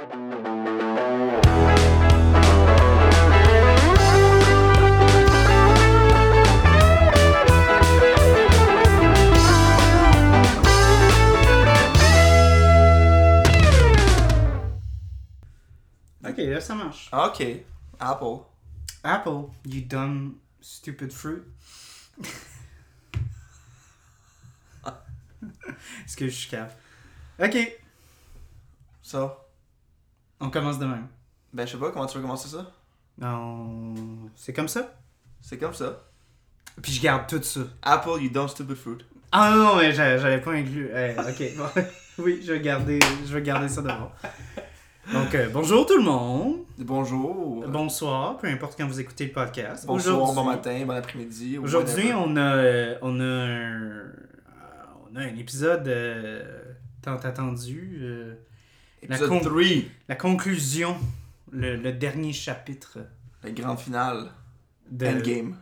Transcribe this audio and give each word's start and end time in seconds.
Ok, 0.00 0.08
là 16.38 16.60
ça 16.62 16.74
marche. 16.74 17.10
Ok. 17.12 17.44
Apple. 17.98 18.24
Apple, 19.04 19.50
you 19.66 19.82
dumb 19.82 20.36
stupid 20.62 21.12
fruit. 21.12 21.42
Est-ce 26.06 26.16
que 26.16 26.26
je 26.26 26.30
suis? 26.30 26.56
Ok, 27.38 27.78
Ça. 29.02 29.49
On 30.40 30.50
commence 30.50 30.78
de 30.78 30.86
même. 30.86 31.06
Ben, 31.52 31.66
je 31.66 31.72
sais 31.72 31.78
pas 31.78 31.90
comment 31.90 32.06
tu 32.06 32.16
veux 32.16 32.22
commencer 32.22 32.48
ça? 32.48 32.70
Non, 33.18 33.94
c'est 34.34 34.52
comme 34.52 34.68
ça? 34.68 34.94
C'est 35.40 35.58
comme 35.58 35.74
ça. 35.74 36.00
Puis 36.82 36.92
je 36.92 37.02
garde 37.02 37.26
tout 37.28 37.42
ça. 37.42 37.60
Apple, 37.82 38.20
you 38.20 38.30
dumb 38.30 38.48
stupid 38.48 38.76
fruit. 38.76 38.98
Ah 39.32 39.50
non, 39.54 39.64
non, 39.64 39.76
mais 39.76 39.92
j'a- 39.92 40.18
j'avais 40.18 40.40
pas 40.40 40.52
inclus. 40.52 40.88
Eh, 40.94 41.14
ok, 41.18 41.56
bon. 41.56 41.82
oui, 42.24 42.40
je 42.44 42.52
vais 42.52 42.60
garder, 42.60 42.98
je 43.26 43.32
vais 43.34 43.42
garder 43.42 43.68
ça 43.68 43.82
devant. 43.82 44.10
Donc, 45.12 45.34
euh, 45.34 45.48
bonjour 45.52 45.86
tout 45.86 45.96
le 45.96 46.02
monde. 46.04 46.58
Bonjour. 46.78 47.64
Bonsoir, 47.68 48.38
peu 48.38 48.46
importe 48.46 48.76
quand 48.78 48.86
vous 48.86 49.00
écoutez 49.00 49.26
le 49.26 49.32
podcast. 49.32 49.86
Bonsoir, 49.86 50.32
bon 50.32 50.44
matin, 50.44 50.82
bon 50.86 50.94
après-midi. 50.94 51.58
ou 51.58 51.64
Aujourd'hui, 51.64 52.12
on 52.14 52.36
a, 52.36 52.56
euh, 52.56 52.94
on 53.02 53.18
a 53.20 53.24
un, 53.24 53.48
euh, 53.82 54.12
on 55.10 55.16
a 55.16 55.20
un 55.20 55.36
épisode 55.36 55.86
euh, 55.88 56.62
tant 57.02 57.16
attendu. 57.16 58.00
La 59.08 59.16
Épisode 59.16 59.28
con- 59.28 59.40
3, 59.40 59.62
la 60.08 60.16
conclusion, 60.16 60.96
le, 61.50 61.76
le 61.76 61.92
dernier 61.92 62.32
chapitre 62.32 62.98
la 63.42 63.50
grande 63.50 63.78
finale. 63.78 64.30
de. 64.90 65.06
Endgame. 65.06 65.56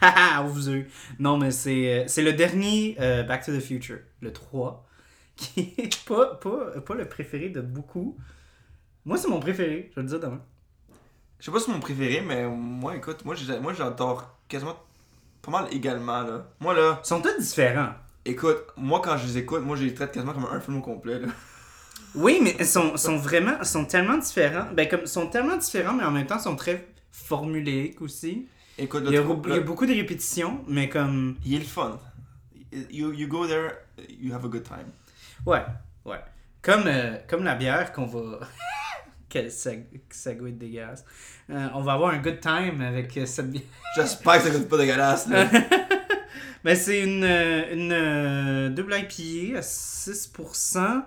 Haha, 0.00 0.42
vous 0.46 0.68
avez- 0.68 0.86
Non, 1.18 1.36
mais 1.38 1.50
c'est 1.50 2.02
euh, 2.02 2.04
c'est 2.06 2.22
le 2.22 2.32
dernier 2.32 2.96
euh, 3.00 3.22
Back 3.22 3.44
to 3.44 3.52
the 3.56 3.60
Future, 3.60 3.98
le 4.20 4.32
3, 4.32 4.86
qui 5.36 5.74
est 5.78 6.04
pas, 6.04 6.34
pas, 6.36 6.80
pas 6.80 6.94
le 6.94 7.08
préféré 7.08 7.48
de 7.48 7.60
beaucoup. 7.60 8.16
Moi, 9.04 9.16
c'est 9.18 9.28
mon 9.28 9.40
préféré, 9.40 9.90
je 9.90 9.96
vais 9.96 10.02
le 10.02 10.08
dire 10.08 10.20
demain. 10.20 10.40
Je 11.40 11.46
sais 11.46 11.50
pas 11.50 11.58
si 11.58 11.66
c'est 11.66 11.72
mon 11.72 11.80
préféré, 11.80 12.20
mais 12.20 12.46
moi, 12.46 12.94
écoute, 12.96 13.24
moi 13.24 13.34
j'adore 13.74 14.38
quasiment 14.46 14.76
pas 15.40 15.50
mal 15.50 15.66
également, 15.72 16.22
là. 16.22 16.46
Moi, 16.60 16.72
là, 16.74 17.00
Ils 17.02 17.06
sont 17.08 17.20
tous 17.20 17.36
différents. 17.36 17.94
Écoute, 18.24 18.58
moi, 18.76 19.00
quand 19.02 19.16
je 19.16 19.26
les 19.26 19.38
écoute, 19.38 19.62
moi, 19.62 19.76
je 19.76 19.84
les 19.84 19.94
traite 19.94 20.12
quasiment 20.12 20.32
comme 20.32 20.46
un 20.50 20.60
film 20.60 20.78
au 20.78 20.80
complet, 20.80 21.18
là. 21.20 21.28
Oui, 22.14 22.40
mais 22.42 22.54
ils 22.58 22.66
sont, 22.66 22.96
sont 22.96 23.16
vraiment, 23.16 23.62
sont 23.64 23.84
tellement 23.86 24.18
différents. 24.18 24.66
Ben, 24.74 24.86
comme, 24.88 25.06
sont 25.06 25.28
tellement 25.28 25.56
différents, 25.56 25.94
mais 25.94 26.04
en 26.04 26.10
même 26.10 26.26
temps, 26.26 26.36
ils 26.36 26.42
sont 26.42 26.56
très 26.56 26.88
formulaïques 27.10 28.00
aussi. 28.02 28.48
Écoute, 28.78 29.04
Il 29.06 29.12
y, 29.12 29.16
a, 29.16 29.22
beaucoup- 29.22 29.48
il 29.48 29.54
y 29.54 29.58
a 29.58 29.60
beaucoup 29.60 29.86
de 29.86 29.92
répétitions, 29.94 30.62
mais 30.68 30.88
comme. 30.88 31.36
il 31.44 31.54
est 31.54 31.58
le 31.58 31.64
fun. 31.64 31.98
You, 32.90 33.12
you 33.12 33.28
go 33.28 33.46
there, 33.46 33.72
you 34.08 34.34
have 34.34 34.44
a 34.44 34.48
good 34.48 34.62
time. 34.64 34.90
Ouais, 35.46 35.62
ouais. 36.06 36.20
Comme, 36.62 36.84
euh, 36.86 37.16
comme 37.28 37.44
la 37.44 37.54
bière 37.54 37.92
qu'on 37.92 38.06
va. 38.06 38.40
Quel 39.28 39.50
segue 39.50 40.58
dégueulasse. 40.58 41.04
Euh, 41.50 41.68
on 41.74 41.80
va 41.80 41.94
avoir 41.94 42.10
un 42.12 42.18
good 42.18 42.40
time 42.40 42.82
avec 42.82 43.16
euh, 43.16 43.24
cette 43.24 43.50
bière. 43.50 43.62
J'espère 43.96 44.34
que 44.42 44.42
ça 44.42 44.50
goûte 44.50 44.68
pas 44.68 44.76
dégueulasse, 44.76 45.26
là. 45.28 45.48
Ben, 46.64 46.76
c'est 46.76 47.00
une, 47.02 47.24
euh, 47.24 47.72
une 47.74 47.92
euh, 47.92 48.68
double 48.70 48.94
IPA 48.94 49.58
à 49.58 49.60
6% 49.62 51.02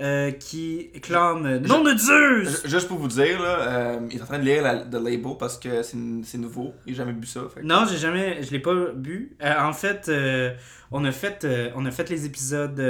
euh, 0.00 0.30
qui 0.32 0.90
clame 1.02 1.58
Nom 1.66 1.82
de 1.82 1.96
Zeus! 1.96 2.62
Ju- 2.62 2.68
Juste 2.70 2.88
pour 2.88 2.98
vous 2.98 3.08
dire, 3.08 3.40
là, 3.42 3.58
euh, 3.60 4.00
il 4.10 4.18
est 4.18 4.22
en 4.22 4.26
train 4.26 4.38
de 4.38 4.44
lire 4.44 4.62
la, 4.62 4.84
le 4.84 4.98
label 4.98 5.36
parce 5.38 5.58
que 5.58 5.82
c'est 5.82 6.38
nouveau. 6.38 6.74
Il 6.86 6.94
a 6.94 6.96
jamais 6.98 7.12
bu 7.12 7.26
ça. 7.26 7.42
Fait. 7.52 7.62
Non, 7.62 7.86
j'ai 7.90 7.98
jamais, 7.98 8.42
je 8.42 8.50
l'ai 8.52 8.60
pas 8.60 8.74
bu. 8.94 9.36
Euh, 9.42 9.54
en 9.60 9.72
fait, 9.72 10.08
euh, 10.08 10.54
on 10.92 11.04
a 11.04 11.12
fait, 11.12 11.46
on 11.74 11.86
a 11.86 11.90
fait 11.90 12.08
les 12.10 12.26
épisodes 12.26 12.80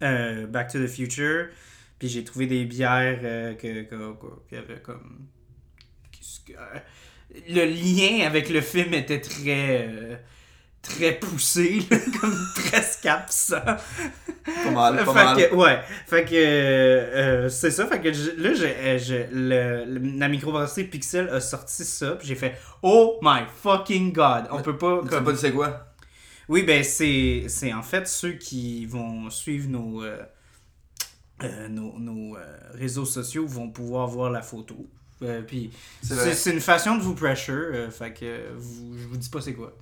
Back 0.00 0.72
to 0.72 0.78
the 0.78 0.88
Future, 0.88 1.46
puis 1.98 2.08
j'ai 2.08 2.24
trouvé 2.24 2.46
des 2.46 2.64
bières 2.64 3.56
que, 3.58 3.82
que, 3.82 3.96
qui 4.48 4.56
avaient 4.56 4.80
comme 4.82 5.26
le 7.48 7.64
lien 7.64 8.26
avec 8.26 8.50
le 8.50 8.60
film 8.60 8.92
était 8.94 9.20
très 9.20 10.20
très 10.82 11.12
poussé, 11.18 11.80
là, 11.90 11.96
comme 12.20 12.36
presque 12.54 13.06
absent. 13.06 13.60
Pas 14.64 14.70
mal, 14.72 14.96
pas 14.96 15.04
fait 15.06 15.12
mal. 15.24 15.36
que, 15.50 15.54
ouais, 15.54 15.80
fait 16.08 16.24
que 16.24 16.34
euh, 16.34 17.44
euh, 17.44 17.48
c'est 17.48 17.70
ça, 17.70 17.86
fait 17.86 18.00
que 18.00 18.12
je- 18.12 18.32
là, 18.32 18.52
j'ai- 18.54 18.76
euh, 18.76 18.98
je- 18.98 19.32
le, 19.32 19.84
le- 19.84 20.18
la 20.18 20.28
microbrasserie 20.28 20.84
Pixel 20.84 21.28
a 21.28 21.40
sorti 21.40 21.84
ça, 21.84 22.12
puis 22.16 22.26
j'ai 22.26 22.34
fait 22.34 22.56
Oh 22.82 23.18
my 23.22 23.42
fucking 23.62 24.12
god, 24.12 24.46
on 24.50 24.56
Mais- 24.56 24.62
peut 24.64 24.76
pas 24.76 25.00
Tu 25.02 25.08
comme... 25.08 25.24
pas 25.24 25.36
c'est 25.36 25.52
quoi? 25.52 25.86
Oui, 26.48 26.64
ben 26.64 26.82
c'est 26.82 27.44
c'est 27.46 27.72
en 27.72 27.82
fait 27.84 28.08
ceux 28.08 28.32
qui 28.32 28.84
vont 28.86 29.30
suivre 29.30 29.68
nos 29.70 30.02
euh, 30.02 30.18
euh, 31.44 31.68
nos, 31.68 31.98
nos, 32.00 32.36
réseaux 32.74 33.04
sociaux 33.04 33.46
vont 33.46 33.70
pouvoir 33.70 34.08
voir 34.08 34.30
la 34.30 34.42
photo. 34.42 34.88
Puis 35.46 35.70
C'est 36.02 36.50
une 36.52 36.60
façon 36.60 36.96
de 36.96 37.02
vous 37.02 37.14
pressure, 37.14 37.72
fait 37.92 38.12
que 38.12 38.48
vous, 38.56 38.98
je 38.98 39.06
vous 39.06 39.16
dis 39.16 39.28
pas 39.28 39.40
c'est 39.40 39.54
quoi. 39.54 39.72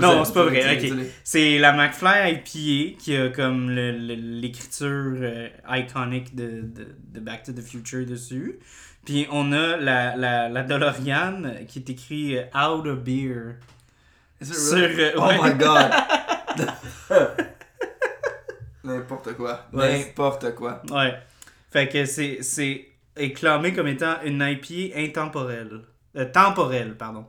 Non, 0.00 0.24
c'est 0.24 0.34
pas 0.34 0.44
vrai, 0.44 0.60
dire, 0.60 0.72
ok. 0.72 0.78
dis-le. 0.78 1.06
C'est 1.22 1.58
la 1.58 1.72
McFly 1.72 2.32
IPA 2.32 2.96
qui 2.98 3.16
a 3.16 3.28
comme 3.30 3.70
le- 3.70 3.92
le- 3.92 4.14
l'écriture 4.14 5.14
euh, 5.20 5.48
iconique 5.68 6.34
de, 6.34 6.62
de, 6.62 6.86
de 7.12 7.20
Back 7.20 7.44
to 7.44 7.52
the 7.52 7.60
Future 7.62 8.04
dessus. 8.06 8.58
Puis 9.04 9.26
on 9.30 9.52
a 9.52 9.76
la, 9.76 10.16
la, 10.16 10.48
la 10.48 10.62
DeLorean 10.62 11.64
qui 11.68 11.78
est 11.80 11.90
écrit 11.90 12.38
euh, 12.38 12.42
Out 12.54 12.86
of 12.86 12.98
Beer. 13.00 13.56
Is 14.40 14.48
it 14.48 14.54
Sur, 14.54 14.76
euh, 14.78 15.12
Oh 15.16 15.26
ouais. 15.28 15.38
my 15.42 15.54
god! 15.58 15.90
N'importe 18.84 19.32
quoi. 19.34 19.66
Ouais. 19.72 19.98
N'importe 19.98 20.54
quoi. 20.54 20.82
Ouais. 20.90 21.14
Fait 21.70 21.88
que 21.88 22.04
c'est 22.04 22.38
c'est 22.42 22.86
éclamé 23.16 23.72
comme 23.72 23.88
étant 23.88 24.16
une 24.24 24.42
IPA 24.46 24.98
intemporelle. 24.98 25.80
Euh, 26.16 26.26
temporelle, 26.30 26.94
pardon. 26.96 27.24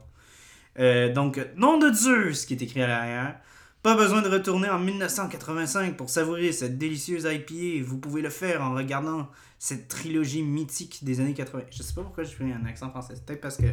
Euh, 0.78 1.12
donc, 1.12 1.40
nom 1.56 1.78
de 1.78 1.92
Zeus 1.92 2.44
qui 2.46 2.54
est 2.54 2.62
écrit 2.62 2.82
à 2.82 2.86
l'arrière. 2.86 3.36
Pas 3.82 3.94
besoin 3.94 4.20
de 4.20 4.28
retourner 4.28 4.68
en 4.68 4.78
1985 4.80 5.96
pour 5.96 6.10
savourer 6.10 6.50
cette 6.52 6.76
délicieuse 6.76 7.24
IPA. 7.24 7.84
Vous 7.86 7.98
pouvez 7.98 8.20
le 8.20 8.30
faire 8.30 8.60
en 8.62 8.74
regardant 8.74 9.28
cette 9.58 9.88
trilogie 9.88 10.42
mythique 10.42 11.04
des 11.04 11.20
années 11.20 11.34
80. 11.34 11.62
Je 11.70 11.82
sais 11.82 11.94
pas 11.94 12.02
pourquoi 12.02 12.24
j'ai 12.24 12.34
pris 12.34 12.52
un 12.52 12.66
accent 12.66 12.90
français. 12.90 13.12
C'est 13.14 13.24
peut-être 13.24 13.40
parce 13.40 13.56
que 13.58 13.66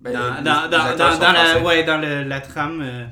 Ben, 0.00 0.12
dans, 0.12 0.34
les- 0.36 0.42
dans, 0.42 0.62
les 0.64 0.68
dans, 0.70 0.78
acteurs 0.78 0.96
dans, 1.08 1.12
sont 1.14 1.20
dans 1.20 1.32
la, 1.32 1.44
français. 1.46 1.64
ouais, 1.66 1.84
dans 1.84 1.98
le- 2.00 2.22
la 2.22 2.40
trame, 2.40 2.80
euh, 2.82 3.04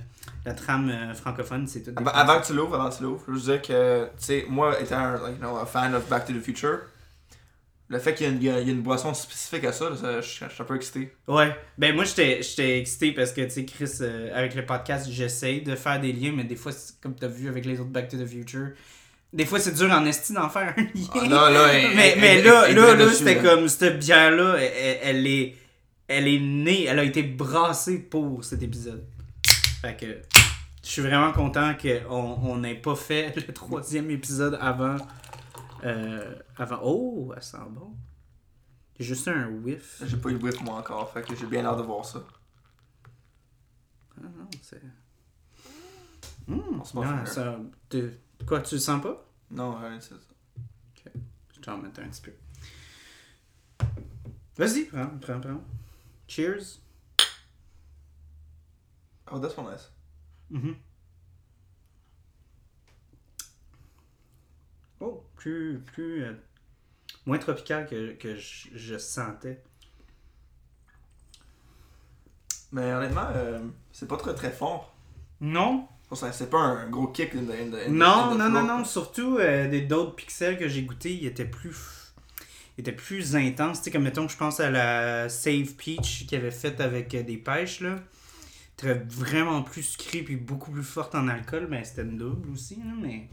la 0.47 0.55
trame 0.55 0.89
euh, 0.89 1.15
francophone, 1.15 1.67
c'est 1.67 1.83
tout. 1.83 1.91
Avant, 1.97 2.11
avant 2.13 2.41
que 2.41 2.47
tu 2.47 2.55
l'ouvres, 2.55 2.75
avant 2.77 2.91
que 2.91 2.97
tu 2.97 3.03
l'ouvres, 3.03 3.25
je 3.27 3.33
veux 3.33 3.41
dire 3.41 3.63
que, 3.63 4.05
tu 4.05 4.11
sais, 4.19 4.47
moi, 4.49 4.81
étant 4.81 4.97
un, 4.99 5.13
like, 5.15 5.37
you 5.37 5.41
know, 5.41 5.57
a 5.57 5.67
fan 5.67 5.95
of 5.95 6.09
Back 6.09 6.27
to 6.27 6.33
the 6.33 6.41
Future, 6.41 6.79
le 7.89 7.99
fait 7.99 8.15
qu'il 8.15 8.27
y, 8.27 8.49
a 8.49 8.59
une- 8.61 8.67
y 8.69 8.71
a- 8.71 8.75
boisson 8.75 9.13
spécifique 9.15 9.65
à 9.65 9.73
ça, 9.73 9.91
là, 9.91 9.97
ça, 9.97 10.21
je, 10.21 10.27
je 10.27 10.33
suis 10.53 10.63
un 10.63 10.65
peu 10.65 10.75
excité. 10.77 11.13
Ouais, 11.29 11.55
ben 11.79 11.95
moi 11.95 12.05
j'étais 12.05 12.79
excité 12.79 13.13
parce 13.13 13.33
que 13.33 13.43
tu 13.43 13.51
sais 13.51 13.65
Chris 13.65 13.91
euh, 14.01 14.31
avec 14.35 14.55
le 14.55 14.65
podcast, 14.65 15.07
j'essaye 15.11 15.61
de 15.63 15.75
faire 15.77 16.01
des 16.01 16.13
liens 16.13 16.33
mais 16.35 16.45
des 16.45 16.57
fois 16.57 16.73
comme 17.03 17.15
tu 17.15 17.25
as 17.25 17.29
vu 17.29 17.49
avec 17.49 17.65
les 17.67 17.79
autres 17.81 17.91
Back 17.91 18.09
to 18.09 18.17
the 18.17 18.27
Future, 18.27 18.69
des 19.33 19.45
fois 19.45 19.61
c'est 19.61 19.75
dur 19.75 19.91
en 19.91 20.05
esti 20.07 20.33
d'en 20.33 20.49
faire 20.49 20.73
un 20.77 20.81
lien. 20.83 20.89
Ah, 21.15 21.29
là, 21.29 21.51
là, 21.51 21.73
elle- 21.75 21.95
mais 21.97 22.09
elle- 22.15 22.21
mais 22.21 22.27
elle- 22.39 22.45
là 22.45 22.69
là 22.73 22.95
là 22.95 23.13
c'était 23.13 23.35
là. 23.35 23.43
comme 23.55 23.69
cette 23.69 23.99
bière 23.99 24.31
là, 24.31 24.57
elle, 24.59 24.99
elle- 25.03 25.27
est 25.27 25.57
elle 26.09 26.29
est 26.29 26.39
née, 26.41 26.85
elle 26.85 26.99
a 26.99 27.05
été 27.05 27.23
brassée 27.23 27.99
pour 27.99 28.45
cet 28.45 28.63
épisode. 28.63 29.05
Fait 29.83 29.97
que 29.99 30.07
je 30.83 30.89
suis 30.89 31.01
vraiment 31.03 31.33
content 31.33 31.73
qu'on 31.81 32.39
on 32.43 32.57
n'ait 32.59 32.75
pas 32.75 32.95
fait 32.95 33.33
le 33.37 33.53
troisième 33.55 34.11
épisode 34.11 34.59
avant 34.61 34.97
euh, 35.85 36.35
avant 36.57 36.81
oh, 36.83 37.33
elle 37.37 37.43
sent 37.43 37.59
bon. 37.71 37.97
J'ai 38.99 39.05
juste 39.05 39.29
un 39.29 39.49
whiff. 39.49 40.03
J'ai 40.07 40.17
pas 40.17 40.31
eu 40.31 40.37
whiff 40.37 40.61
moi 40.63 40.77
encore, 40.77 41.13
fait 41.13 41.23
que 41.23 41.35
j'ai 41.35 41.47
bien 41.47 41.65
hâte 41.67 41.79
de 41.79 41.83
voir 41.83 42.05
ça. 42.05 42.25
Ah 44.17 44.23
non, 44.23 44.49
c'est. 44.63 44.81
Hum, 46.49 46.81
On 46.81 46.85
se 46.85 46.97
non, 46.97 47.27
ça. 47.27 47.59
Quoi, 48.47 48.61
tu 48.61 48.77
le 48.77 48.81
sens 48.81 49.03
pas? 49.03 49.27
Non, 49.51 49.77
rien 49.77 49.97
de 49.97 50.01
ça. 50.01 50.15
Je 51.53 51.61
t'en 51.61 51.79
mettre 51.79 52.01
un 52.01 52.09
petit 52.09 52.23
peu. 52.23 52.33
Vas-y, 54.57 54.85
prends, 54.85 55.19
prends, 55.21 55.41
prends. 55.41 55.61
Cheers. 56.29 56.81
Oh, 59.31 59.39
that's 59.39 59.57
one 59.57 59.71
nice. 59.71 59.91
Mhm. 60.51 60.77
Oh, 65.05 65.25
plus. 65.37 65.81
plus 65.85 66.25
euh, 66.25 66.33
moins 67.27 67.39
tropical 67.39 67.87
que, 67.87 68.13
que 68.13 68.37
je, 68.37 68.69
je 68.75 68.97
sentais. 68.99 69.61
Mais 72.73 72.93
honnêtement, 72.93 73.27
euh, 73.35 73.59
c'est 73.93 74.09
pas 74.09 74.17
très 74.17 74.35
très 74.35 74.51
fort. 74.51 74.95
Non, 75.41 75.87
C'est 76.33 76.51
pas 76.51 76.59
un 76.59 76.89
gros 76.89 77.09
kick 77.09 77.35
in 77.35 77.45
the- 77.45 77.89
Non, 77.89 78.35
non, 78.37 78.49
non, 78.49 78.65
non. 78.65 78.85
Surtout 78.85 79.37
euh, 79.39 79.69
des 79.69 79.83
d'autres 79.83 80.15
pixels 80.17 80.59
que 80.59 80.69
j'ai 80.69 80.83
goûté, 80.83 81.13
ils 81.15 81.27
étaient 81.27 81.45
plus. 81.45 81.77
Ils 82.77 82.81
étaient 82.81 82.93
plus 82.93 83.37
intenses. 83.37 83.79
Tu 83.79 83.85
sais, 83.85 83.91
comme 83.91 84.03
mettons, 84.03 84.27
je 84.29 84.37
pense 84.37 84.59
à 84.59 84.71
la 84.71 85.29
Save 85.29 85.75
Peach 85.75 86.27
qu'ils 86.27 86.39
avait 86.39 86.51
faite 86.51 86.81
avec 86.81 87.11
des 87.11 87.37
pêches, 87.37 87.81
là. 87.81 87.97
Très 88.77 88.95
vraiment 88.95 89.63
plus 89.63 89.83
sucrée 89.85 90.23
puis 90.23 90.35
beaucoup 90.35 90.73
plus 90.73 90.83
forte 90.83 91.15
en 91.15 91.29
alcool. 91.29 91.69
Mais 91.71 91.85
c'était 91.85 92.03
une 92.03 92.19
double 92.19 92.51
aussi, 92.51 92.77
là, 92.77 92.93
mais. 93.01 93.29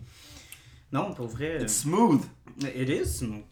Non, 0.92 1.14
pour 1.14 1.28
vrai. 1.28 1.58
euh, 1.60 1.64
It's 1.64 1.82
smooth. 1.82 2.22
It 2.76 2.90
is 2.90 3.06
smooth. 3.06 3.44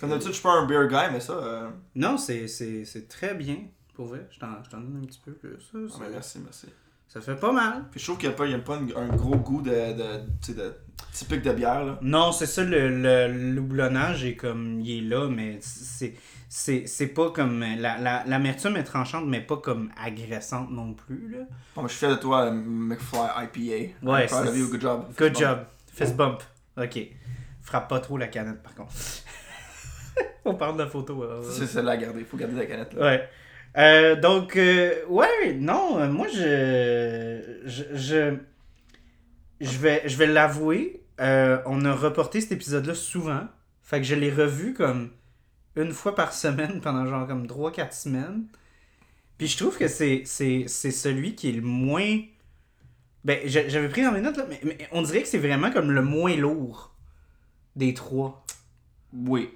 Comme 0.00 0.10
d'habitude, 0.10 0.30
je 0.32 0.34
suis 0.34 0.42
pas 0.42 0.52
un 0.52 0.66
beer 0.66 0.86
guy, 0.88 1.12
mais 1.12 1.20
ça. 1.20 1.32
euh, 1.34 1.70
Non, 1.94 2.18
c'est 2.18 3.08
très 3.08 3.34
bien. 3.34 3.56
Pour 3.94 4.06
vrai, 4.06 4.26
je 4.30 4.38
t'en 4.40 4.48
donne 4.72 5.00
un 5.02 5.06
petit 5.06 5.20
peu 5.24 5.32
plus. 5.32 5.52
Ça, 5.60 5.78
ah, 5.94 5.98
ben, 6.00 6.06
merci, 6.10 6.40
merci. 6.42 6.66
ça 7.08 7.20
fait 7.20 7.36
pas 7.36 7.52
mal. 7.52 7.84
Puis 7.92 8.00
je 8.00 8.06
trouve 8.06 8.18
qu'il 8.18 8.28
n'y 8.28 8.34
a 8.34 8.36
pas, 8.36 8.44
il 8.46 8.50
y 8.52 8.54
a 8.54 8.58
pas 8.58 8.76
un 8.76 9.06
gros 9.16 9.36
goût 9.36 9.62
de, 9.62 9.70
de, 9.70 10.20
sais, 10.40 10.54
de 10.54 10.74
typique 11.12 11.42
de 11.42 11.52
bière, 11.52 11.84
là. 11.84 11.98
Non, 12.02 12.32
c'est 12.32 12.46
ça, 12.46 12.64
le, 12.64 13.56
houblonnage 13.58 14.24
est 14.24 14.34
comme. 14.34 14.80
Il 14.80 14.90
est 14.98 15.08
là, 15.08 15.28
mais 15.28 15.58
c'est. 15.60 16.14
C'est 16.48 16.86
c'est 16.86 17.08
pas 17.08 17.30
comme. 17.30 17.60
la- 17.60 17.98
la- 17.98 18.24
L'amertume 18.26 18.76
est 18.76 18.84
tranchante, 18.84 19.26
mais 19.26 19.40
pas 19.40 19.56
comme 19.56 19.90
agressante 19.96 20.70
non 20.70 20.92
plus. 20.94 21.28
Là. 21.30 21.44
Bon, 21.74 21.82
je 21.82 21.88
suis 21.88 21.98
fier 22.00 22.10
de 22.10 22.20
toi, 22.20 22.46
euh, 22.46 22.52
McFly 22.52 23.20
IPA. 23.44 24.08
Ouais, 24.10 24.28
c'est- 24.28 24.70
good 24.70 24.80
job. 24.80 25.04
Good 25.18 25.32
Bon. 25.34 25.38
job. 25.40 25.58
Fist 25.94 26.16
bump. 26.16 26.42
Ok. 26.76 26.98
Frappe 27.62 27.88
pas 27.88 28.00
trop 28.00 28.18
la 28.18 28.28
canette 28.28 28.62
par 28.62 28.74
contre. 28.74 28.92
On 30.44 30.54
parle 30.54 30.76
de 30.76 30.82
la 30.82 30.88
photo. 30.88 31.22
euh. 31.22 31.42
C'est 31.50 31.66
celle-là 31.66 31.92
à 31.92 31.96
garder, 31.96 32.24
faut 32.24 32.36
garder 32.36 32.56
la 32.56 32.66
canette. 32.66 32.92
Là. 32.94 33.02
Ouais. 33.02 33.28
Euh, 33.76 34.14
donc, 34.20 34.56
euh, 34.56 34.94
ouais, 35.08 35.54
non, 35.54 35.98
euh, 35.98 36.08
moi, 36.08 36.26
je. 36.28 37.60
Je. 37.64 37.84
Je, 37.94 38.34
je 39.60 39.78
vais, 39.78 40.02
je 40.06 40.16
vais 40.16 40.26
l'avouer. 40.26 41.02
euh, 41.20 41.58
on 41.66 41.84
a 41.84 41.92
reporté 41.94 42.40
cet 42.40 42.52
épisode-là 42.52 42.94
souvent. 42.94 43.46
Fait 43.82 43.98
que 43.98 44.04
je 44.06 44.14
l'ai 44.14 44.30
revu 44.30 44.74
comme 44.74 45.10
une 45.76 45.92
fois 45.92 46.14
par 46.14 46.32
semaine 46.32 46.80
pendant 46.80 47.06
genre 47.06 47.26
comme 47.26 47.46
3-4 47.46 47.92
semaines. 47.92 48.44
Puis 49.38 49.48
je 49.48 49.56
trouve 49.58 49.76
que 49.76 49.88
c'est, 49.88 50.22
c'est, 50.26 50.64
c'est 50.68 50.90
celui 50.92 51.34
qui 51.34 51.48
est 51.50 51.52
le 51.52 51.62
moins. 51.62 52.18
Ben, 53.24 53.40
j'a- 53.46 53.68
j'avais 53.68 53.88
pris 53.88 54.02
dans 54.02 54.12
mes 54.12 54.20
notes, 54.20 54.36
là, 54.36 54.44
mais, 54.48 54.60
mais 54.64 54.88
on 54.92 55.02
dirait 55.02 55.22
que 55.22 55.28
c'est 55.28 55.38
vraiment 55.38 55.70
comme 55.70 55.90
le 55.90 56.02
moins 56.02 56.36
lourd 56.36 56.92
des 57.76 57.94
trois. 57.94 58.44
Oui. 59.12 59.50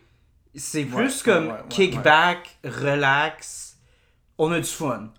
C'est 0.55 0.85
plus 0.85 0.97
ouais, 0.97 1.33
comme 1.33 1.47
ouais, 1.49 1.53
ouais, 1.53 1.59
kickback, 1.69 2.59
relax, 2.65 3.77
on 4.39 4.51
a 4.53 4.59
du 4.61 4.69
fun. 4.69 5.11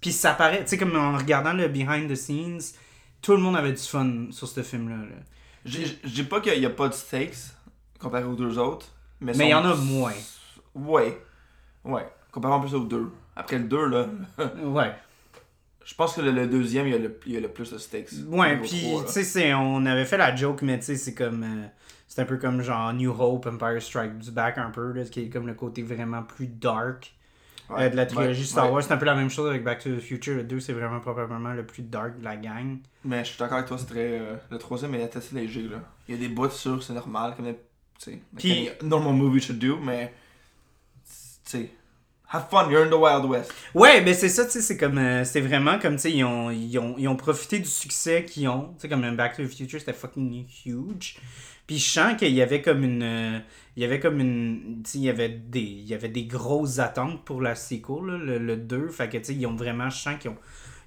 Puis 0.00 0.12
ça 0.12 0.32
paraît, 0.32 0.62
tu 0.64 0.70
sais, 0.70 0.78
comme 0.78 0.96
en 0.96 1.16
regardant 1.18 1.52
le 1.52 1.68
behind 1.68 2.10
the 2.10 2.14
scenes, 2.14 2.60
tout 3.20 3.32
le 3.32 3.38
monde 3.38 3.56
avait 3.56 3.72
du 3.72 3.82
fun 3.82 4.26
sur 4.30 4.48
ce 4.48 4.62
film-là. 4.62 4.96
là. 4.96 5.16
Dis 6.04 6.22
pas 6.24 6.40
qu'il 6.40 6.58
n'y 6.58 6.66
a 6.66 6.70
pas 6.70 6.88
de 6.88 6.94
stakes 6.94 7.34
comparé 7.98 8.24
aux 8.24 8.34
deux 8.36 8.58
autres. 8.58 8.86
Mais 9.20 9.32
Mais 9.34 9.46
il 9.48 9.50
y 9.50 9.54
en 9.54 9.64
a 9.64 9.74
moins. 9.74 10.14
Ouais. 10.74 11.20
Ouais. 11.84 12.06
Comparé 12.32 12.54
en 12.54 12.60
plus 12.60 12.74
aux 12.74 12.84
deux. 12.84 13.10
Après 13.36 13.58
le 13.58 13.64
deux, 13.64 13.86
là, 13.86 14.06
Ouais. 14.62 14.94
Je 15.88 15.94
pense 15.94 16.14
que 16.16 16.20
le, 16.20 16.32
le 16.32 16.46
deuxième, 16.46 16.86
il 16.86 16.92
y, 16.92 16.96
a 16.96 16.98
le, 16.98 17.18
il 17.24 17.32
y 17.32 17.36
a 17.38 17.40
le 17.40 17.48
plus 17.48 17.72
de 17.72 17.78
stakes. 17.78 18.10
Ouais, 18.28 18.58
puis, 18.58 18.84
tu 19.10 19.24
sais, 19.24 19.54
on 19.54 19.86
avait 19.86 20.04
fait 20.04 20.18
la 20.18 20.36
joke, 20.36 20.60
mais 20.60 20.78
tu 20.78 20.84
sais, 20.84 20.96
c'est 20.96 21.14
comme. 21.14 21.42
euh, 21.42 21.66
c'est 22.06 22.20
un 22.20 22.26
peu 22.26 22.36
comme 22.36 22.60
genre 22.60 22.92
New 22.92 23.10
Hope, 23.10 23.46
Empire 23.46 23.80
Strikes 23.80 24.30
Back, 24.32 24.58
un 24.58 24.70
peu, 24.70 24.92
là, 24.92 25.04
qui 25.04 25.20
est 25.22 25.28
comme 25.30 25.46
le 25.46 25.54
côté 25.54 25.82
vraiment 25.82 26.22
plus 26.22 26.46
dark 26.46 27.14
Ouais. 27.70 27.84
euh, 27.84 27.88
de 27.90 27.96
la 27.96 28.06
trilogie 28.06 28.40
Ouais, 28.40 28.46
Star 28.46 28.66
ouais. 28.66 28.72
Wars. 28.72 28.82
C'est 28.82 28.92
un 28.92 28.96
peu 28.98 29.04
la 29.06 29.14
même 29.14 29.28
chose 29.30 29.48
avec 29.48 29.62
Back 29.64 29.82
to 29.82 29.90
the 29.96 30.00
Future. 30.00 30.36
Le 30.36 30.44
2, 30.44 30.60
c'est 30.60 30.72
vraiment 30.74 31.00
probablement 31.00 31.52
le 31.54 31.64
plus 31.66 31.82
dark 31.82 32.18
de 32.18 32.24
la 32.24 32.36
gang. 32.36 32.78
Mais 33.04 33.24
je 33.24 33.30
suis 33.30 33.38
d'accord 33.38 33.56
avec 33.58 33.68
toi, 33.68 33.76
c'est 33.78 33.86
très. 33.86 34.18
euh, 34.18 34.36
le 34.50 34.58
troisième 34.58 34.94
est 34.94 35.14
assez 35.16 35.34
léger, 35.34 35.62
là. 35.62 35.76
Il 36.08 36.14
y 36.14 36.18
a 36.18 36.20
des 36.20 36.28
bouts 36.34 36.48
sur, 36.50 36.82
c'est 36.82 36.94
normal, 36.94 37.34
comme. 37.36 37.46
Tu 37.98 38.20
sais. 38.38 38.78
Normal 38.82 39.14
movie 39.14 39.40
should 39.40 39.58
do, 39.58 39.78
mais. 39.82 40.12
Tu 41.06 41.50
sais. 41.50 41.70
Have 42.30 42.48
fun, 42.50 42.68
you're 42.70 42.84
in 42.84 42.90
the 42.90 42.94
Wild 43.00 43.24
West. 43.24 43.52
Ouais, 43.74 44.02
mais 44.02 44.12
c'est 44.12 44.28
ça, 44.28 44.44
tu 44.44 44.50
sais, 44.50 44.60
c'est 44.60 44.76
comme. 44.76 44.98
euh, 44.98 45.24
c'est 45.24 45.40
vraiment 45.40 45.78
comme, 45.78 45.96
tu 45.96 46.02
sais, 46.02 46.12
ils 46.12 46.24
ont, 46.24 46.50
ils, 46.50 46.78
ont, 46.78 46.94
ils 46.98 47.08
ont 47.08 47.16
profité 47.16 47.58
du 47.58 47.64
succès 47.68 48.24
qu'ils 48.24 48.48
ont. 48.48 48.74
Tu 48.74 48.82
sais, 48.82 48.88
comme 48.88 49.02
un 49.04 49.12
Back 49.12 49.36
to 49.36 49.44
the 49.44 49.48
Future, 49.48 49.78
c'était 49.80 49.94
fucking 49.94 50.44
huge. 50.66 51.16
Puis 51.66 51.78
je 51.78 51.88
sens 51.88 52.16
qu'il 52.18 52.32
y 52.34 52.42
avait 52.42 52.60
comme 52.60 52.84
une. 52.84 53.02
euh, 53.02 53.38
il 53.76 53.82
y 53.82 53.86
avait 53.86 53.98
comme 54.00 54.20
une. 54.20 54.82
Tu 54.84 54.90
sais, 54.90 54.98
il 54.98 55.04
y 55.04 55.10
avait 55.10 55.28
des, 55.30 55.60
il 55.60 55.86
y 55.88 55.94
avait 55.94 56.08
des 56.10 56.24
grosses 56.24 56.78
attentes 56.78 57.24
pour 57.24 57.40
la 57.40 57.54
sequel, 57.54 58.04
là, 58.06 58.18
le, 58.18 58.38
le 58.38 58.56
2. 58.58 58.88
Fait 58.88 59.08
que, 59.08 59.16
tu 59.16 59.24
sais, 59.24 59.34
ils 59.34 59.46
ont 59.46 59.56
vraiment. 59.56 59.88
Je 59.88 59.96
sens 59.98 60.18
qu'ils 60.18 60.30
ont, 60.30 60.36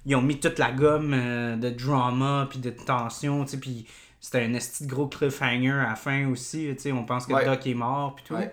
ils 0.06 0.14
ont 0.14 0.22
mis 0.22 0.38
toute 0.38 0.58
la 0.60 0.70
gomme 0.70 1.12
euh, 1.12 1.56
de 1.56 1.70
drama, 1.70 2.46
puis 2.50 2.60
de 2.60 2.70
tension, 2.70 3.44
tu 3.44 3.50
sais, 3.52 3.56
puis 3.58 3.86
c'était 4.20 4.42
un 4.42 4.54
esti 4.54 4.86
de 4.86 4.90
gros 4.90 5.08
cliffhanger 5.08 5.70
à 5.72 5.88
la 5.88 5.96
fin 5.96 6.28
aussi, 6.28 6.68
tu 6.76 6.82
sais, 6.82 6.92
on 6.92 7.04
pense 7.04 7.26
que 7.26 7.32
Ouais. 7.32 7.44
Doc 7.44 7.66
est 7.66 7.74
mort, 7.74 8.14
puis 8.14 8.24
tout. 8.28 8.34
Ouais. 8.34 8.52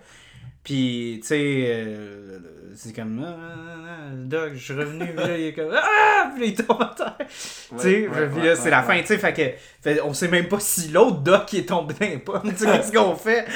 Puis, 0.69 1.17
tu 1.21 1.29
sais, 1.29 1.63
euh, 1.65 2.37
c'est 2.75 2.95
comme, 2.95 3.25
ah, 3.25 3.35
ah, 3.41 3.85
ah, 3.87 4.09
Doc, 4.13 4.51
je 4.53 4.59
suis 4.65 4.73
revenu, 4.75 5.03
puis 5.03 5.15
là, 5.15 5.35
il 5.35 5.45
est 5.47 5.53
comme, 5.53 5.71
ah, 5.73 6.29
puis 6.31 6.41
là, 6.41 6.45
il 6.45 6.53
tombe 6.53 6.79
à 6.79 6.93
terre. 6.95 7.15
tu 7.17 7.79
sais, 7.79 8.07
ouais, 8.07 8.27
puis 8.31 8.41
ouais, 8.41 8.49
là, 8.49 8.55
c'est 8.55 8.69
la 8.69 8.83
fin, 8.83 8.99
tu 8.99 9.07
sais, 9.07 9.17
fait 9.17 9.33
que, 9.33 9.49
fait, 9.81 9.99
on 10.01 10.13
sait 10.13 10.27
même 10.27 10.47
pas 10.47 10.59
si 10.59 10.89
l'autre 10.89 11.21
Doc 11.21 11.51
est 11.55 11.67
tombé 11.69 11.95
dans 11.99 12.05
les 12.05 12.19
pommes, 12.19 12.41
tu 12.51 12.57
sais, 12.57 12.65
qu'est-ce 12.67 12.91
qu'on 12.91 13.15
fait? 13.15 13.47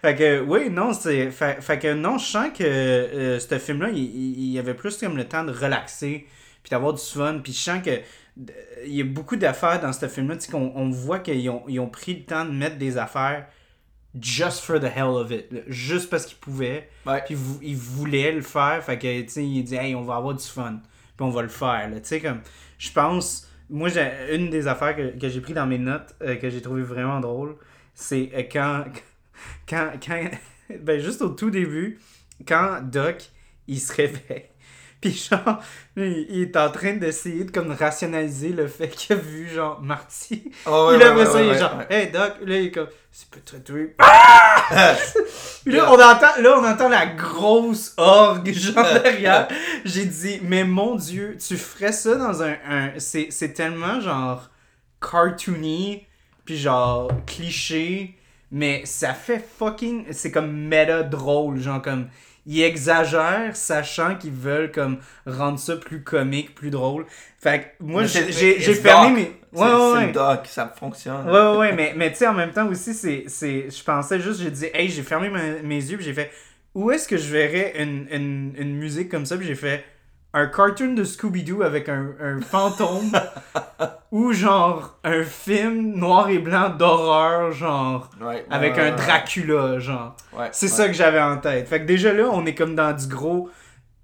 Fait 0.00 0.16
que, 0.16 0.40
oui, 0.40 0.70
non, 0.70 0.94
c'est, 0.94 1.30
fait, 1.30 1.60
fait 1.60 1.78
que, 1.78 1.92
non, 1.92 2.16
je 2.16 2.24
sens 2.24 2.48
que 2.56 2.64
euh, 2.64 3.38
ce 3.38 3.58
film-là, 3.58 3.90
il, 3.92 4.52
il, 4.52 4.58
avait 4.58 4.72
plus 4.72 4.96
comme 4.96 5.18
le 5.18 5.28
temps 5.28 5.44
de 5.44 5.52
relaxer, 5.52 6.26
puis 6.62 6.70
d'avoir 6.70 6.94
du 6.94 7.02
fun, 7.02 7.40
puis 7.44 7.52
je 7.52 7.58
sens 7.58 7.82
que 7.84 8.00
il 8.86 8.94
y 8.94 9.02
a 9.02 9.04
beaucoup 9.04 9.36
d'affaires 9.36 9.78
dans 9.78 9.92
ce 9.92 10.08
film-là, 10.08 10.36
tu 10.36 10.46
sais, 10.46 10.52
qu'on 10.52 10.72
on 10.74 10.88
voit 10.88 11.18
qu'ils 11.18 11.50
ont, 11.50 11.64
ils 11.68 11.80
ont 11.80 11.90
pris 11.90 12.14
le 12.14 12.22
temps 12.22 12.46
de 12.46 12.52
mettre 12.52 12.78
des 12.78 12.96
affaires 12.96 13.44
just 14.20 14.60
for 14.60 14.78
the 14.78 14.88
hell 14.94 15.16
of 15.16 15.30
it, 15.30 15.50
là, 15.52 15.60
juste 15.68 16.10
parce 16.10 16.26
qu'ils 16.26 16.38
pouvaient. 16.38 16.88
Ouais. 17.06 17.22
Puis 17.24 17.36
il 17.62 17.76
voulait 17.76 18.32
le 18.32 18.42
faire, 18.42 18.82
fait 18.84 18.98
que, 18.98 19.22
tu 19.22 19.28
sais, 19.28 19.44
il 19.44 19.62
dit, 19.62 19.74
hey, 19.74 19.94
on 19.94 20.02
va 20.02 20.16
avoir 20.16 20.34
du 20.34 20.44
fun, 20.44 20.80
puis 21.16 21.26
on 21.26 21.30
va 21.30 21.42
le 21.42 21.48
faire. 21.48 21.90
Tu 21.94 22.00
sais, 22.02 22.20
comme, 22.20 22.40
je 22.78 22.90
pense, 22.92 23.48
moi, 23.70 23.88
j'ai 23.88 24.34
une 24.34 24.50
des 24.50 24.66
affaires 24.66 24.94
que, 24.94 25.18
que 25.18 25.28
j'ai 25.28 25.40
pris 25.40 25.54
dans 25.54 25.66
mes 25.66 25.78
notes, 25.78 26.14
euh, 26.22 26.36
que 26.36 26.50
j'ai 26.50 26.60
trouvé 26.60 26.82
vraiment 26.82 27.20
drôle, 27.20 27.56
c'est 27.94 28.30
euh, 28.34 28.42
quand, 28.50 28.84
quand, 29.68 29.92
quand, 30.04 30.30
ben, 30.80 31.00
juste 31.00 31.22
au 31.22 31.30
tout 31.30 31.50
début, 31.50 31.98
quand 32.46 32.80
Doc, 32.82 33.30
il 33.66 33.80
se 33.80 33.92
réveille. 33.94 34.51
Puis 35.02 35.28
genre, 35.30 35.60
il, 35.96 36.26
il 36.30 36.42
est 36.42 36.56
en 36.56 36.70
train 36.70 36.94
d'essayer 36.94 37.42
de 37.42 37.50
comme 37.50 37.72
rationaliser 37.72 38.50
le 38.50 38.68
fait 38.68 38.88
qu'il 38.88 39.16
a 39.16 39.18
vu 39.18 39.48
genre 39.48 39.82
Marty. 39.82 40.44
Oh, 40.64 40.90
Puis 40.90 40.96
ouais, 40.96 41.04
là, 41.04 41.16
ouais, 41.16 41.26
ça, 41.26 41.34
ouais, 41.34 41.46
il 41.46 41.50
est 41.50 41.58
genre, 41.58 41.82
hey 41.90 42.10
Doc, 42.12 42.34
là, 42.40 42.56
il 42.56 42.66
est 42.66 42.70
comme, 42.70 42.86
c'est 43.10 43.28
peut-être 43.28 43.64
tuer. 43.64 43.96
Ah! 43.98 44.94
Puis 45.64 45.74
là, 45.74 45.90
on 45.90 45.94
entend, 45.94 46.40
là, 46.40 46.56
on 46.56 46.64
entend 46.64 46.88
la 46.88 47.06
grosse 47.06 47.94
orgue, 47.96 48.52
genre 48.54 48.86
derrière. 49.02 49.48
J'ai 49.84 50.06
dit, 50.06 50.40
mais 50.42 50.62
mon 50.62 50.94
Dieu, 50.94 51.36
tu 51.36 51.56
ferais 51.56 51.92
ça 51.92 52.14
dans 52.14 52.42
un. 52.44 52.54
un 52.68 52.90
c'est, 52.98 53.26
c'est 53.30 53.52
tellement 53.52 54.00
genre 54.00 54.50
cartoony, 55.00 56.06
puis 56.44 56.56
genre 56.56 57.10
cliché, 57.26 58.16
mais 58.52 58.82
ça 58.86 59.14
fait 59.14 59.44
fucking. 59.58 60.06
C'est 60.12 60.30
comme 60.30 60.52
méta 60.52 61.02
drôle, 61.02 61.58
genre 61.58 61.82
comme. 61.82 62.08
Ils 62.44 62.62
exagèrent, 62.62 63.54
sachant 63.54 64.16
qu'ils 64.16 64.32
veulent 64.32 64.72
comme 64.72 64.98
rendre 65.26 65.58
ça 65.58 65.76
plus 65.76 66.02
comique, 66.02 66.54
plus 66.54 66.70
drôle. 66.70 67.06
Fait 67.38 67.60
que 67.78 67.84
moi, 67.84 68.04
j'ai, 68.04 68.60
fermé 68.74 69.10
mes. 69.10 69.42
Ouais, 69.52 69.66
ouais, 69.66 69.68
c'est 69.94 70.06
ouais. 70.06 70.12
doc, 70.12 70.46
ça 70.46 70.72
fonctionne. 70.78 71.26
Ouais, 71.26 71.32
ouais, 71.32 71.56
ouais, 71.58 71.72
mais, 71.72 71.92
mais 71.96 72.10
tu 72.10 72.18
sais, 72.18 72.26
en 72.26 72.32
même 72.32 72.52
temps 72.52 72.66
aussi, 72.68 72.94
c'est, 72.94 73.24
c'est, 73.26 73.68
je 73.70 73.84
pensais 73.84 74.18
juste, 74.18 74.40
j'ai 74.40 74.50
dit, 74.50 74.66
hey, 74.72 74.88
j'ai 74.88 75.02
fermé 75.02 75.28
ma- 75.28 75.60
mes 75.62 75.76
yeux, 75.76 75.98
j'ai 76.00 76.14
fait, 76.14 76.30
où 76.74 76.90
est-ce 76.90 77.06
que 77.06 77.18
je 77.18 77.30
verrais 77.30 77.74
une, 77.78 78.08
une, 78.10 78.54
une 78.56 78.74
musique 78.76 79.10
comme 79.10 79.26
ça, 79.26 79.36
puis 79.36 79.46
j'ai 79.46 79.54
fait 79.54 79.84
un 80.34 80.46
cartoon 80.46 80.94
de 80.94 81.04
Scooby-Doo 81.04 81.62
avec 81.62 81.88
un, 81.88 82.12
un 82.20 82.40
fantôme, 82.40 83.12
ou 84.12 84.32
genre 84.32 84.98
un 85.04 85.22
film 85.24 85.94
noir 85.96 86.28
et 86.30 86.38
blanc 86.38 86.70
d'horreur, 86.70 87.52
genre, 87.52 88.10
Ouais, 88.20 88.44
avec 88.50 88.78
un 88.78 88.92
Dracula, 88.96 89.78
genre. 89.78 90.16
ouais, 90.32 90.48
C'est 90.52 90.66
ouais. 90.66 90.72
ça 90.72 90.86
que 90.88 90.94
j'avais 90.94 91.20
en 91.20 91.36
tête. 91.38 91.68
Fait 91.68 91.80
que 91.80 91.86
déjà 91.86 92.12
là, 92.12 92.28
on 92.32 92.46
est 92.46 92.54
comme 92.54 92.74
dans 92.74 92.92
du 92.96 93.06
gros. 93.06 93.50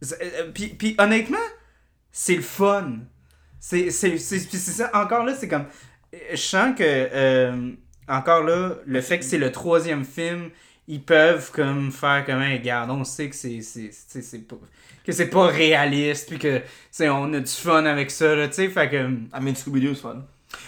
c'est- 0.03 0.19
euh, 0.23 0.51
Puis, 0.53 0.69
puis 0.69 0.95
honnêtement, 0.99 1.39
c'est 2.13 2.37
le 2.37 2.43
fun. 2.43 2.99
C'est 3.61 3.91
ça. 3.91 4.91
Encore 4.95 5.25
là, 5.25 5.35
c'est 5.35 5.49
comme. 5.49 5.67
Je 6.31 6.37
sens 6.37 6.75
que. 6.77 6.83
euh, 6.85 7.73
encore 8.09 8.43
là, 8.45 8.77
le 8.87 9.01
fait 9.01 9.19
que 9.19 9.25
c'est 9.25 9.37
le 9.39 9.53
troisième 9.53 10.05
film, 10.05 10.51
ils 10.87 11.03
peuvent 11.03 11.51
comme 11.53 11.91
faire 11.93 12.25
comme 12.25 12.41
un 12.41 12.53
regarde, 12.53 12.91
on 12.91 13.05
sait 13.05 13.29
que 13.29 13.37
c'est 13.37 13.61
c'est 15.13 15.25
c'est- 15.25 15.25
c'est 15.25 15.31
pas 15.31 15.47
que 15.49 15.53
c'est 15.53 15.55
pas 15.55 15.59
réaliste 15.59 16.29
puis 16.29 16.39
que 16.39 16.59
tu 16.59 16.65
sais 16.91 17.09
on 17.09 17.33
a 17.35 17.41
du 17.41 17.51
fun 17.51 17.85
avec 17.87 18.11
ça 18.11 18.35
là, 18.35 18.49
tu 18.49 18.55
sais 18.55 18.69
fait 18.69 18.89
que 18.89 18.97
I 18.97 19.41
mean, 19.41 19.55
Scooby-Doo, 19.55 19.95
c'est 19.95 20.03
fun. 20.03 20.25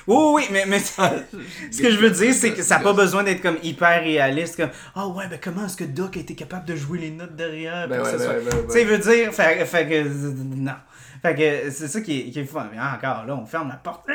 oui 0.07 0.17
oui 0.35 0.45
mais 0.53 0.65
mais 0.67 0.79
ce 1.71 1.83
que 1.83 1.91
je 1.91 1.97
veux 1.99 2.11
dire, 2.11 2.35
c'est 2.35 2.53
que 2.53 2.63
ça 2.63 2.79
n'a 2.79 2.83
pas 2.85 2.93
besoin 2.93 3.23
d'être 3.23 3.41
comme 3.43 3.59
hyper 3.63 4.03
réaliste, 4.03 4.57
comme 4.57 4.71
Ah 4.95 5.09
ouais, 5.09 5.27
ben 5.29 5.39
comment 5.43 5.67
est-ce 5.67 5.77
que 5.77 5.85
Doc 5.85 6.17
a 6.17 6.21
été 6.21 6.35
capable 6.35 6.67
de 6.67 6.77
jouer 6.77 6.99
les 6.99 7.11
notes 7.11 7.35
derrière? 7.37 7.89
Ben 7.89 7.99
ouais, 8.01 8.05
ça 8.05 8.17
ben 8.17 8.25
soit- 8.25 8.35
ouais, 8.35 8.41
ben 8.45 8.67
Tu 8.67 8.73
sais, 8.73 8.85
veut 8.85 8.99
dire, 8.99 9.33
fait, 9.33 9.65
fait 9.67 9.89
que. 9.89 10.09
Non. 10.57 10.75
Fait 11.23 11.35
que 11.35 11.71
c'est 11.71 11.89
ça 11.89 12.01
qui 12.01 12.21
est, 12.21 12.31
qui 12.31 12.41
est 12.41 12.45
fun. 12.45 12.69
Mais 12.73 12.79
encore, 12.81 13.27
là, 13.27 13.35
on 13.37 13.45
ferme 13.47 13.69
la 13.69 13.77
porte. 13.77 14.07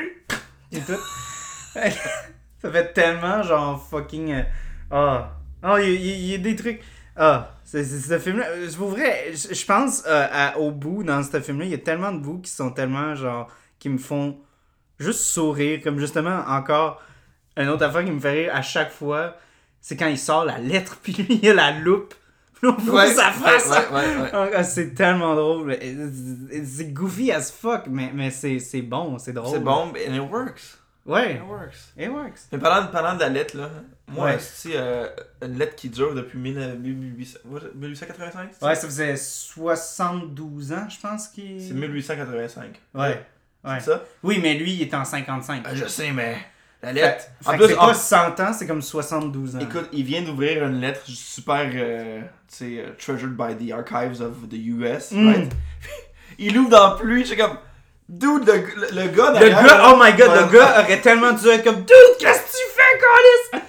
Et 0.71 0.79
tout. 0.79 0.93
Ça 2.61 2.71
fait 2.71 2.93
tellement 2.93 3.43
genre 3.43 3.85
fucking. 3.89 4.31
euh, 4.33 4.43
Ah. 4.91 5.31
Ah, 5.63 5.79
il 5.81 5.89
y, 5.93 6.09
il 6.09 6.25
y 6.31 6.33
a 6.35 6.37
des 6.37 6.55
trucs. 6.55 6.81
Ah. 7.15 7.54
C'est 7.65 7.83
ce 7.83 8.19
film-là. 8.19 8.45
euh, 8.49 8.69
Pour 8.77 8.89
vrai, 8.89 9.31
je 9.33 9.53
je 9.53 9.65
pense 9.65 10.03
euh, 10.07 10.27
à- 10.31 10.57
au 10.59 10.71
bout 10.71 11.03
dans 11.03 11.21
ce 11.23 11.41
film-là, 11.41 11.65
il 11.65 11.71
y 11.71 11.73
a 11.73 11.79
tellement 11.79 12.11
de 12.11 12.19
bouts 12.19 12.39
qui 12.39 12.51
sont 12.51 12.69
tellement 12.71 13.15
genre. 13.15 13.47
qui 13.79 13.89
me 13.89 13.97
font 13.97 14.37
juste 14.99 15.19
sourire. 15.21 15.81
Comme 15.83 15.99
justement, 15.99 16.43
encore. 16.47 17.01
Une 17.57 17.69
autre 17.69 17.83
affaire 17.85 18.03
qui 18.05 18.11
me 18.11 18.19
fait 18.19 18.31
rire 18.31 18.51
à 18.55 18.61
chaque 18.61 18.91
fois, 18.91 19.35
c'est 19.81 19.95
quand 19.97 20.07
il 20.07 20.17
sort 20.19 20.43
la 20.45 20.57
lettre, 20.59 20.97
puis 21.03 21.13
lui, 21.13 21.25
il 21.29 21.45
y 21.45 21.49
a 21.49 21.53
la 21.53 21.71
loupe. 21.71 22.13
Puis 22.53 22.67
on 22.69 22.73
voit 22.81 23.07
sa 23.07 23.31
face. 23.31 23.69
ouais, 23.69 24.31
ouais, 24.33 24.55
ouais. 24.55 24.63
C'est 24.63 24.93
tellement 24.93 25.35
drôle. 25.35 25.75
C'est 26.65 26.91
goofy 26.93 27.31
as 27.31 27.51
fuck, 27.51 27.83
mais, 27.87 28.11
mais 28.13 28.29
c'est 28.31 28.81
bon, 28.81 29.17
c'est 29.19 29.33
drôle. 29.33 29.53
C'est 29.53 29.63
bon, 29.63 29.89
mais 29.93 30.05
it 30.05 30.21
works. 30.21 30.77
Ouais, 31.05 31.35
It 31.35 31.41
works. 31.47 31.93
it 31.97 32.09
works. 32.09 32.39
Mais 32.51 32.57
parlant, 32.57 32.87
parlant 32.87 33.13
de 33.13 33.19
la 33.19 33.29
lettre, 33.29 33.55
là, 33.57 33.69
moi, 34.07 34.25
Ouais. 34.25 34.39
c'est 34.39 34.71
euh, 34.75 35.07
une 35.43 35.57
lettre 35.59 35.75
qui 35.75 35.89
dure 35.89 36.15
depuis 36.15 36.39
1000 36.39 36.79
1800 36.79 37.39
1885 37.75 38.49
c'est 38.53 38.59
ça? 38.59 38.65
Ouais, 38.67 38.75
ça? 38.75 38.87
faisait 38.87 39.15
72 39.15 40.71
ans, 40.73 40.87
je 40.89 40.99
pense 40.99 41.27
qu'il. 41.27 41.61
C'est 41.61 41.73
1885. 41.73 42.81
Ouais. 42.95 43.23
Ouais. 43.63 43.79
C'est 43.79 43.91
ça? 43.91 44.03
Oui, 44.23 44.39
mais 44.41 44.55
lui, 44.55 44.73
il 44.73 44.81
est 44.81 44.93
en 44.93 45.05
55. 45.05 45.63
Ah, 45.65 45.75
je 45.75 45.85
sais, 45.85 46.11
mais 46.11 46.37
la 46.81 46.93
lettre. 46.93 47.25
fait 47.41 47.49
en 47.49 47.57
plus, 47.57 47.67
c'est 47.67 47.77
en- 47.77 47.87
pas 47.87 47.93
100 47.93 48.39
ans, 48.39 48.53
c'est 48.53 48.67
comme 48.67 48.81
72 48.81 49.55
ans. 49.55 49.59
écoute, 49.59 49.89
il 49.91 50.03
vient 50.05 50.21
d'ouvrir 50.23 50.65
une 50.65 50.79
lettre 50.81 51.01
super, 51.05 51.69
euh, 51.73 52.21
tu 52.21 52.27
sais, 52.47 52.79
euh, 52.79 52.91
treasured 52.97 53.35
by 53.35 53.55
the 53.55 53.71
archives 53.71 54.21
of 54.21 54.49
the 54.49 54.55
US, 54.55 55.11
Mm. 55.11 55.27
right? 55.27 55.51
il 56.39 56.57
ouvre 56.57 56.69
dans 56.69 56.89
la 56.91 56.95
pluie, 56.95 57.21
je 57.21 57.27
suis 57.29 57.37
comme, 57.37 57.57
dude, 58.09 58.45
le, 58.47 58.53
le, 58.53 59.01
le 59.01 59.07
gars 59.09 59.31
le 59.39 59.49
gars, 59.49 59.91
oh 59.91 59.95
my 60.01 60.11
god, 60.13 60.29
Ouais. 60.29 60.41
le 60.41 60.57
gars 60.57 60.81
aurait 60.83 61.01
tellement 61.01 61.31
dû 61.31 61.47
être 61.47 61.63
comme 61.63 61.77
Dude, 61.83 62.17
qu'est-ce 62.19 62.39
que 62.41 62.51
tu 62.51 62.63
fais, 62.75 62.99
Carlis? 63.01 63.65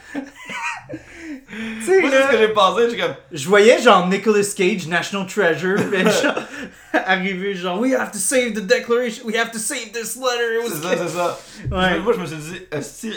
tu 1.49 1.83
sais, 1.85 2.01
Moi, 2.03 2.11
c'est 2.11 2.23
ce 2.23 2.31
que 2.33 2.39
j'ai 2.39 2.49
pensé, 2.49 2.83
je 2.85 2.89
suis 2.91 3.01
comme, 3.01 3.15
je 3.33 3.49
voyais 3.49 3.81
genre 3.81 4.07
Nicolas 4.09 4.43
Cage, 4.57 4.87
National 4.89 5.27
Treasure, 5.27 5.77
puis 5.91 6.03
genre, 6.03 6.35
arriver 7.07 7.55
genre, 7.55 7.81
We 7.81 7.95
have 7.95 8.11
to 8.13 8.19
save 8.19 8.53
the 8.55 8.61
declaration, 8.67 9.25
we 9.27 9.37
have 9.37 9.51
to 9.53 9.59
save 9.59 9.93
this 9.93 10.17
letter. 10.17 10.61
C'est 10.69 10.83
ça, 10.83 10.97
c'est 10.97 11.17
ça. 11.17 11.39
Ouais. 11.71 11.99
Moi, 12.01 12.13
je 12.15 12.21
me 12.21 12.27
suis 12.27 12.37
dit, 12.37 12.61
si 12.83 13.13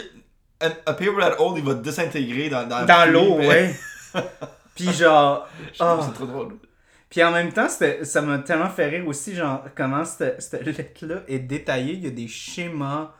un, 0.60 0.68
un 0.86 0.92
paper 0.94 1.12
that 1.20 1.36
old, 1.38 1.58
il 1.58 1.64
va 1.64 1.74
désintégrer 1.74 2.48
dans, 2.48 2.66
dans, 2.66 2.84
Dans 2.84 3.10
l'eau, 3.12 3.36
mais- 3.38 3.46
ouais. 3.48 3.74
Puis 4.74 4.92
genre, 4.92 5.46
oh. 5.80 5.98
c'est 6.06 6.14
trop 6.14 6.24
drôle. 6.26 6.54
Puis 7.10 7.22
en 7.24 7.32
même 7.32 7.52
temps, 7.52 7.68
ça 7.68 8.22
m'a 8.22 8.38
tellement 8.38 8.70
fait 8.70 8.86
rire 8.88 9.06
aussi, 9.06 9.34
genre, 9.34 9.64
comment 9.74 10.04
cette, 10.04 10.40
cette 10.40 10.64
lettre-là 10.64 11.22
est 11.28 11.40
détaillée. 11.40 11.94
Il 11.94 12.04
y 12.04 12.06
a 12.06 12.10
des 12.10 12.28
schémas, 12.28 13.12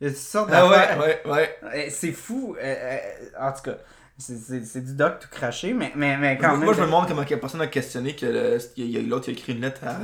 il 0.00 0.06
y 0.06 0.10
a 0.10 0.10
toutes 0.12 0.20
sortes 0.22 0.50
Ah 0.52 0.62
d'affaires. 0.68 0.98
ouais, 0.98 1.22
ouais, 1.30 1.56
ouais. 1.62 1.90
C'est 1.90 2.12
fou. 2.12 2.56
euh, 2.58 2.62
euh, 2.64 2.98
en 3.38 3.52
tout 3.52 3.62
cas, 3.64 3.76
c'est- 4.18 4.80
du 4.80 4.94
doc 4.94 5.18
tout 5.20 5.28
craché, 5.30 5.74
mais, 5.74 5.92
mais, 5.94 6.16
mais 6.16 6.38
quand 6.38 6.48
Moi, 6.48 6.56
même. 6.56 6.64
moi, 6.64 6.74
je 6.74 6.80
me 6.80 6.86
demande 6.86 7.06
comment 7.06 7.24
quelle 7.24 7.40
personne 7.40 7.60
a 7.60 7.66
questionné 7.66 8.16
que 8.16 8.24
l'autre 8.26 8.66
il 8.76 8.96
a 8.96 9.32
écrit 9.38 9.52
une 9.52 9.60
lettre 9.60 9.84
à 9.84 9.98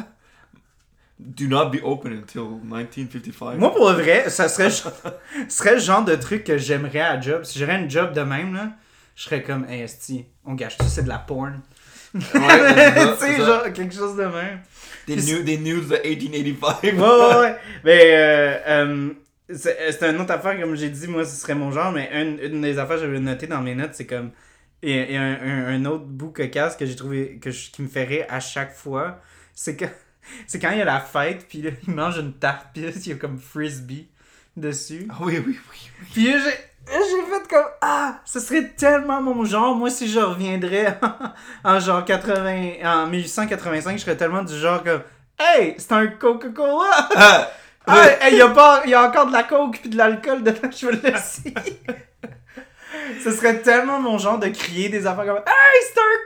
Do 1.18 1.46
not 1.48 1.70
be 1.70 1.80
open 1.82 2.12
until 2.14 2.40
1955. 2.62 3.58
Moi, 3.58 3.74
pour 3.74 3.90
le 3.90 3.96
vrai, 3.96 4.30
ça 4.30 4.48
serait, 4.48 4.70
ce 4.70 4.88
serait 5.48 5.74
le 5.74 5.80
genre 5.80 6.02
de 6.04 6.14
truc 6.14 6.44
que 6.44 6.56
j'aimerais 6.56 7.00
à 7.00 7.20
job. 7.20 7.44
Si 7.44 7.58
j'aurais 7.58 7.78
une 7.80 7.90
job 7.90 8.12
de 8.14 8.22
même, 8.22 8.54
là, 8.54 8.70
je 9.16 9.24
serais 9.24 9.42
comme, 9.42 9.66
hey, 9.68 9.82
esti, 9.82 10.24
on 10.46 10.54
gâche 10.54 10.78
tout, 10.78 10.86
c'est 10.88 11.02
de 11.02 11.08
la 11.08 11.18
porn. 11.18 11.60
Ouais, 12.14 12.22
tu 13.18 13.26
sais, 13.26 13.36
genre, 13.36 13.72
quelque 13.72 13.94
chose 13.94 14.16
de 14.16 14.24
même. 14.24 14.60
Des, 15.06 15.16
news, 15.16 15.42
des 15.42 15.58
news 15.58 15.80
de 15.80 15.96
1885. 16.08 16.82
Ouais, 16.82 17.00
ouais, 17.00 17.40
ouais. 17.40 17.56
Mais, 17.84 18.00
euh, 18.14 18.58
euh, 18.66 19.10
c'est 19.52 19.92
c'est 19.92 20.10
une 20.10 20.20
autre 20.20 20.32
affaire, 20.32 20.58
comme 20.60 20.74
j'ai 20.76 20.90
dit, 20.90 21.06
moi, 21.08 21.24
ce 21.24 21.34
serait 21.40 21.54
mon 21.54 21.70
genre, 21.72 21.92
mais 21.92 22.08
une, 22.12 22.38
une 22.40 22.60
des 22.60 22.78
affaires 22.78 22.96
que 22.96 23.02
j'avais 23.02 23.20
notées 23.20 23.46
dans 23.46 23.62
mes 23.62 23.74
notes, 23.74 23.94
c'est 23.94 24.06
comme. 24.06 24.30
Il 24.82 24.90
y 24.90 24.98
a, 24.98 25.04
il 25.04 25.12
y 25.12 25.16
a 25.16 25.22
un, 25.22 25.34
un- 25.42 25.66
un 25.74 25.84
autre 25.84 26.04
bout 26.04 26.30
cocasse 26.30 26.74
que 26.76 26.86
j'ai 26.86 26.96
trouvé, 26.96 27.38
que 27.40 27.50
je- 27.50 27.70
qui 27.70 27.82
me 27.82 27.88
fait 27.88 28.04
rire 28.04 28.26
à 28.28 28.40
chaque 28.40 28.74
fois. 28.74 29.20
C'est 29.54 29.76
que. 29.76 29.84
C'est 30.46 30.58
quand 30.60 30.70
il 30.70 30.78
y 30.78 30.82
a 30.82 30.84
la 30.84 31.00
fête, 31.00 31.46
puis 31.48 31.62
là, 31.62 31.70
il 31.86 31.94
mange 31.94 32.18
une 32.18 32.32
tarte, 32.34 32.68
puis 32.72 32.82
là, 32.82 32.90
il 32.94 33.08
y 33.08 33.12
a 33.12 33.16
comme 33.16 33.38
frisbee 33.38 34.08
dessus. 34.56 35.06
Ah 35.10 35.16
oui, 35.20 35.38
oui, 35.44 35.58
oui. 35.70 35.90
Puis 36.12 36.30
là, 36.30 36.38
j'ai. 36.44 36.54
J'ai 36.90 37.22
fait 37.32 37.48
comme 37.48 37.66
Ah, 37.80 38.20
ce 38.24 38.40
serait 38.40 38.68
tellement 38.76 39.20
mon 39.22 39.44
genre. 39.44 39.74
Moi, 39.76 39.90
si 39.90 40.08
je 40.08 40.18
reviendrais 40.18 40.98
en, 41.64 41.78
genre 41.80 42.04
80, 42.04 42.72
en 42.84 43.06
1885, 43.06 43.96
je 43.98 44.02
serais 44.04 44.16
tellement 44.16 44.42
du 44.42 44.56
genre 44.58 44.82
comme 44.82 45.02
Hey, 45.38 45.74
c'est 45.78 45.92
un 45.92 46.06
Coca-Cola! 46.08 47.08
Ah, 47.16 47.50
Ah, 47.86 48.04
hey, 48.20 48.36
y 48.36 48.40
a, 48.42 48.48
pas, 48.48 48.82
y 48.86 48.92
a 48.94 49.08
encore 49.08 49.26
de 49.26 49.32
la 49.32 49.42
coke 49.42 49.78
puis 49.80 49.88
de 49.90 49.96
l'alcool 49.96 50.42
dedans, 50.44 50.70
je 50.76 50.86
veux 50.86 50.92
l'essayer. 51.02 51.54
Ce 53.24 53.30
serait 53.32 53.60
tellement 53.62 53.98
mon 53.98 54.18
genre 54.18 54.38
de 54.38 54.48
crier 54.48 54.88
des 54.90 55.06
affaires 55.06 55.24
comme 55.26 55.38
Hey, 55.38 55.82
c'est 55.82 55.98
un 55.98 56.24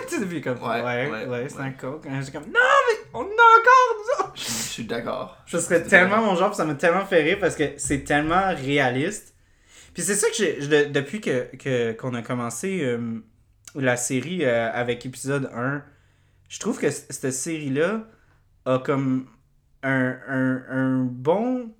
coke! 0.00 0.06
tu 0.08 0.18
sais, 0.18 0.24
puis 0.26 0.40
comme 0.40 0.60
Ouais, 0.62 0.80
Ouais, 0.82 1.08
ouais, 1.10 1.26
ouais, 1.26 1.46
c'est 1.48 1.58
ouais. 1.58 1.64
un 1.64 1.70
coke. 1.72 2.04
Je 2.10 2.22
suis 2.22 2.32
comme 2.32 2.44
Non, 2.44 2.50
mais 2.88 2.98
on 3.12 3.18
en 3.20 3.22
a 3.22 3.24
encore! 3.26 4.32
je, 4.34 4.40
je 4.42 4.50
suis 4.50 4.84
d'accord. 4.84 5.36
Ce 5.46 5.60
serait 5.60 5.82
tellement 5.84 6.18
mon 6.18 6.34
genre, 6.34 6.54
ça 6.54 6.64
m'a 6.64 6.74
tellement 6.74 7.04
fait 7.04 7.22
rire 7.22 7.38
parce 7.40 7.54
que 7.56 7.64
c'est 7.76 8.02
tellement 8.04 8.48
réaliste. 8.56 9.34
Puis 9.96 10.02
c'est 10.02 10.14
ça 10.14 10.28
que 10.28 10.34
j'ai. 10.36 10.88
depuis 10.88 11.22
que, 11.22 11.92
qu'on 11.92 12.12
a 12.12 12.20
commencé 12.20 12.82
euh, 12.82 13.24
la 13.74 13.96
série 13.96 14.44
euh, 14.44 14.70
avec 14.70 15.06
épisode 15.06 15.50
1, 15.54 15.82
je 16.50 16.58
trouve 16.60 16.78
que 16.78 16.90
cette 16.90 17.30
série-là 17.30 18.06
a 18.66 18.78
comme 18.78 19.26
un, 19.82 20.18
un, 20.28 20.98
bon. 20.98 21.74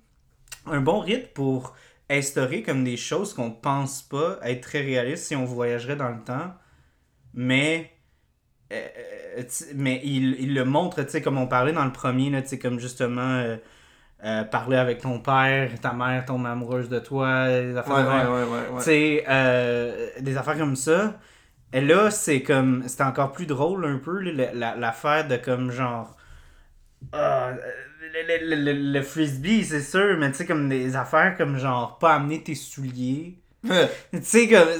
un 0.65 0.81
bon 0.81 0.99
rythme 0.99 1.27
pour 1.35 1.75
instaurer 2.09 2.63
comme 2.63 2.83
des 2.83 2.97
choses 2.97 3.35
qu'on 3.35 3.51
pense 3.51 4.01
pas 4.01 4.39
être 4.41 4.61
très 4.61 4.81
réalistes 4.81 5.25
si 5.25 5.35
on 5.35 5.45
voyagerait 5.45 5.95
dans 5.95 6.09
le 6.09 6.23
temps. 6.23 6.55
Mais. 7.35 7.91
euh, 8.71 8.87
mais 9.75 10.01
il, 10.03 10.55
le 10.55 10.65
montre, 10.65 11.03
tu 11.03 11.11
sais, 11.11 11.21
comme 11.21 11.37
on 11.37 11.45
parlait 11.45 11.71
dans 11.71 11.85
le 11.85 11.91
premier, 11.91 12.31
tu 12.41 12.47
sais, 12.49 12.57
comme 12.57 12.79
justement 12.79 13.59
euh, 14.23 14.41
euh, 14.41 14.43
parler 14.43 14.77
avec 14.77 15.01
ton 15.01 15.19
père, 15.19 15.69
ta 15.81 15.93
mère 15.93 16.25
tombe 16.25 16.45
amoureuse 16.45 16.89
de 16.89 16.99
toi, 16.99 17.47
des 17.49 17.75
affaires 17.77 17.97
Ouais, 17.97 18.03
de 18.03 18.09
ouais, 18.09 19.23
euh, 19.29 20.09
des 20.19 20.37
affaires 20.37 20.57
comme 20.57 20.75
ça. 20.75 21.19
Et 21.73 21.81
là, 21.81 22.11
c'est 22.11 22.43
comme. 22.43 22.87
C'est 22.87 23.03
encore 23.03 23.31
plus 23.33 23.45
drôle 23.45 23.85
un 23.85 23.97
peu, 23.99 24.19
l'affaire 24.21 25.27
de 25.27 25.37
comme 25.37 25.71
genre. 25.71 26.15
ah, 27.13 27.51
le, 28.13 28.23
le- 28.49 28.55
le- 28.55 28.73
le- 28.73 28.91
le 28.93 29.01
frisbee, 29.01 29.63
c'est 29.65 29.81
sûr, 29.81 30.17
mais 30.17 30.31
tu 30.31 30.37
sais, 30.37 30.45
comme 30.45 30.69
des 30.69 30.95
affaires 30.95 31.35
comme 31.37 31.57
genre 31.57 31.97
pas 31.99 32.15
amener 32.15 32.43
tes 32.43 32.55
souliers. 32.55 33.39
Tu 34.13 34.21
sais, 34.23 34.47
comme. 34.47 34.67
euh, 34.67 34.77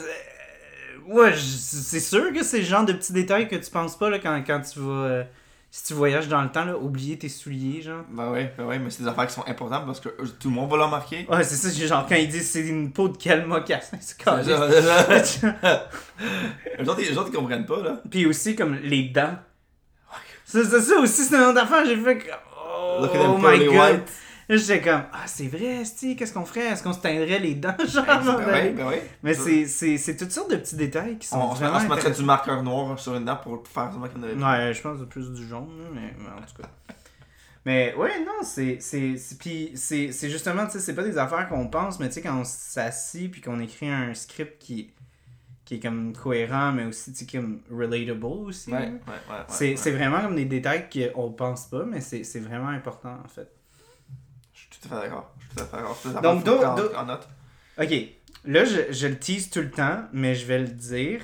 ouais, 1.08 1.34
c'est 1.36 2.00
sûr 2.00 2.34
que 2.34 2.44
c'est 2.44 2.60
le 2.60 2.64
genre 2.66 2.86
de 2.86 2.94
petits 2.94 3.14
détails 3.14 3.48
que 3.48 3.56
tu 3.56 3.70
penses 3.72 3.98
pas 3.98 4.10
là, 4.10 4.20
quand, 4.20 4.44
quand 4.46 4.62
tu 4.62 4.80
vas. 4.80 5.26
Si 5.70 5.84
tu 5.86 5.94
voyages 5.94 6.28
dans 6.28 6.42
le 6.42 6.50
temps, 6.50 6.66
là, 6.66 6.78
oublier 6.78 7.18
tes 7.18 7.30
souliers, 7.30 7.82
genre. 7.82 8.04
Ben 8.10 8.32
ouais, 8.32 8.54
ben 8.58 8.66
ouais, 8.66 8.80
mais 8.80 8.90
c'est 8.90 9.04
des 9.04 9.10
affaires 9.10 9.28
qui 9.28 9.34
sont 9.34 9.48
importantes 9.48 9.86
parce 9.86 10.00
que 10.00 10.10
euh, 10.10 10.26
tout 10.40 10.50
le 10.50 10.56
monde 10.56 10.70
va 10.70 10.78
le 10.78 10.84
remarquer. 10.84 11.28
Ouais, 11.30 11.44
c'est 11.44 11.56
ça, 11.56 11.86
genre 11.86 12.06
quand 12.08 12.16
ils 12.16 12.30
disent 12.30 12.50
c'est 12.50 12.68
une 12.68 12.92
peau 12.92 13.10
de 13.10 13.18
quel 13.18 13.46
mocassin, 13.46 13.98
c'est 14.02 14.18
c'est 14.18 15.32
ça. 15.32 15.88
Les 16.80 16.88
autres, 17.18 17.30
ils 17.30 17.36
comprennent 17.36 17.66
pas, 17.66 17.82
là. 17.82 18.02
Puis 18.10 18.26
aussi, 18.26 18.56
comme 18.56 18.76
les 18.76 19.10
dents. 19.10 19.36
C'est 20.46 20.64
ça 20.64 21.00
aussi, 21.00 21.24
c'est 21.24 21.36
une 21.36 21.42
autre 21.44 21.62
affaire. 21.62 21.86
J'ai 21.86 21.98
fait 21.98 22.20
comme. 22.20 22.38
Oh, 22.56 23.00
Look 23.02 23.14
at 23.14 23.20
them 23.20 23.42
my 23.42 23.66
god. 23.66 23.76
whites. 23.76 24.12
J'étais 24.50 24.82
comme, 24.82 25.04
ah, 25.12 25.28
c'est 25.28 25.48
vrai, 25.48 25.84
qu'est-ce 26.16 26.32
qu'on 26.34 26.46
ferait? 26.46 26.68
Est-ce 26.68 26.82
qu'on 26.82 26.94
se 26.94 27.02
teindrait 27.02 27.40
les 27.40 27.56
dents? 27.56 27.76
Genre, 27.86 28.06
Ben, 28.06 28.46
ben 28.46 28.76
ben 28.76 28.88
ouais. 28.88 29.04
Mais 29.22 29.34
c'est- 29.34 29.98
c'est 29.98 30.16
toutes 30.16 30.32
sortes 30.32 30.52
de 30.52 30.56
petits 30.56 30.78
détails 30.78 31.18
qui 31.18 31.28
sont 31.28 31.38
On, 31.38 31.54
vraiment 31.54 31.78
on 31.78 31.80
se 31.82 31.88
mettrait 31.88 32.12
du 32.12 32.24
marqueur 32.24 32.64
noir 32.64 32.98
sur 32.98 33.16
une 33.16 33.26
dent 33.26 33.36
pour 33.36 33.68
faire 33.68 33.92
y 33.94 33.98
en 33.98 34.24
avait 34.24 34.34
Ouais, 34.68 34.74
je 34.74 34.82
pense 34.82 35.00
plus 35.10 35.32
du 35.34 35.46
jaune, 35.46 35.68
là, 35.84 35.90
mais, 35.94 36.14
mais 36.18 36.30
en 36.30 36.42
tout 36.46 36.62
cas. 36.62 36.70
Mais 37.66 37.94
ouais, 37.96 38.20
non, 38.26 38.42
c'est. 38.44 38.80
Puis 39.40 39.72
c'est 39.76 40.30
justement, 40.30 40.66
tu 40.66 40.72
sais, 40.74 40.80
c'est 40.80 40.96
pas 40.96 41.04
des 41.04 41.18
affaires 41.18 41.50
qu'on 41.50 41.68
pense, 41.68 42.00
mais 42.00 42.08
tu 42.08 42.14
sais, 42.16 42.22
quand 42.22 42.40
on 42.40 42.46
s'assit 42.46 43.30
puis 43.30 43.42
qu'on 43.42 43.60
écrit 43.60 43.90
un 43.90 44.14
script 44.14 44.62
qui, 44.62 44.94
qui 45.66 45.76
est 45.76 45.80
comme 45.82 46.14
cohérent, 46.16 46.72
mais 46.72 46.86
aussi, 46.86 47.12
tu 47.12 47.26
sais, 47.26 47.38
comme 47.38 47.60
relatable 47.70 48.24
aussi. 48.26 48.72
Ouais, 48.72 48.78
ouais, 48.80 48.90
ouais. 49.70 49.76
C'est 49.76 49.92
vraiment 49.92 50.22
comme 50.22 50.38
des 50.38 50.46
détails 50.46 50.88
qu'on 50.90 51.32
pense 51.34 51.66
pas, 51.66 51.84
mais 51.84 52.00
c'est 52.00 52.40
vraiment 52.40 52.70
important 52.70 53.18
en 53.26 53.28
fait. 53.28 53.52
Tout 54.88 54.94
à 54.94 55.02
fait 55.02 55.08
d'accord. 55.08 55.34
Je 55.40 55.46
suis 55.46 55.56
tout 55.56 55.62
à 55.64 55.66
fait 55.66 56.10
d'accord. 56.14 56.22
Donc, 56.36 56.44
d'autres- 56.44 56.76
d'autres- 56.76 56.98
en 57.00 57.06
note. 57.06 57.28
Ok, 57.80 57.94
là 58.46 58.66
je, 58.66 58.92
je 58.92 59.08
le 59.08 59.18
tease 59.20 59.50
tout 59.50 59.60
le 59.62 59.70
temps, 59.72 60.04
mais 60.14 60.34
je 60.36 60.46
vais 60.46 60.60
le 60.60 60.68
dire. 60.68 61.22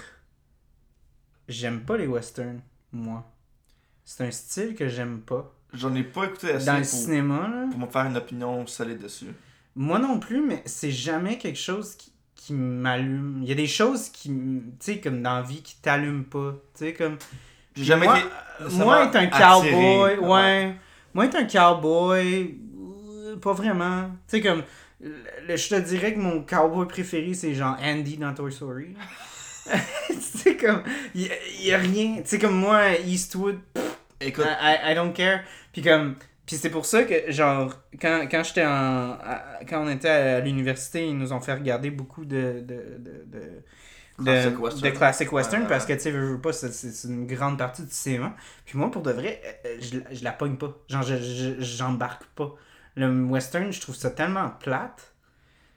J'aime 1.48 1.82
pas 1.82 1.98
les 1.98 2.08
westerns, 2.08 2.62
moi. 2.91 3.29
C'est 4.05 4.25
un 4.25 4.32
style 4.32 4.75
que 4.75 4.88
j'aime 4.88 5.20
pas. 5.22 5.51
J'en 5.74 5.93
ai 5.96 6.03
pas 6.03 6.25
écouté 6.25 6.51
assez 6.51 6.65
Dans 6.65 6.74
le 6.75 6.79
pour, 6.82 6.89
cinéma, 6.89 7.48
là. 7.48 7.67
pour 7.72 7.79
me 7.79 7.88
faire 7.88 8.05
une 8.05 8.17
opinion 8.17 8.65
solide 8.67 9.00
dessus. 9.00 9.34
Moi 9.75 9.98
non 10.00 10.20
plus, 10.20 10.41
mais 10.46 10.62
c'est 10.65 10.91
jamais 10.91 11.38
quelque 11.38 11.58
chose 11.60 11.96
qui, 11.96 12.13
qui 12.36 12.53
m'allume. 12.53 13.39
Il 13.41 13.50
y 13.50 13.51
a 13.51 13.55
des 13.55 13.67
choses 13.67 14.10
qui, 14.10 14.29
tu 14.29 14.63
sais, 14.79 15.00
comme 15.00 15.22
dans 15.24 15.36
la 15.38 15.41
vie, 15.41 15.62
qui 15.63 15.75
t'allument 15.82 16.24
pas. 16.24 16.53
Tu 16.75 16.86
sais, 16.86 16.93
comme. 16.93 17.17
J'ai 17.75 17.86
jamais 17.86 18.05
moi, 18.05 18.20
été 18.20 18.75
moi, 18.75 19.03
être 19.05 19.15
un 19.15 19.27
cowboy, 19.27 20.12
attiré. 20.12 20.17
ouais. 20.20 20.75
Moi, 21.15 21.25
être 21.25 21.36
un 21.36 21.46
cowboy, 21.46 22.58
pas 23.42 23.54
vraiment. 23.54 24.10
Tu 24.28 24.38
sais, 24.38 24.42
comme. 24.42 24.63
le- 25.02 25.56
je 25.58 25.70
te 25.70 25.75
dirais 25.80 26.13
que 26.13 26.20
mon 26.20 26.42
cowboy 26.44 26.88
préféré, 26.88 27.34
c'est 27.34 27.54
genre 27.54 27.78
Andy 27.82 28.18
dans 28.18 28.34
Toy 28.34 28.52
Story. 28.52 28.96
tu 30.08 30.16
sais, 30.22 30.58
comme. 30.58 30.84
Il 31.16 31.30
y, 31.62 31.72
a 31.74 31.78
rien. 31.78 32.18
Tu 32.18 32.22
sais, 32.25 32.40
comme 32.40 32.58
moi, 32.58 32.98
Eastwood, 33.06 33.60
Écoute, 34.22 34.46
I, 34.62 34.92
I- 34.92 34.96
don't 34.96 35.13
care. 35.13 35.42
Puis 35.72 35.82
comme. 35.82 36.16
Puis 36.46 36.58
c'est 36.58 36.70
pour 36.70 36.86
ça 36.86 37.04
que, 37.06 37.32
genre, 37.32 37.74
quand, 38.02 38.28
quand 38.30 38.44
j'étais 38.44 38.66
en. 38.66 39.13
à- 39.22 39.60
Quand 39.68 39.84
on 39.86 39.90
était 39.90 40.10
à 40.10 40.40
l'université, 40.42 41.08
ils 41.08 41.18
nous 41.18 41.32
ont 41.34 41.40
fait 41.40 41.54
regarder 41.54 41.90
beaucoup 41.92 42.25
de. 42.25 42.62
de, 42.62 42.98
de, 43.00 43.25
de 43.28 43.63
de, 44.20 44.24
Classic 44.25 44.60
western. 44.60 44.82
de 44.82 44.90
classic 44.98 45.32
western 45.32 45.63
Ouais, 45.63 45.68
ouais, 45.68 45.70
parce 45.70 45.86
que 45.88 45.94
tu 45.94 46.00
sais 46.02 46.12
veux, 46.12 46.34
veux 46.34 46.42
pas 46.42 46.54
c'est- 46.54 46.72
c'est 46.72 46.92
c'est 46.92 47.08
une 47.08 47.25
grande 47.25 47.58
partie 47.58 47.82
du 47.84 47.92
cinéma 47.92 48.36
puis 48.63 48.78
moi 48.78 48.92
pour 48.92 49.02
de 49.02 49.12
vrai 49.12 49.42
euh, 49.66 49.70
euh, 49.70 49.78
je, 49.82 50.16
je 50.16 50.24
la 50.24 50.32
pogne 50.32 50.56
pas 50.58 50.72
genre 50.88 51.02
je- 51.02 51.16
je- 51.18 51.56
j'embarque 51.60 52.24
pas 52.36 52.54
le 52.96 53.24
western 53.26 53.72
je 53.72 53.82
trouve 53.82 53.96
ça 53.96 54.10
tellement 54.10 54.50
plate 54.50 55.14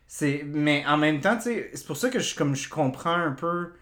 c'est 0.07 0.45
mais 0.47 0.85
en 0.87 0.97
même 0.97 1.21
temps 1.21 1.37
tu 1.37 1.43
sais 1.43 1.71
c'est 1.75 1.87
pour 1.87 1.97
ça 1.97 2.11
que 2.11 2.19
je 2.19 2.35
comme 2.35 2.55
je 2.55 2.69
comprends 2.69 3.15
un 3.15 3.33
peu 3.33 3.73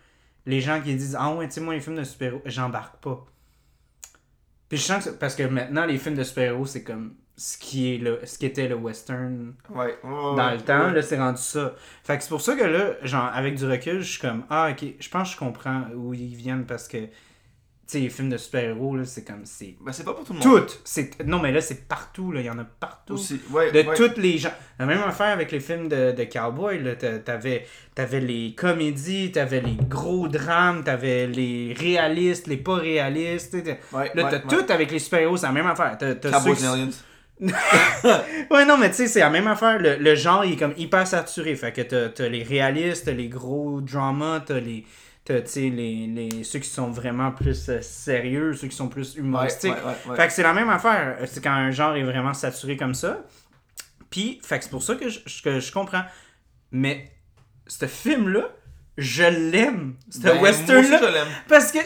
les 0.46 0.60
gens 0.60 0.80
qui 0.80 0.94
disent 0.94 1.16
ah 1.18 1.34
ouais 1.34 1.46
tu 1.48 1.54
sais 1.54 1.60
moi 1.60 1.74
les 1.74 1.80
films 1.80 1.96
de 1.96 2.04
super-héros 2.04 2.42
j'embarque 2.44 3.02
pas 3.02 3.24
puis 4.68 4.78
je 4.78 4.82
sens 4.82 5.04
que 5.04 5.10
parce 5.10 5.34
que 5.34 5.42
maintenant 5.42 5.86
les 5.86 5.98
films 5.98 6.16
de 6.16 6.24
super-héros 6.24 6.66
c'est 6.66 6.84
comme 6.84 7.14
ce 7.36 7.58
qui 7.58 7.92
est 7.92 7.98
le 7.98 8.20
ce 8.24 8.38
qui 8.38 8.46
était 8.46 8.68
le 8.68 8.76
western 8.76 9.54
ouais, 9.70 9.98
dans 10.02 10.50
le 10.50 10.60
temps, 10.60 10.86
ouais. 10.86 10.94
là, 10.94 11.02
c'est 11.02 11.18
rendu 11.18 11.40
ça. 11.40 11.74
Fait 12.04 12.16
que 12.16 12.22
c'est 12.22 12.28
pour 12.28 12.40
ça 12.40 12.54
que 12.54 12.64
là, 12.64 12.94
genre, 13.02 13.24
avec 13.34 13.56
du 13.56 13.66
recul, 13.66 14.00
je 14.00 14.12
suis 14.12 14.20
comme, 14.20 14.44
ah, 14.50 14.70
ok, 14.70 14.84
je 15.00 15.08
pense 15.08 15.28
que 15.28 15.34
je 15.34 15.38
comprends 15.38 15.86
où 15.94 16.14
ils 16.14 16.34
viennent 16.34 16.64
parce 16.64 16.86
que, 16.86 17.08
sais, 17.86 18.00
les 18.00 18.08
films 18.08 18.30
de 18.30 18.36
super-héros, 18.36 18.96
là, 18.96 19.04
c'est 19.04 19.24
comme, 19.24 19.42
c'est. 19.44 19.76
Ben, 19.80 19.92
c'est 19.92 20.04
pas 20.04 20.12
pour 20.14 20.24
tout 20.24 20.32
le 20.32 20.38
monde. 20.38 20.60
Toutes! 20.60 20.80
C'est... 20.84 21.24
Non, 21.26 21.38
mais 21.38 21.52
là, 21.52 21.60
c'est 21.60 21.86
partout, 21.86 22.32
là, 22.32 22.40
il 22.40 22.46
y 22.46 22.50
en 22.50 22.58
a 22.58 22.64
partout. 22.64 23.14
Aussi. 23.14 23.40
Ouais, 23.50 23.70
De 23.72 23.80
ouais. 23.86 23.94
toutes 23.94 24.16
les 24.16 24.38
gens. 24.38 24.52
La 24.78 24.86
même 24.86 25.02
affaire 25.02 25.28
avec 25.32 25.52
les 25.52 25.60
films 25.60 25.88
de, 25.88 26.12
de 26.12 26.24
cowboy, 26.24 26.82
là. 26.82 26.96
t'a- 26.96 27.18
T'avais, 27.18 27.66
t'avais 27.94 28.20
les 28.20 28.54
comédies, 28.54 29.32
t'avais 29.32 29.60
les 29.60 29.76
gros 29.88 30.28
drames, 30.28 30.82
t'avais 30.84 31.26
les 31.26 31.74
réalistes, 31.78 32.46
les 32.46 32.56
pas 32.56 32.76
réalistes. 32.76 33.50
t'sais, 33.50 33.62
t'as- 33.62 33.96
Ouais, 33.98 34.10
Là, 34.14 34.24
ouais, 34.24 34.30
t'as 34.30 34.36
ouais. 34.56 34.64
tout 34.64 34.72
avec 34.72 34.90
les 34.90 34.98
super-héros, 34.98 35.36
c'est 35.36 35.46
la 35.46 35.52
même 35.52 35.66
affaire. 35.66 35.96
T'as, 35.98 36.14
t'as 36.14 36.30
Cowboys 36.30 36.54
ceux 36.56 36.60
qui- 36.60 36.66
and 36.66 36.72
Aliens. 36.72 36.90
Ouais, 38.50 38.64
non, 38.64 38.76
mais 38.78 38.90
tu 38.90 38.96
sais, 38.96 39.06
c'est 39.08 39.20
la 39.20 39.30
même 39.30 39.46
affaire. 39.48 39.78
Le, 39.78 39.96
le 39.96 40.14
genre, 40.14 40.44
il 40.44 40.52
est 40.52 40.56
comme 40.56 40.74
hyper 40.76 41.06
saturé. 41.06 41.54
Fait 41.56 41.72
que 41.72 41.82
t'as, 41.82 42.08
t'as 42.08 42.28
les 42.28 42.42
réalistes, 42.42 43.06
t'as 43.06 43.12
les 43.12 43.28
gros 43.28 43.80
dramas, 43.80 44.40
t'as 44.40 44.60
les. 44.60 44.84
T'as, 45.24 45.40
tu 45.40 45.48
sais, 45.48 45.60
les, 45.70 46.06
les, 46.06 46.44
ceux 46.44 46.58
qui 46.58 46.68
sont 46.68 46.90
vraiment 46.90 47.32
plus 47.32 47.70
euh, 47.70 47.80
sérieux, 47.80 48.52
ceux 48.52 48.68
qui 48.68 48.76
sont 48.76 48.88
plus 48.88 49.14
humoristiques. 49.16 49.72
ouais, 49.72 49.82
ouais, 49.82 50.10
ouais. 50.10 50.16
Fait 50.16 50.26
que 50.26 50.32
c'est 50.34 50.42
la 50.42 50.52
même 50.52 50.68
affaire. 50.68 51.16
C'est 51.26 51.42
quand 51.42 51.52
un 51.52 51.70
genre 51.70 51.96
est 51.96 52.02
vraiment 52.02 52.34
saturé 52.34 52.76
comme 52.76 52.92
ça. 52.92 53.24
Puis, 54.10 54.38
fait 54.42 54.58
que 54.58 54.64
c'est 54.64 54.70
pour 54.70 54.82
ça 54.82 54.96
que 54.96 55.08
je, 55.08 55.42
que 55.42 55.60
je 55.60 55.72
comprends. 55.72 56.04
Mais, 56.72 57.10
ce 57.66 57.86
film-là, 57.86 58.50
je 58.98 59.24
l'aime. 59.24 59.96
Ce 60.10 60.18
Ben, 60.18 60.34
moi 60.34 60.42
western-là. 60.50 61.24
Parce 61.48 61.72
que 61.72 61.78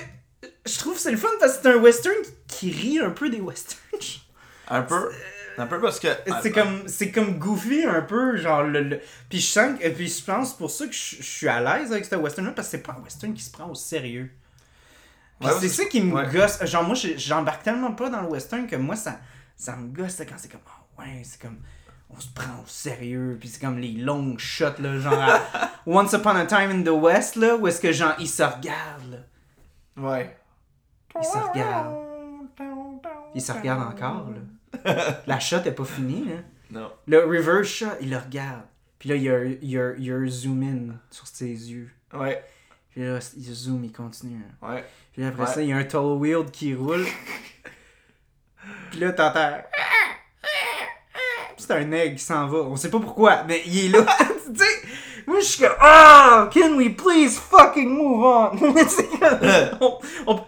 je 0.67 0.79
trouve 0.79 0.95
que 0.95 1.01
c'est 1.01 1.13
le 1.13 1.17
fun 1.17 1.29
parce 1.41 1.59
que 1.59 1.63
c'est 1.63 1.69
un 1.71 1.77
western 1.77 2.17
qui 2.49 2.71
rit 2.73 2.99
un 2.99 3.11
peu 3.11 3.31
des 3.31 3.41
westerns. 3.41 3.81
Un 4.69 4.83
peu. 4.83 5.11
Un 5.59 5.67
peu 5.67 5.81
parce 5.81 5.99
que. 6.01 6.09
C'est 6.43 6.53
comme 6.53 6.87
c'est 6.89 7.11
comme 7.11 7.39
goofy 7.39 7.85
un 7.85 8.03
peu 8.03 8.37
genre 8.37 8.63
le, 8.63 8.83
le- 8.83 9.01
puis 9.29 9.41
je 9.41 9.47
sens 9.47 9.79
que- 9.79 9.89
puis 9.89 10.09
je 10.09 10.25
pense 10.25 10.57
pour 10.57 10.71
ça 10.71 10.87
que 10.87 10.93
je, 10.93 11.17
je 11.17 11.23
suis 11.23 11.49
à 11.49 11.61
l'aise 11.61 11.91
avec 11.93 12.05
ce 12.05 12.15
western 12.15 12.47
là 12.47 12.53
parce 12.55 12.69
que 12.69 12.73
c'est 12.73 12.83
pas 12.83 12.97
un 12.99 13.03
western 13.03 13.33
qui 13.35 13.43
se 13.43 13.51
prend 13.51 13.67
au 13.69 13.75
sérieux. 13.75 14.31
Ouais, 15.41 15.51
c'est 15.61 15.69
ça 15.69 15.85
qui 15.85 16.01
me 16.03 16.15
ouais. 16.15 16.29
gosse 16.33 16.65
genre 16.65 16.83
moi 16.83 16.95
j'embarque 16.97 17.63
tellement 17.63 17.93
pas 17.93 18.11
dans 18.11 18.23
le 18.23 18.29
western 18.29 18.67
que 18.67 18.75
moi 18.77 18.97
ça 18.97 19.19
ça 19.57 19.77
me 19.77 19.87
gosse 19.89 20.17
quand 20.29 20.35
c'est 20.37 20.51
comme 20.51 20.61
ah 20.67 21.01
ouais 21.03 21.23
c'est 21.23 21.41
comme 21.41 21.59
on 22.11 22.19
se 22.19 22.29
prend 22.35 22.61
au 22.63 22.67
sérieux 22.67 23.37
puis 23.39 23.49
c'est 23.49 23.61
comme 23.61 23.79
les 23.79 23.93
longs 23.93 24.37
shots 24.39 24.81
là 24.81 24.99
genre 24.99 25.15
à 25.21 25.41
Once 25.87 26.13
Upon 26.13 26.31
a 26.31 26.45
Time 26.47 26.71
in 26.71 26.83
the 26.83 26.89
West 26.89 27.37
là 27.37 27.55
où 27.57 27.69
est-ce 27.69 27.81
que 27.81 27.93
genre 27.93 28.15
ils 28.19 28.29
se 28.29 28.43
regardent 28.43 29.11
là 29.13 29.19
Ouais. 30.03 30.37
ils 31.21 31.25
se 31.25 31.39
regardent 31.39 31.95
ils 33.35 33.41
se 33.43 33.53
regardent 33.53 33.93
encore 33.95 34.31
là 34.31 34.41
la 35.27 35.39
shot 35.41 35.59
est 35.65 35.73
pas 35.73 35.85
finie 35.85 36.25
là 36.27 36.81
Non. 36.81 36.93
le 37.07 37.25
reverse 37.25 37.69
shot, 37.69 37.87
il 38.01 38.11
le 38.11 38.17
regarde. 38.19 38.63
Puis 38.99 39.09
là, 39.11 39.15
il 39.17 39.23
y 39.23 39.31
a, 39.31 39.45
il 39.45 39.65
y 39.71 39.79
a- 39.79 39.95
il 39.97 40.05
y 40.05 40.11
a 40.13 40.17
un 40.17 40.27
zoom 40.27 40.63
in 40.63 40.95
sur 41.11 41.27
ses 41.27 41.47
yeux. 41.47 41.91
Ouais. 42.13 42.43
Puis 42.91 43.03
là, 43.03 43.19
il 43.37 43.45
zoom, 43.55 43.85
il 43.85 43.93
continue. 43.93 44.41
hein. 44.63 44.69
Ouais. 44.75 44.85
Puis 45.13 45.25
après 45.25 45.43
Ouais. 45.45 45.49
ça, 45.53 45.63
il 45.63 45.69
y 45.69 45.73
a 45.73 45.77
un 45.77 45.85
tall 45.85 46.17
wheel 46.19 46.45
qui 46.51 46.75
roule. 46.75 47.07
Puis 48.91 49.01
là, 49.01 49.13
t'entends. 49.13 49.59
Puis 51.57 51.65
c'est 51.67 51.73
un 51.75 51.93
egg 51.93 52.17
qui 52.17 52.23
s'en 52.25 52.47
va. 52.49 52.59
On 52.59 52.77
sait 52.77 52.91
pas 52.91 53.01
pourquoi, 53.01 53.45
mais 53.45 53.63
il 53.67 53.87
est 53.87 53.89
là. 53.99 54.05
tu 54.53 54.57
sais, 54.59 54.83
moi 55.27 55.41
je 55.41 55.45
suis 55.45 55.63
comme. 55.63 55.77
Oh, 55.81 56.47
can 56.53 56.77
we 56.77 56.95
please 56.95 57.39
fucking 57.39 57.89
move 57.89 58.25
on? 58.25 58.51
On- 59.81 59.99
on- 60.27 60.45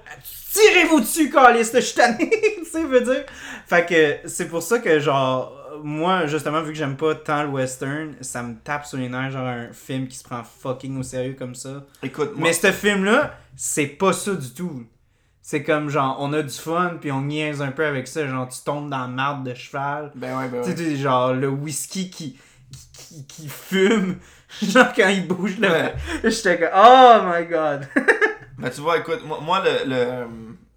Tirez-vous 0.52 1.00
dessus, 1.00 1.30
calice, 1.30 1.70
je 1.72 1.80
suis 1.80 1.94
tanné. 1.96 2.30
tu 2.58 2.64
sais, 2.70 2.84
veux 2.84 3.00
dire. 3.00 3.24
Fait 3.66 3.86
que 3.86 4.28
c'est 4.28 4.48
pour 4.48 4.62
ça 4.62 4.78
que, 4.80 4.98
genre, 4.98 5.56
moi, 5.84 6.26
justement, 6.26 6.60
vu 6.62 6.72
que 6.72 6.78
j'aime 6.78 6.96
pas 6.96 7.14
tant 7.14 7.42
le 7.44 7.48
western, 7.48 8.14
ça 8.20 8.42
me 8.42 8.56
tape 8.56 8.84
sur 8.86 8.98
les 8.98 9.08
nerfs, 9.08 9.30
genre, 9.30 9.46
un 9.46 9.72
film 9.72 10.08
qui 10.08 10.16
se 10.16 10.24
prend 10.24 10.42
fucking 10.42 10.98
au 10.98 11.02
sérieux 11.02 11.36
comme 11.38 11.54
ça. 11.54 11.84
Écoute, 12.02 12.32
moi. 12.34 12.48
Mais 12.48 12.52
ce 12.52 12.72
film-là, 12.72 13.34
c'est 13.56 13.86
pas 13.86 14.12
ça 14.12 14.34
du 14.34 14.50
tout. 14.52 14.84
C'est 15.42 15.62
comme 15.62 15.88
genre, 15.88 16.16
on 16.20 16.32
a 16.32 16.42
du 16.42 16.54
fun, 16.54 16.98
puis 17.00 17.10
on 17.10 17.22
niaise 17.22 17.62
un 17.62 17.72
peu 17.72 17.84
avec 17.84 18.06
ça. 18.08 18.26
Genre, 18.26 18.48
tu 18.48 18.60
tombes 18.64 18.90
dans 18.90 19.00
la 19.00 19.06
marde 19.06 19.44
de 19.48 19.54
cheval. 19.54 20.12
Ben 20.14 20.36
ouais, 20.38 20.48
ben 20.48 20.62
Tu 20.62 20.70
ouais. 20.70 20.76
sais, 20.76 20.96
genre, 20.96 21.32
le 21.32 21.48
whisky 21.48 22.10
qui, 22.10 22.38
qui, 22.92 22.92
qui, 22.92 23.26
qui 23.26 23.48
fume. 23.48 24.16
Genre, 24.62 24.92
quand 24.94 25.08
il 25.08 25.28
bouge 25.28 25.58
le. 25.58 25.68
Ouais. 25.68 25.94
J'étais 26.24 26.58
comme, 26.58 26.70
oh 26.74 27.20
my 27.24 27.46
god. 27.46 27.86
Ben 28.60 28.70
tu 28.70 28.80
vois, 28.80 28.98
écoute, 28.98 29.20
moi, 29.26 29.40
moi, 29.40 29.60
le, 29.64 29.88
le. 29.88 29.96
euh, 29.96 30.26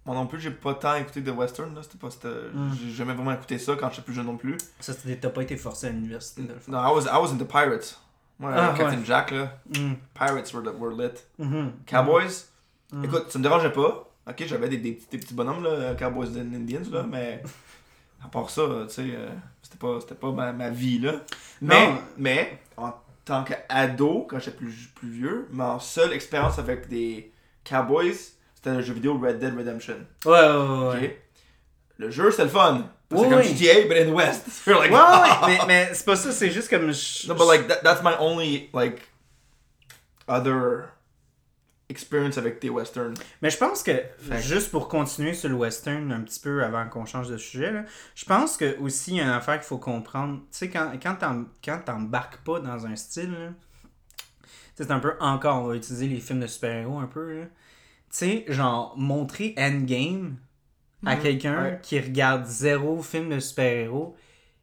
Moi 0.06 0.14
non 0.14 0.26
plus, 0.26 0.38
j'ai 0.38 0.50
pas 0.50 0.74
tant 0.74 0.94
écouté 0.96 1.22
de 1.22 1.30
western, 1.30 1.74
là. 1.74 1.82
C'était 1.82 1.96
pas. 1.98 2.10
c'était- 2.10 2.28
Mm. 2.28 2.72
J'ai 2.78 2.90
jamais 2.90 3.14
vraiment 3.14 3.32
écouté 3.32 3.56
ça 3.58 3.74
quand 3.74 3.88
j'étais 3.90 4.02
plus 4.02 4.12
jeune 4.14 4.26
non 4.26 4.36
plus. 4.36 4.56
Ça, 4.80 4.92
c'était- 4.92 5.16
t'as 5.16 5.30
pas 5.30 5.42
été 5.42 5.56
forcé 5.56 5.86
à 5.86 5.90
l'université 5.90 6.42
de 6.42 6.52
le 6.52 6.58
faire. 6.58 6.74
Non, 6.74 6.80
I 6.86 6.92
was, 6.94 7.04
I 7.06 7.16
was 7.22 7.32
into 7.32 7.46
Pirates. 7.46 7.98
Moi, 8.38 8.52
Ah, 8.54 8.74
Captain 8.76 8.98
ouais. 8.98 9.04
Jack, 9.04 9.30
là. 9.30 9.56
Mm. 9.68 9.94
Pirates 10.12 10.52
were, 10.52 10.62
were 10.78 10.92
lit. 10.94 11.18
Mhm. 11.38 11.72
Cowboys, 11.86 12.48
Mm. 12.92 13.04
écoute, 13.04 13.26
ça 13.30 13.38
me 13.38 13.42
dérangeait 13.44 13.72
pas. 13.72 14.10
Ok, 14.28 14.44
j'avais 14.46 14.68
des, 14.68 14.76
des, 14.78 14.92
petits- 14.92 15.06
des 15.12 15.18
petits 15.18 15.34
bonhommes, 15.34 15.62
là, 15.64 15.94
Cowboys 15.94 16.28
and 16.36 16.54
Indians, 16.54 16.90
là, 16.92 17.04
mais 17.08 17.42
à 18.24 18.28
part 18.28 18.48
ça, 18.50 18.62
tu 18.88 18.92
sais, 18.94 19.02
euh, 19.14 19.28
c'était 19.62 19.78
pas, 19.78 20.00
c'était 20.00 20.14
pas 20.14 20.32
ma, 20.32 20.52
ma 20.52 20.68
vie, 20.70 20.98
là. 20.98 21.12
Mais, 21.62 21.86
Non. 21.88 21.98
mais, 22.18 22.58
en 22.76 22.92
tant 23.24 23.44
qu'ado, 23.44 24.26
quand 24.28 24.38
j'étais 24.38 24.56
plus, 24.58 24.88
plus 24.94 25.08
vieux, 25.08 25.48
ma 25.50 25.78
seule 25.80 26.12
expérience 26.12 26.58
avec 26.58 26.88
des 26.88 27.30
Cowboys, 27.64 28.14
c'était 28.54 28.72
le 28.74 28.82
jeu 28.82 28.94
vidéo 28.94 29.18
Red 29.18 29.38
Dead 29.38 29.56
Redemption. 29.56 29.96
Ouais, 30.24 30.32
ouais, 30.32 30.38
ouais. 30.40 30.88
ok? 30.88 30.94
ouais. 31.00 31.22
Le 31.98 32.10
jeu, 32.10 32.30
c'était 32.30 32.44
le 32.44 32.48
fun. 32.50 32.88
C'est 33.10 33.16
Oui, 33.18 33.28
comme 33.28 33.38
oui. 33.38 33.54
GTA, 33.56 33.82
but 33.88 33.96
in 33.98 34.10
the 34.10 34.14
West. 34.14 34.46
You're 34.66 34.78
like, 34.80 34.90
Ouais, 34.90 34.98
ouais, 34.98 35.46
mais, 35.46 35.58
mais 35.68 35.90
c'est 35.94 36.04
pas 36.04 36.16
ça, 36.16 36.32
c'est 36.32 36.50
juste 36.50 36.68
comme. 36.68 36.90
je- 36.92 37.28
No, 37.28 37.34
but 37.34 37.46
like 37.46 37.68
that, 37.68 37.76
that's 37.82 38.02
my 38.02 38.14
only 38.18 38.68
like 38.74 39.02
other 40.26 40.88
experience 41.88 42.38
avec 42.38 42.60
des 42.60 42.70
westerns. 42.70 43.14
Mais 43.42 43.50
je 43.50 43.58
pense 43.58 43.82
que, 43.82 43.92
Fait 44.18 44.40
juste 44.42 44.70
pour 44.70 44.88
continuer 44.88 45.34
sur 45.34 45.48
le 45.50 45.54
western 45.54 46.10
un 46.12 46.22
petit 46.22 46.40
peu 46.40 46.64
avant 46.64 46.88
qu'on 46.88 47.04
change 47.04 47.28
de 47.28 47.36
sujet, 47.36 47.70
là, 47.70 47.84
je 48.14 48.24
pense 48.24 48.56
que 48.56 48.76
aussi 48.78 49.12
il 49.12 49.16
y 49.18 49.20
a 49.20 49.24
une 49.24 49.28
affaire 49.30 49.56
qu'il 49.58 49.66
faut 49.68 49.78
comprendre. 49.78 50.38
Tu 50.50 50.58
sais, 50.58 50.70
quand, 50.70 50.90
quand 51.00 51.14
t'em- 51.16 51.46
quand 51.64 51.78
t'embarques 51.84 52.38
pas 52.38 52.58
dans 52.60 52.86
un 52.86 52.96
style, 52.96 53.32
là, 53.32 53.48
c'est 54.74 54.90
un 54.90 54.98
peu 55.00 55.14
encore, 55.20 55.62
on 55.64 55.66
va 55.68 55.76
utiliser 55.76 56.08
les 56.08 56.18
films 56.20 56.40
de 56.40 56.46
super-héros 56.46 56.98
un 56.98 57.06
peu. 57.06 57.42
Tu 57.42 57.46
sais, 58.10 58.44
genre, 58.48 58.94
montrer 58.96 59.54
Endgame 59.58 60.36
à 61.06 61.16
Mhm, 61.16 61.22
quelqu'un 61.22 61.62
ouais. 61.62 61.78
qui 61.82 61.98
regarde 62.00 62.44
zéro 62.46 63.02
film 63.02 63.28
de 63.30 63.38
super-héros, 63.40 64.16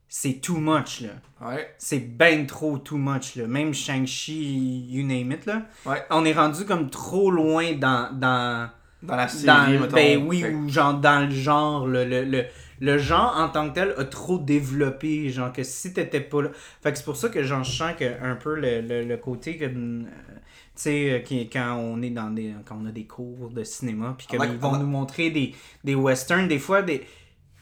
c'est 0.10 0.42
too 0.42 0.58
much, 0.58 1.02
là. 1.02 1.10
Ouais. 1.48 1.74
C'est 1.78 2.00
ben 2.00 2.46
trop 2.46 2.78
too 2.78 2.98
much, 2.98 3.36
là. 3.36 3.48
Même 3.48 3.74
Shang-Chi, 3.74 4.88
you 4.90 5.04
name 5.06 5.32
it, 5.32 5.46
là. 5.46 5.64
Ouais. 5.86 6.04
On 6.10 6.26
est 6.26 6.34
rendu 6.34 6.66
comme 6.66 6.90
trop 6.90 7.32
loin 7.32 7.74
dans... 7.74 8.12
dans 8.18 8.70
Dans 9.04 9.16
la 9.16 9.28
série, 9.28 9.46
dans, 9.46 9.68
mettons. 9.82 9.96
ben 9.96 10.26
oui, 10.28 10.42
Fait- 10.42 10.54
ou 10.54 10.68
genre 10.70 10.94
dans 10.96 11.26
le 11.28 11.32
genre, 11.34 11.88
le, 11.88 12.04
le, 12.06 12.24
le, 12.26 12.46
le 12.82 12.98
genre 12.98 13.34
en 13.38 13.48
tant 13.48 13.70
que 13.70 13.76
tel 13.76 13.94
a 13.98 14.04
trop 14.04 14.38
développé, 14.38 15.30
genre 15.30 15.54
que 15.54 15.64
si 15.64 15.94
t'étais 15.94 16.20
pas 16.20 16.42
là. 16.42 16.50
Fait 16.84 16.92
que 16.92 16.98
c'est 16.98 17.06
pour 17.06 17.16
ça 17.16 17.30
que 17.30 17.44
j'en 17.44 17.64
sens 17.64 17.94
que 17.98 18.22
un 18.24 18.36
peu 18.36 18.56
le, 18.56 18.82
le, 18.82 19.04
le 19.06 19.18
côté 19.18 19.58
que. 19.58 19.66
euh, 19.66 20.04
tu 20.04 20.84
sais, 20.84 21.12
euh, 21.32 21.46
quand 21.52 21.76
on 21.78 22.02
est 22.02 22.10
dans 22.10 22.30
des. 22.32 22.54
quand 22.66 22.78
on 22.82 22.86
a 22.88 22.92
des 22.92 23.06
cours 23.06 23.50
de 23.52 23.64
cinéma, 23.64 24.16
puis 24.18 24.28
On 24.32 24.38
comme 24.38 24.48
va- 24.48 24.54
ils 24.54 24.60
vont 24.60 24.78
nous 24.78 24.88
montrer 24.88 25.30
des, 25.30 25.54
des 25.84 25.96
westerns, 25.96 26.48
des 26.50 26.60
fois, 26.60 26.82
des. 26.82 27.02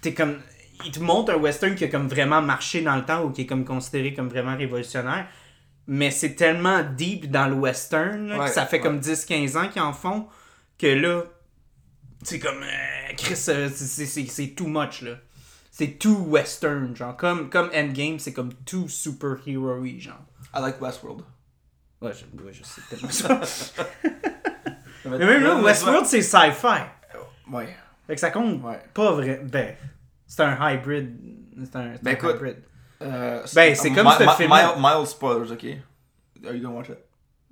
T'es 0.01 0.13
comme. 0.13 0.37
Ils 0.85 0.91
te 0.91 0.99
montrent 1.01 1.33
un 1.33 1.37
western 1.37 1.75
qui 1.75 1.83
a 1.83 1.89
comme 1.89 2.07
vraiment 2.07 2.41
marché 2.41 2.81
dans 2.81 2.95
le 2.95 3.03
temps 3.03 3.25
ou 3.25 3.31
qui 3.31 3.41
est 3.41 3.45
comme 3.45 3.65
considéré 3.65 4.13
comme 4.13 4.29
vraiment 4.29 4.55
révolutionnaire. 4.55 5.27
Mais 5.87 6.11
c'est 6.11 6.35
tellement 6.35 6.83
deep 6.95 7.29
dans 7.29 7.47
le 7.47 7.55
western 7.55 8.27
là, 8.29 8.37
Ouais, 8.39 8.45
que 8.45 8.51
ça 8.51 8.65
fait 8.65 8.77
ouais. 8.77 8.83
comme 8.83 8.99
10-15 8.99 9.57
ans 9.57 9.67
qu'ils 9.67 9.81
en 9.81 9.91
font 9.91 10.27
que 10.77 10.87
là, 10.87 11.23
c'est 12.23 12.39
comme. 12.39 12.61
euh, 12.63 13.13
Chris, 13.17 13.33
euh, 13.49 13.69
c'est- 13.69 13.85
c'est 13.85 14.05
c'est- 14.05 14.27
c'est 14.27 14.47
too 14.49 14.67
much 14.67 15.01
là. 15.01 15.15
c'est 15.71 15.97
too 15.97 16.15
western, 16.27 16.95
genre. 16.95 17.15
Comme, 17.15 17.49
comme 17.49 17.69
Endgame, 17.73 18.19
c'est 18.19 18.33
comme 18.33 18.53
too 18.65 18.87
superhero 18.89 19.83
genre. 19.97 20.15
I 20.53 20.59
like 20.61 20.81
Westworld. 20.81 21.23
Ouais, 22.01 22.11
je, 22.13 22.43
ouais, 22.43 22.51
je 22.53 22.63
sais 22.63 22.81
tellement 22.89 23.09
ça. 23.11 23.39
Mais 25.05 25.17
même 25.17 25.43
là, 25.43 25.55
Westworld, 25.61 26.05
c'est 26.05 26.21
sci-fi. 26.21 26.81
Ouais. 27.51 27.75
Fait 28.07 28.15
que 28.15 28.19
ça 28.21 28.31
compte 28.31 28.61
Ouais. 28.63 28.79
pas 28.93 29.11
vrai. 29.13 29.41
Ben, 29.43 29.75
c'est 30.27 30.41
un 30.43 30.71
hybrid. 30.73 31.15
C'est 31.65 31.75
un, 31.75 31.95
Ben, 32.01 32.11
un 32.11 32.11
écoute, 32.11 32.35
hybrid. 32.35 32.57
Euh, 33.01 33.43
Ben, 33.55 33.75
c'est 33.75 33.91
comme 33.91 34.07
ce. 34.11 34.23
Mild, 34.43 34.77
mild 34.77 35.07
spoilers, 35.07 35.51
ok? 35.51 35.65
Are 36.45 36.53
you 36.53 36.61
gonna 36.61 36.75
watch 36.75 36.89
it? 36.89 36.97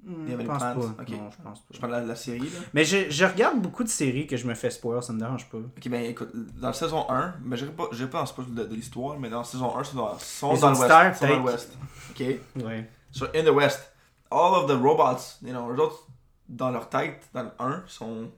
Il 0.10 0.30
y 0.30 0.34
avait 0.34 0.44
je 0.44 0.48
pense 0.50 0.60
pas. 0.62 0.74
plans, 0.74 0.82
ok. 0.84 1.10
Non, 1.10 1.30
je 1.32 1.44
pense 1.44 1.64
Je 1.70 1.80
parle 1.80 2.04
de 2.04 2.08
la, 2.08 2.16
série, 2.16 2.40
là. 2.40 2.60
Mais 2.74 2.86
je, 2.86 3.10
je 3.10 3.26
regarde 3.26 3.60
beaucoup 3.62 3.84
de 3.84 3.90
séries 3.90 4.26
que 4.26 4.38
je 4.38 4.48
me 4.48 4.54
fais 4.54 4.70
spoiler, 4.70 5.02
ça 5.02 5.12
me 5.12 5.20
dérange 5.20 5.50
pas. 5.50 5.58
Ok, 5.58 5.90
ben 5.90 6.04
écoute, 6.06 6.30
dans 6.34 6.68
la 6.68 6.74
saison 6.74 7.10
1, 7.10 7.36
ben 7.42 7.56
j'irai 7.58 7.72
pas, 7.72 7.90
j'irai 7.92 8.10
pas 8.10 8.20
dans 8.20 8.26
spoil 8.26 8.54
de, 8.54 8.64
de 8.64 8.74
l'histoire, 8.76 9.20
mais 9.20 9.30
dans 9.30 9.40
la 9.40 9.44
saison 9.44 9.76
1, 9.78 9.84
sont 9.84 9.98
dans, 9.98 10.18
sont 10.20 10.54
dans 10.54 10.72
le 10.72 10.78
West. 10.78 10.82
Sont 10.82 10.88
dans 10.88 11.04
le 11.04 11.14
peut-être. 11.20 11.44
West. 11.44 11.78
Ok? 12.12 12.64
Ouais. 12.64 12.90
So, 13.12 13.26
in 13.36 13.44
the 13.44 13.50
West, 13.50 13.92
all 14.32 14.54
of 14.56 14.68
the 14.68 14.80
robots, 14.82 15.40
you 15.44 15.52
know, 15.52 15.70
eux 15.74 15.80
autres, 15.82 16.08
dans 16.48 16.72
leur 16.72 16.88
tête, 16.88 17.28
dans 17.34 17.44
le 17.44 17.52
1, 17.60 17.84
sont, 17.88 18.30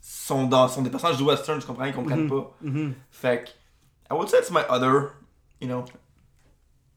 sont, 0.00 0.46
dans, 0.46 0.68
sont 0.68 0.82
des 0.82 0.90
personnages 0.90 1.16
du 1.16 1.24
western, 1.24 1.58
tu 1.58 1.66
comprends? 1.66 1.84
Ils 1.86 1.94
comprennent 1.94 2.24
Mhm. 2.24 2.28
pas. 2.30 2.56
Mhm. 2.62 2.94
Fait 3.10 3.44
que, 3.44 3.50
I 4.14 4.16
would 4.16 4.28
say 4.28 4.38
it's 4.38 4.50
my 4.50 4.62
other, 4.68 5.14
you 5.60 5.66
know, 5.66 5.84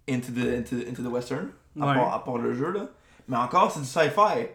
into 0.07 0.31
the, 0.31 0.57
into, 0.59 0.75
into 0.87 1.01
the 1.01 1.11
western, 1.11 1.49
à, 1.79 1.85
Ouais. 1.87 1.95
part, 1.95 2.13
à 2.13 2.23
part 2.23 2.37
le 2.37 2.53
jeu, 2.53 2.71
là. 2.71 2.87
Mais 3.27 3.37
encore, 3.37 3.71
c'est 3.71 3.79
du 3.79 3.85
sci-fi. 3.85 4.47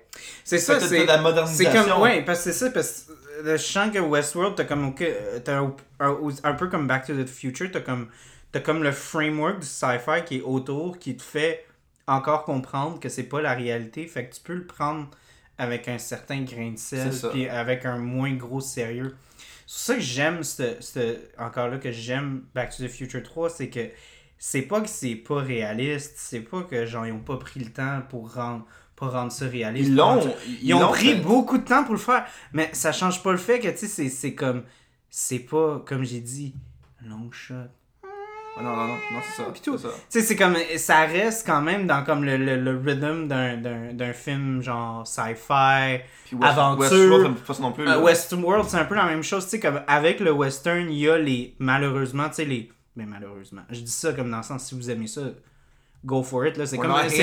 C'est 0.44 0.58
ça, 0.58 0.78
c'est. 0.78 1.04
la 1.04 1.16
C'est 1.16 1.22
modernisation. 1.22 1.84
comme. 1.84 2.02
Ouais, 2.02 2.22
parce 2.22 2.44
que 2.44 2.52
c'est 2.52 2.58
ça, 2.58 2.70
parce 2.70 3.06
que 3.42 3.56
je 3.56 3.62
sens 3.62 3.90
que 3.92 3.98
Westworld, 3.98 4.54
t'as 4.56 4.64
comme. 4.64 4.88
ok, 4.88 5.02
euh, 5.02 5.40
T'as 5.40 5.60
un, 6.00 6.54
peu 6.54 6.68
comme 6.68 6.86
Back 6.86 7.06
to 7.06 7.14
the 7.14 7.26
Future, 7.26 7.68
t'as 7.72 7.80
comme. 7.80 8.08
T'as 8.52 8.60
comme 8.60 8.82
le 8.82 8.92
framework 8.92 9.60
du 9.60 9.66
sci-fi 9.66 10.24
qui 10.26 10.38
est 10.38 10.42
autour, 10.42 10.98
qui 10.98 11.16
te 11.16 11.22
fait 11.22 11.64
encore 12.06 12.44
comprendre 12.44 12.98
que 12.98 13.08
c'est 13.08 13.24
pas 13.24 13.40
la 13.40 13.54
réalité. 13.54 14.06
Fait 14.06 14.26
que 14.26 14.34
tu 14.34 14.40
peux 14.40 14.54
le 14.54 14.66
prendre 14.66 15.08
avec 15.58 15.88
un 15.88 15.98
certain 15.98 16.42
grain 16.42 16.72
de 16.72 16.78
sel, 16.78 17.12
C'est 17.12 17.30
puis 17.30 17.48
avec 17.48 17.84
un 17.84 17.98
moins 17.98 18.32
gros 18.32 18.60
sérieux. 18.60 19.14
C'est 19.66 19.92
ça 19.92 19.94
que 19.94 20.00
j'aime, 20.00 20.40
encore 21.38 21.68
là, 21.68 21.78
que 21.78 21.92
j'aime 21.92 22.42
Back 22.54 22.76
to 22.76 22.82
the 22.82 22.88
Future 22.88 23.22
3, 23.22 23.50
c'est 23.50 23.68
que 23.68 23.88
c'est 24.42 24.62
pas 24.62 24.80
que 24.80 24.88
c'est 24.88 25.16
pas 25.16 25.36
réaliste, 25.42 26.14
c'est 26.16 26.40
pas 26.40 26.62
que 26.62 26.86
genre 26.86 27.06
ils 27.06 27.12
ont 27.12 27.18
pas 27.20 27.36
pris 27.36 27.60
le 27.60 27.70
temps 27.70 28.00
pour 28.08 28.32
rendre, 28.32 28.64
pour 28.96 29.12
rendre 29.12 29.30
ça 29.30 29.46
réaliste. 29.46 29.90
Ils 29.90 29.94
l'ont. 29.96 30.18
ils 30.62 30.72
ont 30.74 30.88
pris 30.88 31.08
fait. 31.12 31.16
beaucoup 31.16 31.58
de 31.58 31.64
temps 31.64 31.84
pour 31.84 31.92
le 31.92 32.00
faire, 32.00 32.24
mais 32.54 32.70
ça 32.72 32.90
change 32.90 33.22
pas 33.22 33.32
le 33.32 33.38
fait 33.38 33.60
que, 33.60 33.68
tu 33.68 33.76
sais, 33.76 33.86
c'est- 33.86 34.08
c'est 34.08 34.34
comme. 34.34 34.62
C'est 35.10 35.40
pas, 35.40 35.82
comme 35.86 36.04
j'ai 36.04 36.20
dit, 36.20 36.54
long 37.04 37.30
shot. 37.32 37.54
Ah, 38.56 38.62
non, 38.62 38.70
non, 38.76 38.86
non, 38.88 38.94
non, 39.12 39.20
c'est 39.22 39.42
ça. 39.42 39.48
Puis 39.52 39.60
tout. 39.60 39.76
Tu 39.76 39.86
sais, 40.08 40.22
c'est 40.22 40.36
comme. 40.36 40.56
Ça 40.76 41.00
reste 41.02 41.46
quand 41.46 41.60
même 41.62 41.86
dans 41.86 42.02
comme 42.04 42.24
le, 42.24 42.36
le, 42.36 42.56
le 42.56 42.78
rhythm 42.78 43.28
d'un- 43.28 44.12
film 44.12 44.62
genre 44.62 45.06
sci-fi. 45.06 46.00
Aventure. 46.40 46.78
Westworld, 46.80 47.34
pas 47.38 47.54
ça 47.54 47.62
non 47.62 47.72
plus. 47.72 47.86
Euh. 47.88 48.00
Westworld, 48.02 48.68
c'est 48.68 48.76
un 48.78 48.84
peu 48.84 48.94
la 48.94 49.06
même 49.06 49.22
chose. 49.22 49.44
Tu 49.44 49.50
sais, 49.50 49.60
comme 49.60 49.80
avec 49.86 50.20
le 50.20 50.32
western, 50.32 50.88
il 50.90 50.98
y 50.98 51.08
a 51.08 51.18
les. 51.18 51.54
Malheureusement, 51.58 52.28
tu 52.28 52.36
sais, 52.36 52.44
les. 52.44 52.70
Mais 52.96 53.06
malheureusement. 53.06 53.62
Je 53.70 53.80
dis 53.80 53.90
ça 53.90 54.12
comme 54.12 54.30
dans 54.30 54.38
le 54.38 54.42
sens, 54.42 54.64
si 54.64 54.74
vous 54.74 54.90
aimez 54.90 55.06
ça, 55.06 55.22
go 56.04 56.22
for 56.22 56.46
it. 56.46 56.54
C'est 56.66 56.76
comme. 56.82 56.90
c'est- 57.08 57.16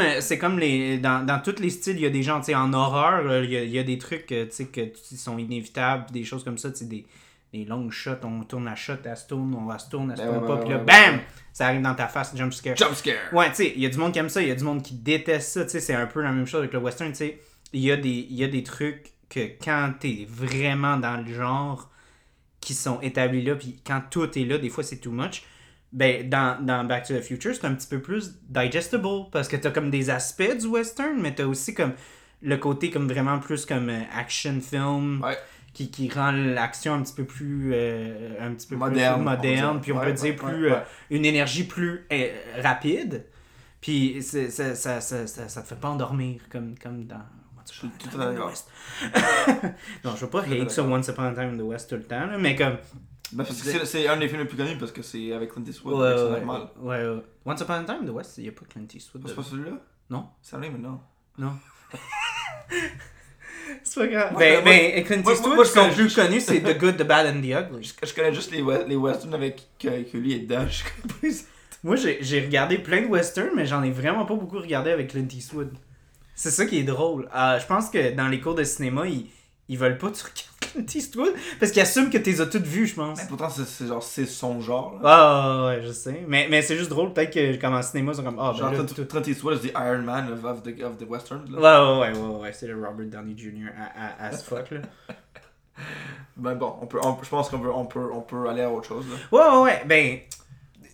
euh, 0.00 0.20
c'est 0.20 0.38
comme 0.38 0.58
les. 0.58 0.98
Dans, 0.98 1.24
dans 1.24 1.40
tous 1.40 1.60
les 1.60 1.70
styles, 1.70 1.96
il 1.96 2.02
y 2.02 2.06
a 2.06 2.10
des 2.10 2.22
gens, 2.22 2.38
tu 2.40 2.46
sais, 2.46 2.54
en 2.54 2.72
horreur, 2.72 3.42
il 3.44 3.50
y 3.50 3.56
a, 3.56 3.62
il 3.64 3.70
y 3.70 3.78
a 3.78 3.82
des 3.82 3.98
trucs, 3.98 4.30
euh, 4.32 4.44
tu 4.46 4.52
sais, 4.52 4.64
que 4.66 4.82
qui 4.82 5.16
sont 5.16 5.38
inévitables, 5.38 6.10
des 6.12 6.24
choses 6.24 6.44
comme 6.44 6.58
ça, 6.58 6.70
tu 6.70 6.78
sais, 6.78 6.84
des, 6.84 7.04
des 7.52 7.64
longues 7.64 7.90
shots, 7.92 8.10
on 8.24 8.42
tourne 8.44 8.64
la 8.66 8.74
shot, 8.76 8.94
elle 9.04 9.16
se 9.16 9.26
tourne, 9.26 9.54
on 9.54 9.64
va 9.66 9.78
se 9.78 9.88
tourne, 9.90 10.10
elle 10.12 10.16
se 10.18 10.22
Ben 10.22 10.34
tourne 10.34 10.46
pas, 10.46 10.56
puis 10.58 10.70
là, 10.70 10.78
bam! 10.78 11.20
Ça 11.52 11.66
arrive 11.68 11.80
dans 11.82 11.94
ta 11.94 12.06
face, 12.06 12.36
jump 12.36 12.52
scare. 12.52 12.76
Jump 12.76 12.94
scare. 12.94 13.14
Ouais, 13.32 13.48
tu 13.48 13.56
sais, 13.56 13.72
il 13.74 13.82
y 13.82 13.86
a 13.86 13.88
du 13.88 13.96
monde 13.98 14.12
qui 14.12 14.18
aime 14.18 14.28
ça, 14.28 14.42
il 14.42 14.48
y 14.48 14.50
a 14.50 14.54
du 14.54 14.64
monde 14.64 14.82
qui 14.82 14.94
déteste 14.94 15.52
ça, 15.52 15.64
tu 15.64 15.70
sais, 15.70 15.80
c'est 15.80 15.94
un 15.94 16.06
peu 16.06 16.20
la 16.22 16.30
même 16.32 16.46
chose 16.46 16.60
avec 16.60 16.72
le 16.72 16.78
western, 16.80 17.10
tu 17.12 17.16
sais. 17.18 17.40
Il 17.72 17.80
y, 17.80 17.90
a 17.90 17.96
des- 17.96 18.26
il 18.30 18.36
y 18.36 18.44
a 18.44 18.48
des 18.48 18.62
trucs 18.62 19.12
que 19.28 19.40
quand 19.62 19.92
t'es 19.98 20.26
vraiment 20.30 20.96
dans 20.98 21.16
le 21.16 21.32
genre 21.32 21.90
qui 22.66 22.74
sont 22.74 23.00
établis 23.00 23.42
là, 23.44 23.54
puis 23.54 23.80
quand 23.86 24.02
tout 24.10 24.28
est 24.36 24.44
là, 24.44 24.58
des 24.58 24.70
fois 24.70 24.82
c'est 24.82 24.96
too 24.96 25.12
much. 25.12 25.44
Ben, 25.92 26.28
dans, 26.28 26.60
dans 26.64 26.84
Back 26.84 27.06
to 27.06 27.14
the 27.14 27.20
Future, 27.22 27.54
c'est 27.54 27.64
un 27.64 27.74
petit 27.74 27.86
peu 27.86 28.00
plus 28.02 28.40
digestible 28.48 29.30
parce 29.30 29.46
que 29.46 29.54
t'as 29.56 29.70
comme 29.70 29.88
des 29.88 30.10
aspects 30.10 30.56
du 30.60 30.66
western, 30.66 31.16
mais 31.20 31.32
t'as 31.32 31.44
aussi 31.46 31.74
comme 31.74 31.92
le 32.42 32.56
côté 32.56 32.90
comme 32.90 33.08
vraiment 33.08 33.38
plus 33.38 33.64
comme 33.64 33.88
euh, 33.88 34.00
action 34.12 34.60
film 34.60 35.22
Ouais. 35.22 35.38
qui, 35.72 35.90
qui 35.92 36.10
rend 36.10 36.32
l'action 36.32 36.94
un 36.94 37.02
petit 37.02 37.14
peu 37.14 37.24
plus 37.24 37.70
euh, 37.72 38.34
un 38.40 38.52
petit 38.52 38.66
peu 38.66 38.74
Moderne, 38.76 39.14
plus 39.14 39.24
moderne, 39.24 39.76
on 39.76 39.80
puis 39.80 39.92
on 39.92 40.00
peut 40.00 40.06
Ouais, 40.06 40.12
dire 40.12 40.34
plus 40.36 40.72
euh, 40.72 40.80
une 41.10 41.24
énergie 41.24 41.64
plus 41.64 42.04
euh, 42.12 42.28
rapide. 42.62 43.24
Puis 43.80 44.20
ça, 44.22 44.74
ça, 44.74 45.00
ça, 45.00 45.26
ça 45.28 45.62
te 45.62 45.66
fait 45.68 45.80
pas 45.80 45.90
endormir 45.90 46.40
comme, 46.50 46.74
comme 46.82 47.04
dans 47.04 47.22
Once 47.68 47.72
suis 47.78 47.88
tout 48.10 48.20
à. 48.20 48.46
West. 48.46 48.68
non, 50.04 50.14
je 50.16 50.20
veux 50.24 50.30
pas 50.30 50.42
hate 50.42 50.70
ça. 50.70 50.82
Once 50.82 51.08
Upon 51.08 51.24
a 51.24 51.32
Time 51.34 51.54
in 51.54 51.56
the 51.58 51.62
West 51.62 51.90
tout 51.90 51.96
le 51.96 52.04
temps, 52.04 52.26
là, 52.26 52.38
mais 52.38 52.54
comme. 52.56 52.76
Ben, 53.32 53.44
parce 53.44 53.60
que 53.60 53.84
c'est- 53.84 54.06
un 54.06 54.16
des 54.18 54.28
films 54.28 54.40
les 54.42 54.46
plus 54.46 54.56
connus 54.56 54.76
parce 54.78 54.92
que 54.92 55.02
c'est 55.02 55.32
avec 55.32 55.50
Clint 55.52 55.64
Eastwood. 55.66 55.94
Ouais, 55.98 56.14
c'est 56.16 56.22
ouais, 56.24 56.30
normal. 56.40 56.68
ouais, 56.78 57.08
ouais. 57.08 57.22
Once 57.44 57.60
Upon 57.60 57.72
a 57.72 57.82
Time 57.84 57.98
in 58.02 58.06
the 58.06 58.10
West, 58.10 58.38
il 58.38 58.44
y 58.44 58.48
a 58.48 58.52
pas 58.52 58.64
Clint 58.68 58.86
Eastwood. 58.94 59.24
C'est 59.26 59.34
pas 59.34 59.42
celui-là? 59.42 59.72
Non. 60.10 60.28
C'est 60.40 60.54
un 60.54 60.60
mais 60.60 60.70
non. 60.78 61.00
Non. 61.36 61.52
c'est 63.82 64.00
pas 64.00 64.06
grave. 64.06 64.32
Moi, 64.32 64.40
ben, 64.40 64.54
moi- 64.54 64.72
ben, 64.72 65.04
Clint 65.04 65.22
moi- 65.24 65.32
Eastwood, 65.32 65.54
moi, 65.56 65.64
je 65.64 65.68
son 65.70 65.80
connais- 65.80 65.94
plus 65.94 66.14
connu, 66.14 66.40
c'est 66.40 66.60
The 66.60 66.78
Good, 66.78 66.96
The 66.98 67.02
Bad 67.02 67.26
and 67.36 67.40
The 67.40 67.46
Ugly. 67.72 67.82
Je, 67.82 68.06
je 68.06 68.14
connais 68.14 68.32
juste 68.34 68.52
les, 68.52 68.62
les 68.86 68.96
westerns 68.96 69.34
avec 69.34 69.66
que, 69.78 70.02
que 70.10 70.16
lui 70.18 70.34
est 70.34 70.38
dedans. 70.40 70.66
Je 70.68 70.84
connais 70.84 71.12
pas 71.14 71.26
les 71.26 71.40
autres. 71.40 71.48
Moi, 71.84 71.96
j'ai 71.96 72.18
j'ai 72.22 72.40
regardé 72.40 72.78
plein 72.78 73.02
de 73.02 73.06
westerns, 73.06 73.50
mais 73.54 73.66
j'en 73.66 73.82
ai 73.82 73.90
vraiment 73.90 74.24
pas 74.24 74.34
beaucoup 74.34 74.58
regardé 74.58 74.90
avec 74.90 75.08
Clint 75.10 75.28
Eastwood. 75.32 75.70
C'est 76.36 76.50
ça 76.52 76.64
qui 76.66 76.78
est 76.78 76.84
drôle. 76.84 77.28
Euh, 77.34 77.58
je 77.58 77.66
pense 77.66 77.88
que 77.90 78.14
dans 78.14 78.28
les 78.28 78.40
cours 78.40 78.54
de 78.54 78.62
cinéma, 78.62 79.06
ils, 79.06 79.26
ils 79.68 79.76
veulent 79.78 79.98
pas 79.98 80.08
que 80.10 80.16
tu 80.16 80.22
regardes 80.22 80.46
Clint 80.60 80.84
Eastwood 81.00 81.32
parce 81.58 81.72
qu'ils 81.72 81.80
assument 81.82 82.10
que 82.10 82.18
tu 82.18 82.30
les 82.30 82.40
as 82.42 82.46
toutes 82.46 82.66
vues, 82.66 82.86
je 82.86 82.94
pense. 82.94 83.18
Mais 83.18 83.24
pourtant, 83.28 83.48
c'est- 83.48 83.64
c'est 83.64 83.86
genre, 83.86 84.02
c'est 84.02 84.26
son 84.26 84.60
genre. 84.60 85.00
Ah, 85.02 85.64
ouais, 85.68 85.80
je 85.82 85.90
sais. 85.92 86.24
Mais, 86.28 86.46
mais 86.50 86.60
c'est 86.62 86.76
juste 86.76 86.90
drôle, 86.90 87.12
peut-être 87.14 87.32
que 87.32 87.56
comme 87.60 87.74
en 87.74 87.82
cinéma, 87.82 88.12
ils 88.12 88.16
sont 88.16 88.22
comme, 88.22 88.38
ah, 88.38 88.52
ben 88.52 88.58
genre, 88.58 88.70
Clint- 89.08 89.26
Eastwood 89.28 89.60
the 89.62 89.72
Iron 89.74 90.02
Man 90.02 90.30
of, 90.32 90.62
the, 90.62 90.82
of 90.82 90.98
the 90.98 91.08
westerns. 91.08 91.48
Ouais, 91.50 91.58
ouais, 91.58 92.12
ouais, 92.12 92.18
ouais, 92.18 92.40
ouais, 92.42 92.52
c'est 92.52 92.66
le 92.66 92.74
Robert 92.74 93.06
Downey 93.06 93.34
Jr. 93.36 93.70
à, 93.78 94.26
à, 94.26 94.28
as 94.28 94.42
fuck, 94.42 94.70
là. 94.70 94.80
Ben 96.36 96.54
bon, 96.54 96.74
on 96.82 96.86
peut, 96.86 96.98
on- 97.02 97.16
je 97.22 97.28
pense 97.28 97.48
qu'on 97.48 97.58
peut, 97.60 97.70
on 97.72 97.84
peut, 97.86 98.10
on 98.12 98.20
peut 98.20 98.48
aller 98.48 98.62
à 98.62 98.70
autre 98.70 98.86
chose. 98.88 99.04
Là. 99.08 99.16
Ouais, 99.32 99.56
ouais, 99.56 99.62
ouais, 99.62 99.82
ben, 99.86 100.18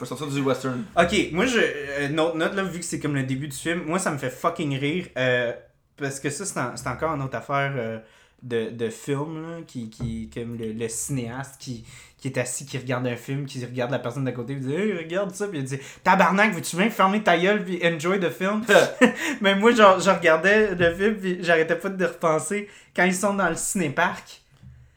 Sortir 0.06 0.26
du 0.28 0.40
western. 0.40 0.84
Ok, 0.96 1.14
moi, 1.32 1.46
je, 1.46 1.58
euh, 1.58 2.08
note, 2.08 2.34
note 2.36 2.54
là, 2.54 2.62
vu 2.64 2.78
que 2.78 2.84
c'est 2.84 2.98
comme 3.00 3.14
le 3.14 3.22
début 3.24 3.48
du 3.48 3.56
film, 3.56 3.82
moi, 3.86 3.98
ça 3.98 4.10
me 4.10 4.18
fait 4.18 4.30
fucking 4.30 4.78
rire. 4.78 5.06
euh, 5.16 5.52
parce 5.96 6.18
que 6.20 6.30
ça, 6.30 6.44
c'est 6.44 6.58
en- 6.58 6.76
c'est 6.76 6.88
encore 6.88 7.14
une 7.14 7.22
autre 7.22 7.36
affaire 7.36 7.72
euh, 7.76 7.98
de, 8.42 8.70
de 8.70 8.88
film, 8.90 9.42
là, 9.42 9.56
qui, 9.66 9.88
qui, 9.90 10.28
comme 10.34 10.56
le, 10.58 10.72
le 10.72 10.88
cinéaste 10.88 11.60
qui, 11.60 11.84
qui 12.18 12.28
est 12.28 12.38
assis, 12.38 12.66
qui 12.66 12.76
regarde 12.78 13.06
un 13.06 13.14
film, 13.16 13.46
qui 13.46 13.64
regarde 13.64 13.90
la 13.92 13.98
personne 14.00 14.24
d'à 14.24 14.32
côté, 14.32 14.54
il 14.54 14.60
dit 14.60 14.74
Hey, 14.74 14.92
regarde 14.98 15.32
ça, 15.34 15.46
puis 15.46 15.58
il 15.58 15.64
dit 15.64 15.78
Tabarnak, 16.02 16.52
veux-tu 16.54 16.74
bien 16.76 16.90
fermer 16.90 17.22
ta 17.22 17.38
gueule, 17.38 17.64
puis 17.64 17.80
enjoy 17.84 18.18
the 18.18 18.30
film? 18.30 18.64
Mais 19.40 19.54
moi, 19.54 19.72
genre, 19.72 20.00
je 20.00 20.10
regardais 20.10 20.74
le 20.74 20.94
film, 20.94 21.14
puis 21.16 21.38
j'arrêtais 21.40 21.76
pas 21.76 21.88
de 21.90 22.04
repenser 22.04 22.68
quand 22.96 23.04
ils 23.04 23.14
sont 23.14 23.34
dans 23.34 23.48
le 23.48 23.54
cinéparc. 23.56 24.40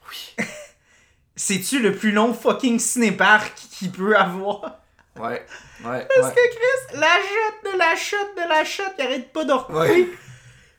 Oui. 0.10 0.46
C'est-tu 1.36 1.82
le 1.82 1.94
plus 1.94 2.12
long 2.14 2.34
fucking 2.34 2.80
cinéparc 2.80 3.54
qu'il 3.72 3.92
peut 3.92 4.16
avoir? 4.18 4.80
Ouais, 5.18 5.46
ouais. 5.86 6.08
parce 6.16 6.28
ouais. 6.28 6.34
que 6.34 6.50
Chris, 6.50 7.00
la 7.00 7.16
chute 7.22 7.74
de 7.74 7.78
la 7.78 7.96
chute 7.96 8.36
de 8.36 8.50
la 8.50 8.64
chute, 8.66 8.94
il 9.00 9.06
arrête 9.06 9.32
pas 9.32 9.46
de. 9.46 9.74
Ouais. 9.74 10.08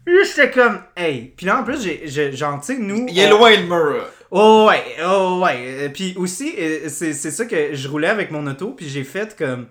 J'étais 0.07 0.51
comme, 0.51 0.81
hey. 0.97 1.33
Puis 1.37 1.47
là, 1.47 1.61
en 1.61 1.65
plus, 1.65 1.83
j'ai, 1.83 2.33
genre, 2.33 2.61
tu 2.61 2.67
sais, 2.67 2.79
nous. 2.79 3.07
Il 3.09 3.19
est 3.19 3.31
loin 3.31 3.51
le 3.57 3.63
mur. 3.63 4.05
Oh, 4.31 4.67
ouais, 4.69 4.83
oh, 5.05 5.41
ouais. 5.43 5.87
Euh, 5.87 5.89
Puis 5.89 6.15
aussi, 6.17 6.55
euh, 6.59 6.89
c'est, 6.89 7.13
c'est 7.13 7.31
ça 7.31 7.47
que 7.47 7.75
je 7.75 7.89
roulais 7.89 8.09
avec 8.09 8.31
mon 8.31 8.47
auto, 8.47 8.73
puis 8.73 8.89
j'ai 8.89 9.05
fait 9.05 9.37
comme. 9.37 9.69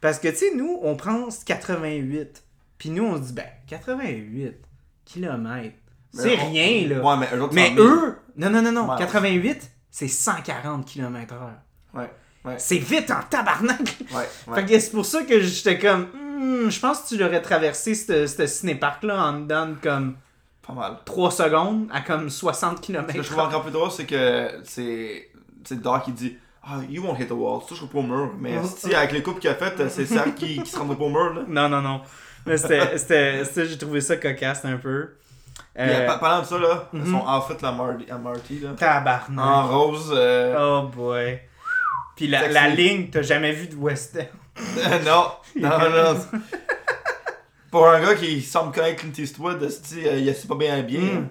Parce 0.00 0.18
que, 0.18 0.28
tu 0.28 0.36
sais, 0.36 0.54
nous, 0.54 0.78
on 0.82 0.96
prend 0.96 1.28
88. 1.28 2.42
Puis 2.78 2.90
nous, 2.90 3.04
on 3.04 3.16
se 3.16 3.28
dit, 3.28 3.32
ben, 3.34 3.46
88 3.68 4.56
kilomètres. 5.04 5.76
C'est 6.12 6.34
rien, 6.34 6.88
là. 6.88 7.02
Ouais, 7.02 7.16
mais 7.18 7.28
Mais 7.52 7.74
eux, 7.78 8.16
non, 8.36 8.50
non, 8.50 8.62
non, 8.62 8.72
non, 8.72 8.90
Ouais. 8.90 8.98
88, 8.98 9.70
c'est 9.90 10.08
140 10.08 10.86
km/h. 10.86 11.98
Ouais, 11.98 12.10
ouais, 12.44 12.54
C'est 12.58 12.78
vite 12.78 13.10
en 13.10 13.20
tabarnak. 13.28 13.78
ouais. 14.14 14.54
Fait 14.54 14.64
que 14.66 14.78
c'est 14.78 14.90
pour 14.92 15.04
ça 15.06 15.22
que 15.22 15.40
j'étais 15.40 15.78
comme, 15.78 16.06
Hmm, 16.42 16.70
je 16.70 16.80
pense 16.80 17.02
que 17.02 17.08
tu 17.08 17.18
l'aurais 17.18 17.42
traversé 17.42 17.94
ce 17.94 18.26
ce 18.26 18.46
cinéparc-là 18.46 19.14
en 19.26 19.40
dedans 19.40 19.66
de 19.66 19.74
comme 19.74 20.16
Pas 20.66 20.72
mal. 20.72 20.96
3 21.04 21.30
secondes 21.30 21.88
à 21.92 22.00
comme 22.00 22.30
60 22.30 22.78
Ce 22.86 22.92
que 22.92 22.98
je 22.98 23.06
km. 23.06 23.22
trouve 23.26 23.40
encore 23.40 23.62
plus 23.62 23.70
drôle, 23.72 23.90
c'est 23.90 24.06
que 24.06 24.48
c'est 24.64 25.28
c'est 25.64 25.82
Doc 25.82 26.04
qui 26.04 26.12
dit 26.12 26.38
Ah, 26.64 26.76
you 26.88 27.02
won't 27.04 27.18
hit 27.20 27.28
the 27.28 27.32
wall, 27.32 27.60
tu 27.60 27.68
toucheras 27.74 27.88
pas 27.92 27.98
au 27.98 28.02
mur. 28.02 28.30
Mais 28.38 28.54
si 28.74 28.94
avec 28.94 29.12
les 29.12 29.22
coupes 29.22 29.38
qu'il 29.38 29.50
a 29.50 29.54
faites, 29.54 29.86
c'est 29.90 30.06
ça 30.06 30.24
qui, 30.30 30.62
qui 30.62 30.70
se 30.70 30.78
rendrait 30.78 30.96
pas 30.96 31.04
au 31.04 31.10
mur. 31.10 31.34
Là. 31.34 31.42
Non, 31.46 31.68
non, 31.68 31.82
non. 31.82 32.00
Mais 32.46 32.56
c'était, 32.56 33.44
j'ai 33.66 33.76
trouvé 33.78 34.00
ça 34.00 34.16
cocasse 34.16 34.64
un 34.64 34.78
peu. 34.78 35.10
Euh, 35.78 36.06
pa- 36.06 36.16
parlant 36.18 36.40
de 36.40 36.46
ça, 36.46 36.58
là, 36.58 36.88
mhm. 36.94 37.04
son 37.04 37.18
outfit 37.28 37.62
la 37.62 37.72
Marty, 37.72 38.10
à 38.10 38.16
Marty, 38.16 38.60
là, 38.60 38.70
tabarnak. 38.78 39.38
en 39.38 39.66
rose, 39.68 40.10
euh, 40.16 40.56
Oh 40.58 40.88
boy. 40.88 41.38
Puis 42.20 42.28
la, 42.28 42.48
la 42.48 42.68
ligne, 42.68 43.08
t'as 43.10 43.22
jamais 43.22 43.50
vu 43.52 43.66
de 43.66 43.74
western. 43.76 44.26
non, 45.06 45.30
non, 45.56 45.90
non. 45.90 46.20
Pour 47.70 47.88
un 47.88 47.98
gars 47.98 48.14
qui 48.14 48.42
semble 48.42 48.74
connaître 48.74 49.00
Clint 49.00 49.12
Eastwood, 49.16 49.62
euh, 49.62 50.18
il 50.18 50.28
est 50.28 50.46
pas 50.46 50.54
bien 50.54 50.76
habillé. 50.78 51.00
Mm. 51.00 51.16
hein. 51.16 51.28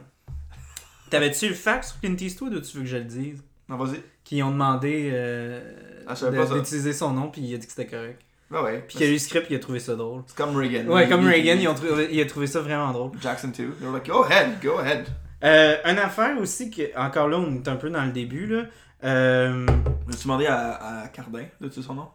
T'avais-tu 1.12 1.50
le 1.50 1.54
fax 1.54 1.90
sur 1.90 2.00
Clint 2.00 2.16
Eastwood 2.20 2.56
ou 2.56 2.60
tu 2.62 2.78
veux 2.78 2.84
que 2.84 2.90
je 2.90 2.98
le 2.98 3.04
dise? 3.04 3.44
Non, 3.68 3.78
vas-y. 3.78 4.02
Qui 4.24 4.42
ont 4.42 4.50
demandé 4.50 5.12
euh, 5.14 5.60
Ah, 6.08 6.16
de- 6.16 6.54
d'utiliser 6.60 6.94
son 6.94 7.12
nom, 7.12 7.30
puis 7.30 7.42
il 7.42 7.54
a 7.54 7.58
dit 7.60 7.68
que 7.68 7.72
c'était 7.74 7.86
correct. 7.88 8.20
Ouais, 8.50 8.62
ouais. 8.62 8.84
Puis 8.88 8.98
qu'il 8.98 9.04
a 9.06 9.10
lu 9.10 9.14
le 9.14 9.20
script, 9.20 9.46
il 9.52 9.56
a 9.58 9.60
trouvé 9.60 9.80
ça 9.80 9.96
drôle. 9.96 10.24
C'est 10.26 10.36
comme 10.36 10.56
Reagan. 10.58 10.88
Ouais, 10.88 11.04
Il- 11.04 11.10
comme 11.10 11.22
il- 11.22 11.30
Reagan, 11.30 11.54
il- 11.60 12.08
ils 12.10 12.16
il 12.16 12.22
a 12.22 12.26
trouvé 12.26 12.48
ça 12.48 12.62
vraiment 12.62 12.92
drôle. 12.92 13.12
Jackson 13.22 13.52
too. 13.52 13.74
They 13.80 13.86
were 13.88 13.94
like, 13.94 14.08
go 14.08 14.24
ahead, 14.24 14.60
go 14.60 14.80
ahead. 14.80 15.06
Euh, 15.44 15.78
une 15.86 16.00
affaire 16.00 16.36
aussi, 16.40 16.72
que, 16.72 16.98
encore 16.98 17.28
là, 17.28 17.38
on 17.38 17.54
est 17.54 17.68
un 17.68 17.76
peu 17.76 17.92
dans 17.92 18.04
le 18.06 18.12
début, 18.12 18.48
là. 18.48 18.64
Euh, 19.04 19.66
J'ai 20.10 20.24
demandé 20.24 20.46
à, 20.48 21.02
à 21.04 21.08
Cardin 21.08 21.46
de 21.62 21.70
tuer 21.70 21.82
son 21.82 21.94
nom? 21.96 22.10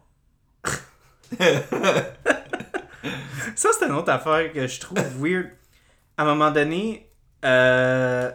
ça, 3.56 3.68
c'est 3.78 3.86
une 3.86 3.92
autre 3.92 4.10
affaire 4.10 4.52
que 4.52 4.66
je 4.66 4.80
trouve 4.80 5.00
weird. 5.18 5.50
À 6.16 6.22
un 6.22 6.26
moment 6.26 6.50
donné, 6.50 7.10
euh, 7.44 8.30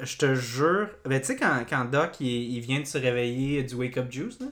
je 0.00 0.16
te 0.16 0.34
jure, 0.34 0.88
ben, 1.04 1.20
tu 1.20 1.26
sais, 1.28 1.36
quand, 1.36 1.64
quand 1.68 1.84
Doc, 1.86 2.20
il, 2.20 2.26
il 2.54 2.60
vient 2.60 2.80
de 2.80 2.84
se 2.86 2.98
réveiller 2.98 3.62
du 3.62 3.74
Wake 3.74 3.96
Up 3.98 4.10
Juice, 4.10 4.40
là? 4.40 4.46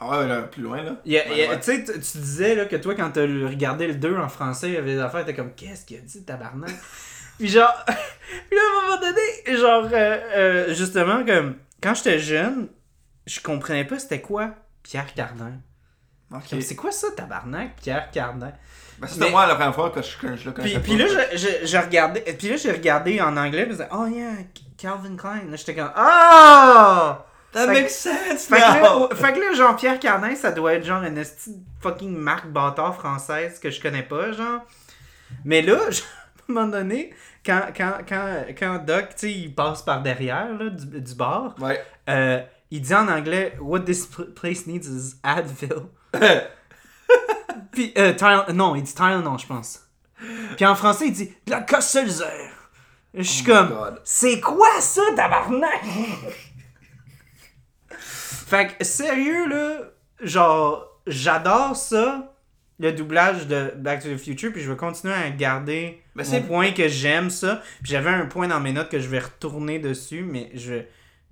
Ah 0.00 0.18
ouais, 0.20 0.26
là, 0.26 0.42
plus 0.42 0.62
loin, 0.62 0.82
là. 0.82 0.96
Ouais, 1.06 1.24
ouais. 1.48 1.58
Tu 1.60 1.64
sais, 1.64 1.84
tu 1.84 1.92
tu 1.92 2.18
disais 2.18 2.54
là, 2.56 2.64
que 2.66 2.76
toi, 2.76 2.94
quand 2.94 3.10
t'as 3.12 3.22
regardé 3.22 3.86
le 3.86 3.94
2 3.94 4.16
en 4.16 4.28
français, 4.28 4.68
il 4.68 4.74
y 4.74 4.76
avait 4.76 4.94
des 4.94 5.00
affaires, 5.00 5.24
t'es 5.24 5.34
comme, 5.34 5.54
qu'est-ce 5.54 5.86
qu'il 5.86 5.98
a 5.98 6.00
dit, 6.00 6.24
tabarnak? 6.24 6.70
Puis 7.38 7.48
genre, 7.48 7.72
puis 7.86 8.56
là, 8.56 8.62
à 8.62 8.78
un 8.78 8.82
moment 8.88 9.00
donné, 9.00 9.58
genre, 9.58 9.88
euh, 9.92 10.18
euh, 10.68 10.74
justement, 10.74 11.24
comme, 11.24 11.56
quand 11.84 11.94
j'étais 11.94 12.18
jeune, 12.18 12.68
je 13.26 13.38
comprenais 13.40 13.84
pas 13.84 13.98
c'était 13.98 14.20
quoi 14.20 14.50
Pierre 14.82 15.12
Cardin. 15.14 15.52
Ok. 16.32 16.48
Comme, 16.50 16.60
c'est 16.62 16.74
quoi 16.76 16.90
ça, 16.90 17.08
tabarnak, 17.16 17.76
Pierre 17.76 18.10
Cardin? 18.10 18.52
Ben, 18.98 19.06
c'était 19.06 19.26
Mais- 19.26 19.30
moi 19.30 19.46
la 19.46 19.54
première 19.54 19.74
fois 19.74 19.90
que 19.90 20.00
je, 20.02 20.08
je 20.36 20.46
le 20.46 20.52
connaissais 20.52 20.80
Puis, 20.80 20.96
pas. 20.96 21.04
puis 21.04 21.14
là, 21.16 21.26
je, 21.32 21.36
je, 21.36 21.66
je 21.66 21.76
regardais, 21.76 22.20
puis 22.22 22.48
là, 22.48 22.56
j'ai 22.56 22.72
regardé 22.72 23.20
en 23.20 23.36
anglais, 23.36 23.64
puis 23.66 23.72
je 23.74 23.82
disais, 23.82 23.88
oh 23.92 24.06
yeah, 24.06 24.32
Calvin 24.78 25.16
Klein. 25.16 25.42
Là, 25.50 25.56
j'étais 25.56 25.74
comme, 25.74 25.92
ah! 25.94 27.26
That 27.52 27.66
Fait- 27.68 27.72
makes 27.82 27.90
sense 27.90 28.46
Fait 28.46 28.56
que, 28.56 28.60
là, 28.60 28.80
now! 28.80 29.08
fait 29.14 29.32
que 29.32 29.38
là, 29.40 29.52
Jean-Pierre 29.54 30.00
Cardin, 30.00 30.34
ça 30.34 30.50
doit 30.50 30.74
être 30.74 30.84
genre 30.84 31.02
une 31.04 31.22
fucking 31.80 32.16
marque 32.16 32.48
bâtard 32.48 32.96
française 32.96 33.60
que 33.60 33.70
je 33.70 33.80
connais 33.80 34.02
pas, 34.02 34.32
genre. 34.32 34.62
Mais 35.44 35.62
là, 35.62 35.78
je- 35.90 36.00
à 36.48 36.50
un 36.50 36.52
moment 36.54 36.66
donné, 36.66 37.14
quand, 37.44 37.66
quand, 37.76 37.98
quand, 38.08 38.44
quand 38.58 38.78
Doc, 38.84 39.08
tu 39.10 39.14
sais, 39.16 39.32
il 39.32 39.54
passe 39.54 39.82
par 39.82 40.02
derrière, 40.02 40.52
là, 40.54 40.70
du, 40.70 41.00
du 41.00 41.14
bar, 41.14 41.54
Ouais. 41.60 41.82
euh, 42.08 42.42
il 42.70 42.80
dit 42.82 42.94
en 42.94 43.08
anglais, 43.08 43.56
What 43.60 43.80
this 43.80 44.06
pl- 44.06 44.32
place 44.34 44.66
needs 44.66 44.86
is 44.88 45.14
Advil. 45.22 45.86
Puis, 47.72 47.92
euh, 47.98 48.12
Tyl- 48.14 48.52
non, 48.52 48.74
il 48.76 48.82
dit 48.82 48.94
Tylenol, 48.94 49.38
je 49.38 49.46
pense. 49.46 49.80
Puis 50.56 50.64
en 50.64 50.74
français, 50.74 51.08
il 51.08 51.12
dit 51.12 51.34
La 51.48 51.60
Cosselzer. 51.60 52.50
Je 53.14 53.22
suis 53.22 53.44
Oh 53.48 53.52
comme, 53.52 53.98
c'est 54.04 54.40
quoi 54.40 54.80
ça, 54.80 55.02
tabarnak? 55.14 55.82
fait 57.90 58.76
que, 58.76 58.84
sérieux, 58.84 59.46
là, 59.48 59.78
genre, 60.20 61.00
j'adore 61.06 61.76
ça, 61.76 62.33
le 62.78 62.92
doublage 62.92 63.46
de 63.46 63.72
Back 63.76 64.02
to 64.02 64.08
the 64.08 64.16
Future, 64.16 64.52
puis 64.52 64.60
je 64.62 64.70
vais 64.70 64.76
continuer 64.76 65.14
à 65.14 65.30
garder 65.30 66.02
Ben, 66.16 66.26
mon 66.32 66.42
point 66.42 66.72
que 66.72 66.88
j'aime 66.88 67.30
ça. 67.30 67.62
Puis 67.82 67.92
j'avais 67.92 68.10
un 68.10 68.26
point 68.26 68.48
dans 68.48 68.60
mes 68.60 68.72
notes 68.72 68.90
que 68.90 68.98
je 68.98 69.08
vais 69.08 69.20
retourner 69.20 69.78
dessus, 69.78 70.22
mais 70.22 70.50
je, 70.54 70.82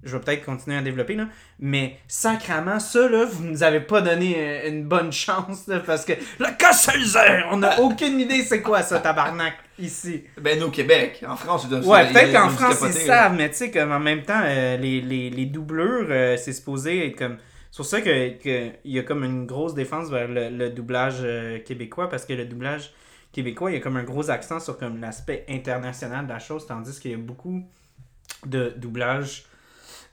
je 0.04 0.16
vais 0.16 0.22
peut-être 0.22 0.44
continuer 0.44 0.76
à 0.76 0.82
développer, 0.82 1.14
là. 1.14 1.26
Mais, 1.58 1.98
sacrament, 2.06 2.78
ça, 2.78 3.08
là, 3.08 3.24
vous 3.24 3.44
nous 3.44 3.62
avez 3.64 3.80
pas 3.80 4.00
donné 4.00 4.34
euh, 4.36 4.68
une 4.68 4.84
bonne 4.84 5.12
chance, 5.12 5.66
là, 5.66 5.80
parce 5.80 6.04
que, 6.04 6.12
le 6.12 6.46
Cosselzer, 6.58 7.48
on 7.50 7.56
n'a 7.58 7.80
aucune 7.80 8.20
idée 8.20 8.42
c'est 8.42 8.62
quoi 8.62 8.82
ça, 8.82 9.00
tabarnak, 9.00 9.54
ici. 9.80 10.22
Ben, 10.40 10.60
nous, 10.60 10.66
au 10.66 10.70
Québec. 10.70 11.24
En 11.26 11.36
France, 11.36 11.62
ils 11.64 11.70
doivent 11.70 11.86
Ouais, 11.88 12.12
peut-être 12.12 12.32
qu'en 12.32 12.50
France, 12.50 12.78
ils 12.84 12.92
savent, 12.92 13.34
mais 13.34 13.50
tu 13.50 13.56
sais, 13.56 13.70
comme 13.72 13.90
en 13.90 14.00
même 14.00 14.22
temps, 14.22 14.42
euh, 14.44 14.76
les, 14.76 15.00
les, 15.00 15.28
les 15.30 15.46
doublures, 15.46 16.06
euh, 16.08 16.36
c'est 16.36 16.52
supposé 16.52 17.08
être 17.08 17.16
comme. 17.16 17.36
C'est 17.72 17.78
pour 17.78 17.86
ça 17.86 18.02
qu'il 18.02 18.38
que 18.38 18.70
il 18.84 18.92
y 18.92 18.98
a 18.98 19.02
comme 19.02 19.24
une 19.24 19.46
grosse 19.46 19.74
défense 19.74 20.10
vers 20.10 20.28
le, 20.28 20.50
le 20.50 20.70
doublage 20.70 21.20
euh, 21.22 21.58
québécois, 21.58 22.08
parce 22.10 22.26
que 22.26 22.34
le 22.34 22.44
doublage 22.44 22.92
québécois, 23.32 23.70
il 23.70 23.74
y 23.74 23.76
a 23.78 23.80
comme 23.80 23.96
un 23.96 24.04
gros 24.04 24.30
accent 24.30 24.60
sur 24.60 24.76
comme 24.78 25.00
l'aspect 25.00 25.46
international 25.48 26.26
de 26.26 26.32
la 26.32 26.38
chose, 26.38 26.66
tandis 26.66 27.00
qu'il 27.00 27.12
y 27.12 27.14
a 27.14 27.18
beaucoup 27.18 27.64
de 28.46 28.74
doublage 28.76 29.46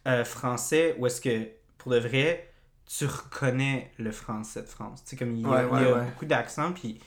euh, 0.08 0.24
français 0.24 0.96
où 1.00 1.06
est-ce 1.08 1.20
que, 1.22 1.50
pour 1.78 1.92
de 1.92 2.00
vrai, 2.00 2.50
tu 2.86 3.06
reconnais 3.06 3.92
le 3.98 4.12
français 4.12 4.62
de 4.62 4.68
France. 4.68 5.04
Tu 5.04 5.10
sais, 5.12 5.16
comme 5.18 5.36
il 5.36 5.42
y 5.42 5.46
a, 5.46 5.50
Ouais, 5.50 5.66
il 5.74 5.82
y 5.82 5.84
a 5.86 5.92
ouais, 5.92 6.00
ouais. 6.00 6.06
beaucoup 6.06 6.26
d'accents, 6.26 6.72
puis 6.72 7.00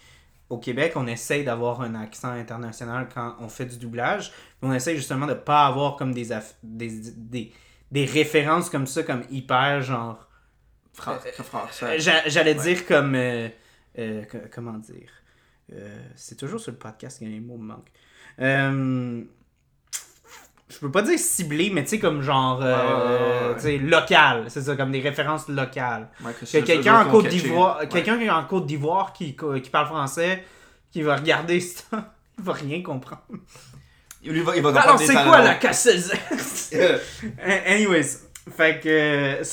au 0.50 0.58
Québec, 0.58 0.92
on 0.96 1.06
essaye 1.06 1.44
d'avoir 1.44 1.80
un 1.80 1.94
accent 1.94 2.30
international 2.32 3.08
quand 3.12 3.36
on 3.40 3.48
fait 3.48 3.64
du 3.64 3.78
doublage. 3.78 4.32
On 4.60 4.72
essaye 4.72 4.96
justement 4.96 5.26
de 5.26 5.32
pas 5.34 5.66
avoir 5.66 5.96
comme 5.96 6.12
des, 6.12 6.28
des, 6.62 7.00
des, 7.16 7.52
des 7.90 8.04
références 8.04 8.68
comme 8.68 8.86
ça, 8.86 9.02
comme 9.02 9.22
hyper 9.30 9.80
genre. 9.80 10.28
Euh, 11.00 11.42
français. 11.42 11.98
J'a- 11.98 12.28
J'allais 12.28 12.56
Ouais. 12.58 12.62
dire 12.74 12.86
comme. 12.86 13.14
euh, 13.14 13.48
euh, 13.98 14.24
co- 14.24 14.38
comment 14.54 14.72
dire 14.78 15.10
Euh, 15.72 15.96
C'est 16.16 16.36
toujours 16.36 16.60
sur 16.60 16.72
le 16.72 16.78
podcast 16.78 17.18
que 17.20 17.24
les 17.24 17.40
mots 17.40 17.56
me 17.56 17.66
manquent. 17.66 17.92
Je 20.68 20.78
peux 20.78 20.90
pas 20.90 21.02
dire 21.02 21.18
ciblé, 21.18 21.68
mais 21.70 21.82
tu 21.82 21.90
sais, 21.90 21.98
comme 21.98 22.22
genre. 22.22 22.60
Ouais, 22.60 23.64
ouais, 23.64 23.78
local. 23.78 24.46
C'est 24.48 24.62
ça, 24.62 24.74
comme 24.74 24.90
des 24.90 25.00
références 25.00 25.48
locales. 25.48 26.08
Que 26.40 26.60
quelqu'un 26.60 27.06
en 27.06 27.10
Côte 27.10 27.28
d'Ivoire, 27.28 27.86
quelqu'un 27.88 28.16
qui 28.18 28.24
est 28.24 28.30
en 28.30 28.44
Côte 28.44 28.66
d'Ivoire 28.66 29.12
qui, 29.12 29.36
qui 29.36 29.70
parle 29.70 29.86
français, 29.86 30.44
qui 30.90 31.02
va 31.02 31.16
regarder 31.16 31.60
ça, 31.60 32.14
il 32.38 32.44
va 32.44 32.52
rien 32.54 32.82
comprendre. 32.82 33.22
Il 34.22 34.40
va, 34.42 34.56
il 34.56 34.62
va 34.62 34.80
Alors 34.80 34.98
c'est 34.98 35.12
quoi 35.14 35.42
la 35.42 35.56
casseuse? 35.56 36.12
Anyways, 37.66 38.20
fait 38.56 38.80
que 38.80 38.88
euh, 38.88 39.44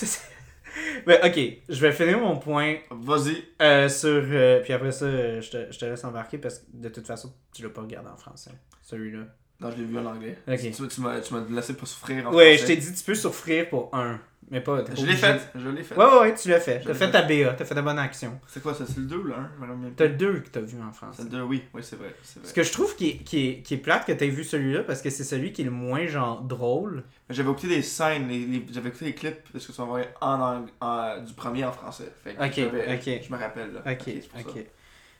Ben, 1.05 1.19
ok, 1.23 1.39
je 1.69 1.81
vais 1.81 1.91
finir 1.91 2.19
mon 2.19 2.37
point 2.37 2.75
Vas-y. 2.91 3.43
euh, 3.61 3.87
sur. 3.89 4.09
euh, 4.09 4.61
puis 4.61 4.73
après 4.73 4.91
ça, 4.91 5.05
euh, 5.05 5.41
je 5.41 5.49
te, 5.51 5.71
je 5.71 5.79
te 5.79 5.85
laisse 5.85 6.03
embarquer 6.03 6.37
parce 6.37 6.59
que 6.59 6.65
de 6.73 6.89
toute 6.89 7.07
façon, 7.07 7.33
tu 7.53 7.63
l'as 7.63 7.69
pas 7.69 7.81
regardé 7.81 8.09
en 8.09 8.17
français, 8.17 8.51
celui-là. 8.81 9.25
Non, 9.61 9.71
je 9.71 9.77
l'ai 9.77 9.83
vu 9.83 9.97
en 9.97 10.05
anglais. 10.05 10.37
Ok. 10.47 10.59
Tu, 10.59 10.87
tu 10.87 11.01
m'as 11.01 11.19
tu 11.19 11.33
m'as 11.33 11.43
laissé 11.49 11.73
pas 11.73 11.85
souffrir 11.85 12.27
en 12.27 12.33
Ouais, 12.33 12.53
je 12.53 12.57
français. 12.59 12.75
t'ai 12.75 12.81
dit, 12.81 12.93
tu 12.93 13.03
peux 13.03 13.15
souffrir 13.15 13.67
pour 13.69 13.89
un, 13.93 14.19
mais 14.51 14.61
pas. 14.61 14.83
Je 14.85 14.95
l'ai 14.95 15.01
obligé. 15.01 15.15
fait. 15.17 15.39
Je 15.55 15.69
l'ai 15.69 15.83
fait. 15.83 15.95
Ouais, 15.95 16.05
ouais, 16.05 16.19
ouais, 16.21 16.35
tu 16.35 16.49
l'as 16.49 16.59
fait. 16.59 16.79
T'as 16.85 16.93
fait 16.93 17.05
fait. 17.05 17.11
ta 17.11 17.21
BA, 17.21 17.53
t'as 17.53 17.65
fait 17.65 17.75
ta 17.75 17.81
bonne 17.81 17.99
action. 17.99 18.39
C'est 18.47 18.61
quoi 18.63 18.73
ça? 18.73 18.85
C'est 18.87 18.97
le 18.97 19.03
2 19.05 19.15
ou 19.17 19.23
le 19.23 19.33
1 19.33 19.35
Je 19.55 19.61
me 19.61 19.67
rappelle 19.67 19.77
même 19.83 19.93
T'as 19.95 20.05
le 20.07 20.13
2 20.15 20.39
que 20.39 20.49
t'as 20.49 20.61
vu 20.61 20.77
en 20.81 20.91
français. 20.91 21.17
C'est 21.23 21.31
le 21.31 21.37
2, 21.37 21.41
oui. 21.43 21.63
Oui, 21.73 21.81
c'est 21.83 21.95
vrai. 21.97 22.15
Ce 22.43 22.53
que 22.53 22.63
je 22.63 22.71
trouve 22.71 22.95
qui 22.95 23.09
est, 23.09 23.17
qui 23.17 23.47
est, 23.47 23.61
qui 23.61 23.73
est 23.75 23.77
plate 23.77 24.05
que 24.05 24.11
t'aies 24.11 24.29
vu 24.29 24.43
celui-là 24.43 24.83
parce 24.83 25.01
que 25.01 25.09
c'est 25.09 25.23
celui 25.23 25.51
qui 25.53 25.61
est 25.61 25.65
le 25.65 25.71
moins 25.71 26.07
genre 26.07 26.41
drôle. 26.41 27.03
J'avais 27.29 27.51
écouté 27.51 27.67
des 27.67 27.81
scènes, 27.83 28.27
les, 28.27 28.39
les- 28.45 28.65
j'avais 28.71 28.89
écouté 28.89 29.05
les 29.05 29.13
clips 29.13 29.51
parce 29.53 29.65
que 29.67 29.71
tu 29.71 29.81
envoyé 29.81 30.05
en, 30.21 30.65
en- 30.81 31.21
du 31.21 31.33
premier 31.33 31.63
en 31.65 31.71
français. 31.71 32.11
Fait 32.23 32.33
que 32.33 32.43
Ok, 32.43 32.71
ok. 32.97 33.21
Je 33.27 33.33
me 33.33 33.37
rappelle 33.39 33.73
là. 33.73 33.81
Ok, 33.91 34.07
ok. 34.39 34.45
ça. 34.55 34.59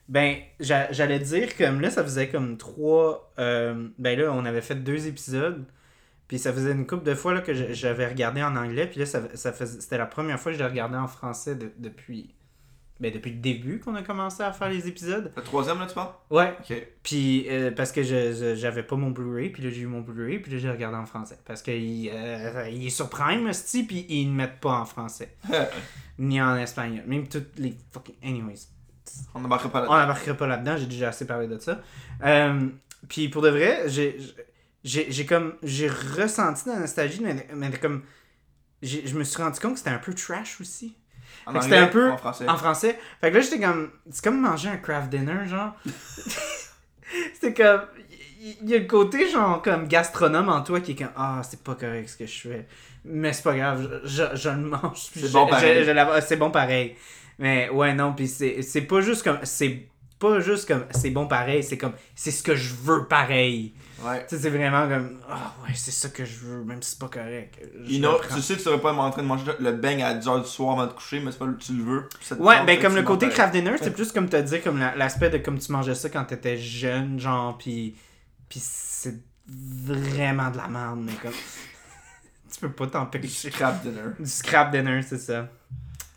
Ben, 0.07 0.37
j'a- 0.59 0.91
j'allais 0.91 1.19
dire 1.19 1.55
comme 1.55 1.81
là, 1.81 1.91
ça 1.91 2.03
faisait 2.03 2.29
comme 2.29 2.57
trois. 2.57 3.31
euh, 3.37 3.89
ben 3.99 4.17
là, 4.17 4.31
on 4.33 4.43
avait 4.43 4.61
fait 4.61 4.73
deux 4.75 5.05
épisodes. 5.05 5.63
Puis 6.29 6.39
ça 6.39 6.53
faisait 6.53 6.71
une 6.71 6.87
couple 6.87 7.03
de 7.03 7.15
fois 7.15 7.33
là, 7.33 7.41
que 7.41 7.53
j'avais 7.73 8.07
regardé 8.07 8.41
en 8.41 8.55
anglais. 8.55 8.87
Puis 8.87 8.99
là, 9.01 9.05
ça, 9.05 9.21
ça 9.33 9.51
faisait, 9.51 9.81
c'était 9.81 9.97
la 9.97 10.05
première 10.05 10.39
fois 10.39 10.51
que 10.53 10.57
je 10.57 10.63
l'ai 10.63 10.69
regardé 10.69 10.95
en 10.95 11.07
français 11.07 11.55
de- 11.55 11.71
depuis. 11.77 12.33
Ben, 13.01 13.13
depuis 13.13 13.31
le 13.31 13.37
début 13.37 13.79
qu'on 13.79 13.95
a 13.95 14.01
commencé 14.03 14.43
à 14.43 14.51
faire 14.51 14.67
les 14.69 14.85
épisodes. 14.87 15.31
Le 15.35 15.41
troisième 15.41 15.79
là, 15.79 15.85
tu 15.87 15.93
parles? 15.95 16.09
Ouais. 16.29 16.53
Puis 17.01 17.45
euh, 17.49 17.71
parce 17.71 17.93
que 17.93 18.03
je, 18.03 18.55
j'avais 18.57 18.83
pas 18.83 18.97
mon 18.97 19.09
Blu-ray, 19.09 19.49
puis 19.51 19.63
là 19.63 19.69
j'ai 19.69 19.81
eu 19.83 19.87
mon 19.87 20.01
Blu-ray, 20.01 20.39
puis 20.39 20.51
là 20.51 20.57
j'ai 20.57 20.69
regardé 20.69 20.97
en 20.97 21.05
français. 21.05 21.39
Parce 21.45 21.61
qu'il 21.61 22.09
euh, 22.13 22.69
il 22.69 22.85
est 22.85 22.89
sur 22.89 23.09
Prime, 23.09 23.47
esti, 23.47 23.83
puis 23.83 24.05
ils 24.09 24.29
ne 24.29 24.35
mettent 24.35 24.59
pas 24.59 24.73
en 24.81 24.85
français. 24.85 25.37
Ni 26.19 26.41
en 26.41 26.57
espagnol. 26.57 27.03
Même 27.07 27.27
toutes 27.29 27.57
les 27.57 27.73
fucking. 27.93 28.15
Anyways. 28.21 28.67
On 29.33 29.39
n'embarquera 29.39 29.69
pas 29.71 29.87
On 29.87 29.93
là. 29.93 30.01
n'embarquera 30.01 30.35
pas 30.35 30.47
là-dedans, 30.47 30.75
j'ai 30.77 30.85
déjà 30.85 31.07
assez 31.09 31.25
parlé 31.25 31.47
de 31.47 31.57
ça. 31.57 31.79
Euh, 32.25 32.67
puis 33.07 33.29
pour 33.29 33.41
de 33.41 33.49
vrai, 33.49 33.83
j'ai, 33.87 34.17
j'ai, 34.83 35.25
comme. 35.25 35.55
J'ai 35.63 35.87
ressenti 35.89 36.65
de 36.65 36.69
la 36.71 36.79
nostalgie, 36.79 37.21
mais, 37.21 37.47
mais 37.55 37.71
comme. 37.71 38.03
je 38.81 39.13
me 39.17 39.23
suis 39.23 39.41
rendu 39.41 39.59
compte 39.59 39.73
que 39.73 39.77
c'était 39.79 39.89
un 39.91 39.97
peu 39.99 40.13
trash 40.13 40.59
aussi. 40.61 40.95
En 41.45 41.51
anglais, 41.51 41.61
c'était 41.63 41.77
un 41.77 41.87
peu 41.87 42.11
En 42.11 42.17
français? 42.17 42.47
En 42.49 42.57
français. 42.57 42.99
Fait 43.21 43.29
que 43.31 43.35
là, 43.35 43.41
j'étais 43.41 43.59
comme. 43.59 43.91
C'est 44.09 44.23
comme 44.23 44.39
manger 44.39 44.69
un 44.69 44.77
craft 44.77 45.09
dinner, 45.09 45.47
genre. 45.47 45.73
c'était 47.33 47.53
comme. 47.53 47.81
Il 48.41 48.69
y 48.69 48.75
a 48.75 48.79
le 48.79 48.85
côté, 48.85 49.29
genre, 49.29 49.61
comme 49.61 49.87
gastronome 49.87 50.47
en 50.49 50.61
toi 50.61 50.79
qui 50.79 50.91
est 50.91 50.95
comme. 50.95 51.11
Ah, 51.15 51.41
c'est 51.47 51.61
pas 51.61 51.75
correct 51.75 52.07
ce 52.09 52.17
que 52.17 52.25
je 52.25 52.39
fais. 52.47 52.67
Mais 53.03 53.33
c'est 53.33 53.43
pas 53.43 53.55
grave, 53.55 54.01
je, 54.03 54.07
je, 54.07 54.35
je 54.35 54.49
le 54.49 54.57
mange. 54.57 54.97
C'est 55.13 55.31
bon 55.31 55.47
pareil. 55.47 55.83
je 55.83 55.91
l'ava- 55.91 56.21
c'est 56.21 56.37
bon 56.37 56.51
pareil. 56.51 56.95
Mais 57.37 57.69
ouais, 57.69 57.93
non, 57.93 58.13
puis 58.13 58.27
c'est 58.27 58.61
c'est 58.61 58.81
pas 58.81 59.01
juste 59.01 59.23
comme. 59.23 59.39
C'est 59.43 59.87
pas 60.19 60.39
juste 60.41 60.67
comme 60.67 60.85
c'est 60.91 61.09
bon 61.11 61.27
pareil, 61.27 61.63
c'est 61.63 61.77
comme 61.77 61.93
c'est 62.15 62.31
ce 62.31 62.43
que 62.43 62.55
je 62.55 62.73
veux 62.75 63.07
pareil. 63.07 63.73
Ouais. 64.05 64.25
Tu 64.27 64.35
sais, 64.35 64.41
c'est 64.43 64.49
vraiment 64.49 64.87
comme 64.87 65.19
ah 65.29 65.53
ouais, 65.63 65.73
c'est 65.75 65.91
ça 65.91 66.09
que 66.09 66.23
je 66.23 66.37
veux, 66.39 66.63
même 66.63 66.81
si 66.81 66.91
c'est 66.91 66.99
pas 66.99 67.09
correct. 67.09 67.59
You 67.85 67.99
know, 67.99 68.17
tu 68.33 68.41
sais 68.41 68.53
que 68.53 68.59
tu 68.59 68.63
serais 68.65 68.79
pas 68.79 68.93
en 68.93 69.11
train 69.11 69.21
de 69.23 69.27
manger 69.27 69.51
le 69.59 69.71
bang 69.73 70.01
à 70.01 70.13
10h 70.15 70.41
du 70.43 70.47
soir 70.47 70.73
avant 70.73 70.87
de 70.87 70.93
coucher, 70.93 71.19
mais 71.19 71.31
c'est 71.31 71.37
pas 71.39 71.47
tu 71.59 71.73
le 71.73 71.83
veux. 71.83 72.09
te 72.27 72.33
Ouais, 72.35 72.63
ben 72.65 72.79
comme 72.79 72.95
le 72.95 73.03
côté 73.03 73.27
craft 73.29 73.53
dinner, 73.53 73.73
c'est 73.81 73.91
plus 73.93 74.11
comme 74.11 74.29
t'as 74.29 74.41
dit, 74.41 74.61
comme 74.61 74.79
la- 74.79 74.95
l'aspect 74.95 75.29
de 75.29 75.37
comme 75.39 75.59
tu 75.59 75.71
mangeais 75.71 75.95
ça 75.95 76.09
quand 76.09 76.23
t'étais 76.25 76.57
jeune, 76.57 77.19
genre, 77.19 77.57
pis, 77.57 77.95
pis 78.47 78.59
c'est 78.63 79.19
vraiment 79.47 80.49
de 80.51 80.57
la 80.57 80.67
merde, 80.67 80.99
mais 81.01 81.13
comme. 81.21 81.33
tu 82.53 82.59
peux 82.61 82.71
pas 82.71 82.85
Du 82.85 82.91
t'empêcher. 82.91 83.51
scrap 83.51 83.81
dinner. 83.81 84.01
Du 84.19 84.29
scrap 84.29 84.71
dinner, 84.71 85.01
c'est 85.01 85.17
ça. 85.17 85.47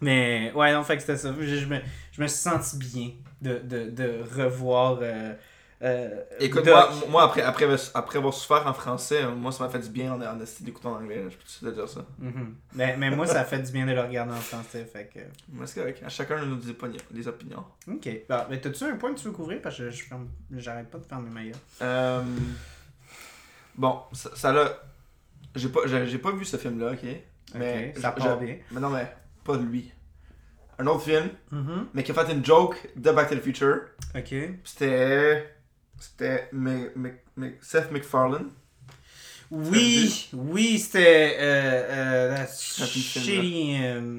Mais 0.00 0.52
ouais, 0.54 0.72
non, 0.72 0.82
fait 0.84 0.96
que 0.96 1.00
c'était 1.02 1.16
ça. 1.16 1.32
Je, 1.38 1.44
je 1.56 1.66
me, 1.66 1.78
je 2.12 2.22
me 2.22 2.26
suis 2.26 2.38
senti 2.38 2.76
bien 2.76 3.10
de, 3.40 3.58
de, 3.58 3.90
de 3.90 4.22
revoir. 4.36 4.98
Euh, 5.02 5.34
euh, 5.82 6.22
Écoute, 6.38 6.64
moi, 6.66 6.90
moi 7.08 7.22
après, 7.24 7.42
après, 7.42 7.66
après 7.94 8.18
avoir 8.18 8.32
souffert 8.34 8.66
en 8.66 8.72
français, 8.72 9.22
euh, 9.24 9.34
moi 9.34 9.50
ça 9.52 9.64
m'a 9.64 9.70
fait 9.70 9.80
du 9.80 9.88
bien 9.90 10.12
en, 10.12 10.20
en 10.22 10.36
d'écouter 10.60 10.86
en 10.86 10.94
anglais, 10.96 11.22
là, 11.24 11.28
je 11.30 11.36
peux 11.36 11.70
te 11.70 11.74
dire 11.74 11.88
ça. 11.88 12.04
Mhm. 12.18 12.54
mais, 12.74 12.96
mais 12.96 13.10
moi, 13.10 13.26
ça 13.26 13.40
a 13.40 13.44
fait 13.44 13.58
du 13.60 13.72
bien 13.72 13.84
de 13.86 13.92
le 13.92 14.00
regarder 14.00 14.32
en 14.32 14.36
français, 14.36 14.84
fait 14.84 15.06
que. 15.12 15.18
Mais 15.48 15.66
c'est 15.66 15.80
correct, 15.80 16.02
à 16.04 16.08
chacun 16.08 16.40
de 16.40 16.46
nos 16.46 16.70
opinions. 16.70 17.00
Des 17.10 17.26
opinions. 17.28 17.64
Ok. 17.88 18.08
Bon, 18.28 18.36
mais 18.48 18.60
t'as-tu 18.60 18.84
un 18.84 18.96
point 18.96 19.12
que 19.12 19.18
tu 19.18 19.26
veux 19.26 19.32
couvrir? 19.32 19.60
Parce 19.60 19.76
que 19.78 19.90
je, 19.90 20.04
je 20.04 20.58
j'arrête 20.60 20.88
pas 20.90 20.98
de 20.98 21.04
fermer 21.04 21.30
ma 21.30 21.42
gueule. 21.44 21.52
Euh, 21.82 22.22
Bon, 23.74 24.00
ça 24.12 24.30
ça 24.34 24.52
l'a. 24.52 24.70
J'ai 25.54 25.68
pas, 25.68 25.80
j'ai, 25.86 26.18
pas 26.18 26.30
vu 26.32 26.44
ce 26.44 26.56
film-là, 26.56 26.92
ok? 26.92 27.04
Mais 27.54 27.92
ok, 27.94 28.00
ça 28.02 28.12
part 28.12 28.38
bien. 28.38 28.56
Mais 28.70 28.80
non, 28.80 28.90
mais 28.90 29.10
pas 29.44 29.56
de 29.56 29.62
lui. 29.64 29.92
Un 30.78 30.86
autre 30.86 31.02
film, 31.02 31.28
Mhm. 31.50 31.86
mais 31.94 32.02
qui 32.02 32.10
a 32.10 32.14
fait 32.14 32.32
une 32.32 32.44
joke 32.44 32.90
de 32.96 33.10
Back 33.10 33.28
to 33.30 33.36
the 33.36 33.40
Future. 33.40 33.76
Ok. 34.14 34.34
C'était. 34.64 35.54
C'était 36.02 36.50
Seth 37.60 37.90
MacFarlane. 37.92 38.48
Oui, 39.50 40.28
oui, 40.32 40.78
c'était. 40.78 41.36
Euh, 41.38 41.84
euh, 42.32 42.46
shitty. 42.58 43.76
euh, 43.82 44.18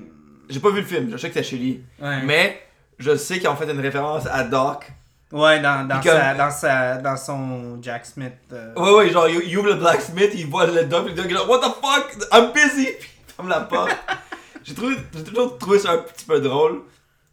J'ai 0.50 0.60
pas 0.60 0.70
vu 0.70 0.82
le 0.82 0.86
film, 0.86 1.10
je 1.12 1.18
sais 1.18 1.30
que 1.30 1.34
c'était 1.34 1.58
chez 1.58 1.84
ouais. 2.02 2.22
Mais 2.24 2.62
je 3.00 3.16
sais 3.16 3.40
qu'ils 3.40 3.48
ont 3.50 3.56
fait 3.56 3.70
une 3.70 3.80
référence 3.80 4.26
à 4.28 4.44
Doc. 4.44 4.86
ouais, 5.32 5.60
dans, 5.60 5.88
dans, 5.88 5.96
comme- 6.02 6.12
sa, 6.12 6.34
dans, 6.36 6.52
sa, 6.52 6.98
dans 6.98 7.18
son 7.18 7.82
Jack 7.82 8.06
Smith. 8.06 8.34
euh, 8.52 8.74
Ouais, 8.76 8.92
ouais, 8.94 9.10
genre, 9.10 9.28
il 9.28 9.42
il 9.50 9.58
ouvre 9.58 9.70
le 9.70 9.76
blacksmith, 9.76 10.32
il 10.36 10.46
voit 10.48 10.68
le 10.68 10.86
Doc, 10.86 11.08
le 11.08 11.14
Doc 11.14 11.26
est 11.26 11.30
genre, 11.32 11.50
What 11.50 11.60
the 11.60 11.74
fuck? 11.82 12.28
I'm 12.32 12.52
busy! 12.54 12.86
Puis 13.00 13.10
il 13.28 13.34
ferme 13.34 13.50
la 13.50 13.62
porte. 13.62 13.92
j'ai, 14.64 14.76
toujours 14.76 15.58
trouvé 15.58 15.80
ça 15.80 15.94
un 15.94 15.98
petit 15.98 16.26
peu 16.26 16.40
drôle. 16.40 16.84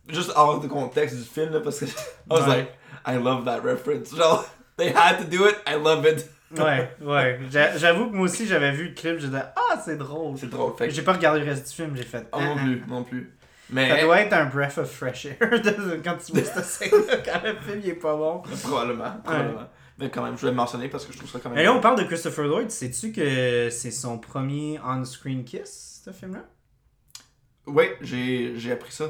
Juste 0.08 0.32
hors 0.34 0.58
de 0.58 0.66
contexte 0.66 1.16
du 1.16 1.22
film, 1.24 1.52
là, 1.52 1.60
parce 1.60 1.78
que 1.80 1.84
I 1.86 1.88
was 2.30 2.40
Ouais. 2.40 2.48
like, 2.56 2.68
I 3.06 3.16
love 3.16 3.44
that 3.44 3.60
reference. 3.60 4.14
Genre, 4.14 4.44
they 4.76 4.92
had 4.94 5.18
to 5.18 5.24
do 5.24 5.46
it, 5.46 5.56
I 5.66 5.74
love 5.76 6.04
it. 6.06 6.28
Ouais, 6.56 6.90
ouais. 7.00 7.38
J'a- 7.50 7.76
J'avoue 7.78 8.10
que 8.10 8.14
moi 8.16 8.24
aussi, 8.24 8.46
j'avais 8.46 8.72
vu 8.72 8.88
le 8.88 8.94
clip, 8.94 9.18
j'ai 9.18 9.28
dit 9.28 9.36
Ah, 9.36 9.80
c'est 9.84 9.96
drôle. 9.96 10.36
C'est 10.36 10.50
drôle, 10.50 10.74
fait. 10.76 10.90
J'ai 10.90 11.02
pas 11.02 11.12
regardé 11.12 11.40
le 11.40 11.46
reste 11.46 11.68
du 11.68 11.74
film, 11.74 11.96
j'ai 11.96 12.02
fait. 12.02 12.26
Oh, 12.32 12.38
Ah, 12.40 12.44
non 12.44 12.54
ah. 12.58 12.62
plus, 12.62 12.82
non 12.88 13.04
plus. 13.04 13.22
Ça 13.68 13.74
Mais. 13.74 14.02
doit 14.02 14.20
être 14.20 14.32
un 14.32 14.46
breath 14.46 14.78
of 14.78 14.90
fresh 14.90 15.26
air 15.26 15.36
quand 16.04 16.16
tu 16.16 16.32
vois 16.32 16.42
cette 16.42 16.64
scène-là, 16.90 17.18
quand 17.24 17.40
le 17.44 17.54
film 17.54 17.80
il 17.84 17.90
est 17.90 17.94
pas 17.94 18.16
bon. 18.16 18.42
Probablement, 18.64 19.12
probablement. 19.22 19.68
Mais 19.98 20.10
quand 20.10 20.24
même, 20.24 20.34
je 20.34 20.40
voulais 20.40 20.50
le 20.52 20.56
mentionner 20.56 20.88
parce 20.88 21.04
que 21.06 21.12
je 21.12 21.18
trouve 21.18 21.30
ça 21.30 21.38
quand 21.40 21.50
même. 21.50 21.58
Et 21.58 21.62
là, 21.62 21.72
on 21.72 21.80
parle 21.80 21.98
de 21.98 22.04
Christopher 22.04 22.46
Lloyd. 22.46 22.70
Sais-tu 22.70 23.12
que 23.12 23.68
c'est 23.70 23.90
son 23.92 24.18
premier 24.18 24.80
on-screen 24.84 25.44
kiss, 25.44 26.02
ce 26.04 26.10
film-là? 26.10 26.40
J'ai, 28.00 28.54
j'ai 28.56 28.72
appris 28.72 28.90
ça. 28.92 29.04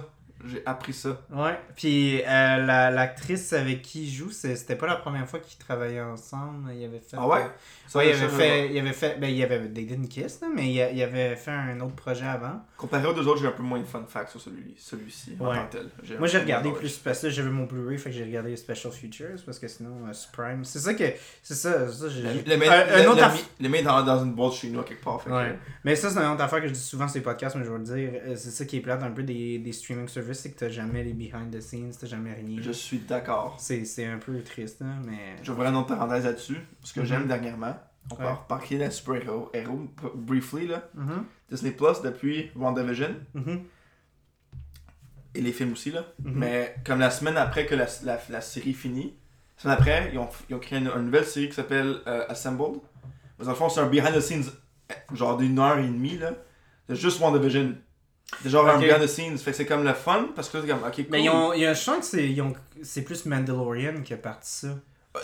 J'ai 0.46 0.62
appris 0.64 0.92
ça. 0.92 1.20
Ouais. 1.30 1.58
Puis 1.76 2.22
euh, 2.22 2.24
la- 2.64 2.90
l'actrice 2.90 3.52
avec 3.52 3.82
qui 3.82 4.04
il 4.04 4.10
joue, 4.10 4.30
c'était 4.30 4.76
pas 4.76 4.86
la 4.86 4.96
première 4.96 5.28
fois 5.28 5.38
qu'ils 5.40 5.58
travaillaient 5.58 6.00
ensemble. 6.00 6.72
Il 6.74 6.84
avait 6.84 6.98
fait. 7.00 7.16
Ah 7.18 7.28
ouais? 7.28 7.46
Ça, 7.86 7.98
Ouais, 7.98 8.08
il 8.10 8.14
avait 8.14 8.28
fait. 8.28 8.68
Il 8.72 8.78
avait 8.78 8.92
fait. 8.92 9.18
Ben, 9.20 9.28
il 9.28 9.42
avait. 9.42 9.68
They 9.68 9.84
didn't 9.84 10.06
kiss, 10.08 10.40
là, 10.40 10.48
mais 10.54 10.70
il, 10.72 10.80
a- 10.80 10.90
il 10.92 11.02
avait 11.02 11.34
fait 11.36 11.50
un 11.50 11.78
autre 11.80 11.96
projet 11.96 12.24
avant. 12.24 12.60
Comparé 12.76 13.06
aux 13.06 13.12
deux 13.12 13.26
autres, 13.28 13.40
j'ai 13.40 13.48
un 13.48 13.52
peu 13.52 13.62
moins 13.64 13.80
de 13.80 13.84
fun 13.84 14.04
facts 14.08 14.30
sur 14.30 14.40
celui, 14.40 14.74
celui-ci 14.78 15.36
en 15.40 15.48
Ouais. 15.48 15.56
tant 15.56 15.66
que 15.66 15.72
tel. 16.06 16.18
Moi, 16.18 16.28
j'ai 16.28 16.38
regardé 16.38 16.70
plus 16.72 16.96
parce 16.98 17.20
que 17.20 17.30
j'avais 17.30 17.50
mon 17.50 17.64
Blu-ray, 17.64 17.98
fait 17.98 18.10
que 18.10 18.16
j'ai 18.16 18.24
regardé 18.24 18.56
Special 18.56 18.92
Features 18.92 19.42
parce 19.44 19.58
que 19.58 19.68
sinon, 19.68 20.06
euh, 20.08 20.12
Prime. 20.32 20.64
C'est 20.64 20.78
ça 20.78 20.94
que. 20.94 21.04
C'est 21.42 21.54
ça. 21.54 21.90
ça 21.92 22.06
Le, 22.06 23.68
main 23.68 23.82
dans, 23.82 24.02
dans 24.04 24.24
une 24.24 24.32
boîte 24.34 24.54
chez 24.54 24.68
nous, 24.70 24.82
quelque 24.82 25.02
part. 25.04 25.20
Fait 25.22 25.30
que- 25.30 25.34
Ouais. 25.34 25.58
Mais 25.84 25.96
ça, 25.96 26.10
c'est 26.10 26.18
une 26.18 26.32
autre 26.32 26.42
affaire 26.42 26.60
que 26.60 26.68
je 26.68 26.72
dis 26.72 26.80
souvent 26.80 27.08
sur 27.08 27.16
les 27.16 27.22
podcasts, 27.24 27.56
mais 27.56 27.64
je 27.64 27.70
vais 27.70 27.78
le 27.78 27.84
dire. 27.84 28.20
euh, 28.26 28.36
C'est 28.36 28.50
ça 28.50 28.64
qui 28.64 28.76
est 28.76 28.80
plate 28.80 29.02
un 29.02 29.10
peu 29.10 29.22
des, 29.22 29.58
des 29.58 29.72
streaming 29.72 30.08
services, 30.08 30.29
c'est 30.34 30.50
que 30.52 30.58
t'as 30.58 30.68
jamais 30.68 31.02
les 31.04 31.12
behind 31.12 31.50
the 31.54 31.60
scenes, 31.60 31.92
t'as 31.98 32.06
jamais 32.06 32.32
rien. 32.34 32.60
Je 32.62 32.72
suis 32.72 32.98
d'accord. 32.98 33.56
C'est 33.58 34.06
un 34.06 34.18
peu 34.18 34.40
triste, 34.42 34.82
hein, 34.82 34.96
mais. 35.04 35.36
Je 35.42 35.52
vais 35.52 35.66
une 35.66 35.76
autre 35.76 35.88
parenthèse 35.88 36.24
là-dessus. 36.24 36.58
Ce 36.82 36.92
que 36.92 37.00
Mhm. 37.00 37.06
j'aime 37.06 37.26
dernièrement, 37.28 37.74
on 38.10 38.14
peut 38.16 38.24
Ouais. 38.24 38.32
reparler 38.32 38.78
de 38.86 38.90
super-héros 38.90 39.50
héros, 39.54 39.88
briefly, 40.14 40.66
là. 40.68 40.88
Mhm, 40.94 41.24
Disney 41.50 41.72
Plus 41.72 42.00
depuis 42.02 42.50
WandaVision. 42.56 43.14
mhm, 43.34 43.62
Et 45.34 45.40
les 45.40 45.52
films 45.52 45.72
aussi, 45.72 45.92
là. 45.92 46.04
mhm. 46.24 46.32
Mais 46.34 46.74
comme 46.84 46.98
la 46.98 47.10
semaine 47.10 47.36
après 47.36 47.66
que 47.66 47.74
la, 47.74 47.86
la, 48.04 48.18
la 48.30 48.40
série 48.40 48.72
finit, 48.74 49.14
la 49.56 49.62
semaine 49.62 49.76
après, 49.78 50.10
ils 50.12 50.18
ont, 50.18 50.28
ils 50.48 50.54
ont 50.56 50.58
créé 50.58 50.78
une, 50.78 50.88
une 50.88 51.02
nouvelle 51.06 51.24
série 51.24 51.48
qui 51.48 51.54
s'appelle 51.54 51.98
euh, 52.06 52.24
Assembled. 52.28 52.80
Mais 53.38 53.44
dans 53.44 53.50
le 53.52 53.56
fond, 53.56 53.68
c'est 53.68 53.80
un 53.80 53.86
behind 53.86 54.14
the 54.14 54.20
scenes, 54.20 54.44
euh, 54.90 54.94
genre 55.14 55.36
d'une 55.36 55.58
heure 55.58 55.78
et 55.78 55.86
demie, 55.86 56.18
là. 56.18 56.32
C'est 56.88 56.96
juste 56.96 57.20
WandaVision. 57.20 57.76
C'est 58.42 58.48
genre 58.50 58.68
un 58.68 58.78
behind 58.78 59.02
the 59.02 59.06
scenes. 59.06 59.36
Fait 59.38 59.50
que 59.50 59.56
c'est 59.56 59.66
comme 59.66 59.84
le 59.84 59.92
fun 59.92 60.28
parce 60.34 60.48
que 60.48 60.60
c'est 60.60 60.66
comme, 60.68 60.82
ok, 60.82 60.94
cool. 60.94 61.04
Mais 61.10 61.24
ils 61.24 61.30
ont, 61.30 61.52
je 61.54 61.74
sens 61.74 61.98
que 61.98 62.04
c'est 62.04 62.28
ils 62.30 62.40
ont- 62.40 62.54
c'est 62.82 63.02
plus 63.02 63.26
Mandalorian 63.26 64.02
qui 64.02 64.14
a 64.14 64.16
parti 64.16 64.48
ça. 64.50 64.68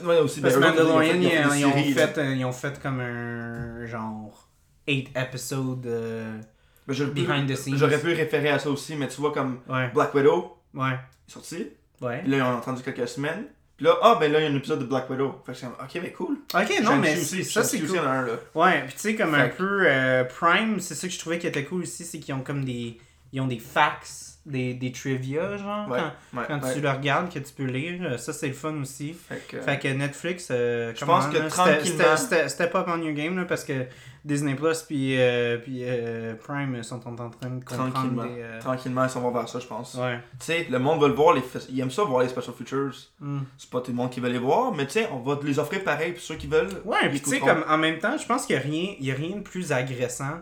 Ouais, 0.03 0.19
aussi, 0.19 0.41
Parce 0.41 0.55
que 0.55 0.61
ben, 0.61 0.71
autres, 0.71 0.83
Mandalorian, 0.83 1.15
ils 1.15 1.27
ont 1.27 1.31
fait- 1.31 1.37
ils, 1.37 1.47
ont 1.47 1.51
fait 1.51 1.59
ils 1.61 1.65
ont 1.67 1.69
des 1.71 1.75
séries, 1.83 1.95
là. 1.95 2.09
fait, 2.09 2.19
euh, 2.21 2.35
ils 2.35 2.45
ont 2.45 2.53
fait 2.53 2.83
comme 2.83 3.01
un 3.01 3.87
genre 3.87 4.49
8 4.89 5.11
episodes 5.17 5.87
euh, 5.87 6.41
Ben, 6.89 7.05
behind 7.11 7.49
the 7.51 7.55
scenes. 7.57 7.77
J'aurais 7.77 8.01
pu 8.01 8.13
référer 8.13 8.49
à 8.51 8.59
ça 8.59 8.69
aussi, 8.71 8.97
mais 8.97 9.07
tu 9.09 9.21
vois, 9.21 9.33
comme 9.33 9.61
Ouais, 9.69 9.89
Black 9.95 10.13
Widow 10.15 10.57
ouais, 10.75 10.95
est 11.29 11.31
sorti. 11.33 11.69
ouais. 12.01 12.23
Là, 12.27 12.37
ils 12.37 12.43
ont 12.43 12.57
entendu 12.57 12.83
quelques 12.83 13.07
semaines. 13.09 13.45
Puis 13.77 13.85
là, 13.85 13.97
ah, 14.03 14.17
ben 14.19 14.33
là, 14.33 14.41
il 14.41 14.45
y 14.45 14.47
a 14.47 14.51
un 14.51 14.57
épisode 14.57 14.81
de 14.81 14.85
Black 14.87 15.11
Widow. 15.11 15.43
Fait 15.45 15.53
que 15.53 15.59
c'est 15.59 15.67
comme, 15.67 15.77
ok, 15.79 16.03
mais 16.03 16.13
cool. 16.13 16.39
Ok, 16.55 16.81
non, 16.83 16.97
mais 16.97 17.17
aussi, 17.17 17.45
ça 17.45 17.63
c'est 17.63 17.81
cool. 17.81 17.99
en 17.99 18.07
a 18.07 18.09
un, 18.09 18.27
là. 18.27 18.33
Ouais, 18.55 18.83
puis 18.87 18.95
tu 18.95 19.01
sais, 19.01 19.15
comme 19.15 19.35
un 19.35 19.49
Fait 19.49 19.49
peu 19.49 19.83
euh, 19.87 20.25
Prime, 20.25 20.81
c'est 20.81 20.95
ça 20.95 21.07
que 21.07 21.13
je 21.13 21.19
trouvais 21.19 21.39
qui 21.39 21.47
était 21.47 21.65
cool 21.65 21.83
aussi, 21.83 22.05
c'est 22.05 22.19
qu'ils 22.19 22.35
ont 22.35 22.41
comme 22.41 22.65
des. 22.65 22.99
Ils 23.33 23.41
ont 23.41 23.47
des 23.47 23.59
facts, 23.59 24.36
des, 24.47 24.75
des 24.75 24.93
trivia, 24.93 25.57
genre, 25.57 25.89
Ouais, 25.91 25.99
quand, 26.33 26.39
ouais, 26.39 26.45
quand 26.47 26.63
ouais. 26.63 26.75
tu 26.75 26.81
le 26.81 26.89
regardes, 26.91 27.33
que 27.33 27.39
tu 27.41 27.53
peux 27.53 27.65
lire. 27.65 28.01
Euh, 28.03 28.17
Ça, 28.17 28.33
c'est 28.33 28.47
le 28.49 28.55
fun 28.55 28.75
aussi. 28.81 29.13
Fait 29.13 29.43
que, 29.49 29.61
Fait 29.61 29.79
que 29.79 29.89
Netflix, 29.89 30.49
euh, 30.51 30.93
Je 30.97 31.05
pense 31.05 31.27
que 31.27 31.49
tranquillement- 31.49 32.17
c'était- 32.17 32.65
up 32.77 32.87
on 32.89 33.03
your 33.03 33.13
game, 33.13 33.37
là, 33.37 33.45
parce 33.45 33.65
que 33.65 33.87
Disney 34.25 34.55
Plus 34.57 34.83
puis, 34.83 35.21
euh, 35.21 35.59
puis 35.59 35.81
euh, 35.85 36.35
Prime 36.35 36.83
sont 36.83 36.97
en 37.07 37.15
train 37.15 37.27
de 37.27 37.65
comprendre 37.65 37.93
tranquillement, 37.93 38.25
des. 38.25 38.41
euh, 38.43 38.61
tranquillement, 38.61 39.05
ils 39.05 39.11
s'en 39.11 39.21
vont 39.21 39.31
vers 39.31 39.49
ça, 39.49 39.59
je 39.61 39.67
pense. 39.67 39.93
Tu 39.93 39.99
sais, 40.39 40.67
le 40.71 40.79
monde 40.81 41.01
veut 41.01 41.09
le 41.09 41.15
voir, 41.15 41.35
les 41.35 41.43
ils 41.71 41.81
aiment 41.81 41.91
ça 41.91 42.03
voir 42.05 42.23
les 42.23 42.29
special 42.29 42.55
features. 42.55 42.95
Mm. 43.21 43.41
C'est 43.59 43.71
pas 43.71 43.81
tout 43.81 43.91
le 43.93 43.97
monde 43.97 44.11
qui 44.11 44.19
veut 44.21 44.29
les 44.31 44.39
voir, 44.39 44.73
mais 44.73 44.85
tu 44.87 44.93
sais, 44.93 45.09
on 45.13 45.19
va 45.21 45.39
les 45.43 45.59
offrir 45.59 45.83
pareil 45.85 46.13
pour 46.13 46.23
ceux 46.23 46.35
qui 46.37 46.47
veulent. 46.49 46.83
Ouais, 46.85 47.09
puis 47.09 47.21
tu 47.21 47.31
sais, 47.31 47.39
comme 47.41 47.65
en 47.69 47.79
même 47.79 47.99
temps, 47.99 48.17
je 48.19 48.27
pense 48.27 48.47
qu'il 48.47 48.57
n'y 48.57 48.63
a, 48.63 48.65
rien- 48.65 48.95
il 48.99 49.07
y 49.07 49.11
a 49.13 49.15
rien 49.15 49.37
de 49.37 49.43
plus 49.43 49.71
agressant 49.73 50.41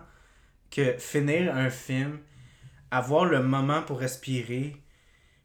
que 0.70 0.94
finir 0.98 1.54
un 1.54 1.68
film, 1.70 2.18
avoir 2.96 3.24
le 3.24 3.42
moment 3.42 3.82
pour 3.82 3.98
respirer, 4.00 4.76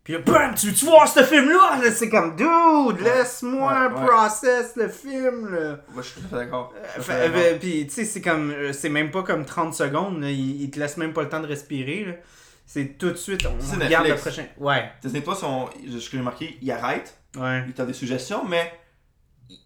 puis 0.03 0.13
là, 0.13 0.19
bam, 0.25 0.55
tu 0.55 0.67
veux-tu 0.67 0.85
voir 0.85 1.07
ce 1.07 1.21
film-là? 1.23 1.79
Là, 1.83 1.91
C'est 1.91 2.09
comme, 2.09 2.35
dude, 2.35 2.99
laisse-moi 3.01 3.89
Ouais, 3.89 3.93
ouais. 3.99 4.05
process 4.07 4.75
le 4.75 4.88
film, 4.89 5.53
là. 5.53 5.71
Ouais, 5.93 6.01
je 6.01 6.01
suis 6.07 6.21
tout 6.21 6.35
d'accord. 6.35 6.73
Euh, 7.09 7.57
puis 7.59 7.85
tu 7.85 7.93
sais, 7.93 8.05
c'est 8.05 8.21
comme, 8.21 8.49
euh, 8.51 8.73
c'est 8.73 8.89
même 8.89 9.12
pas 9.12 9.21
comme 9.23 9.45
30 9.45 9.73
secondes, 9.73 10.21
là, 10.21 10.29
il, 10.31 10.62
il 10.63 10.71
te 10.71 10.79
laisse 10.79 10.97
même 10.97 11.13
pas 11.13 11.21
le 11.21 11.29
temps 11.29 11.41
de 11.41 11.47
respirer, 11.47 12.05
là. 12.05 12.13
C'est 12.65 12.97
tout 12.97 13.09
de 13.09 13.15
suite, 13.15 13.45
on 13.45 13.55
C'est 13.59 13.75
regarde 13.83 14.05
le 14.05 14.13
Netflix. 14.13 14.21
prochain. 14.35 14.47
Ouais, 14.59 14.91
Disney 15.01 15.21
Plus, 15.21 15.43
on- 15.43 15.67
ce 15.99 16.09
que 16.09 16.17
j'ai 16.17 16.23
marqué, 16.23 16.57
ils 16.62 16.71
arrêtent, 16.71 17.17
ouais. 17.35 17.63
ils 17.67 17.73
t'ont 17.73 17.85
des 17.85 17.93
suggestions, 17.93 18.45
mais 18.47 18.71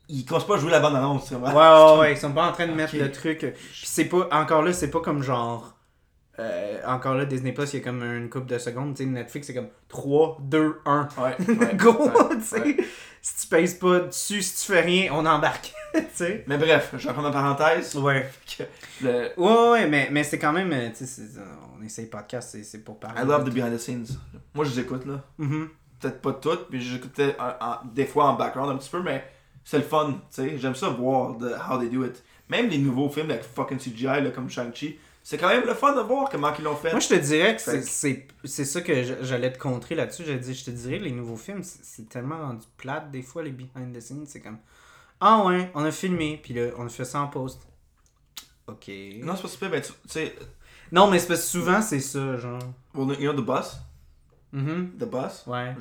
ils- 0.09 0.23
commencent 0.25 0.47
pas 0.47 0.55
à 0.55 0.59
jouer 0.59 0.71
la 0.71 0.79
bande 0.79 0.95
annonce. 0.95 1.29
Ouais, 1.31 1.37
ouais, 1.37 1.99
ouais, 1.99 2.11
ils 2.13 2.17
sont 2.17 2.31
pas 2.31 2.47
en 2.47 2.53
train 2.53 2.67
de 2.67 2.71
mettre 2.73 2.95
le 2.95 3.11
truc. 3.11 3.39
Puis 3.39 3.83
c'est 3.85 4.05
pas, 4.05 4.27
encore 4.31 4.61
là, 4.61 4.71
c'est 4.73 4.89
pas 4.89 5.01
comme 5.01 5.21
genre. 5.21 5.72
Euh, 6.39 6.79
encore 6.85 7.13
là, 7.15 7.25
Disney 7.25 7.51
Plus, 7.51 7.73
il 7.73 7.77
y 7.79 7.81
a 7.81 7.83
comme 7.83 8.01
une 8.03 8.29
couple 8.29 8.47
de 8.47 8.57
secondes. 8.57 8.95
Tu 8.95 9.03
sais, 9.03 9.09
Netflix, 9.09 9.47
c'est 9.47 9.53
comme 9.53 9.69
3, 9.87 10.37
2, 10.41 10.79
1. 10.85 11.09
Ouais, 11.17 11.35
ouais, 11.57 11.75
Go! 11.75 11.91
ouais, 12.09 12.35
tu 12.37 12.41
sais. 12.43 12.59
ouais. 12.61 12.77
Si 13.21 13.41
tu 13.43 13.47
pèses 13.55 13.75
pas 13.75 13.99
dessus, 14.01 14.41
si 14.41 14.65
tu 14.65 14.73
fais 14.73 14.81
rien, 14.81 15.11
on 15.13 15.25
embarque. 15.25 15.71
tu 15.93 16.01
sais. 16.13 16.43
Mais 16.47 16.57
bref, 16.57 16.93
je 16.97 17.07
vais 17.07 17.13
prendre 17.13 17.29
ma 17.29 17.33
parenthèse. 17.33 17.95
Ouais. 17.95 18.29
Le, 19.01 19.29
Ouais, 19.37 19.69
ouais, 19.71 19.87
mais, 19.87 20.09
mais 20.11 20.23
c'est 20.23 20.39
quand 20.39 20.51
même. 20.51 20.71
euh, 20.73 20.89
Tu 20.97 21.05
sais, 21.05 21.21
on 21.79 21.83
essaye 21.83 22.07
podcast, 22.07 22.49
c'est, 22.51 22.63
c'est 22.63 22.79
pour 22.83 22.99
parler. 22.99 23.21
I 23.21 23.25
love 23.25 23.45
the 23.49 23.53
behind 23.53 23.73
the 23.73 23.79
scenes. 23.79 24.07
Moi, 24.53 24.65
je 24.65 24.71
les 24.71 24.79
écoute, 24.81 25.05
là. 25.05 25.21
Mhm. 25.37 25.69
Peut-être 25.99 26.21
pas 26.21 26.33
toutes, 26.33 26.67
mais 26.69 26.81
j'écoutais 26.81 27.33
des 27.93 28.05
fois 28.05 28.25
en 28.25 28.33
background 28.33 28.71
un 28.71 28.77
petit 28.77 28.89
peu, 28.89 29.01
mais 29.01 29.23
c'est 29.63 29.77
le 29.77 29.83
fun, 29.83 30.11
tu 30.13 30.19
sais. 30.31 30.57
J'aime 30.57 30.75
ça 30.75 30.89
voir 30.89 31.35
de 31.37 31.49
how 31.49 31.77
they 31.79 31.89
do 31.89 32.03
it. 32.03 32.21
Même 32.49 32.67
les 32.67 32.77
nouveaux 32.79 33.07
films 33.07 33.31
avec 33.31 33.43
fucking 33.43 33.77
CGI, 33.77 34.03
là, 34.21 34.31
comme 34.35 34.49
Shang-Chi, 34.49 34.99
c'est 35.23 35.37
quand 35.37 35.47
même 35.47 35.65
le 35.65 35.73
fun 35.73 35.95
de 35.95 36.01
voir 36.01 36.29
comment 36.29 36.53
ils 36.57 36.63
l'ont 36.63 36.75
fait. 36.75 36.91
Moi, 36.91 36.99
je 36.99 37.07
te 37.07 37.13
dirais 37.15 37.55
que 37.55 37.61
c'est- 37.61 38.65
ça 38.65 38.81
que 38.81 39.23
j'allais 39.23 39.51
te 39.53 39.57
contrer 39.57 39.95
là-dessus. 39.95 40.23
Je, 40.25 40.33
je 40.53 40.65
te 40.65 40.69
dirais, 40.71 40.99
les 40.99 41.11
nouveaux 41.11 41.37
films, 41.37 41.63
c'est 41.63 42.07
tellement 42.09 42.37
rendu 42.39 42.65
plate 42.77 43.09
des 43.09 43.21
fois, 43.21 43.41
les 43.41 43.51
behind 43.51 43.95
the 43.95 44.01
scenes. 44.01 44.25
C'est 44.27 44.41
comme, 44.41 44.59
ah 45.21 45.43
ouais, 45.45 45.71
on 45.75 45.83
a 45.85 45.91
filmé, 45.91 46.39
puis 46.43 46.53
là, 46.53 46.67
on 46.77 46.85
a 46.85 46.89
fait 46.89 47.05
ça 47.05 47.21
en 47.21 47.27
post. 47.27 47.61
Ok. 48.67 48.89
Non, 49.21 49.35
c'est 49.35 49.41
pas 49.43 49.47
super, 49.47 49.69
mais 49.69 49.81
tu 49.81 49.91
sais, 50.07 50.35
Non, 50.91 51.09
mais 51.09 51.19
c'est 51.19 51.35
souvent, 51.37 51.81
c'est 51.81 51.99
ça, 51.99 52.37
genre. 52.37 52.59
well, 52.93 53.17
you 53.19 53.31
know 53.31 53.41
The 53.41 53.45
Bus? 53.45 53.77
Mhm. 54.51 54.91
The 54.99 55.05
Bus? 55.05 55.43
Ouais. 55.47 55.75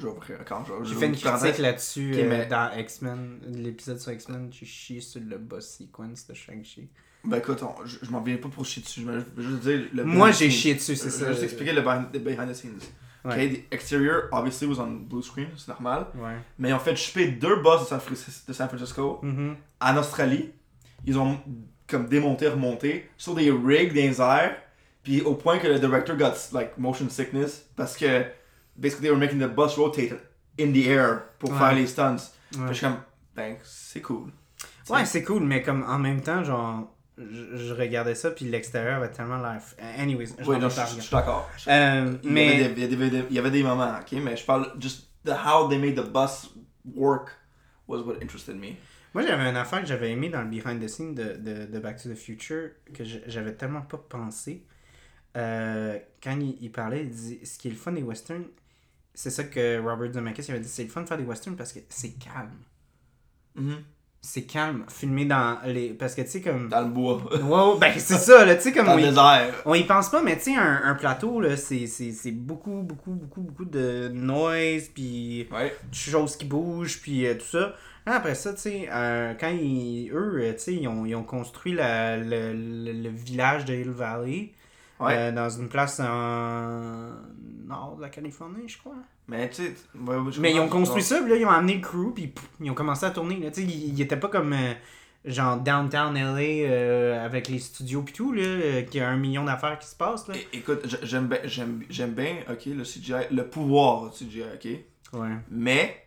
J'ai 0.85 0.95
fait 0.95 1.07
une 1.07 1.17
critique 1.17 1.59
là-dessus 1.59 2.13
euh, 2.15 2.29
mais- 2.29 2.47
dans 2.47 2.73
X-Men, 2.75 3.41
l'épisode 3.47 3.99
sur 4.01 4.13
X-Men. 4.13 4.51
J'ai 4.53 4.65
chié 4.67 5.01
sur 5.01 5.21
le 5.21 5.37
boss 5.37 5.77
sequence 5.79 6.27
de 6.27 6.33
Shang-Chi. 6.35 6.89
Ben 7.25 7.39
écoute, 7.39 7.63
on- 7.63 7.85
je, 7.87 7.99
je 8.03 8.11
m'en 8.11 8.21
viens 8.21 8.37
pas 8.37 8.49
pour 8.49 8.65
chier 8.65 8.83
dessus, 8.83 9.03
je 9.07 9.13
je 9.13 9.43
vais 9.43 9.49
juste 9.49 9.63
dire 9.63 9.89
le 9.93 10.05
Moi, 10.05 10.33
j'ai 10.33 10.51
chié 10.51 10.75
dessus, 10.75 10.97
c'est 10.97 11.05
Je 11.09 11.11
ça. 11.15 11.25
vais 11.27 11.31
juste 11.33 11.45
expliquer 11.45 11.73
le 11.73 11.83
behind, 11.83 12.11
the 12.13 12.19
behind 12.19 12.51
the 12.51 12.55
scenes. 12.55 12.81
Ouais. 13.25 13.33
Okay, 13.35 13.49
the 13.51 13.73
exterior 13.73 14.25
obviously 14.33 14.67
was 14.67 14.81
on 14.81 15.07
blue 15.09 15.23
screen, 15.23 15.47
c'est 15.57 15.69
normal. 15.69 16.07
Ouais. 16.17 16.35
Mais 16.59 16.71
ils 16.71 16.75
ont 16.75 16.81
fait 16.81 16.97
shipper 16.97 17.29
deux 17.29 17.57
boss 17.63 17.83
de 17.83 17.87
San, 17.87 18.01
de 18.49 18.53
San 18.53 18.69
Francisco 18.69 19.21
Mhm. 19.23 19.55
en 19.81 19.97
Australie. 19.97 20.51
Ils 21.07 21.17
ont 21.19 21.39
comme 21.87 22.07
démonté, 22.09 22.49
remonté 22.49 23.09
sur 23.17 23.35
des 23.37 23.51
rigs 23.53 23.93
les 23.93 24.21
airs. 24.21 24.57
Puis 25.05 25.21
au 25.21 25.35
point 25.35 25.59
que 25.59 25.67
le 25.69 25.79
director 25.79 26.17
got 26.17 26.33
like 26.53 26.77
motion 26.79 27.09
sickness 27.09 27.65
parce 27.77 27.97
que 27.97 28.25
basically 28.77 29.03
they 29.03 29.11
were 29.11 29.19
making 29.21 29.39
the 29.41 29.49
bus 29.55 29.77
rotate 29.77 30.13
in 30.59 30.73
the 30.73 30.87
air 30.87 31.23
pour 31.39 31.51
Ouais. 31.53 31.59
faire 31.59 31.75
les 31.75 31.87
stunts. 31.87 32.17
Ouais. 32.57 32.67
je 32.69 32.73
suis 32.75 32.87
comme, 32.87 32.99
ben 33.37 33.57
c'est 33.63 34.01
cool. 34.01 34.31
Ouais, 34.91 35.05
c'est 35.07 35.23
cool, 35.23 35.43
mais 35.45 35.63
comme 35.63 35.85
en 35.89 35.99
même 35.99 36.21
temps, 36.23 36.43
genre, 36.45 36.92
je, 37.19 37.57
je 37.57 37.75
regardais 37.75 38.15
ça, 38.15 38.31
puis 38.31 38.47
l'extérieur 38.47 38.97
avait 38.97 39.11
tellement 39.11 39.37
l'air. 39.39 39.61
Anyways, 39.99 40.29
je 40.39 40.45
Oui, 40.49 40.59
non, 40.59 40.69
je 40.69 40.81
je- 40.81 41.01
suis 41.01 41.11
d'accord. 41.11 41.49
Euh, 41.69 42.17
Il 42.23 42.31
y 42.31 42.33
mais. 42.33 42.65
avait 42.65 42.75
des- 42.75 42.83
il 42.83 42.91
y 42.91 42.95
avait 42.95 43.11
des- 43.11 43.25
il 43.31 43.37
y 43.37 43.39
avait 43.39 43.51
des 43.51 43.63
moments, 43.63 43.95
ok, 44.01 44.13
mais 44.23 44.37
je 44.37 44.45
parle 44.45 44.73
just 44.81 45.09
the 45.25 45.31
how 45.31 45.69
they 45.69 45.79
made 45.79 45.95
the 45.97 46.09
bus 46.11 46.51
work 46.95 47.29
was 47.87 48.01
what 48.03 48.15
interested 48.23 48.57
me. 48.57 48.75
Moi, 49.15 49.27
j'avais 49.27 49.49
une 49.51 49.57
affaire 49.57 49.81
que 49.83 49.87
j'avais 49.87 50.11
aimé 50.11 50.31
dans 50.31 50.41
le 50.41 50.49
behind 50.49 50.81
the 50.83 50.89
scenes 50.89 51.15
de, 51.15 51.37
de, 51.37 51.67
de 51.67 51.79
Back 51.79 52.03
to 52.03 52.09
the 52.09 52.15
Future 52.17 52.71
que 52.95 53.05
j'avais 53.05 53.55
tellement 53.55 53.83
pas 53.83 53.99
pensé. 53.99 54.65
Euh, 55.37 55.99
quand 56.23 56.39
il, 56.41 56.57
il 56.63 56.73
parlait, 56.73 57.03
il 57.03 57.11
dit 57.11 57.41
ce 57.45 57.59
qui 57.59 57.69
est 57.69 57.73
le 57.73 57.77
fun 57.77 57.93
des 57.93 58.03
westerns, 58.03 58.45
c'est 59.15 59.31
ça 59.31 59.45
que 59.45 59.79
Robert 59.81 60.13
Zemeckis 60.15 60.43
il 60.49 60.53
avait 60.53 60.61
dit 60.61 60.69
c'est 60.69 60.85
le 60.85 60.89
fun 60.89 61.03
de 61.03 61.09
faire 61.09 61.19
des 61.19 61.25
westerns 61.25 61.57
parce 61.57 61.73
que 61.75 61.81
c'est 61.91 62.13
calme. 62.19 62.57
Mhm. 63.55 63.83
C'est 64.25 64.43
calme. 64.43 64.85
Filmé 64.89 65.25
dans 65.25 65.59
les. 65.67 65.89
Parce 65.91 66.15
que 66.15 66.23
tu 66.23 66.29
sais, 66.29 66.41
comme. 66.41 66.69
Dans 66.69 66.83
le 66.83 66.89
bois. 66.91 67.21
Ouais, 67.43 67.79
ben 67.81 67.93
c'est 67.97 68.19
ça, 68.19 68.45
là, 68.45 68.55
tu 68.55 68.63
sais, 68.63 68.73
comme. 68.73 68.87
Dans 68.87 68.93
on 68.93 68.97
le 68.97 69.03
y- 69.03 69.09
désert. 69.09 69.53
On 69.65 69.75
y 69.75 69.83
pense 69.83 70.11
pas, 70.11 70.23
mais 70.23 70.37
tu 70.37 70.45
sais, 70.45 70.55
un, 70.55 70.81
un 70.85 70.95
plateau, 70.95 71.41
là, 71.41 71.57
c'est 71.57 71.89
c'est- 71.89 72.13
c'est 72.13 72.31
beaucoup, 72.31 72.83
beaucoup, 72.83 73.11
beaucoup, 73.11 73.41
beaucoup 73.41 73.65
de 73.65 74.09
noise, 74.15 74.91
puis 74.95 75.49
Ouais. 75.53 75.75
de 75.91 75.95
choses 75.95 76.37
qui 76.37 76.45
bougent, 76.45 77.01
puis 77.01 77.27
euh, 77.27 77.35
tout 77.35 77.45
ça. 77.59 77.75
Après 78.07 78.37
ça, 78.37 78.53
tu 78.55 78.61
sais, 78.61 78.89
euh, 78.93 79.35
quand 79.39 79.49
ils, 79.51 80.11
eux, 80.13 80.41
euh, 80.41 80.53
tu 80.53 80.59
sais, 80.61 80.75
ils 80.75 80.87
ont, 80.89 81.05
ils 81.05 81.15
ont 81.17 81.25
construit 81.25 81.73
la- 81.73 82.17
le, 82.17 82.53
le- 82.53 82.93
le 82.93 83.09
village 83.09 83.65
de 83.65 83.75
Hill 83.75 83.91
Valley 83.91 84.53
Ouais. 85.01 85.15
euh, 85.17 85.33
dans 85.33 85.49
une 85.51 85.69
place 85.69 85.99
en 86.01 87.11
nord 87.67 87.97
de 87.97 88.03
la 88.03 88.09
Californie, 88.09 88.69
je 88.69 88.79
crois. 88.79 88.95
Mais 89.29 89.49
tu 89.51 89.63
sais. 89.65 89.75
ouais, 89.99 90.17
Mais 90.41 90.53
ils 90.53 90.61
ont 90.61 90.69
construit 90.69 91.03
ça, 91.03 91.21
puis 91.21 91.31
là, 91.31 91.37
ils 91.37 91.47
ont 91.47 91.51
amené 91.51 91.75
le 91.77 91.81
crew, 91.81 92.13
puis 92.15 92.29
pff, 92.29 92.45
ils 92.61 92.71
ont 92.71 92.75
commencé 92.75 93.07
à 93.07 93.11
tourner. 93.11 93.37
Là. 93.39 93.49
Ils, 93.57 93.95
ils 93.95 94.01
étaient 94.01 94.17
pas 94.17 94.29
comme 94.29 94.53
euh, 94.53 94.75
genre 95.25 95.57
downtown 95.59 96.15
LA 96.15 96.41
euh, 96.69 97.25
avec 97.25 97.49
les 97.49 97.59
studios 97.59 98.03
puis 98.03 98.13
tout, 98.15 98.33
là, 98.33 98.83
qu'il 98.83 99.01
y 99.01 99.05
a 99.05 99.09
un 99.09 99.17
million 99.17 99.45
d'affaires 99.45 99.79
qui 99.79 99.87
se 99.87 99.97
passent. 99.97 100.29
Là. 100.29 100.35
É- 100.37 100.57
Écoute, 100.59 100.81
j'aime 101.03 101.29
bien, 101.29 101.39
j'aime, 101.45 101.83
j'aime 101.89 102.13
bien, 102.13 102.37
ok, 102.51 102.67
le 102.67 102.83
CGI, 102.85 103.29
le 103.35 103.47
pouvoir 103.49 104.11
du 104.11 104.27
CGI, 104.27 104.43
ok? 104.55 105.21
Ouais. 105.21 105.37
Mais 105.51 106.07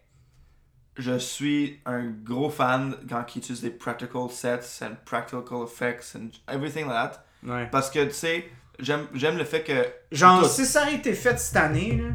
je 0.97 1.17
suis 1.17 1.79
un 1.85 2.05
gros 2.05 2.49
fan 2.49 2.95
quand 3.09 3.23
ils 3.35 3.39
utilisent 3.39 3.61
des 3.61 3.69
practical 3.69 4.29
sets 4.29 4.83
and 4.83 4.95
practical 5.05 5.63
effects 5.63 6.15
and 6.15 6.29
everything 6.53 6.85
like 6.87 7.11
that. 7.11 7.25
Ouais. 7.45 7.67
Parce 7.71 7.89
que 7.89 8.03
tu 8.05 8.13
sais, 8.13 8.49
j'aime, 8.79 9.07
j'aime 9.13 9.37
le 9.37 9.43
fait 9.45 9.63
que 9.63 9.73
Genre, 10.11 10.41
Tout. 10.43 10.49
si 10.49 10.65
ça 10.65 10.83
avait 10.83 10.95
été 10.95 11.13
fait 11.13 11.37
cette 11.39 11.55
année, 11.57 11.97
là, 12.01 12.09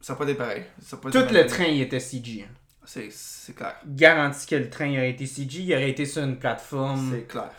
ça 0.00 0.12
n'a 0.12 0.18
pas 0.18 0.24
été 0.24 0.34
pareil. 0.34 0.62
Ça 0.80 0.96
tout 0.96 1.10
le 1.12 1.46
train 1.46 1.64
il 1.64 1.80
était 1.82 2.00
CG. 2.00 2.44
hein. 2.48 2.52
C'est, 2.84 3.08
c'est 3.10 3.54
clair. 3.54 3.74
Garanti 3.86 4.46
que 4.46 4.54
le 4.56 4.70
train 4.70 4.90
aurait 4.92 5.10
été 5.10 5.26
CG, 5.26 5.60
il 5.60 5.72
aurait 5.74 5.90
été 5.90 6.04
sur 6.06 6.22
une 6.22 6.36
plateforme, 6.38 7.10
C'est 7.12 7.26
clair. 7.26 7.50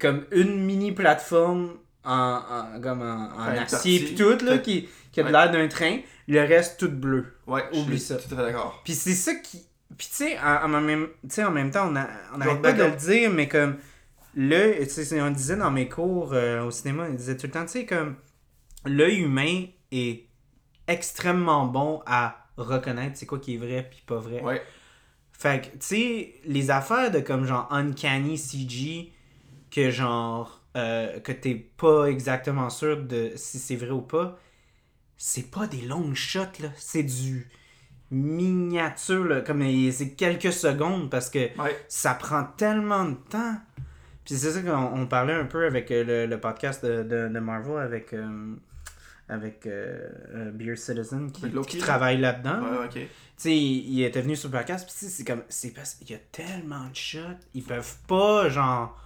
comme 0.00 0.24
une 0.32 0.64
mini 0.64 0.92
plateforme 0.92 1.74
en, 2.02 2.40
en- 2.48 2.80
comme 2.80 3.02
en, 3.02 3.28
acier 3.60 4.00
puis 4.00 4.14
tout, 4.14 4.42
là, 4.44 4.56
qui, 4.58 4.88
qui 5.12 5.20
a 5.20 5.22
de 5.22 5.28
Ouais. 5.28 5.32
l'air 5.32 5.50
d'un 5.50 5.68
train. 5.68 5.98
Le 6.28 6.40
reste, 6.40 6.78
tout 6.80 6.88
bleu. 6.88 7.34
Ouais, 7.46 7.64
Oublie 7.74 7.98
ça. 8.00 8.14
tout 8.16 8.32
à 8.32 8.36
fait 8.38 8.42
d'accord. 8.42 8.80
Puis 8.84 8.94
c'est 8.94 9.14
ça 9.14 9.34
qui. 9.34 9.66
Puis 9.98 10.08
tu 10.08 10.14
sais, 10.24 10.38
en, 10.38 10.72
en 10.72 10.80
même, 10.80 11.08
en 11.38 11.50
même 11.50 11.70
temps, 11.70 11.88
on 11.88 11.90
n'arrête 12.38 12.62
pas 12.62 12.72
de 12.72 12.84
le 12.84 12.92
dire, 12.92 13.30
mais 13.30 13.48
comme. 13.48 13.76
L'œil, 14.34 14.86
on 15.20 15.30
disait 15.30 15.56
dans 15.56 15.70
mes 15.70 15.88
cours 15.88 16.32
euh, 16.32 16.64
au 16.64 16.70
cinéma, 16.70 17.06
on 17.10 17.14
disait 17.14 17.36
tout 17.36 17.46
le 17.46 17.52
temps, 17.52 17.64
tu 17.64 17.72
sais, 17.72 17.86
comme. 17.86 18.16
L'œil 18.86 19.18
humain 19.20 19.64
est 19.92 20.26
extrêmement 20.88 21.66
bon 21.66 22.02
à 22.06 22.46
reconnaître 22.56 23.16
c'est 23.16 23.26
quoi 23.26 23.38
qui 23.38 23.54
est 23.54 23.58
vrai 23.58 23.86
puis 23.90 24.02
pas 24.06 24.16
vrai. 24.18 24.40
Ouais. 24.42 24.62
Fait 25.32 25.60
que, 25.62 25.66
tu 25.72 25.76
sais, 25.80 26.34
les 26.44 26.70
affaires 26.70 27.10
de 27.10 27.20
comme 27.20 27.44
genre 27.44 27.68
Uncanny 27.70 28.38
CG, 28.38 29.12
que 29.70 29.90
genre, 29.90 30.62
euh, 30.76 31.20
que 31.20 31.32
t'es 31.32 31.54
pas 31.54 32.06
exactement 32.06 32.70
sûr 32.70 33.02
de 33.02 33.32
si 33.36 33.58
c'est 33.58 33.76
vrai 33.76 33.90
ou 33.90 34.02
pas, 34.02 34.38
c'est 35.16 35.50
pas 35.50 35.66
des 35.66 35.82
longues 35.82 36.14
shots, 36.14 36.60
là. 36.60 36.70
C'est 36.76 37.02
du 37.02 37.48
miniature, 38.10 39.24
là. 39.24 39.40
Comme 39.40 39.62
c'est 39.92 40.14
quelques 40.14 40.52
secondes 40.52 41.10
parce 41.10 41.30
que 41.30 41.38
Ouais. 41.60 41.76
ça 41.88 42.14
prend 42.14 42.44
tellement 42.44 43.04
de 43.04 43.14
temps. 43.28 43.56
Puis 44.30 44.38
c'est 44.38 44.52
ça 44.52 44.62
qu'on 44.62 45.00
on 45.00 45.06
parlait 45.08 45.32
un 45.34 45.44
peu 45.44 45.66
avec 45.66 45.90
euh, 45.90 46.04
le, 46.04 46.26
le 46.26 46.40
podcast 46.40 46.84
de, 46.86 47.02
de, 47.02 47.28
de 47.28 47.38
Marvel 47.40 47.78
avec, 47.78 48.12
euh, 48.12 48.54
avec 49.28 49.66
euh, 49.66 50.52
Beer 50.52 50.76
Citizen 50.76 51.32
qui, 51.32 51.78
travaille 51.78 52.18
là-dedans. 52.20 52.60
Ouais. 52.62 53.08
Tu 53.36 53.50
il, 53.50 53.92
il 53.98 54.04
était 54.04 54.20
venu 54.22 54.36
sur 54.36 54.48
le 54.48 54.56
podcast, 54.56 54.86
puis 54.88 55.08
c'est 55.10 55.24
comme, 55.24 55.42
c'est 55.48 55.70
parce 55.70 55.94
qu'il 55.94 56.10
y 56.10 56.14
a 56.14 56.18
tellement 56.30 56.88
de 56.88 56.94
shots, 56.94 57.18
ils 57.54 57.64
peuvent 57.64 57.96
pas, 58.06 58.48
genre, 58.50 58.96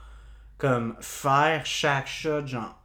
comme, 0.59 0.95
faire 1.01 1.65
chaque 1.65 2.07
shot, 2.07 2.47
genre, 2.47 2.83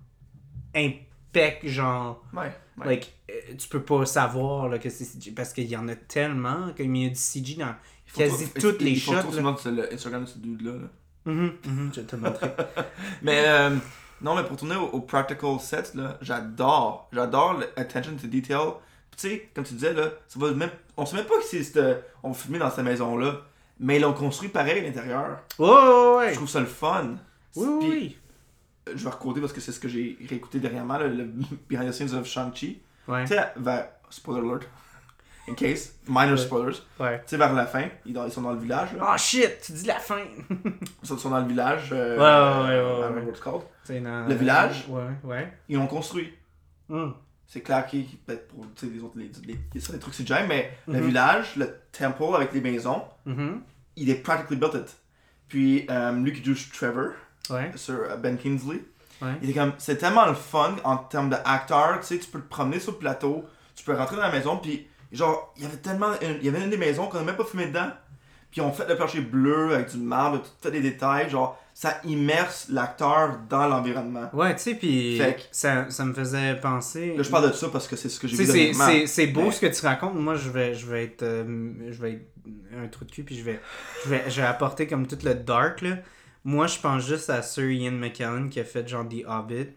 impec, 0.74 1.68
genre, 1.68 2.24
Ouais. 2.34 2.54
ouais. 2.78 2.86
like, 2.86 3.14
tu 3.58 3.68
peux 3.68 3.82
pas 3.84 4.06
savoir, 4.06 4.70
là, 4.70 4.80
que 4.80 4.90
c'est 4.90 5.04
CG, 5.04 5.32
parce 5.32 5.52
qu'il 5.52 5.66
y 5.68 5.76
en 5.76 5.90
a 5.90 5.96
tellement, 5.96 6.72
qu'il 6.74 6.96
y 6.96 7.06
a 7.06 7.10
du 7.10 7.16
CG 7.16 7.56
dans 7.56 7.76
Il 8.08 8.14
quasi 8.14 8.50
toutes 8.54 8.78
il- 8.80 8.86
les 8.86 8.92
il 8.92 9.02
faut 9.02 9.12
shots, 9.12 9.70
le 9.72 9.94
Instagram 9.94 10.24
de 10.24 10.30
ce 10.30 10.38
dude-là. 10.40 10.72
là. 10.74 10.88
Mhm, 11.30 11.52
mhm, 11.66 11.92
je 11.94 12.02
vais 12.02 12.08
te 12.08 12.16
montrer. 12.16 12.52
Mais 13.22 13.44
euh, 13.48 13.76
non, 14.22 14.36
mais 14.36 14.44
pour 14.44 14.58
tourner 14.58 14.76
au, 14.76 14.86
au 14.88 15.02
practical 15.02 15.60
sets, 15.60 15.96
là, 15.96 16.18
j'adore. 16.22 17.08
J'adore 17.14 17.60
l'attention 17.78 18.16
to 18.20 18.28
detail. 18.28 18.74
Tu 19.16 19.28
sais, 19.30 19.50
comme 19.54 19.64
tu 19.64 19.74
disais, 19.74 19.94
là, 19.94 20.10
ça 20.28 20.40
va 20.40 20.52
même, 20.52 20.70
on 20.98 21.06
sait 21.06 21.16
même 21.18 21.26
pas 21.26 21.38
que 21.38 21.44
c'est 21.46 21.64
cette- 21.64 22.06
on 22.24 22.34
filmait 22.34 22.60
dans 22.60 22.70
cette 22.72 22.86
maison-là. 22.86 23.34
Mais 23.82 23.96
ils 23.98 24.02
l'ont 24.02 24.14
construit 24.14 24.50
pareil 24.50 24.80
à 24.80 24.84
l'intérieur. 24.84 25.40
Ouais, 25.58 25.68
ouais, 25.70 26.16
ouais. 26.18 26.30
Je 26.32 26.36
trouve 26.36 26.50
ça 26.50 26.60
le 26.60 26.66
fun. 26.66 27.16
Oui, 27.56 28.18
euh, 28.88 28.92
Je 28.96 29.04
vais 29.04 29.10
recoder 29.10 29.40
parce 29.42 29.54
que 29.54 29.62
c'est 29.62 29.72
ce 29.72 29.80
que 29.80 29.88
j'ai 29.88 30.18
réécouté 30.30 30.60
dernièrement, 30.60 30.98
là, 30.98 31.08
le 31.08 31.24
Behind 31.70 31.90
the 31.90 31.94
Scenes 31.94 32.14
of 32.14 32.26
Shang-Chi. 32.28 32.82
Ouais, 33.08 33.24
Tu 33.26 33.34
sais. 33.36 33.54
Spoiler 34.10 34.42
alert. 34.50 34.68
In 35.50 35.54
case. 35.56 35.94
Minor 36.08 36.32
Ouais. 36.32 36.38
spoilers. 36.38 36.78
ouais. 37.00 37.18
Tu 37.20 37.30
sais, 37.30 37.38
vers 37.38 37.54
la 37.54 37.66
fin, 37.66 37.86
ils, 38.06 38.14
dans- 38.14 38.26
ils 38.26 38.32
sont 38.32 38.42
dans 38.42 38.52
le 38.54 38.60
village. 38.60 38.94
Là. 38.94 39.12
Oh 39.14 39.18
shit, 39.18 39.60
tu 39.66 39.72
dis 39.72 39.86
la 39.86 40.00
fin. 40.00 40.20
Ils 41.04 41.08
sont- 41.08 41.30
dans 41.30 41.40
le 41.40 41.48
village. 41.48 41.90
euh, 41.92 42.16
Ouais, 42.18 42.22
ouais, 42.24 42.68
ouais, 42.70 42.76
I 42.76 42.80
ouais, 42.80 42.84
don't 42.84 43.16
ouais. 43.16 43.22
know 43.22 43.26
what 43.26 43.32
it's 43.32 43.40
called. 43.42 43.62
C'est 43.84 44.00
dans- 44.02 44.28
Le 44.28 44.36
village? 44.36 44.86
Ouais, 44.90 45.04
ouais. 45.24 45.54
Ils 45.70 45.78
l'ont 45.78 45.88
construit. 45.88 46.34
Hum. 46.90 47.16
C'est 47.48 47.62
clair 47.62 47.86
qu'il 47.88 48.06
peut-être 48.06 48.48
pour 48.50 48.64
tu 48.76 48.86
sais, 48.88 48.94
les 48.94 49.02
autres, 49.02 49.18
les, 49.18 49.32
les, 49.74 49.80
ça, 49.82 49.94
des 49.94 50.00
trucs 50.00 50.14
CGI, 50.14 50.46
mais 50.48 50.72
le 50.88 51.00
Mhm. 51.00 51.06
village, 51.08 51.56
le 51.56 51.76
temple 51.92 52.36
avec 52.36 52.54
les 52.54 52.62
maisons, 52.62 53.04
Mhm. 53.26 53.62
il 53.96 54.10
est 54.12 54.22
practically 54.22 54.56
built 54.58 54.76
it. 54.76 54.98
Puis 55.48 55.88
euh, 55.90 56.12
lui 56.12 56.32
qui 56.32 56.44
joue 56.44 56.56
Trevor, 56.74 57.10
Ouais, 57.50 57.72
sur 57.76 57.96
euh, 57.96 58.16
Ben 58.18 58.38
Kingsley, 58.38 58.84
ouais. 59.24 59.34
il 59.42 59.50
est 59.50 59.54
comme, 59.54 59.74
c'est 59.80 59.98
tellement 59.98 60.28
le 60.28 60.36
fun 60.36 60.76
en 60.84 60.98
termes 60.98 61.32
d'acteur, 61.32 62.00
tu 62.02 62.06
sais, 62.06 62.20
tu 62.20 62.30
peux 62.30 62.40
te 62.40 62.48
promener 62.50 62.80
sur 62.80 62.92
le 62.92 63.00
plateau, 63.00 63.44
tu 63.76 63.84
peux 63.84 63.96
rentrer 63.96 64.18
dans 64.18 64.22
la 64.22 64.32
maison, 64.32 64.58
puis 64.58 64.88
genre, 65.12 65.54
il 65.58 65.64
y 65.64 65.66
avait 65.66 65.78
tellement, 65.78 66.12
il 66.22 66.44
y 66.44 66.50
avait 66.50 66.64
une 66.64 66.70
des 66.70 66.78
maisons 66.78 67.08
qu'on 67.08 67.18
n'a 67.20 67.24
même 67.24 67.36
pas 67.38 67.46
filmé 67.46 67.68
dedans, 67.68 67.90
puis 68.52 68.62
on 68.62 68.72
fait 68.72 68.88
le 68.88 68.96
plancher 68.96 69.22
bleu 69.22 69.74
avec 69.76 69.90
du 69.92 69.98
marbre, 69.98 70.42
tout 70.42 70.50
fait 70.62 70.72
des 70.72 70.82
détails, 70.82 71.30
genre, 71.30 71.60
ça 71.74 72.02
immerse 72.04 72.68
l'acteur 72.70 73.40
dans 73.50 73.68
l'environnement. 73.68 74.30
Ouais, 74.34 74.54
tu 74.56 74.62
sais, 74.64 74.76
puis 74.76 75.18
ça, 75.52 75.90
ça 75.90 76.04
me 76.04 76.14
faisait 76.14 76.56
penser. 76.60 77.16
Là, 77.16 77.24
je 77.24 77.30
parle 77.30 77.50
de 77.50 77.56
ça 77.56 77.70
parce 77.70 77.88
que 77.88 77.96
c'est 77.96 78.10
ce 78.10 78.20
que 78.20 78.28
j'ai 78.28 78.36
vu 78.44 78.52
c'est- 78.88 79.08
c'est 79.08 79.28
beau 79.28 79.52
ce 79.52 79.62
que 79.62 79.68
tu 79.68 79.86
racontes. 79.86 80.16
Moi, 80.16 80.36
je 80.36 80.50
vais, 80.50 80.74
je 80.76 80.86
vais 80.88 81.06
être, 81.06 81.24
euh, 81.24 81.74
je 81.90 82.02
vais 82.02 82.12
être 82.14 82.26
un 82.84 82.88
trou 82.88 83.06
de 83.06 83.12
cul, 83.12 83.24
puis 83.24 83.38
je 83.38 83.44
vais, 83.44 83.60
je 84.04 84.10
vais, 84.10 84.24
je 84.30 84.42
vais 84.42 84.48
apporter 84.48 84.88
comme 84.88 85.08
tout 85.08 85.18
le 85.24 85.36
dark 85.36 85.82
là. 85.82 85.98
Moi, 86.44 86.68
je 86.68 86.80
pense 86.80 87.06
juste 87.06 87.30
à 87.30 87.42
Sir 87.42 87.70
Ian 87.72 87.92
McKellen 87.92 88.50
qui 88.50 88.60
a 88.60 88.64
fait 88.66 88.88
genre 88.88 89.08
The 89.08 89.24
Hobbit, 89.28 89.68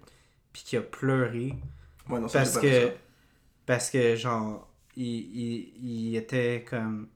puis 0.53 0.62
qui 0.64 0.76
a 0.76 0.80
pleuré 0.80 1.55
Ouais, 2.09 2.18
non, 2.18 2.26
ça, 2.28 2.41
parce 2.41 2.59
que 2.59 2.91
parce 3.66 3.91
que 3.91 4.16
genre 4.16 4.68
il, 4.97 5.05
il, 5.05 6.09
il 6.11 6.16
était 6.16 6.64
comme 6.68 7.09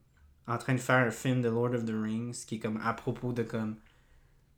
en 0.47 0.57
train 0.57 0.73
de 0.73 0.79
faire 0.79 1.05
un 1.07 1.11
film 1.11 1.41
de 1.41 1.49
Lord 1.49 1.73
of 1.75 1.85
the 1.85 1.93
Rings 1.93 2.45
qui 2.45 2.55
est 2.55 2.59
comme 2.59 2.79
à 2.83 2.93
propos 2.93 3.33
de 3.33 3.43
comme 3.43 3.75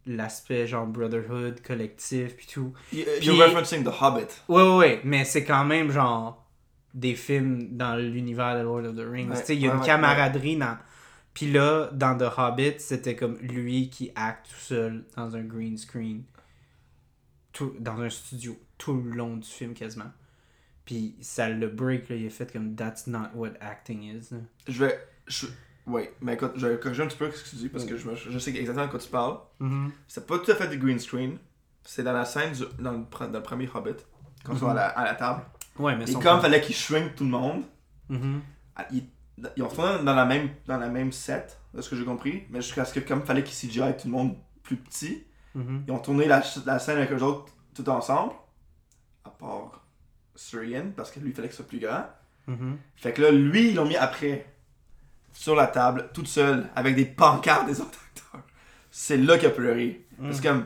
l'aspect 0.05 0.65
genre 0.67 0.88
brotherhood 0.88 1.61
collectif 1.61 2.36
puis 2.38 2.47
tout. 2.47 2.74
You- 2.93 3.05
Puis- 3.20 3.28
You're 3.28 3.38
referencing 3.45 3.84
The 3.84 3.91
Hobbit. 4.01 4.28
ouais 4.47 4.61
ouais 4.63 4.78
ouais 4.78 5.01
mais 5.03 5.26
c'est 5.26 5.43
quand 5.43 5.65
même 5.65 5.91
genre 5.91 6.45
des 6.93 7.15
films 7.15 7.78
dans 7.78 7.95
l'univers 7.95 8.57
de 8.57 8.63
Lord 8.63 8.86
of 8.86 8.95
the 8.95 9.05
Rings. 9.07 9.30
Ouais, 9.30 9.39
tu 9.39 9.45
sais 9.45 9.55
il 9.55 9.61
y 9.61 9.65
a 9.65 9.70
ouais, 9.70 9.76
une 9.76 9.82
ouais, 9.82 9.86
camaraderie 9.86 10.55
dans 10.57 10.78
puis 11.34 11.51
là 11.51 11.89
dans 11.93 12.17
The 12.17 12.32
Hobbit 12.38 12.76
c'était 12.80 13.15
comme 13.15 13.38
lui 13.39 13.89
qui 13.89 14.11
acte 14.15 14.47
tout 14.49 14.59
seul 14.59 15.05
dans 15.15 15.36
un 15.36 15.43
green 15.43 15.78
screen 15.78 16.24
tout 17.51 17.74
dans 17.80 17.99
un 18.01 18.09
studio 18.09 18.57
tout 18.78 18.93
le 19.01 19.11
long 19.11 19.38
du 19.38 19.47
film 19.47 19.74
quasiment 19.74 20.11
puis 20.90 21.16
ça 21.22 21.48
le 21.50 21.68
break 21.68 22.10
là, 22.10 22.16
il 22.16 22.26
a 22.26 22.30
fait 22.32 22.52
comme 22.52 22.76
that's 22.76 23.06
not 23.06 23.28
what 23.36 23.52
acting 23.62 24.02
is 24.02 24.30
là. 24.32 24.38
Je 24.68 24.86
vais. 24.86 25.00
Je... 25.28 25.46
Ouais, 25.86 26.12
mais 26.20 26.34
écoute, 26.34 26.54
je 26.56 26.66
vais 26.66 26.80
corriger 26.80 27.04
un 27.04 27.08
petit 27.08 27.18
peu 27.18 27.30
ce 27.32 27.44
que 27.44 27.50
tu 27.52 27.56
dis 27.58 27.70
parce 27.70 27.86
que 27.86 27.96
je, 27.96 28.10
je 28.16 28.40
sais 28.40 28.50
exactement 28.56 28.88
de 28.88 28.92
quoi 28.92 29.00
tu 29.00 29.10
parles. 29.10 29.38
C'est 30.08 30.26
pas 30.26 30.40
tout 30.40 30.50
à 30.50 30.56
fait 30.56 30.68
du 30.68 30.80
green 30.80 30.98
screen. 30.98 31.38
C'est 31.84 32.02
dans 32.02 32.14
la 32.14 32.26
scène, 32.26 32.54
du- 32.54 32.64
dans, 32.82 32.92
le, 32.94 33.28
dans 33.28 33.32
le 33.40 33.44
premier 33.44 33.70
Hobbit, 33.72 33.98
quand 34.44 34.54
ils 34.54 34.60
sont 34.60 34.70
à 34.70 34.74
la, 34.74 34.88
à 34.88 35.06
la 35.06 35.14
table. 35.14 35.42
ouais 35.78 35.96
mais 35.96 36.10
Et 36.10 36.14
comme 36.16 36.42
fallait 36.42 36.62
qu'ils 36.62 36.76
shrink 36.76 37.14
tout 37.16 37.24
le 37.24 37.30
monde, 37.30 37.64
Mhm. 38.10 38.42
ah, 38.76 38.88
ils, 38.92 39.04
ils 39.58 39.62
ont 39.64 39.68
retourné 39.68 40.04
dans 40.04 40.16
la 40.16 40.26
même, 40.26 40.50
dans 40.66 40.78
la 40.78 40.90
même 40.90 41.12
set, 41.12 41.60
de 41.76 41.82
ce 41.84 41.90
que 41.92 41.96
j'ai 41.96 42.04
compris, 42.06 42.46
mais 42.50 42.62
jusqu'à 42.64 42.84
ce 42.86 42.94
que 42.96 43.00
comme 43.00 43.22
fallait 43.24 43.44
qu'ils 43.44 43.70
CGI 43.70 43.96
tout 43.96 44.08
le 44.08 44.12
monde 44.14 44.36
plus 44.64 44.78
petit, 44.78 45.24
Mhm. 45.54 45.84
ils 45.88 45.92
ont 45.92 46.00
tourné 46.00 46.26
la, 46.26 46.42
la 46.66 46.80
scène 46.80 46.98
avec 46.98 47.12
eux 47.12 47.22
autres 47.24 47.52
tout 47.76 47.88
ensemble, 47.90 48.34
à 49.24 49.30
part 49.30 49.78
Syrian, 50.40 50.92
parce 50.96 51.12
que 51.12 51.20
lui 51.20 51.30
il 51.30 51.36
fallait 51.36 51.48
que 51.48 51.54
ce 51.54 51.58
soit 51.62 51.68
plus 51.68 51.80
grand. 51.80 52.06
Mhm. 52.48 52.78
Fait 52.96 53.14
que 53.14 53.22
là, 53.22 53.32
lui, 53.32 53.70
ils 53.70 53.76
l'ont 53.76 53.86
mis 53.86 53.96
après, 53.98 54.46
sur 55.34 55.56
la 55.56 55.68
table, 55.68 56.10
toute 56.14 56.28
seule, 56.28 56.68
avec 56.76 56.96
des 56.96 57.06
pancartes 57.06 57.68
des 57.68 57.80
autres 57.82 58.00
acteurs. 58.16 58.42
C'est 58.90 59.18
là 59.18 59.38
qu'il 59.38 59.48
a 59.48 59.52
pleuré. 59.52 60.02
Parce 60.22 60.42
que, 60.42 60.48
comme, 60.48 60.66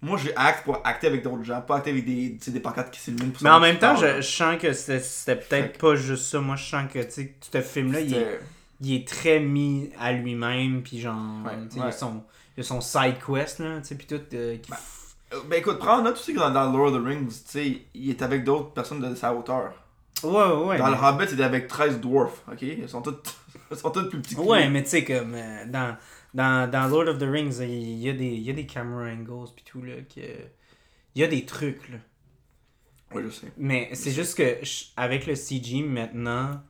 moi, 0.00 0.16
j'ai 0.18 0.34
acte 0.36 0.64
pour 0.64 0.80
acter 0.86 1.06
avec 1.08 1.22
d'autres 1.22 1.42
gens, 1.44 1.60
pas 1.60 1.76
acter 1.76 1.90
avec 1.90 2.04
des, 2.06 2.30
des 2.46 2.60
pancartes 2.60 2.90
qui 2.92 3.00
s'illuminent. 3.00 3.32
pour 3.32 3.42
mais 3.42 3.50
en 3.50 3.60
même 3.60 3.78
temps 3.78 3.96
je, 3.96 4.16
je 4.16 4.20
sens 4.22 4.60
que 4.60 4.72
c'était 4.72 5.36
peut-être 5.36 5.78
pas 5.78 5.94
juste 5.96 6.24
ça 6.24 6.40
moi 6.40 6.56
je 6.56 6.64
sens 6.64 6.90
que 6.92 6.98
que 6.98 7.10
ce 7.52 7.60
film 7.62 7.92
là 7.92 8.00
il 8.00 8.12
est 8.14 8.16
C'était- 8.18 8.40
il 8.80 8.94
est 8.96 9.08
très 9.08 9.40
mis 9.40 9.90
à 9.98 10.12
lui-même, 10.12 10.82
puis 10.82 11.00
genre, 11.00 11.16
Ouais, 11.46 11.52
il, 11.74 11.80
a 11.80 11.92
son, 11.92 12.22
il 12.56 12.60
a 12.60 12.64
son 12.64 12.80
side 12.80 13.14
quest, 13.24 13.60
là, 13.60 13.80
puis 13.96 14.06
tout. 14.06 14.20
euh, 14.34 14.56
qui- 14.58 14.72
Euh, 14.72 14.76
Ben 15.48 15.58
écoute, 15.58 15.78
prends 15.78 15.98
en 15.98 16.02
note 16.02 16.14
aussi 16.14 16.34
que 16.34 16.38
dans, 16.38 16.50
dans 16.50 16.70
Lord 16.70 16.94
of 16.94 17.02
the 17.02 17.06
Rings, 17.06 17.28
tu 17.28 17.34
sais, 17.46 17.82
il 17.94 18.10
est 18.10 18.22
avec 18.22 18.44
d'autres 18.44 18.72
personnes 18.72 19.00
de 19.00 19.14
sa 19.14 19.34
hauteur. 19.34 19.72
Ouais, 20.22 20.30
ouais, 20.30 20.64
ouais. 20.64 20.78
dans 20.78 20.90
mais... 20.90 20.96
le 20.96 21.02
Hobbit, 21.02 21.32
il 21.32 21.40
est 21.40 21.44
avec 21.44 21.68
13 21.68 22.00
dwarfs, 22.00 22.42
ok? 22.50 22.62
Ils 22.62 22.88
sont 22.88 23.02
tous, 23.02 23.16
ils 23.70 23.76
sont 23.76 23.90
tous 23.90 24.08
plus 24.08 24.20
petits 24.20 24.34
que 24.36 24.40
lui. 24.40 24.48
Ouais, 24.48 24.68
mais 24.68 24.82
tu 24.82 24.90
sais, 24.90 25.04
comme 25.04 25.34
euh, 25.34 25.66
dans, 25.66 25.96
dans, 26.32 26.70
dans 26.70 26.86
Lord 26.88 27.08
of 27.08 27.18
the 27.18 27.28
Rings, 27.28 27.60
il 27.60 27.98
y 27.98 28.08
a 28.08 28.12
des, 28.12 28.26
il 28.26 28.42
y 28.42 28.50
a 28.50 28.54
des 28.54 28.66
camera 28.66 29.04
angles, 29.04 29.50
puis 29.54 29.64
tout, 29.64 29.82
là, 29.82 29.94
que... 30.14 30.20
Il 31.14 31.20
y 31.20 31.24
a 31.24 31.28
des 31.28 31.44
trucs, 31.44 31.88
là. 31.90 31.98
Ouais, 33.14 33.22
je 33.22 33.30
sais. 33.30 33.52
Mais 33.56 33.90
c'est 33.92 34.10
juste 34.10 34.36
que, 34.36 34.58
avec 34.96 35.26
le 35.26 35.36
CG, 35.36 35.82
maintenant, 35.82 36.60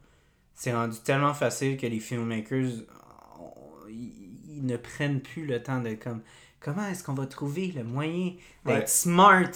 c'est 0.55 0.75
rendu 0.75 0.99
tellement 0.99 1.33
facile 1.33 1.79
que 1.79 1.87
les 1.87 2.01
filmmakers, 2.01 2.85
ils 3.89 4.67
ne 4.67 4.77
prennent 4.77 5.21
plus 5.21 5.47
le 5.47 5.63
temps 5.63 5.81
de, 5.81 5.95
comme, 5.95 6.21
comment 6.65 6.87
est-ce 6.89 7.05
qu'on 7.05 7.15
va 7.15 7.27
trouver 7.27 7.69
le 7.77 7.85
moyen 7.85 8.33
d'être 8.65 8.79
Ouais. 8.79 8.87
smart, 8.87 9.51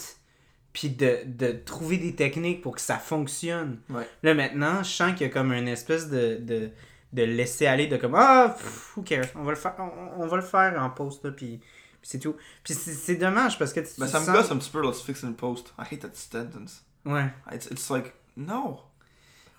puis 0.73 0.89
de, 0.89 1.19
de 1.25 1.51
trouver 1.51 1.97
des 1.97 2.15
techniques 2.15 2.61
pour 2.61 2.75
que 2.75 2.81
ça 2.81 2.97
fonctionne? 2.97 3.79
Ouais. 3.89 4.07
Là, 4.23 4.33
maintenant, 4.35 4.83
je 4.83 4.89
sens 4.89 5.11
qu'il 5.13 5.21
y 5.27 5.29
a 5.29 5.33
comme 5.33 5.51
une 5.51 5.67
espèce 5.67 6.09
de, 6.09 6.37
de, 6.39 6.69
de 7.13 7.23
laisser 7.23 7.65
aller, 7.65 7.87
de 7.87 7.97
comme, 7.97 8.15
ah, 8.15 8.55
pff, 8.57 8.95
who 8.97 9.01
cares, 9.01 9.25
on 9.35 9.43
va 9.43 9.51
le 9.51 9.57
faire, 9.57 9.75
on, 9.79 10.21
on 10.23 10.27
va 10.27 10.35
le 10.37 10.43
faire 10.43 10.81
en 10.81 10.89
post, 10.91 11.23
là, 11.25 11.31
puis, 11.31 11.57
puis 11.57 12.09
c'est 12.09 12.19
tout. 12.19 12.35
Puis 12.63 12.73
c'est 12.75 13.15
dommage, 13.15 13.57
parce 13.57 13.73
que 13.73 13.79
tu 13.79 13.87
Ben, 13.97 14.07
ça 14.07 14.19
me 14.19 14.25
gosse 14.31 14.51
un 14.51 14.57
petit 14.57 14.69
peu, 14.69 14.81
let's 14.87 15.01
fix 15.01 15.23
in 15.23 15.33
post. 15.33 15.73
I 15.79 15.83
hate 15.91 16.01
that 16.01 16.11
sentence. 16.13 16.83
Ouais. 17.05 17.29
It's, 17.51 17.65
it's 17.71 17.89
like, 17.89 18.13
no. 18.37 18.81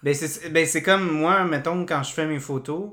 Ben 0.02 0.14
c'est, 0.14 0.48
ben 0.50 0.64
c'est 0.66 0.82
comme 0.82 1.10
moi, 1.10 1.44
mettons, 1.44 1.84
quand 1.84 2.02
je 2.02 2.12
fais 2.14 2.26
mes 2.26 2.38
photos, 2.38 2.92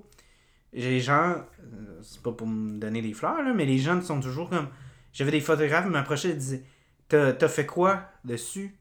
les 0.73 0.99
gens, 0.99 1.35
euh, 1.35 1.99
c'est 2.01 2.21
pas 2.21 2.31
pour 2.31 2.47
me 2.47 2.77
donner 2.77 3.01
des 3.01 3.13
fleurs, 3.13 3.41
là, 3.41 3.53
mais 3.53 3.65
les 3.65 3.77
gens 3.79 4.01
sont 4.01 4.19
toujours 4.19 4.49
comme. 4.49 4.67
J'avais 5.13 5.31
des 5.31 5.41
photographes 5.41 5.85
qui 5.85 5.91
m'approchaient 5.91 6.29
et 6.31 6.35
disaient 6.35 6.63
T'as, 7.07 7.47
fait 7.47 7.65
quoi 7.65 8.03
dessus? 8.23 8.75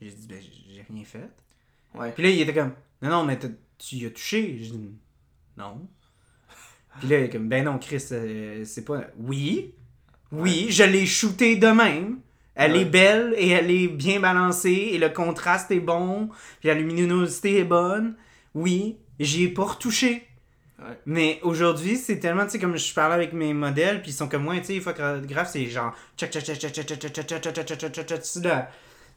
J'ai 0.00 0.10
dit 0.10 0.26
Ben 0.26 0.40
j'ai 0.40 0.84
rien 0.90 1.04
fait. 1.04 1.30
Ouais. 1.94 2.12
Puis 2.12 2.22
là, 2.24 2.30
il 2.30 2.40
était 2.40 2.52
comme 2.54 2.72
Non, 3.00 3.10
non, 3.10 3.24
mais 3.24 3.38
tu 3.38 3.96
y 3.96 4.06
as 4.06 4.10
touché 4.10 4.58
J'ai 4.60 4.70
dit 4.72 4.90
Non. 5.56 5.88
Puis 6.98 7.08
là, 7.08 7.18
il 7.20 7.24
est 7.24 7.30
comme 7.30 7.48
Ben 7.48 7.64
non, 7.64 7.78
Chris, 7.78 8.04
euh, 8.12 8.64
c'est 8.64 8.84
pas. 8.84 9.02
Oui, 9.18 9.74
oui, 10.32 10.66
je 10.70 10.82
l'ai 10.84 11.06
shooté 11.06 11.56
de 11.56 11.68
même. 11.68 12.20
Elle 12.54 12.72
Ouais. 12.72 12.80
est 12.80 12.84
belle 12.86 13.34
et 13.38 13.48
elle 13.50 13.70
est 13.70 13.86
bien 13.88 14.18
balancée 14.18 14.90
et 14.92 14.98
le 14.98 15.08
contraste 15.10 15.70
est 15.70 15.78
bon, 15.80 16.28
puis 16.58 16.68
la 16.68 16.74
luminosité 16.74 17.60
est 17.60 17.64
bonne. 17.64 18.16
Oui, 18.52 18.96
j'y 19.20 19.44
ai 19.44 19.48
pas 19.48 19.62
retouché. 19.64 20.26
Mais 21.06 21.40
aujourd'hui, 21.42 21.96
c'est 21.96 22.20
tellement, 22.20 22.44
tu 22.44 22.50
sais, 22.50 22.58
comme 22.58 22.76
je 22.76 22.94
parlais 22.94 23.14
avec 23.14 23.32
mes 23.32 23.52
modèles, 23.52 24.00
puis 24.00 24.12
ils 24.12 24.14
sont 24.14 24.28
comme 24.28 24.44
moi, 24.44 24.56
tu 24.58 24.64
sais, 24.64 24.80
photographe, 24.80 25.50
c'est 25.50 25.66
genre, 25.66 25.94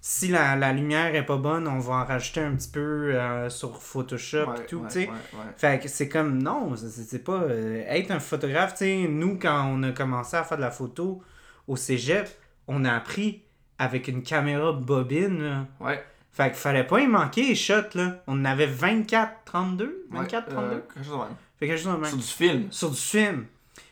si 0.03 0.28
la, 0.30 0.55
la, 0.55 0.74
lumière 0.74 1.14
est 1.14 1.26
pas 1.26 1.38
bonne, 1.38 1.68
on 1.68 1.78
va 1.78 1.93
en 1.93 2.05
rajouter 2.05 2.41
un 2.41 2.55
petit 2.55 2.70
peu 2.70 3.16
sur 3.49 3.80
Photoshop 3.80 4.55
et 4.55 4.66
tout, 4.66 4.84
tu 4.88 4.93
sais. 4.93 5.09
Fait 5.55 5.80
que 5.80 5.88
c'est 5.88 6.09
comme, 6.09 6.41
non, 6.41 6.76
c'est 6.76 7.24
pas... 7.24 7.43
Être 7.88 8.12
un 8.12 8.20
photographe, 8.20 8.74
tu 8.74 8.78
sais, 8.80 9.07
nous, 9.07 9.38
quand 9.38 9.68
on 9.72 9.84
a 9.84 9.91
commencé 9.91 10.36
à 10.36 10.43
faire 10.43 10.57
de 10.57 10.64
la 10.64 10.72
photo 10.72 11.22
au 11.68 11.76
cégep, 11.76 12.28
on 12.68 12.86
a 12.86 12.93
appris 12.93 13.43
avec 13.78 14.07
une 14.07 14.24
caméra 14.24 14.74
bobine, 14.74 15.43
là. 15.43 15.66
Ouais. 15.80 16.03
Fait 16.32 16.45
qu'il 16.45 16.55
fallait 16.55 16.86
pas 16.86 16.99
y 17.01 17.07
manquer 17.07 17.43
les 17.43 17.55
shots, 17.55 17.95
là. 17.95 18.24
On 18.28 18.39
en 18.39 18.45
avait 18.45 18.68
24, 18.68 19.43
32? 19.45 20.05
24, 20.12 20.49
32? 20.49 20.84
Quelque 20.93 21.05
chose. 21.05 21.18
Fait 21.68 21.86
même. 21.86 22.05
Sur 22.05 22.18
du 22.18 22.24
film. 22.24 22.68
Sur 22.72 22.89
du 22.89 22.97
film. 22.97 23.45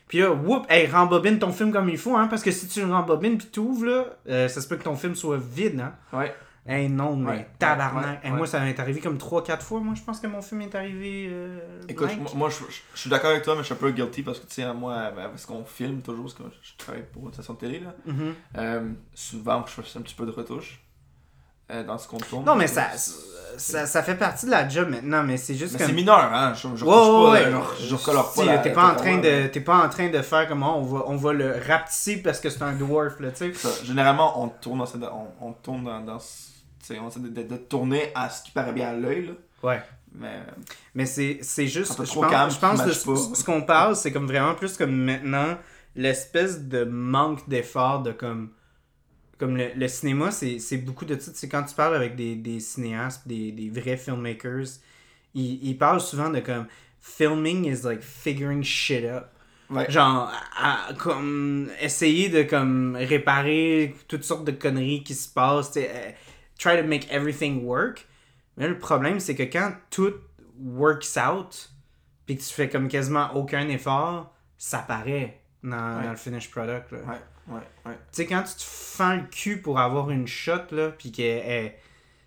Puis 0.08 0.18
là, 0.18 0.32
whoop, 0.32 0.66
hey, 0.68 0.86
rembobine 0.88 1.38
ton 1.38 1.52
film 1.52 1.72
comme 1.72 1.88
il 1.88 1.96
faut, 1.98 2.16
hein, 2.16 2.26
parce 2.26 2.42
que 2.42 2.50
si 2.50 2.66
tu 2.66 2.80
le 2.80 2.92
rembobines 2.92 3.38
puis 3.38 3.46
t'ouvres, 3.46 3.86
là, 3.86 4.04
euh, 4.28 4.48
ça 4.48 4.60
se 4.60 4.66
peut 4.68 4.76
que 4.76 4.82
ton 4.82 4.96
film 4.96 5.14
soit 5.14 5.38
vide, 5.38 5.80
hein. 5.80 5.94
Ouais. 6.12 6.34
Hey, 6.66 6.88
non, 6.88 7.16
mais 7.16 7.30
Ouais, 7.30 7.48
tabarnak. 7.58 8.04
ouais, 8.04 8.18
Hey, 8.24 8.30
ouais. 8.32 8.36
Moi, 8.36 8.46
ça 8.46 8.60
m'est 8.60 8.78
arrivé 8.78 9.00
comme 9.00 9.16
3-4 9.18 9.62
fois. 9.62 9.80
Moi, 9.80 9.94
je 9.94 10.02
pense 10.02 10.20
que 10.20 10.26
mon 10.26 10.42
film 10.42 10.60
est 10.62 10.74
arrivé. 10.74 11.28
Euh, 11.30 11.58
Écoute, 11.88 12.10
moi, 12.20 12.30
moi, 12.34 12.50
je, 12.50 12.56
je- 12.70 12.80
je 12.94 13.00
suis 13.00 13.08
d'accord 13.10 13.30
avec 13.30 13.44
toi, 13.44 13.54
mais 13.54 13.60
je 13.60 13.66
suis 13.66 13.74
un 13.74 13.78
peu 13.78 13.90
guilty 13.92 14.22
parce 14.22 14.40
que, 14.40 14.46
tu 14.46 14.54
sais, 14.54 14.74
moi, 14.74 14.94
avec 14.96 15.24
ce 15.38 15.46
qu'on 15.46 15.64
filme 15.64 16.02
toujours, 16.02 16.24
parce 16.24 16.34
que 16.34 16.42
je 16.62 16.72
travaille 16.76 17.04
pour 17.12 17.26
une 17.26 17.32
station 17.32 17.54
de 17.54 17.58
télé, 17.60 17.80
là, 17.80 17.94
Mhm. 18.04 18.34
euh, 18.58 18.90
souvent, 19.14 19.64
je 19.66 19.80
fais 19.80 19.98
un 19.98 20.02
petit 20.02 20.14
peu 20.14 20.26
de 20.26 20.32
retouche 20.32 20.80
euh, 21.70 21.84
dans 21.84 21.98
ce 21.98 22.08
qu'on 22.08 22.18
tourne. 22.18 22.44
Non, 22.44 22.54
mais 22.56 22.66
ça, 22.66 22.88
ça, 23.56 23.86
ça 23.86 24.02
fait 24.02 24.14
partie 24.14 24.46
de 24.46 24.50
la 24.50 24.68
job 24.68 24.88
maintenant, 24.88 25.22
mais 25.22 25.36
c'est 25.36 25.54
juste 25.54 25.72
Mais 25.74 25.78
comme. 25.78 25.86
c'est 25.88 25.92
mineur, 25.92 26.18
hein. 26.32 26.52
Je, 26.54 26.68
je 26.76 26.84
retouche 26.84 27.32
ouais, 27.32 27.50
pas, 27.50 27.58
ouais. 27.58 27.64
je, 27.80 27.86
je 27.86 27.94
recolore 27.94 28.32
pas. 28.32 28.58
T'es 28.58 28.70
pas, 28.72 28.92
en 28.92 28.96
train 28.96 29.18
de, 29.18 29.58
pas 29.60 29.84
en 29.84 29.88
train 29.88 30.08
de 30.08 30.22
faire 30.22 30.48
comme 30.48 30.62
oh, 30.62 30.74
on 30.76 30.82
va, 30.82 31.02
on 31.06 31.16
va 31.16 31.32
le 31.32 31.54
rapetisser 31.68 32.18
parce 32.18 32.40
que 32.40 32.48
c'est 32.50 32.62
un 32.62 32.72
dwarf, 32.72 33.18
là, 33.20 33.30
tu 33.32 33.52
sais. 33.54 33.84
Généralement, 33.84 34.42
on 34.42 34.48
tourne 34.48 34.78
dans, 34.78 34.86
cette- 34.86 35.02
on, 35.02 35.46
on 35.48 35.52
tourne 35.52 35.84
dans, 35.84 36.00
dans 36.00 36.18
ce- 36.18 36.48
tu 36.80 36.86
sais, 36.94 36.98
on 36.98 37.08
essaie 37.08 37.20
de, 37.20 37.28
de- 37.28 37.42
de 37.48 37.56
tourner 37.56 38.10
à 38.14 38.30
ce 38.30 38.42
qui 38.42 38.50
paraît 38.52 38.72
bien 38.72 38.88
à 38.88 38.92
l'œil, 38.94 39.26
là. 39.26 39.32
Ouais. 39.62 39.82
Mais 40.14 40.40
Mais 40.94 41.06
c'est, 41.06 41.38
juste. 41.66 41.92
Je 41.92 42.14
pense, 42.14 42.30
calme, 42.30 42.50
je 42.50 42.58
pense 42.58 42.78
pas. 42.82 42.88
ce, 42.88 43.34
ce 43.34 43.44
qu'on 43.44 43.62
parle, 43.62 43.94
c'est 43.94 44.10
comme 44.12 44.26
vraiment 44.26 44.54
plus 44.54 44.76
comme 44.76 44.90
maintenant 44.92 45.56
l'espèce 45.94 46.62
de 46.62 46.84
manque 46.84 47.48
d'effort 47.48 48.02
de 48.02 48.12
comme. 48.12 48.50
Comme 49.40 49.56
le, 49.56 49.70
le 49.74 49.88
cinéma, 49.88 50.30
c'est, 50.30 50.58
beaucoup 50.84 51.04
de 51.06 51.18
ça. 51.18 51.32
C'est 51.34 51.48
quand 51.48 51.64
tu 51.64 51.74
parles 51.74 51.96
avec 51.96 52.14
des, 52.14 52.36
des 52.36 52.60
cinéastes, 52.60 53.26
des, 53.26 53.50
des 53.52 53.70
vrais 53.70 53.96
filmmakers, 53.96 54.66
ils, 55.34 55.64
ils 55.68 55.76
parlent 55.76 56.00
souvent 56.00 56.28
de 56.30 56.38
comme. 56.40 56.66
Filming 57.02 57.64
is 57.64 57.82
like 57.82 58.02
figuring 58.02 58.62
shit 58.62 59.04
up. 59.06 59.28
ouais. 59.70 59.90
genre 59.90 60.30
à- 60.58 60.88
à- 60.90 60.94
comme 60.94 61.70
essayer 61.80 62.28
de 62.28 62.42
comme 62.42 62.94
réparer 62.94 63.94
toutes 64.06 64.24
sortes 64.24 64.44
de 64.44 64.50
conneries 64.52 65.02
qui 65.02 65.14
se 65.14 65.26
passent 65.32 65.72
euh, 65.78 66.10
try 66.58 66.76
to 66.76 66.86
make 66.86 67.10
everything 67.10 67.64
work 67.64 68.06
mais 68.58 68.64
là, 68.64 68.70
le 68.70 68.78
problème 68.78 69.18
c'est 69.18 69.34
que 69.34 69.44
quand 69.44 69.72
tout 69.90 70.12
works 70.62 71.16
out 71.16 71.70
puis 72.26 72.36
que 72.36 72.42
tu 72.42 72.52
fais 72.52 72.68
comme 72.68 72.88
quasiment 72.88 73.34
aucun 73.34 73.66
effort 73.70 74.34
ça 74.58 74.80
paraît 74.80 75.40
dans, 75.62 75.70
Ouais. 75.98 76.04
dans 76.04 76.10
le 76.10 76.16
finished 76.16 76.50
product 76.50 76.92
là. 76.92 76.98
Ouais, 76.98 77.20
ouais, 77.50 77.60
ouais. 77.86 77.92
tu 77.94 77.98
sais 78.12 78.26
quand 78.26 78.42
tu 78.42 78.54
te 78.54 78.62
fends 78.62 79.16
le 79.16 79.22
cul 79.30 79.60
pour 79.60 79.78
avoir 79.78 80.10
une 80.10 80.26
shot 80.26 80.52
là 80.72 80.90
puis 80.90 81.12
que 81.12 81.22
elle- 81.22 81.72
tu 81.72 81.76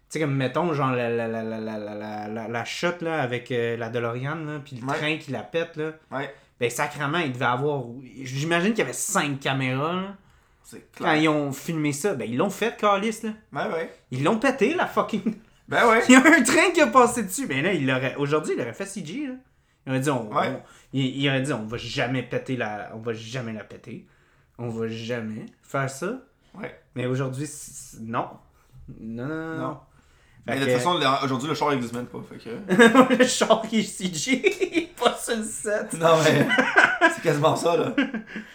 sais 0.09 0.19
comme 0.19 0.35
mettons 0.35 0.73
genre 0.73 0.91
la, 0.91 1.09
la, 1.09 1.27
la, 1.27 1.43
la, 1.43 1.59
la, 1.59 2.27
la, 2.27 2.47
la, 2.47 2.65
shot 2.65 2.97
là 3.01 3.21
avec 3.21 3.51
euh, 3.51 3.75
la 3.77 3.89
DeLorean 3.89 4.35
là 4.45 4.59
puis 4.63 4.75
le 4.77 4.85
Ouais. 4.87 4.95
train 4.97 5.17
qui 5.17 5.31
la 5.31 5.41
pète 5.43 5.75
là 5.77 5.91
Ouais. 6.11 6.33
ben, 6.59 6.69
sacrément, 6.69 7.17
il 7.19 7.31
devait 7.33 7.45
avoir. 7.45 7.83
J'imagine 8.21 8.69
qu'il 8.71 8.79
y 8.79 8.83
avait 8.83 8.93
cinq 8.93 9.39
caméras. 9.39 9.93
là. 9.93 10.15
C'est 10.63 10.85
Quand 10.97 11.03
clair. 11.05 11.15
ils 11.17 11.27
ont 11.29 11.51
filmé 11.51 11.91
ça, 11.91 12.13
ben 12.13 12.29
ils 12.29 12.37
l'ont 12.37 12.49
fait, 12.49 12.77
Carlis, 12.77 13.17
là. 13.23 13.31
Ouais, 13.51 13.73
ouais. 13.73 13.93
Ils 14.11 14.23
l'ont 14.23 14.39
pété, 14.39 14.73
la 14.73 14.87
fucking. 14.87 15.35
Ben 15.67 15.87
ouais. 15.89 16.01
Il 16.09 16.13
y 16.13 16.15
a 16.15 16.19
un 16.19 16.43
train 16.43 16.71
qui 16.73 16.81
a 16.81 16.87
passé 16.87 17.23
dessus. 17.23 17.47
Ben 17.47 17.63
là, 17.63 17.73
il 17.73 17.87
l'aurait. 17.87 18.15
Aujourd'hui, 18.17 18.53
il 18.55 18.61
aurait 18.61 18.73
fait 18.73 18.85
CG, 18.85 19.27
là. 19.27 19.33
Il 19.85 19.89
aurait 19.91 19.99
dit, 20.01 20.09
on, 20.09 20.29
Ouais. 20.33 20.47
on- 20.49 20.61
il, 20.91 21.05
il 21.21 21.29
aurait 21.29 21.41
dit, 21.41 21.53
on 21.53 21.65
va 21.65 21.77
jamais 21.77 22.21
péter 22.23 22.55
la. 22.57 22.91
On 22.93 22.99
va 22.99 23.13
jamais 23.13 23.53
la 23.53 23.63
péter. 23.63 24.05
On 24.57 24.69
va 24.69 24.87
jamais 24.87 25.45
faire 25.61 25.89
ça. 25.89 26.21
Ouais. 26.53 26.79
Mais 26.95 27.05
aujourd'hui, 27.05 27.49
non. 28.01 28.27
Non, 28.99 29.27
non, 29.27 29.35
non. 29.35 29.57
Non. 29.57 29.77
Mais 30.45 30.59
de 30.59 30.65
toute 30.65 30.73
façon, 30.73 30.99
aujourd'hui, 31.23 31.47
le 31.47 31.55
char 31.55 31.71
n'existe 31.71 31.93
même 31.93 32.05
pas. 32.05 32.19
Fait 32.29 32.37
que... 32.37 33.17
le 33.17 33.25
char 33.25 33.61
qui 33.61 33.79
est 33.79 33.83
CG, 33.83 34.91
pas 35.01 35.15
sur 35.15 35.37
le 35.37 35.43
set. 35.43 35.93
Non, 35.93 36.17
mais 36.21 36.45
c'est 37.15 37.21
quasiment 37.21 37.55
ça, 37.55 37.77
là. 37.77 37.95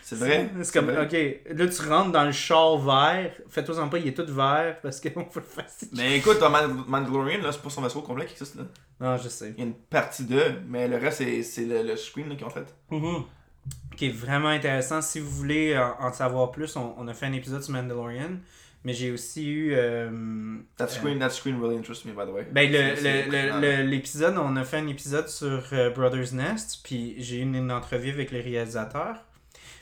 C'est 0.02 0.16
vrai. 0.16 0.50
C'est 0.62 0.72
comme, 0.74 0.90
vrai. 0.90 1.06
ok, 1.06 1.56
là 1.58 1.66
tu 1.66 1.88
rentres 1.88 2.12
dans 2.12 2.24
le 2.24 2.32
char 2.32 2.76
vert, 2.76 3.32
fais-toi 3.48 3.80
en 3.80 3.88
pas, 3.88 3.98
il 3.98 4.08
est 4.08 4.12
tout 4.12 4.30
vert 4.30 4.76
parce 4.82 5.00
qu'on 5.00 5.24
peut 5.24 5.40
le 5.40 5.46
faire 5.46 5.68
CG. 5.68 5.92
Mais 5.96 6.18
écoute, 6.18 6.42
Mandalorian, 6.86 7.40
là, 7.40 7.52
c'est 7.52 7.62
pas 7.62 7.70
son 7.70 7.80
vaisseau 7.80 8.02
complet 8.02 8.26
qui 8.26 8.32
existe, 8.32 8.56
là. 8.56 8.64
Non, 9.00 9.16
je 9.16 9.28
sais. 9.28 9.54
Il 9.56 9.60
y 9.60 9.62
a 9.62 9.66
une 9.66 9.74
partie 9.74 10.24
d'eux, 10.24 10.60
mais 10.66 10.88
le 10.88 10.98
reste, 10.98 11.22
c'est, 11.42 11.64
le, 11.64 11.82
le 11.82 11.96
screen 11.96 12.36
qu'ils 12.36 12.44
ont 12.44 12.50
fait. 12.50 12.66
Qui 13.98 14.06
est 14.06 14.10
vraiment 14.10 14.48
intéressant. 14.48 15.02
Si 15.02 15.18
vous 15.18 15.30
voulez 15.30 15.76
en, 15.76 15.96
en 16.06 16.12
savoir 16.12 16.52
plus, 16.52 16.76
on, 16.76 16.94
on 16.96 17.08
a 17.08 17.14
fait 17.14 17.26
un 17.26 17.32
épisode 17.32 17.62
sur 17.64 17.72
Mandalorian, 17.72 18.38
mais 18.84 18.92
j'ai 18.92 19.10
aussi 19.10 19.50
eu. 19.50 19.72
euh, 19.74 20.08
That 20.76 20.84
euh, 20.84 20.88
screen, 20.88 21.18
that 21.18 21.30
screen 21.30 21.60
really 21.60 21.76
interests 21.76 22.04
me, 22.04 22.12
by 22.12 22.24
the 22.24 22.32
way. 22.32 22.46
Ben, 22.52 22.70
l'épisode, 23.90 24.36
on 24.38 24.54
a 24.54 24.64
fait 24.64 24.76
un 24.76 24.86
épisode 24.86 25.28
sur 25.28 25.64
euh, 25.72 25.90
Brothers 25.90 26.32
Nest, 26.32 26.80
puis 26.84 27.16
j'ai 27.18 27.38
eu 27.38 27.42
une, 27.42 27.56
une 27.56 27.72
entrevue 27.72 28.10
avec 28.10 28.30
le 28.30 28.40
réalisateur. 28.40 29.16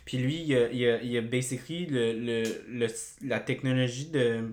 Puis 0.07 0.17
lui, 0.19 0.37
il 0.47 0.57
a, 0.57 0.69
il 0.71 0.89
a, 0.89 1.03
il 1.03 1.17
a 1.19 1.21
basically 1.21 1.85
le, 1.87 2.13
le, 2.13 2.43
le- 2.69 2.95
la 3.29 3.41
technologie 3.41 4.07
de, 4.09 4.45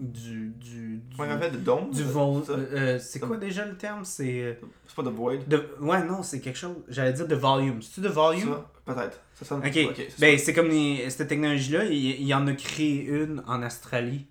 du. 0.00 0.50
du, 0.58 0.98
du, 0.98 1.16
Ouais, 1.18 1.32
en 1.32 1.38
fait, 1.38 1.62
Dome. 1.62 1.90
du 1.90 1.98
c'est 1.98 2.02
vol. 2.04 2.44
ça? 2.44 2.52
euh, 2.52 2.66
euh, 2.72 2.98
c'est 2.98 3.20
quoi 3.20 3.36
déjà 3.36 3.64
le 3.64 3.76
terme? 3.76 4.04
C'est. 4.04 4.42
euh, 4.42 4.54
C'est 4.86 4.96
pas 4.96 5.02
The 5.02 5.14
Void. 5.14 5.38
de, 5.46 5.68
ouais, 5.80 6.04
non, 6.04 6.22
c'est 6.22 6.40
quelque 6.40 6.58
chose. 6.58 6.76
J'allais 6.88 7.12
dire 7.12 7.26
de 7.28 7.34
volume. 7.34 7.80
C'est-tu 7.82 8.00
de 8.00 8.08
volume? 8.08 8.56
Peut-être. 8.84 9.20
Ça 9.34 9.44
sonne. 9.44 9.58
Ok, 9.66 9.72
c'est 9.74 10.20
ben 10.20 10.38
c'est 10.38 10.52
comme 10.54 10.68
les- 10.68 11.08
cette 11.10 11.28
technologie-là, 11.28 11.84
il, 11.84 12.22
il 12.22 12.34
en 12.34 12.46
a 12.46 12.52
créé 12.54 13.04
une 13.06 13.42
en 13.46 13.62
Australie. 13.62 14.26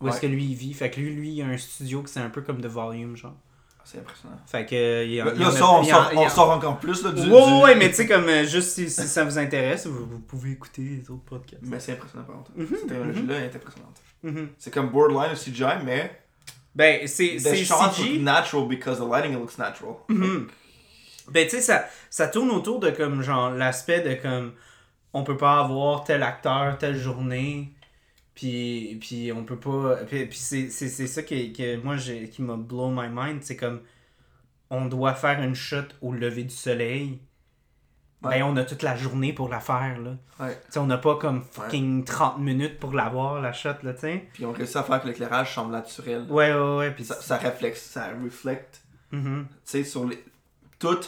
Où 0.00 0.08
est-ce 0.08 0.20
que 0.20 0.26
lui 0.26 0.44
il 0.44 0.54
vit. 0.54 0.74
Fait 0.74 0.90
que 0.90 1.00
lui, 1.00 1.14
lui, 1.14 1.30
il 1.32 1.42
a 1.42 1.46
un 1.46 1.56
studio 1.56 2.02
que 2.02 2.10
c'est 2.10 2.20
un 2.20 2.28
peu 2.28 2.42
comme 2.42 2.60
de 2.60 2.68
volume, 2.68 3.16
genre. 3.16 3.36
C'est 3.84 3.98
impressionnant. 3.98 4.36
Fait 4.46 4.64
que. 4.66 4.74
euh, 4.74 5.04
y 5.04 5.20
en- 5.22 5.26
Là, 5.26 5.32
y 5.34 5.44
en 5.44 5.50
ça, 5.50 5.64
on, 5.70 5.76
en- 5.80 6.28
sort, 6.30 6.50
en- 6.50 6.54
encore 6.56 6.78
plus, 6.78 7.02
là, 7.04 7.12
du. 7.12 7.30
Ouais, 7.30 7.62
ouais, 7.62 7.74
mais 7.74 7.90
tu 7.90 7.96
sais, 7.96 8.06
comme 8.06 8.24
euh, 8.28 8.44
juste 8.44 8.70
si, 8.70 8.88
si 8.88 9.06
ça 9.06 9.24
vous 9.24 9.38
intéresse, 9.38 9.86
vous, 9.86 10.06
vous 10.06 10.18
pouvez 10.20 10.52
écouter 10.52 10.82
les 10.82 11.10
autres 11.10 11.24
podcasts. 11.24 11.62
Mais 11.62 11.78
c'est 11.80 11.92
impressionnant, 11.92 12.24
par 12.24 12.36
contre. 12.36 12.50
Mhm, 12.56 12.66
Cette 12.70 12.88
technologie-là 12.88 13.34
est 13.40 13.54
impressionnante. 13.56 14.00
Mhm. 14.22 14.48
C'est 14.58 14.72
comme 14.72 14.88
borderline 14.90 15.32
au 15.32 15.36
CGI, 15.36 15.84
mais. 15.84 16.20
Ben, 16.74 17.06
c'est 17.06 17.36
The 17.36 17.44
look 17.70 18.20
natural 18.20 18.66
because 18.68 18.98
the 18.98 19.08
lighting 19.08 19.34
looks 19.34 19.58
natural. 19.58 19.94
Mhm. 20.08 20.48
Ben, 21.30 21.44
tu 21.44 21.50
sais, 21.56 21.60
ça, 21.62 21.84
ça 22.10 22.28
tourne 22.28 22.50
autour 22.50 22.80
de 22.80 22.90
comme, 22.90 23.22
genre, 23.22 23.50
l'aspect 23.50 24.00
de 24.00 24.14
comme, 24.20 24.52
on 25.12 25.22
peut 25.24 25.36
pas 25.36 25.60
avoir 25.60 26.04
tel 26.04 26.22
acteur, 26.22 26.76
telle 26.78 26.96
journée, 26.98 27.72
puis, 28.34 28.96
puis 29.00 29.32
on 29.32 29.44
peut 29.44 29.58
pas. 29.58 29.96
Puis, 30.08 30.26
puis 30.26 30.38
c'est, 30.38 30.70
c'est, 30.70 30.88
c'est 30.88 31.06
ça 31.06 31.22
qui, 31.22 31.52
que 31.52 31.76
moi, 31.76 31.96
j'ai, 31.96 32.28
qui 32.28 32.42
m'a 32.42 32.56
blow 32.56 32.90
my 32.90 33.08
mind, 33.10 33.42
c'est 33.42 33.56
comme, 33.56 33.80
on 34.70 34.86
doit 34.86 35.14
faire 35.14 35.40
une 35.42 35.54
shot 35.54 35.76
au 36.02 36.12
lever 36.12 36.44
du 36.44 36.54
soleil. 36.54 37.20
Ouais. 38.22 38.38
Ben, 38.40 38.44
on 38.44 38.56
a 38.56 38.64
toute 38.64 38.82
la 38.82 38.96
journée 38.96 39.34
pour 39.34 39.48
la 39.50 39.60
faire, 39.60 40.00
là. 40.00 40.16
Ouais. 40.40 40.58
On 40.76 40.86
n'a 40.86 40.96
pas 40.96 41.16
comme 41.16 41.42
fucking 41.42 42.04
30 42.04 42.38
minutes 42.38 42.78
pour 42.80 42.94
l'avoir, 42.94 43.40
la 43.42 43.52
shot, 43.52 43.74
là, 43.82 43.92
tu 43.92 44.00
sais. 44.00 44.28
Puis 44.32 44.46
on 44.46 44.52
réussit 44.52 44.76
à 44.76 44.82
faire 44.82 45.02
que 45.02 45.08
l'éclairage 45.08 45.54
semble 45.54 45.72
naturel. 45.72 46.24
Ouais, 46.30 46.52
ouais, 46.54 46.76
ouais. 46.76 46.90
Puis 46.92 47.04
Ça, 47.04 47.16
ça 47.20 47.36
reflète, 47.36 47.76
ça 47.76 48.10
reflète, 48.22 48.80
Mhm. 49.12 49.46
tu 49.50 49.54
sais, 49.64 49.84
sur 49.84 50.06
les. 50.06 50.24
Tout. 50.78 50.98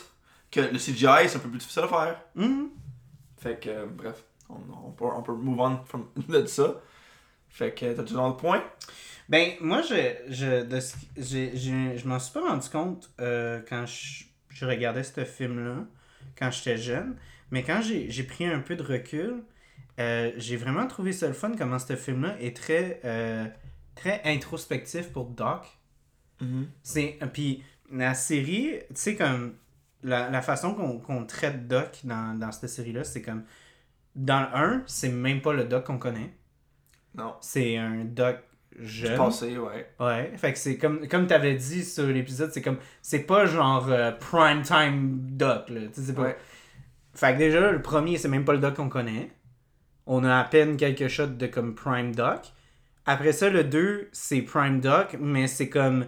Que 0.51 0.61
le 0.61 0.79
CGI, 0.79 1.29
c'est 1.29 1.37
un 1.37 1.41
peu 1.41 1.49
plus 1.49 1.59
difficile 1.59 1.83
à 1.85 1.89
faire. 1.89 2.21
Mhm. 2.37 2.69
Fait 3.39 3.59
que, 3.61 3.69
euh, 3.69 3.87
bref, 3.87 4.23
on, 4.49 4.55
on, 4.87 4.91
peut, 4.93 5.05
on 5.07 5.23
peut 5.23 5.35
move 5.35 5.59
on 5.61 5.79
from, 5.85 6.07
de 6.29 6.47
ça. 6.47 6.75
Fait 7.57 7.73
que, 7.73 7.91
t'as-tu 7.95 8.13
dans 8.13 8.29
le 8.29 8.37
point? 8.37 8.63
Ben, 9.31 9.53
moi, 9.63 9.81
je, 9.81 9.95
je, 10.29 10.63
de 10.63 10.79
je 11.17 12.07
m'en 12.07 12.19
suis 12.19 12.33
pas 12.35 12.47
rendu 12.47 12.69
compte 12.69 13.11
euh, 13.19 13.63
quand 13.67 13.87
je, 13.87 14.25
je 14.51 14.67
regardais 14.67 15.03
ce 15.03 15.25
film-là, 15.25 15.87
quand 16.39 16.51
j'étais 16.51 16.77
jeune. 16.77 17.17
Mais 17.51 17.63
quand 17.63 17.81
j'ai 17.81 18.11
j'ai 18.11 18.25
pris 18.25 18.45
un 18.45 18.61
peu 18.61 18.77
de 18.77 18.83
recul, 18.83 19.43
euh, 19.99 20.33
j'ai 20.37 20.59
vraiment 20.59 20.87
trouvé 20.87 21.13
ça 21.13 21.29
le 21.29 21.33
fun 21.33 21.53
comment 21.57 21.79
ce 21.79 21.97
film-là 21.97 22.37
est 22.41 22.55
très, 22.55 23.01
euh, 23.07 23.47
très 23.95 24.21
introspectif 24.27 25.11
pour 25.11 25.31
Doc. 25.31 25.65
C'est 26.83 27.19
puis 27.33 27.65
la 27.91 28.13
série, 28.13 28.81
tu 28.91 28.97
sais 28.97 29.17
comme 29.17 29.55
la, 30.03 30.29
la 30.29 30.43
façon 30.43 30.75
qu'on 30.75 30.99
qu'on 30.99 31.25
traite 31.25 31.67
Doc 31.69 32.01
dans, 32.05 32.39
dans 32.39 32.53
cette 32.53 32.69
série 32.69 32.93
là, 32.93 33.03
c'est 33.03 33.23
comme 33.23 33.45
dans 34.15 34.41
le 34.43 34.47
1, 34.57 34.83
c'est 34.87 35.09
même 35.09 35.41
pas 35.41 35.55
le 35.55 35.65
Doc 35.65 35.85
qu'on 35.87 35.99
connaît. 35.99 36.35
Non. 37.17 37.35
C'est 37.41 37.77
un 37.77 38.05
Doc 38.05 38.39
Je 38.79 39.07
jeune. 39.07 39.17
pensais, 39.17 39.57
ouais. 39.59 39.91
Ouais, 40.01 40.33
fait 40.37 40.53
que 40.53 40.59
c'est 40.59 40.77
comme 40.79 41.07
comme 41.09 41.27
t'avais 41.27 41.55
dit 41.55 41.85
sur 41.85 42.07
l'épisode, 42.07 42.53
c'est 42.53 42.63
comme 42.63 42.79
c'est 43.03 43.21
pas 43.27 43.47
genre 43.47 43.89
euh, 43.91 44.13
prime 44.13 44.63
time 44.63 45.19
Doc 45.37 45.71
là, 45.71 45.81
tu 45.89 45.95
sais 45.95 46.03
c'est 46.09 46.15
pas. 46.15 46.23
Ouais. 46.23 46.37
Fait 47.15 47.33
que 47.35 47.39
déjà 47.39 47.71
le 47.73 47.81
premier, 47.83 48.19
c'est 48.19 48.29
même 48.29 48.45
pas 48.45 48.53
le 48.53 48.59
Doc 48.61 48.75
qu'on 48.75 48.89
connaît. 48.89 49.31
On 50.07 50.25
a 50.25 50.39
à 50.39 50.45
peine 50.45 50.77
quelques 50.77 51.09
shots 51.09 51.27
de 51.29 51.47
comme 51.47 51.75
prime 51.75 52.15
Doc. 52.15 52.53
Après 53.07 53.33
ça 53.33 53.49
le 53.51 53.65
2, 53.65 54.09
c'est 54.13 54.43
prime 54.43 54.81
Doc, 54.81 55.17
mais 55.21 55.47
c'est 55.49 55.69
comme 55.71 56.07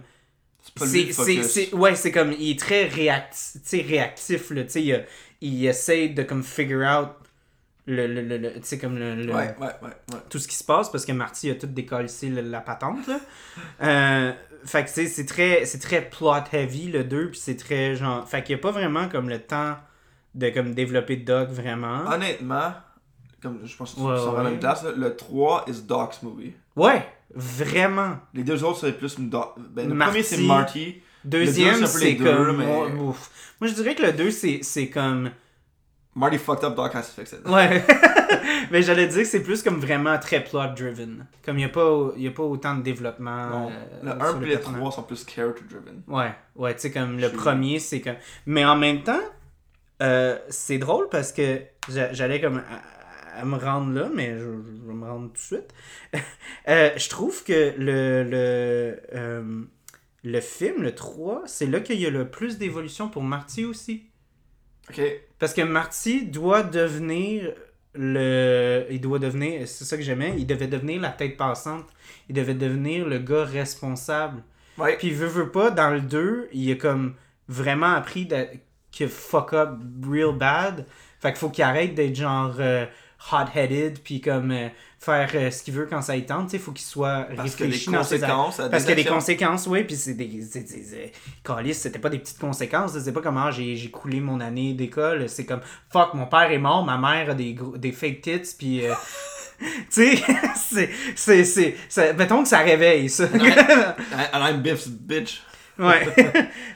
C'est 0.75 1.11
c'est, 1.13 1.43
c'est, 1.43 1.73
ouais, 1.73 1.95
c'est 1.95 2.11
comme, 2.11 2.31
il 2.33 2.51
est 2.51 2.59
très 2.59 2.85
réactif, 2.87 3.61
tu 3.63 3.69
sais, 3.69 3.81
réactif, 3.81 4.51
là, 4.51 4.63
tu 4.63 4.69
sais, 4.71 4.83
il, 4.83 5.05
il 5.41 5.65
essaie 5.65 6.09
de, 6.09 6.23
comme, 6.23 6.43
figure 6.43 6.81
out 6.87 7.09
le, 7.89 8.07
le, 8.07 8.21
le, 8.21 8.37
le- 8.37 8.53
tu 8.53 8.59
sais, 8.63 8.77
comme, 8.77 8.97
le, 8.97 9.15
le- 9.15 9.33
Ouais, 9.33 9.55
ouais, 9.59 9.69
tout 10.29 10.39
ce 10.39 10.47
qui 10.47 10.55
se 10.55 10.63
passe, 10.63 10.89
parce 10.91 11.05
que 11.05 11.11
Marty 11.11 11.49
a 11.49 11.55
tout 11.55 11.67
décollissé 11.67 12.29
la, 12.29 12.41
la 12.41 12.61
patente, 12.61 13.07
là. 13.07 13.19
Euh, 13.81 14.31
fait 14.65 14.83
que, 14.83 14.87
tu 14.89 14.93
sais, 14.95 15.07
c'est 15.07 15.25
très, 15.25 15.65
c'est 15.65 15.79
très 15.79 16.01
plot 16.09 16.33
heavy, 16.51 16.91
le 16.91 17.03
2, 17.03 17.31
puis 17.31 17.39
c'est 17.39 17.55
très, 17.55 17.95
genre, 17.95 18.27
fait 18.27 18.43
qu'il 18.43 18.55
n'y 18.55 18.59
a 18.59 18.61
pas 18.61 18.71
vraiment, 18.71 19.07
comme, 19.09 19.29
le 19.29 19.39
temps 19.39 19.77
de, 20.35 20.49
comme, 20.49 20.73
développer 20.73 21.15
Doc, 21.17 21.49
vraiment. 21.49 22.05
Honnêtement, 22.07 22.73
comme 23.41 23.59
je 23.65 23.75
pense 23.75 23.93
que 23.95 23.99
tu 23.99 24.05
à 24.05 24.43
la 24.43 24.49
même 24.49 24.59
place, 24.59 24.83
là, 24.83 24.91
le 24.95 25.15
3 25.15 25.65
is 25.67 25.81
Doc's 25.83 26.21
movie. 26.23 26.53
Ouais, 26.75 27.05
vraiment. 27.33 28.17
Les 28.33 28.43
deux 28.43 28.63
autres, 28.63 28.79
c'est 28.81 28.91
plus 28.93 29.17
une 29.17 29.29
Doc. 29.29 29.53
Ben, 29.57 29.87
le 29.87 29.93
Marty. 29.95 30.11
premier, 30.11 30.23
c'est 30.23 30.41
Marty. 30.41 31.01
Deuxième, 31.23 31.85
c'est 31.85 31.99
c'est 31.99 32.13
deux, 32.13 32.25
comme, 32.25 32.57
mais- 32.57 32.65
moi, 32.65 32.87
ouf. 33.09 33.29
Moi, 33.59 33.69
je 33.69 33.73
dirais 33.73 33.95
que 33.95 34.03
le 34.03 34.13
2, 34.13 34.31
c'est, 34.31 34.59
c'est 34.61 34.89
comme... 34.89 35.31
Marty 36.19 36.37
fucked 36.37 36.63
up, 36.65 36.75
Doc 36.75 36.93
has 36.95 37.03
to 37.03 37.21
fix 37.21 37.31
it. 37.33 37.47
Ouais. 37.47 37.83
Mais 38.71 38.81
j'allais 38.83 39.07
dire 39.07 39.19
que 39.23 39.27
c'est 39.27 39.41
plus 39.41 39.63
comme 39.63 39.79
vraiment 39.79 40.17
très 40.19 40.43
plot 40.43 40.73
driven. 40.75 41.25
Comme 41.45 41.55
il 41.57 41.59
n'y 41.59 41.65
a, 41.65 41.69
pas- 41.69 42.11
y 42.17 42.27
a 42.27 42.31
pas 42.31 42.43
autant 42.43 42.75
de 42.75 42.81
développement. 42.83 43.49
Non, 43.49 43.71
euh, 43.71 44.03
le 44.03 44.09
sur 44.11 44.21
1 44.21 44.41
et 44.41 44.45
le 44.45 44.51
personnage. 44.57 44.79
3 44.81 44.91
sont 44.91 45.03
plus 45.03 45.25
character 45.25 45.63
driven. 45.69 46.01
Ouais, 46.07 46.31
ouais, 46.55 46.73
tu 46.75 46.81
sais, 46.81 46.91
comme 46.91 47.17
le 47.19 47.29
premier, 47.31 47.79
c'est 47.79 48.01
comme. 48.01 48.15
Mais 48.45 48.65
en 48.65 48.75
même 48.75 49.01
temps, 49.03 49.21
euh, 50.01 50.37
c'est 50.49 50.77
drôle 50.77 51.07
parce 51.09 51.31
que 51.31 51.61
j'a- 51.89 52.11
j'allais 52.13 52.39
comme 52.41 52.57
à, 52.57 53.39
à 53.41 53.45
me 53.45 53.55
rendre 53.57 53.93
là, 53.93 54.09
mais 54.13 54.37
je, 54.37 54.43
je 54.43 54.87
vais 54.87 54.93
me 54.93 55.05
rendre 55.05 55.27
tout 55.27 55.33
de 55.33 55.37
suite. 55.37 55.73
Euh, 56.67 56.91
je 56.97 57.09
trouve 57.09 57.43
que 57.43 57.73
le, 57.79 58.23
le, 58.23 58.99
euh, 59.15 59.61
le 60.23 60.41
film, 60.41 60.83
le 60.83 60.93
3, 60.93 61.43
c'est 61.47 61.65
là 61.65 61.79
qu'il 61.79 61.99
y 61.99 62.05
a 62.05 62.11
le 62.11 62.27
plus 62.29 62.57
d'évolution 62.59 63.09
pour 63.09 63.23
Marty 63.23 63.65
aussi. 63.65 64.03
Ok. 64.89 65.01
Parce 65.37 65.53
que 65.53 65.61
Marty 65.61 66.25
doit 66.25 66.63
devenir 66.63 67.51
le. 67.95 68.85
Il 68.89 69.01
doit 69.01 69.19
devenir. 69.19 69.67
C'est 69.67 69.85
ça 69.85 69.97
que 69.97 70.03
j'aimais. 70.03 70.33
Il 70.37 70.45
devait 70.47 70.67
devenir 70.67 71.01
la 71.01 71.09
tête 71.09 71.37
passante. 71.37 71.85
Il 72.27 72.35
devait 72.35 72.53
devenir 72.55 73.07
le 73.07 73.19
gars 73.19 73.43
responsable. 73.45 74.41
Ouais. 74.77 74.97
Puis, 74.97 75.11
veut, 75.11 75.27
veut 75.27 75.49
pas, 75.51 75.71
dans 75.71 75.89
le 75.89 76.01
2, 76.01 76.49
il 76.53 76.71
a 76.71 76.75
comme 76.75 77.15
vraiment 77.47 77.93
appris 77.93 78.25
de- 78.25 78.47
que 78.97 79.07
fuck 79.07 79.53
up 79.53 79.71
real 80.09 80.35
bad. 80.37 80.85
Fait 81.19 81.29
qu'il 81.29 81.37
faut 81.39 81.49
qu'il 81.49 81.63
arrête 81.63 81.93
d'être 81.95 82.15
genre 82.15 82.55
euh, 82.59 82.85
hot-headed, 83.31 83.99
puis 83.99 84.21
comme 84.21 84.51
euh, 84.51 84.69
faire 85.01 85.29
euh, 85.33 85.49
ce 85.49 85.63
qu'il 85.63 85.73
veut 85.73 85.87
quand 85.89 86.01
ça 86.01 86.15
y 86.17 86.25
tente. 86.25 86.45
Tu 86.47 86.51
sais, 86.51 86.57
il 86.57 86.63
faut 86.63 86.71
qu'il 86.73 86.85
soit 86.85 87.27
Parce 87.35 87.55
que 87.55 87.63
les 87.63 87.69
réfléchi 87.69 87.89
dans 87.91 87.97
conséquences. 87.99 88.57
parce 88.57 88.83
des 88.83 88.91
que 88.91 88.95
les 88.95 89.01
actions- 89.03 89.13
conséquences, 89.15 89.67
oui, 89.67 89.83
puis 89.85 89.95
c'est 89.95 90.13
des. 90.13 90.41
c'est- 90.41 91.11
Câlisse, 91.43 91.79
c'était 91.79 91.99
pas 91.99 92.09
des 92.09 92.19
petites 92.19 92.37
conséquences. 92.39 92.99
C'est 92.99 93.13
pas 93.13 93.21
comme 93.21 93.37
ah, 93.37 93.49
j'ai 93.51 93.75
j'ai 93.77 93.89
coulé 93.89 94.19
mon 94.19 94.39
année 94.41 94.73
d'école. 94.73 95.29
C'est 95.29 95.45
comme 95.45 95.61
fuck, 95.91 96.13
mon 96.13 96.25
père 96.25 96.51
est 96.51 96.57
mort, 96.57 96.83
ma 96.85 96.97
mère 96.97 97.29
a 97.31 97.33
des, 97.33 97.53
gros- 97.53 97.77
des 97.77 97.91
fake 97.93 98.21
tits, 98.21 98.55
puis. 98.57 98.85
euh, 98.85 98.93
tu 99.91 100.17
sais, 100.17 100.89
c'est. 101.15 101.43
c'est- 101.89 102.13
Mettons 102.13 102.43
que 102.43 102.49
ça 102.49 102.59
réveille, 102.59 103.09
ça. 103.09 103.25
And 103.25 104.39
I'm 104.49 104.61
Biff's 104.61 104.87
bitch. 104.87 105.41
Ouais. 105.77 106.05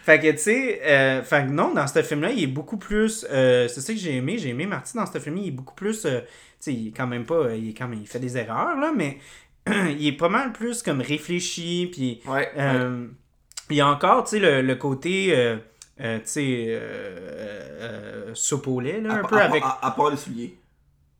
fait 0.03 0.19
que, 0.21 0.31
tu 0.31 0.37
sais, 0.37 0.79
euh, 0.85 1.21
fait 1.23 1.43
que 1.45 1.49
non, 1.49 1.73
dans 1.73 1.85
ce 1.87 2.01
film-là, 2.01 2.31
il 2.31 2.43
est 2.43 2.47
beaucoup 2.47 2.77
plus. 2.77 3.25
euh, 3.29 3.67
c'est 3.67 3.81
ça 3.81 3.91
que 3.91 3.99
j'ai 3.99 4.15
aimé. 4.15 4.37
J'ai 4.37 4.49
aimé 4.49 4.65
Marty 4.65 4.95
dans 4.95 5.05
ce 5.05 5.19
film-là. 5.19 5.41
Il 5.43 5.47
est 5.49 5.51
beaucoup 5.51 5.75
plus. 5.75 6.05
euh, 6.05 6.21
sais, 6.63 6.73
il 6.73 6.87
est 6.89 6.91
quand 6.91 7.07
même 7.07 7.25
pas. 7.25 7.55
Il, 7.55 7.69
est 7.69 7.73
quand 7.73 7.87
même, 7.87 7.99
il 8.01 8.07
fait 8.07 8.19
des 8.19 8.37
erreurs, 8.37 8.77
là, 8.77 8.91
mais 8.95 9.17
il 9.67 10.05
est 10.07 10.17
pas 10.17 10.29
mal 10.29 10.51
plus 10.51 10.81
comme 10.83 11.01
réfléchi. 11.01 11.89
Puis. 11.91 12.21
Ouais. 12.25 12.33
ouais. 12.33 12.51
euh, 12.57 13.07
il 13.69 13.77
y 13.77 13.81
a 13.81 13.87
encore, 13.87 14.23
tu 14.25 14.31
sais, 14.31 14.39
le, 14.39 14.61
le 14.61 14.75
côté. 14.75 15.35
euh, 15.37 15.57
euh, 16.01 16.17
tu 16.17 16.23
sais, 16.25 16.65
euh, 16.69 16.79
euh, 18.29 18.31
soupe 18.33 18.67
au 18.67 18.79
lait, 18.79 18.99
là, 18.99 19.13
À, 19.13 19.19
un 19.19 19.23
peu 19.23 19.37
à- 19.37 19.43
avec. 19.45 19.63
à- 19.63 19.79
à 19.81 19.91
part 19.91 20.09
les 20.09 20.17
souliers. 20.17 20.55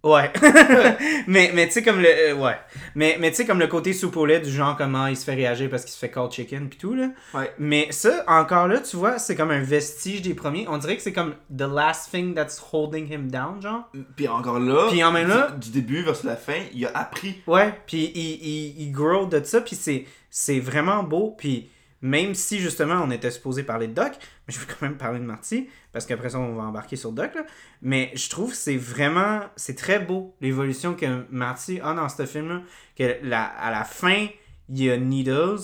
Ouais. 0.03 0.29
mais 1.27 1.51
mais 1.53 1.67
tu 1.67 1.73
sais 1.73 1.83
comme 1.83 2.01
le 2.01 2.07
euh, 2.09 2.35
ouais. 2.35 2.57
Mais 2.95 3.17
mais 3.19 3.29
tu 3.31 3.37
sais 3.37 3.45
comme 3.45 3.59
le 3.59 3.67
côté 3.67 3.93
soupe 3.93 4.17
au 4.17 4.25
lait 4.25 4.41
du 4.41 4.51
genre 4.51 4.75
comment 4.75 5.07
il 5.07 5.15
se 5.15 5.23
fait 5.23 5.33
réagir 5.33 5.69
parce 5.69 5.83
qu'il 5.83 5.93
se 5.93 5.97
fait 5.97 6.09
cold 6.11 6.31
chicken 6.31 6.67
puis 6.67 6.77
tout 6.77 6.93
là. 6.93 7.09
Ouais. 7.33 7.51
Mais 7.57 7.87
ça 7.91 8.23
encore 8.27 8.67
là, 8.67 8.79
tu 8.79 8.97
vois, 8.97 9.17
c'est 9.17 9.35
comme 9.35 9.51
un 9.51 9.61
vestige 9.61 10.21
des 10.21 10.33
premiers. 10.33 10.65
On 10.67 10.77
dirait 10.77 10.97
que 10.97 11.01
c'est 11.01 11.13
comme 11.13 11.35
the 11.55 11.61
last 11.61 12.11
thing 12.11 12.33
that's 12.33 12.61
holding 12.73 13.09
him 13.11 13.31
down 13.31 13.61
genre. 13.61 13.89
Puis 14.17 14.27
encore 14.27 14.59
là, 14.59 14.87
Puis 14.89 15.03
en 15.03 15.11
même 15.13 15.27
du- 15.27 15.31
là- 15.33 15.51
du, 15.51 15.69
début 15.69 16.01
vers 16.03 16.15
la 16.25 16.35
fin, 16.35 16.59
il 16.73 16.85
a 16.85 16.91
appris. 16.97 17.41
Ouais, 17.47 17.73
puis 17.87 18.11
il, 18.13 18.21
il, 18.45 18.81
il 18.83 18.91
grow 18.91 19.25
de 19.25 19.41
ça 19.43 19.61
puis 19.61 19.75
c'est 19.77 20.05
c'est 20.29 20.59
vraiment 20.59 21.03
beau 21.03 21.33
puis 21.37 21.69
même 22.03 22.35
si 22.35 22.59
justement 22.59 23.01
on 23.03 23.09
était 23.09 23.31
supposé 23.31 23.63
parler 23.63 23.87
de 23.87 23.93
Doc, 23.93 24.11
mais 24.47 24.53
je 24.53 24.59
veux 24.59 24.65
quand 24.67 24.81
même 24.85 24.97
parler 24.97 25.17
de 25.19 25.23
Marty 25.25 25.67
parce 25.91 26.05
qu'après 26.05 26.29
ça 26.29 26.37
on 26.39 26.53
va 26.53 26.63
embarquer 26.63 26.95
sur 26.97 27.11
Doc 27.11 27.33
là. 27.33 27.41
Mais 27.81 28.11
je 28.13 28.29
trouve 28.29 28.51
que 28.51 28.57
c'est 28.57 28.77
vraiment 28.77 29.39
c'est 29.55 29.75
très 29.77 29.97
beau 29.99 30.35
l'évolution 30.41 30.93
que 30.93 31.25
Marty 31.31 31.79
a 31.83 31.93
dans 31.93 32.09
ce 32.09 32.25
film 32.27 32.49
là 32.49 32.61
que 32.97 33.17
la, 33.23 33.43
à 33.45 33.71
la 33.71 33.83
fin 33.85 34.27
il 34.69 34.83
y 34.83 34.91
a 34.91 34.97
Needles 34.97 35.59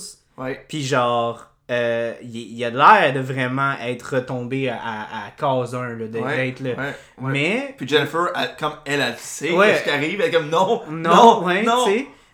puis 0.68 0.82
genre 0.82 1.46
euh, 1.70 2.14
il, 2.22 2.36
il 2.36 2.64
a 2.64 2.70
l'air 2.70 3.12
de 3.12 3.20
vraiment 3.20 3.74
être 3.80 4.16
retombé 4.16 4.68
à, 4.68 4.76
à, 4.82 5.26
à 5.26 5.30
cause 5.38 5.72
1 5.74 5.90
là, 5.98 6.08
de- 6.08 6.18
Ouais. 6.18 6.36
d'être 6.36 6.60
là. 6.60 6.70
Ouais. 6.70 6.94
ouais. 7.18 7.32
Mais 7.32 7.74
Puis 7.76 7.86
Jennifer, 7.86 8.26
elle- 8.34 8.56
comme 8.58 8.72
elle, 8.86 9.00
elle 9.00 9.16
sait 9.18 9.52
ce 9.78 9.84
qui 9.84 9.90
arrive, 9.90 10.20
elle 10.20 10.28
est 10.28 10.36
comme 10.36 10.48
non, 10.50 10.82
Non, 10.90 11.42
non, 11.42 11.42
non. 11.64 11.84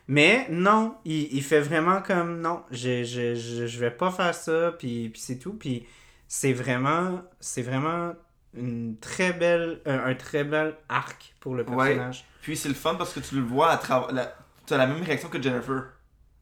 Mais 0.08 0.46
non, 0.50 0.96
il, 1.04 1.34
il 1.34 1.42
fait 1.42 1.60
vraiment 1.60 2.00
comme 2.00 2.40
non, 2.40 2.62
je, 2.70 3.02
je, 3.04 3.34
je, 3.34 3.66
je 3.66 3.78
vais 3.80 3.90
pas 3.90 4.10
faire 4.10 4.34
ça, 4.34 4.72
puis, 4.78 5.08
puis 5.08 5.20
c'est 5.20 5.38
tout. 5.38 5.54
Puis 5.54 5.84
c'est 6.28 6.52
vraiment, 6.52 7.22
c'est 7.40 7.62
vraiment 7.62 8.12
une 8.56 8.96
très 8.98 9.32
belle, 9.32 9.80
un, 9.84 9.98
un 10.10 10.14
très 10.14 10.44
bel 10.44 10.74
arc 10.88 11.34
pour 11.40 11.54
le 11.56 11.64
Ouais. 11.64 11.86
personnage. 11.88 12.24
Puis 12.42 12.56
c'est 12.56 12.68
le 12.68 12.74
fun 12.76 12.94
parce 12.94 13.12
que 13.12 13.20
tu 13.20 13.34
le 13.34 13.42
vois 13.42 13.70
à 13.70 13.76
travers. 13.78 14.32
Tu 14.66 14.74
as 14.74 14.76
la 14.76 14.86
même 14.86 15.02
réaction 15.02 15.28
que 15.28 15.42
Jennifer. 15.42 15.84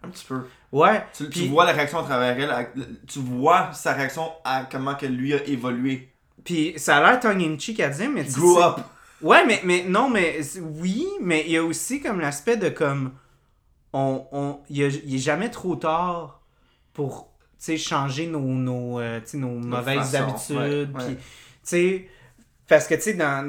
Un 0.03 0.09
petit 0.09 0.27
peu. 0.27 0.43
Ouais, 0.71 1.03
Tu, 1.31 1.47
vois 1.49 1.65
la 1.65 1.73
réaction 1.73 1.99
à 1.99 2.03
travers 2.03 2.39
elle. 2.39 2.51
à- 2.51 2.67
Tu 3.07 3.19
vois 3.21 3.73
sa 3.73 3.95
réaction 3.95 4.31
à 4.45 4.67
comment 4.71 4.95
que 4.97 5.07
lui 5.07 5.33
a 5.33 5.43
évolué. 5.47 6.11
puis 6.45 6.75
ça 6.77 6.99
a 6.99 7.01
l'air 7.12 7.21
tongue-in-cheek 7.21 7.81
à 7.81 7.89
dire, 7.89 8.11
mais 8.11 8.25
tu 8.25 8.33
c'est- 8.33 8.62
up. 8.62 8.81
Ouais, 9.23 9.47
mais, 9.47 9.62
mais 9.65 9.85
non, 9.89 10.11
mais 10.11 10.41
oui, 10.61 11.07
mais 11.23 11.45
il 11.47 11.53
y 11.53 11.57
a 11.57 11.65
aussi 11.65 12.03
comme 12.03 12.21
l'aspect 12.21 12.59
de 12.59 12.69
comme. 12.69 13.12
On, 13.97 14.26
on, 14.32 14.59
il, 14.68 14.76
y 14.78 14.84
a- 14.84 14.88
il 14.88 15.14
est 15.14 15.18
jamais 15.18 15.51
trop 15.51 15.76
tard 15.76 16.40
pour 16.92 17.30
changer 17.78 18.26
nos, 18.26 19.01
euh, 19.01 19.20
mauvaises 19.68 20.11
façons, 20.12 20.59
habitudes. 20.59 20.97
ouais, 20.97 21.03
ouais. 21.07 21.16
parce 22.68 22.86
que 22.88 22.95
tu 22.95 23.01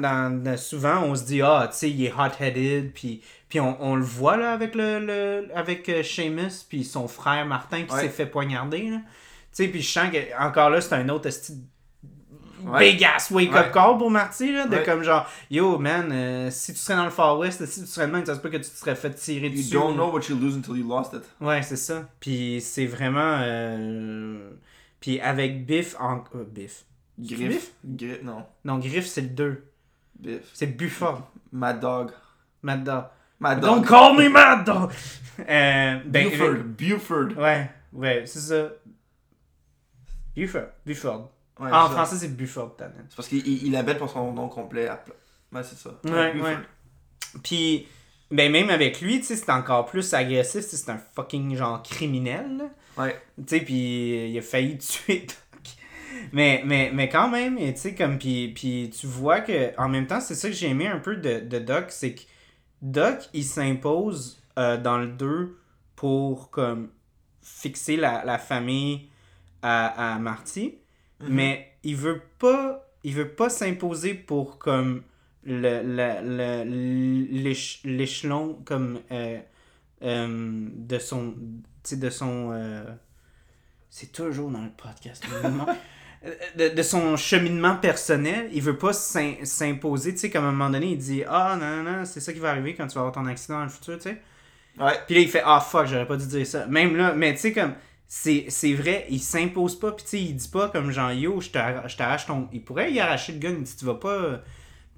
souvent 0.56 1.02
on 1.02 1.14
se 1.14 1.24
dit, 1.24 1.42
ah, 1.42 1.68
tu 1.70 1.76
sais, 1.78 1.90
il 1.90 2.04
est 2.04 2.12
hot-headed, 2.12 2.92
puis, 2.92 3.22
on, 3.60 3.76
on 3.80 3.96
le 3.96 4.04
voit 4.04 4.36
là 4.36 4.52
avec, 4.52 4.74
le, 4.74 5.00
le, 5.00 5.48
avec 5.54 5.88
euh, 5.88 6.02
Seamus, 6.02 6.64
puis 6.68 6.84
son 6.84 7.08
frère 7.08 7.44
Martin 7.46 7.82
qui 7.84 7.92
Ouais. 7.94 8.02
s'est 8.02 8.08
fait 8.08 8.26
poignarder. 8.26 8.90
là. 8.90 8.98
Tu 8.98 9.64
sais, 9.64 9.68
puis 9.68 9.82
je 9.82 9.90
sens 9.90 10.10
que 10.12 10.18
encore 10.42 10.70
là, 10.70 10.80
c'est 10.80 10.94
un 10.94 11.08
autre 11.08 11.26
esti 11.26 11.54
Ouais. 12.64 12.92
big 12.92 13.04
ass 13.04 13.30
wake 13.30 13.50
up 13.50 13.54
Ouais. 13.66 13.70
call 13.72 13.98
pour 13.98 14.10
Marty 14.10 14.52
là, 14.52 14.66
de 14.66 14.76
Ouais. 14.76 14.82
comme 14.84 15.02
genre 15.02 15.26
yo 15.50 15.78
man 15.78 16.10
euh, 16.12 16.50
si 16.50 16.72
tu 16.72 16.78
serais 16.78 16.96
dans 16.96 17.04
le 17.04 17.10
Far 17.10 17.38
West 17.38 17.64
si 17.66 17.80
tu 17.82 17.86
serais 17.86 18.06
de 18.06 18.12
même 18.12 18.24
ça 18.24 18.34
se 18.34 18.40
peut 18.40 18.48
que 18.48 18.56
tu 18.56 18.62
te 18.70 18.76
serais 18.76 18.94
fait 18.96 19.10
tirer 19.14 19.48
You 19.48 19.52
dessus 19.56 19.72
don't 19.74 19.94
know 19.94 20.10
what 20.10 20.22
you 20.28 20.36
lose 20.38 20.56
until 20.56 20.76
you 20.76 20.88
lost 20.88 21.12
it. 21.12 21.22
ouais 21.40 21.62
c'est 21.62 21.76
ça 21.76 22.08
puis 22.18 22.60
c'est 22.60 22.86
vraiment 22.86 23.38
euh, 23.40 24.50
puis 25.00 25.20
avec 25.20 25.66
Biff 25.66 25.96
en 26.00 26.24
euh, 26.34 26.44
Biff 26.48 26.84
Griff. 27.18 27.72
Griff. 27.84 28.22
Non. 28.22 28.44
non 28.64 28.78
Griff 28.78 29.06
c'est 29.06 29.22
le 29.22 29.28
2 29.28 29.64
Biff. 30.18 30.40
c'est 30.54 30.66
Bufford 30.76 31.30
Mad 31.52 31.80
Dog. 31.80 32.10
Mad 32.62 32.84
Dog 32.84 33.04
Mad 33.38 33.60
don't 33.60 33.76
Dog. 33.82 33.86
call 33.86 34.16
me 34.16 34.28
Mad 34.30 34.64
Dog 34.64 34.90
euh, 35.40 35.98
ben, 36.06 36.28
Buford. 36.30 36.54
Buford. 36.64 37.36
ouais 37.38 37.70
ouais 37.92 38.22
c'est 38.26 38.40
ça 38.40 38.68
Bufford 40.34 40.68
Bufford 40.84 41.30
Ouais, 41.58 41.70
Ah, 41.72 41.84
en 41.84 41.88
ça. 41.88 41.94
français 41.94 42.16
c'est 42.16 42.36
Bufford 42.36 42.76
Tannen 42.76 43.06
C'est 43.08 43.16
parce 43.16 43.28
qu'il 43.28 43.46
il, 43.46 43.66
il 43.66 43.72
l'appelle 43.72 43.98
pour 43.98 44.10
son 44.10 44.32
nom 44.32 44.48
complet. 44.48 44.88
à 44.88 45.02
Ouais, 45.52 45.62
c'est 45.62 45.78
ça. 45.78 45.90
Ouais, 46.04 46.32
Buford. 46.32 46.48
ouais. 46.48 46.56
Puis, 47.42 47.86
ben 48.30 48.50
même 48.50 48.70
avec 48.70 49.00
lui, 49.00 49.20
tu 49.20 49.26
sais, 49.26 49.36
c'est 49.36 49.50
encore 49.50 49.86
plus 49.86 50.12
agressif, 50.14 50.62
c'est 50.64 50.90
un 50.90 50.98
fucking 51.14 51.54
genre 51.56 51.82
criminel, 51.82 52.56
là. 52.58 52.64
Ouais. 53.04 53.20
Tu 53.38 53.44
sais, 53.58 53.60
puis 53.60 54.30
il 54.30 54.38
a 54.38 54.42
failli 54.42 54.78
tuer 54.78 55.20
Doc. 55.28 55.36
Mais, 56.32 56.62
mais, 56.64 56.90
mais 56.92 57.08
quand 57.08 57.28
même, 57.28 57.56
tu 57.58 57.76
sais, 57.76 57.94
comme, 57.94 58.18
puis, 58.18 58.52
puis 58.54 58.90
tu 58.98 59.06
vois 59.06 59.40
que, 59.40 59.78
en 59.78 59.88
même 59.88 60.06
temps, 60.06 60.20
c'est 60.20 60.34
ça 60.34 60.48
que 60.48 60.54
j'ai 60.54 60.68
aimé 60.68 60.86
un 60.88 60.98
peu 60.98 61.16
de, 61.16 61.40
de 61.40 61.58
Doc, 61.58 61.86
c'est 61.90 62.14
que 62.14 62.22
Doc, 62.82 63.18
il 63.32 63.44
s'impose 63.44 64.42
euh, 64.58 64.76
dans 64.76 64.98
le 64.98 65.08
2 65.08 65.58
pour, 65.94 66.50
comme, 66.50 66.90
fixer 67.42 67.96
la, 67.96 68.24
la 68.24 68.38
famille 68.38 69.08
à, 69.62 70.14
à 70.14 70.18
Marty, 70.18 70.78
Mhm. 71.20 71.28
mais 71.30 71.72
il 71.82 71.96
veut 71.96 72.20
pas, 72.38 72.88
il 73.04 73.14
veut 73.14 73.28
pas 73.28 73.48
s'imposer 73.48 74.14
pour, 74.14 74.58
comme, 74.58 75.02
le, 75.44 75.80
le, 75.82 76.64
le- 76.64 77.54
l'échelon, 77.84 78.60
comme, 78.64 79.00
euh, 79.12 79.38
euh, 80.02 80.68
de 80.72 80.98
son, 80.98 81.34
de 81.92 82.10
son, 82.10 82.50
euh, 82.52 82.84
c'est 83.90 84.12
toujours 84.12 84.50
dans 84.50 84.62
le 84.62 84.70
podcast, 84.76 85.24
de, 86.56 86.68
de 86.74 86.82
son 86.82 87.16
cheminement 87.16 87.76
personnel, 87.76 88.48
il 88.52 88.60
veut 88.62 88.76
pas 88.76 88.92
s'im- 88.92 89.36
s'imposer, 89.44 90.12
tu 90.14 90.18
sais, 90.20 90.30
comme 90.30 90.44
à 90.44 90.48
un 90.48 90.52
moment 90.52 90.70
donné, 90.70 90.88
il 90.92 90.98
dit 90.98 91.22
Ah, 91.26 91.56
non, 91.60 91.82
non, 91.82 91.98
non, 91.98 92.04
c'est 92.04 92.20
ça 92.20 92.32
qui 92.32 92.40
va 92.40 92.50
arriver 92.50 92.74
quand 92.74 92.86
tu 92.88 92.94
vas 92.94 93.02
avoir 93.02 93.14
ton 93.14 93.26
accident 93.26 93.58
dans 93.58 93.64
le 93.64 93.70
futur, 93.70 93.96
tu 93.96 94.02
sais. 94.10 94.20
Ouais. 94.78 94.92
Puis 95.06 95.14
là, 95.14 95.20
il 95.22 95.28
fait 95.28 95.42
Ah, 95.44 95.60
fuck, 95.60 95.86
j'aurais 95.86 96.06
pas 96.06 96.16
dû 96.16 96.26
dire 96.26 96.46
ça. 96.46 96.66
Même 96.66 96.96
là, 96.96 97.14
mais 97.14 97.32
tu 97.34 97.40
sais, 97.40 97.52
comme, 97.52 97.74
c'est 98.08 98.72
vrai, 98.74 99.06
il 99.10 99.20
s'impose 99.20 99.78
pas, 99.78 99.92
puis 99.92 100.04
tu 100.04 100.10
sais, 100.10 100.20
il 100.22 100.34
dit 100.36 100.48
pas 100.48 100.68
comme 100.68 100.90
genre 100.90 101.10
Yo, 101.12 101.40
je 101.40 101.50
t'arra- 101.50 101.88
je 101.88 101.96
t'arrache 101.96 102.26
ton. 102.26 102.48
Il 102.52 102.62
pourrait 102.62 102.92
y 102.92 103.00
arracher 103.00 103.32
le 103.32 103.38
gun, 103.38 103.50
il 103.58 103.62
dit 103.64 103.76
Tu 103.76 103.84
vas 103.84 103.94
pas. 103.94 104.42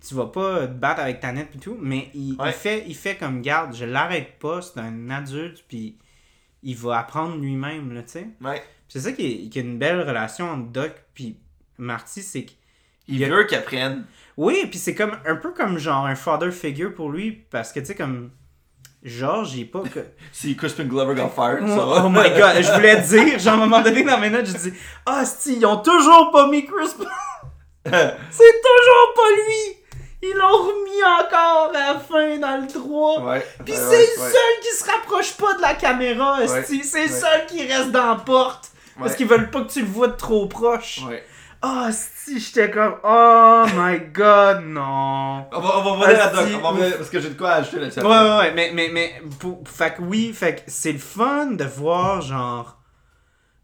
Tu 0.07 0.15
vas 0.15 0.27
pas 0.27 0.69
te 0.69 0.73
battre 0.75 1.01
avec 1.01 1.19
ta 1.19 1.33
net 1.33 1.49
et 1.57 1.59
tout, 1.59 1.77
mais 1.81 2.09
il, 2.15 2.37
fait, 2.53 2.85
il 2.87 2.95
fait 2.95 3.17
comme 3.17 3.43
garde, 3.43 3.75
je 3.75 3.85
l'arrête 3.85 4.39
pas, 4.39 4.63
c'est 4.63 4.79
un 4.79 5.11
adulte, 5.11 5.65
puis 5.67 5.99
il 6.63 6.77
va 6.77 7.01
apprendre 7.01 7.37
lui-même, 7.37 7.93
là, 7.93 8.03
tu 8.05 8.11
sais. 8.11 8.29
Ouais. 8.41 8.63
C'est 8.89 9.01
ça 9.01 9.11
qui 9.11 9.27
est, 9.27 9.49
qui 9.49 9.59
est 9.59 9.63
une 9.63 9.77
belle 9.79 10.01
relation 10.03 10.49
entre 10.51 10.69
Doc 10.71 10.93
puis 11.15 11.37
Marty, 11.79 12.23
c'est 12.23 12.45
que 12.45 12.53
Il 13.09 13.25
a- 13.25 13.29
veut 13.29 13.43
qu'il 13.47 13.59
apprenne. 13.59 14.07
oui, 14.37 14.67
puis 14.71 14.79
c'est 14.79 14.95
comme 14.95 15.19
un 15.27 15.35
peu 15.35 15.53
comme 15.53 15.79
genre 15.79 16.07
un 16.07 16.15
father 16.15 16.53
figure 16.53 16.95
pour 16.95 17.11
lui 17.11 17.33
parce 17.33 17.73
que 17.73 17.81
tu 17.81 17.87
sais 17.87 17.95
comme 17.97 18.31
Il 19.05 19.61
est 19.61 19.65
pas 19.65 19.81
que 19.81 20.01
Si 20.33 20.57
Crispin 20.57 20.85
Glover 20.85 21.15
got 21.15 21.29
fired, 21.29 21.61
Oh, 21.63 21.69
ça 21.69 21.85
va. 21.85 22.03
oh 22.05 22.09
my 22.09 22.31
god, 22.39 22.63
je 22.63 22.73
voulais 22.73 22.97
dire, 23.01 23.39
genre 23.39 23.55
à 23.55 23.57
un 23.57 23.61
moment 23.61 23.81
donné 23.81 24.03
dans 24.03 24.19
mes 24.19 24.31
notes, 24.31 24.47
je 24.47 24.57
dis 24.57 24.73
"Ah, 25.07 25.25
si, 25.25 25.57
ils 25.57 25.67
ont 25.67 25.79
toujours 25.79 26.31
pas 26.33 26.49
mis 26.49 26.65
Chris 26.65 26.91
Paul. 26.97 27.07
C'est 27.87 27.93
toujours 27.93 29.15
pas 29.15 29.31
lui. 29.37 29.77
Ils 30.21 30.35
l'ont 30.37 30.67
remis 30.67 31.03
encore 31.05 31.71
à 31.75 31.93
la 31.95 32.01
fin 32.01 32.37
dans 32.39 32.61
le 32.61 32.67
3. 32.67 33.21
ouais. 33.23 33.47
Puis 33.65 33.73
ouais, 33.73 33.79
c'est 33.79 33.87
ouais, 33.97 34.07
le 34.17 34.23
seul 34.23 34.61
qui 34.63 34.77
se 34.77 34.85
rapproche 34.91 35.33
pas 35.37 35.55
de 35.55 35.63
la 35.63 35.75
caméra, 35.75 36.39
c'est 36.47 36.75
le 36.77 37.09
seul 37.09 37.47
qui 37.47 37.65
reste 37.65 37.93
dans 37.93 38.09
la 38.09 38.17
porte. 38.17 38.71
Parce 38.99 39.15
qu'ils 39.15 39.29
veulent 39.29 39.49
pas 39.49 39.61
que 39.61 39.71
tu 39.71 39.81
le 39.83 39.87
vois 39.87 40.09
de 40.09 40.17
trop 40.17 40.47
proche. 40.49 41.03
Ouais. 41.09 41.25
Ah, 41.61 41.91
si, 41.93 42.39
j'étais 42.39 42.71
comme, 42.71 42.95
oh 43.03 43.65
my 43.75 43.99
god, 44.13 44.61
non. 44.65 45.47
On 45.53 45.61
va, 45.61 45.79
on 45.79 45.83
va 45.83 45.91
revenir 45.91 46.21
à 46.21 46.25
Asti, 46.27 46.53
Doc. 46.53 46.59
On 46.59 46.63
va 46.63 46.69
revenir- 46.71 46.97
parce 46.97 47.11
que 47.11 47.21
j'ai 47.21 47.31
de 47.31 47.35
quoi 47.35 47.51
ajouter 47.55 47.81
là-dessus. 47.81 48.01
Ouais, 48.01 48.07
ouais, 48.07 48.39
ouais, 48.39 48.53
mais, 48.55 48.71
mais, 48.75 48.91
mais, 48.93 49.23
pour, 49.41 49.63
fait 49.67 49.95
que 49.97 50.03
oui, 50.03 50.33
fait 50.33 50.57
que 50.57 50.61
c'est 50.69 50.93
le 50.93 50.99
fun 50.99 51.47
de 51.53 51.65
voir, 51.65 52.21
genre, 52.23 52.79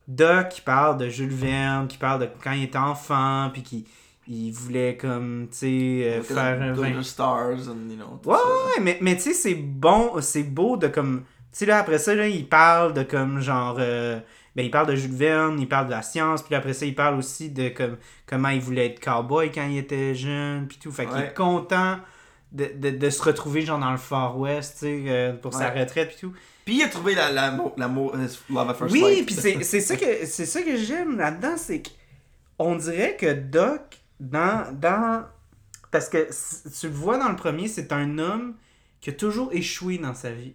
Doc 0.09 0.49
qui 0.49 0.61
parle 0.61 0.99
de 0.99 1.09
Jules 1.09 1.29
Verne, 1.33 1.87
qui 1.87 1.97
parle 1.97 2.23
de 2.23 2.29
quand 2.43 2.53
il 2.53 2.65
était 2.65 2.79
enfant, 2.79 3.51
puis 3.53 3.63
qui 3.63 3.87
il 4.27 4.51
voulait, 4.53 4.97
comme, 4.97 5.49
tu 5.51 5.59
sais, 5.59 6.19
euh, 6.19 6.23
faire 6.23 6.61
un 6.63 6.73
vin. 6.73 7.03
Stars 7.03 7.69
and, 7.69 7.91
you 7.91 7.97
know, 7.97 8.19
tout 8.23 8.31
Ouais, 8.31 8.37
ouais, 8.37 8.81
mais, 8.83 8.99
mais 9.03 9.15
tu 9.17 9.23
sais, 9.23 9.35
c'est 9.35 9.55
bon, 9.55 10.13
c'est 10.21 10.43
beau 10.43 10.77
de 10.77 10.89
comme. 10.89 11.25
Tu 11.53 11.59
sais, 11.59 11.67
là, 11.67 11.79
après 11.79 11.99
ça, 11.99 12.15
là, 12.15 12.27
il 12.27 12.49
parle 12.49 12.93
de 12.95 13.03
comme 13.05 13.41
genre. 13.41 13.77
euh, 13.79 14.19
ben, 14.57 14.65
il 14.65 14.71
parle 14.71 14.87
de 14.89 14.95
Jules 14.97 15.15
Verne, 15.15 15.59
il 15.61 15.69
parle 15.69 15.87
de 15.87 15.91
la 15.93 16.03
science, 16.03 16.43
puis 16.43 16.55
après 16.55 16.73
ça, 16.75 16.87
il 16.87 16.95
parle 16.95 17.17
aussi 17.17 17.51
de 17.51 17.69
comme 17.71 17.97
comment 18.27 18.49
il 18.51 18.61
voulait 18.61 18.87
être 18.87 19.01
cowboy 19.01 19.51
quand 19.53 19.67
il 19.67 19.79
était 19.79 20.15
jeune, 20.15 20.67
puis 20.69 20.79
tout. 20.79 20.93
Fait 20.93 21.07
qu'il 21.07 21.15
Ouais. 21.17 21.27
est 21.29 21.35
content 21.35 21.99
de, 22.53 22.71
de, 22.77 22.91
de 22.91 23.11
se 23.11 23.21
retrouver 23.23 23.63
genre 23.63 23.81
dans 23.81 23.91
le 23.91 23.97
Far 23.99 24.39
West, 24.39 24.75
tu 24.75 24.87
sais, 24.87 25.03
euh, 25.09 25.33
pour 25.33 25.53
sa 25.55 25.71
retraite 25.71 26.13
et 26.17 26.21
tout. 26.21 26.33
Puis 26.65 26.77
il 26.77 26.83
a 26.83 26.89
trouvé 26.89 27.15
la- 27.15 27.31
l'amour, 27.33 27.75
l'amour, 27.77 28.15
his 28.17 28.39
love 28.53 28.71
at 28.71 28.75
first 28.75 28.93
Oui, 28.95 29.23
puis 29.27 29.35
c'est 29.35 29.63
c'est 29.65 29.81
ça 29.81 29.97
que 29.97 30.25
c'est 30.25 30.47
ça 30.47 30.63
que 30.63 30.77
j'aime 30.77 31.19
là-dedans, 31.19 31.57
c'est 31.57 31.83
que 31.83 31.91
on 32.59 32.77
dirait 32.77 33.17
que 33.17 33.33
Doc 33.33 33.81
dans 34.21 34.73
dans 34.73 35.25
parce 35.91 36.09
que 36.09 36.29
tu 36.81 36.87
le 36.87 36.93
vois 36.93 37.19
dans 37.19 37.29
le 37.29 37.37
premier, 37.37 37.67
c'est 37.69 37.93
un 37.93 38.19
homme 38.19 38.55
qui 39.01 39.11
a 39.11 39.13
toujours 39.13 39.53
échoué 39.53 39.99
dans 39.99 40.15
sa 40.15 40.31
vie. 40.31 40.55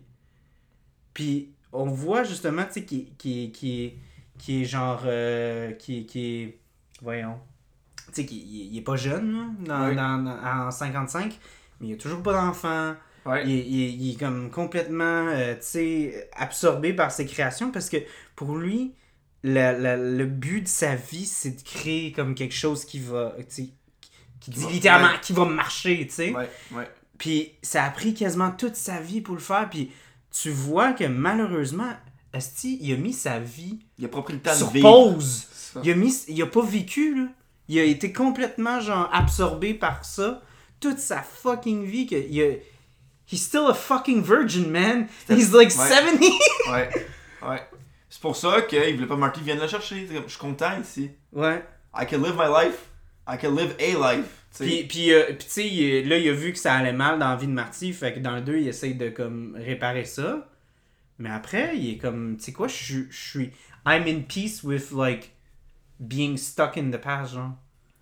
Puis 1.13 1.51
on 1.73 1.85
voit 1.85 2.23
justement 2.23 2.63
tu 2.65 2.73
sais 2.73 2.83
qui 2.85 3.13
qui 3.17 3.51
qui 3.51 3.83
est 3.85 3.97
qui 4.37 4.61
est 4.61 4.65
genre 4.65 5.01
euh, 5.05 5.71
qui 5.73 6.05
qui 6.05 6.25
est 6.43 6.57
voyons 7.01 7.37
tu 8.07 8.13
sais 8.21 8.25
qui 8.25 8.69
il 8.71 8.77
est 8.77 8.81
pas 8.81 8.95
jeune 8.95 9.31
là, 9.33 9.45
dans, 9.65 9.89
Oui. 9.89 9.95
dans- 9.95 10.17
dans- 10.23 10.67
en 10.67 10.71
55 10.71 11.37
mais 11.79 11.87
il 11.89 11.93
a 11.93 11.97
toujours 11.97 12.23
pas 12.23 12.33
d'enfant 12.33 12.95
Ouais. 13.25 13.43
il, 13.45 13.51
est- 13.51 13.65
il 13.67 14.01
il 14.01 14.11
est 14.13 14.19
comme 14.19 14.49
complètement 14.49 15.27
euh, 15.27 15.53
tu 15.55 15.61
sais, 15.61 16.29
absorbé 16.35 16.93
par 16.93 17.11
ses 17.11 17.25
créations 17.25 17.69
parce 17.69 17.89
que 17.89 17.97
pour 18.35 18.55
lui, 18.55 18.93
la- 19.43 19.73
la- 19.73 19.97
le 19.97 20.25
but 20.25 20.61
de 20.61 20.67
sa 20.67 20.95
vie, 20.95 21.25
c'est 21.25 21.51
de 21.51 21.61
créer 21.61 22.11
comme 22.13 22.33
quelque 22.33 22.55
chose 22.55 22.85
qui 22.85 22.97
va, 22.99 23.35
tu 23.39 23.43
sais, 23.49 23.69
qui, 24.39 24.51
qui 24.51 24.51
dit 24.51 24.65
littéralement, 24.67 25.09
ouais. 25.09 25.19
qui 25.21 25.33
va 25.33 25.45
marcher, 25.45 26.07
tu 26.07 26.13
sais. 26.13 26.33
Ouais. 26.33 26.89
Puis 27.17 27.51
ça 27.61 27.83
a 27.83 27.89
pris 27.91 28.13
quasiment 28.13 28.51
toute 28.51 28.75
sa 28.77 28.99
vie 29.01 29.19
pour 29.21 29.35
le 29.35 29.41
faire. 29.41 29.69
Puis 29.69 29.91
tu 30.31 30.49
vois 30.51 30.93
que 30.93 31.03
malheureusement, 31.05 31.91
Esti, 32.33 32.77
il 32.81 32.93
a 32.93 32.97
mis 32.97 33.13
sa 33.13 33.39
vie 33.39 33.79
Il 33.97 34.05
a 34.05 34.07
pas 34.07 34.21
pris 34.21 34.33
le 34.33 34.39
temps 34.39 34.53
sur 34.53 34.71
de 34.71 34.81
pause. 34.81 35.47
Il 35.83 35.91
a, 35.91 35.95
mis, 35.95 36.13
il 36.27 36.41
a 36.41 36.45
pas 36.47 36.61
vécu, 36.63 37.15
là. 37.15 37.27
Il 37.67 37.77
a 37.79 37.83
été 37.83 38.11
complètement, 38.11 38.79
genre, 38.79 39.09
absorbé 39.13 39.73
par 39.73 40.03
ça. 40.05 40.41
Toute 40.79 40.99
sa 40.99 41.21
fucking 41.21 41.83
vie. 41.85 42.07
Que, 42.07 42.15
il 42.15 42.41
a, 42.41 42.53
he's 43.31 43.41
still 43.43 43.67
a 43.69 43.73
fucking 43.73 44.23
virgin, 44.23 44.69
man. 44.69 45.07
He's 45.29 45.51
like 45.51 45.69
Ouais. 45.77 45.87
70. 45.87 46.31
Ouais, 46.71 46.89
ouais. 47.47 47.61
C'est 48.09 48.21
pour 48.21 48.35
ça 48.35 48.61
qu'il 48.63 48.79
voulait 48.95 49.05
pas 49.07 49.15
que 49.15 49.19
Marty 49.19 49.41
vienne 49.41 49.59
le 49.59 49.67
chercher. 49.67 50.07
Je 50.07 50.29
suis 50.29 50.39
content 50.39 50.79
ici. 50.81 51.11
ouais. 51.33 51.63
I 51.93 52.05
can 52.05 52.19
live 52.19 52.35
my 52.35 52.47
life. 52.47 52.85
I 53.27 53.37
can 53.37 53.55
live 53.55 53.75
a 53.79 54.15
life. 54.15 54.38
Puis, 54.57 54.83
puis, 54.85 55.13
euh, 55.13 55.25
puis 55.27 55.37
tu 55.45 55.49
sais, 55.49 55.67
il- 55.67 56.07
là, 56.09 56.17
il 56.17 56.27
a 56.27 56.33
vu 56.33 56.51
que 56.51 56.57
ça 56.59 56.73
allait 56.73 56.93
mal 56.93 57.19
dans 57.19 57.29
la 57.29 57.35
vie 57.35 57.47
de 57.47 57.51
Marty. 57.51 57.93
Fait 57.93 58.13
que 58.13 58.19
dans 58.19 58.35
le 58.35 58.41
2, 58.41 58.57
il 58.57 58.67
essaye 58.67 58.95
de, 58.95 59.09
comme, 59.09 59.55
réparer 59.59 60.05
ça. 60.05 60.47
Mais 61.19 61.29
après, 61.29 61.77
il 61.77 61.91
est 61.93 61.97
comme, 61.97 62.37
tu 62.37 62.45
sais 62.45 62.53
quoi, 62.53 62.67
je 62.67 63.03
suis-. 63.11 63.51
I'm 63.85 64.03
in 64.07 64.21
peace 64.27 64.63
with, 64.63 64.91
like, 64.91 65.31
being 65.99 66.37
stuck 66.37 66.77
in 66.77 66.89
the 66.91 66.97
past, 66.97 67.33
genre. 67.33 67.51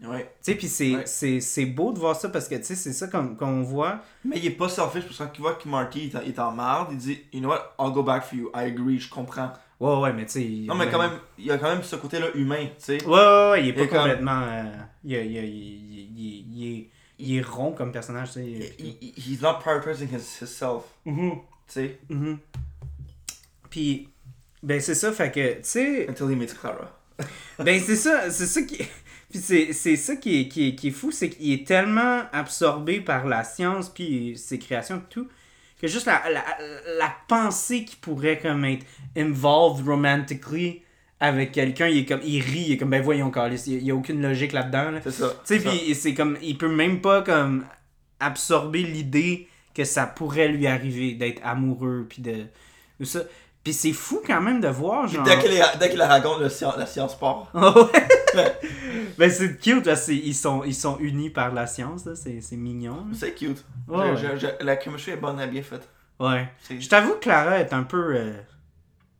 Ouais. 0.04 0.24
Tu 0.44 0.52
sais, 0.52 0.56
puis 0.56 0.68
c'est, 0.68 0.96
Ouais. 0.96 1.04
c'est, 1.08 1.40
c'est 1.40 1.66
beau 1.66 1.92
de 1.92 1.98
voir 2.00 2.16
ça 2.16 2.30
parce 2.30 2.48
que, 2.48 2.54
tu 2.56 2.64
sais, 2.64 2.76
c'est 2.76 2.94
ça 2.94 3.08
comme, 3.08 3.36
qu'on 3.36 3.64
voit. 3.64 4.02
Mais 4.24 4.38
il 4.38 4.46
est 4.46 4.52
pas 4.52 4.70
selfish 4.70 5.04
parce 5.06 5.18
que 5.18 5.24
quand 5.24 5.32
il 5.36 5.42
voit 5.42 5.56
que 5.56 5.68
Marty 5.68 6.12
en, 6.16 6.20
est 6.22 6.38
en 6.38 6.52
marde, 6.52 6.90
il 6.92 6.98
dit 7.00 7.20
You 7.34 7.40
know 7.40 7.50
what, 7.50 7.76
I'll 7.80 7.92
go 7.92 8.04
back 8.04 8.24
for 8.24 8.36
you. 8.38 8.52
I 8.56 8.66
agree, 8.66 9.00
je 9.00 9.10
comprends. 9.10 9.52
Ouais, 9.80 9.96
ouais, 10.00 10.14
mais 10.14 10.26
tu 10.26 10.32
sais. 10.32 10.50
Non, 10.68 10.76
mais 10.76 10.90
quand 10.90 11.00
même, 11.00 11.20
il 11.38 11.46
y 11.46 11.52
a 11.52 11.58
quand 11.58 11.70
même 11.70 11.84
ce 11.84 11.96
côté-là 11.98 12.28
humain, 12.36 12.66
tu 12.78 12.98
sais. 12.98 13.04
Ouais, 13.06 13.12
ouais, 13.14 13.50
ouais, 13.52 13.64
il 13.64 13.70
est 13.70 13.74
pas 13.74 13.86
complètement. 13.88 14.42
euh, 14.44 14.64
il, 15.04 15.14
est, 15.16 16.90
il 17.20 17.38
est 17.38 17.42
rond 17.42 17.72
comme 17.74 17.92
personnage, 17.92 18.30
tu 18.34 18.40
sais. 18.40 18.76
He- 18.80 18.98
he- 19.02 19.14
He's 19.18 19.42
not 19.42 19.60
prioritizing 19.60 20.08
his, 20.10 20.40
himself, 20.42 20.84
Mhm, 21.06 21.32
tu 21.32 21.38
sais. 21.68 22.00
mhm. 22.10 22.38
Puis, 23.70 24.10
ben 24.64 24.80
c'est 24.82 24.96
ça, 24.96 25.12
fait 25.12 25.32
que, 25.32 25.54
tu 25.56 25.60
sais. 25.64 26.10
Until 26.10 26.24
he 26.32 26.36
meets 26.36 26.54
Clara. 26.60 26.92
Ben 27.60 27.80
c'est 27.80 27.96
ça, 27.96 28.30
c'est 28.30 28.46
ça 28.46 28.62
qui. 28.62 28.78
Puis 29.30 29.40
c'est, 29.40 29.74
c'est 29.74 29.96
ça 29.98 30.16
qui 30.16 30.40
est, 30.42 30.48
qui, 30.48 30.70
est, 30.70 30.76
qui 30.76 30.88
est 30.88 30.92
fou, 30.92 31.12
c'est 31.12 31.30
qu'il 31.30 31.52
est 31.52 31.68
tellement 31.68 32.22
absorbé 32.32 33.02
par 33.02 33.26
la 33.28 33.44
science, 33.44 33.90
puis 33.90 34.38
ses 34.38 34.58
créations 34.58 34.98
et 34.98 35.10
tout, 35.10 35.28
que 35.82 35.88
juste 35.88 36.06
la, 36.06 36.24
la, 36.30 36.44
la 36.98 37.16
pensée 37.28 37.86
qui 37.86 37.96
pourrait 37.96 38.40
comme 38.40 38.66
être 38.66 38.86
involved 39.16 39.88
romantically 39.88 40.82
avec 41.20 41.52
quelqu'un, 41.52 41.88
il 41.88 42.00
est 42.00 42.06
comme 42.06 42.22
il 42.24 42.42
rit, 42.42 42.66
il 42.68 42.72
est 42.74 42.78
comme 42.78 42.92
ben 42.92 43.02
voyons 43.02 43.32
Carlis, 43.32 43.64
il 43.68 43.84
y 43.84 43.92
a 43.92 43.96
aucune 43.96 44.22
logique 44.22 44.54
là-dedans. 44.54 44.92
Là. 44.92 45.00
C'est 45.04 45.12
ça. 45.12 45.30
Tu 45.46 45.56
sais, 45.56 45.60
c'est 45.60 45.64
ça. 45.64 45.70
puis 45.70 45.96
c'est 45.96 46.14
comme 46.14 46.38
il 46.42 46.58
peut 46.58 46.74
même 46.74 47.02
pas 47.02 47.22
comme 47.22 47.66
absorber 48.20 48.84
l'idée 48.84 49.48
que 49.74 49.84
ça 49.84 50.08
pourrait 50.08 50.48
lui 50.48 50.68
arriver 50.68 51.14
d'être 51.14 51.42
amoureux 51.44 52.06
puis 52.10 52.22
de, 52.22 52.46
de 53.00 53.06
ça. 53.06 53.22
Puis 53.68 53.74
c'est 53.74 53.92
fou 53.92 54.22
quand 54.26 54.40
même 54.40 54.62
de 54.62 54.70
voir 54.70 55.10
genre 55.10 55.24
Dès 55.26 55.38
qu'il 55.40 55.90
qu'il 55.92 56.02
raconte 56.02 56.40
le 56.40 56.48
science, 56.48 56.78
la 56.78 56.86
science 56.86 57.20
part. 57.20 57.48
Ah 57.54 57.74
ouais? 57.78 58.60
ben 59.18 59.30
c'est 59.30 59.58
cute 59.60 59.86
là, 59.86 59.96
ils 60.08 60.34
sont 60.34 60.64
ils 60.64 60.74
sont 60.74 60.98
unis 61.00 61.30
par 61.30 61.54
la 61.54 61.68
science 61.68 62.06
là, 62.06 62.14
c'est 62.16 62.40
c'est 62.40 62.56
mignon. 62.56 63.08
C'est 63.14 63.34
cute. 63.34 63.66
Je- 63.90 64.38
je- 64.38 64.64
la 64.66 64.80
chemistry 64.80 65.12
est 65.12 65.18
bonne, 65.18 65.38
est 65.42 65.48
bien 65.48 65.64
faite. 65.64 65.90
Ouais. 66.18 66.48
Je 66.70 66.88
t'avoue 66.88 67.16
que 67.16 67.20
Clara 67.20 67.60
est 67.60 67.74
un 67.74 67.84
peu 67.84 68.16
euh, 68.16 68.34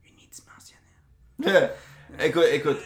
unidimensionnelle. 0.06 1.72
écoute, 2.24 2.46
écoute. 2.54 2.80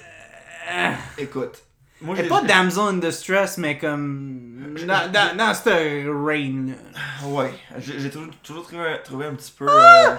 Euh, 0.74 0.92
Écoute. 1.20 1.60
Moi, 2.02 2.16
j'ai- 2.16 2.24
pas 2.28 2.42
damsel 2.42 2.84
in 2.86 2.94
distress 2.94 3.60
mais 3.60 3.78
comme 3.78 4.74
dans, 4.88 5.12
dans, 5.12 5.38
dans 5.38 5.54
cette 5.54 6.08
rain. 6.08 6.70
Ouais, 7.26 7.54
j'ai 7.78 8.10
toujours, 8.10 8.32
toujours 8.42 8.64
trouvé, 8.64 8.96
trouvé 9.04 9.26
un 9.28 9.36
petit 9.36 9.52
peu. 9.56 9.68
euh, 9.70 10.16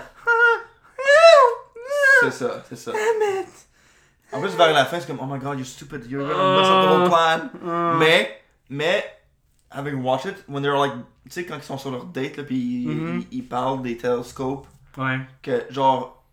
C'est 2.23 2.31
ça, 2.31 2.65
c'est 2.69 2.77
ça. 2.77 2.93
En 4.33 4.41
plus, 4.41 4.51
vers 4.57 4.73
la 4.73 4.85
fin, 4.87 4.99
c'est 4.99 5.07
comme, 5.07 5.21
oh 5.21 5.27
my 5.27 5.39
god, 5.39 5.59
you're 5.59 5.67
stupid, 5.67 6.07
you're 6.11 6.27
gonna 6.27 6.59
mess 6.59 6.69
up 6.69 6.85
the 6.85 6.89
whole 6.89 7.09
plan. 7.09 7.51
Ah. 7.67 7.97
Mais, 7.99 8.41
mais, 8.71 9.05
having 9.71 10.03
watched 10.03 10.27
it, 10.27 10.45
when 10.49 10.63
they're 10.63 10.79
like, 10.79 10.93
tu 11.25 11.31
sais, 11.31 11.45
quand 11.45 11.57
ils 11.57 11.63
sont 11.63 11.77
sur 11.79 11.91
leur 11.91 12.07
date, 12.07 12.39
là, 12.39 12.45
pis 12.45 12.55
ils, 12.57 12.89
Mhm. 12.89 13.21
ils- 13.31 13.39
ils 13.39 13.47
parlent 13.49 13.83
des 13.83 13.97
télescopes, 13.99 14.67
Ouais. 14.97 15.19
que 15.43 15.65
genre, 15.71 16.25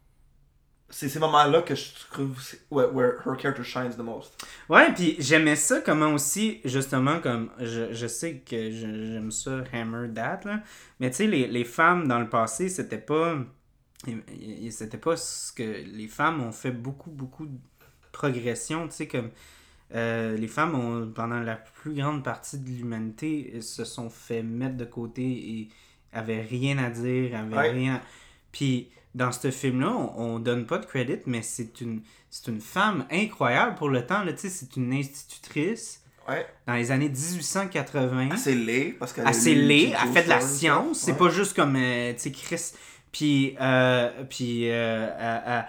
c'est 0.89 1.09
ces 1.09 1.19
moments-là 1.19 1.61
que 1.61 1.75
je 1.75 1.91
trouve, 2.09 2.37
where, 2.71 2.93
where 2.95 3.13
her 3.25 3.37
character 3.37 3.63
shines 3.63 3.91
the 3.95 3.99
most. 3.99 4.31
Ouais, 4.69 4.93
puis 4.93 5.17
j'aimais 5.19 5.55
ça 5.57 5.81
comment 5.81 6.13
aussi, 6.13 6.61
justement, 6.63 7.19
comme 7.19 7.49
je, 7.59 7.93
je 7.93 8.07
sais 8.07 8.37
que 8.49 8.71
j'aime 8.71 9.29
ça, 9.31 9.59
Hammer 9.73 10.07
That, 10.15 10.39
là, 10.45 10.61
mais 11.01 11.09
tu 11.09 11.17
sais, 11.17 11.27
les, 11.27 11.47
les 11.47 11.65
femmes 11.65 12.07
dans 12.07 12.19
le 12.19 12.29
passé, 12.29 12.69
c'était 12.69 12.97
pas. 12.97 13.35
Il- 14.07 14.71
C'était 14.71 14.97
pas 14.97 15.17
ce 15.17 15.51
que. 15.53 15.63
Les 15.63 16.07
femmes 16.07 16.41
ont 16.41 16.51
fait 16.51 16.71
beaucoup, 16.71 17.09
beaucoup 17.11 17.45
de 17.45 17.57
progression, 18.11 18.87
tu 18.87 18.95
sais, 18.95 19.07
comme. 19.07 19.29
euh, 19.95 20.37
les 20.37 20.47
femmes 20.47 20.75
ont, 20.75 21.09
pendant 21.13 21.39
la 21.39 21.55
plus 21.55 21.93
grande 21.95 22.23
partie 22.23 22.59
de 22.59 22.69
l'humanité, 22.69 23.51
elles 23.55 23.63
se 23.63 23.85
sont 23.85 24.09
fait 24.11 24.43
mettre 24.43 24.77
de 24.77 24.85
côté 24.85 25.23
et 25.23 25.69
avaient 26.13 26.41
rien 26.41 26.77
à 26.77 26.89
dire, 26.91 27.35
avaient 27.35 27.55
Ouais. 27.55 27.71
rien. 27.71 27.95
à- 27.95 28.01
Puis 28.51 28.89
dans 29.15 29.31
ce 29.31 29.49
film-là, 29.49 29.89
on, 29.91 30.35
on 30.35 30.39
donne 30.39 30.65
pas 30.67 30.77
de 30.77 30.85
credit, 30.85 31.17
mais 31.25 31.41
c'est 31.41 31.81
une, 31.81 32.01
c'est 32.29 32.47
une 32.51 32.61
femme 32.61 33.05
incroyable 33.11 33.75
pour 33.75 33.89
le 33.89 34.05
temps. 34.05 34.23
Là, 34.23 34.33
tu 34.33 34.41
sais, 34.41 34.49
c'est 34.49 34.75
une 34.75 34.93
institutrice 34.93 36.03
Ouais, 36.27 36.45
dans 36.67 36.75
les 36.75 36.91
années 36.91 37.09
1880. 37.09 38.29
assez 38.31 38.53
laid, 38.53 38.91
parce 38.99 39.11
qu'elle 39.13 39.25
a 39.25 39.29
assez 39.29 39.55
lu 39.55 39.63
laid, 39.65 39.95
elle 40.03 40.09
fait 40.13 40.23
de 40.25 40.29
la 40.29 40.41
science. 40.41 40.99
C'est 40.99 41.13
ouais. 41.13 41.17
pas 41.17 41.29
juste 41.29 41.55
comme, 41.55 41.75
euh, 41.75 42.13
tu 42.13 42.19
sais, 42.19 42.31
Chris. 42.31 42.73
Puis, 43.11 43.55
euh, 43.59 44.09
puis 44.29 44.69
euh, 44.69 44.73
euh, 45.09 45.39
euh, 45.47 45.61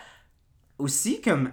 aussi, 0.79 1.21
comme, 1.21 1.51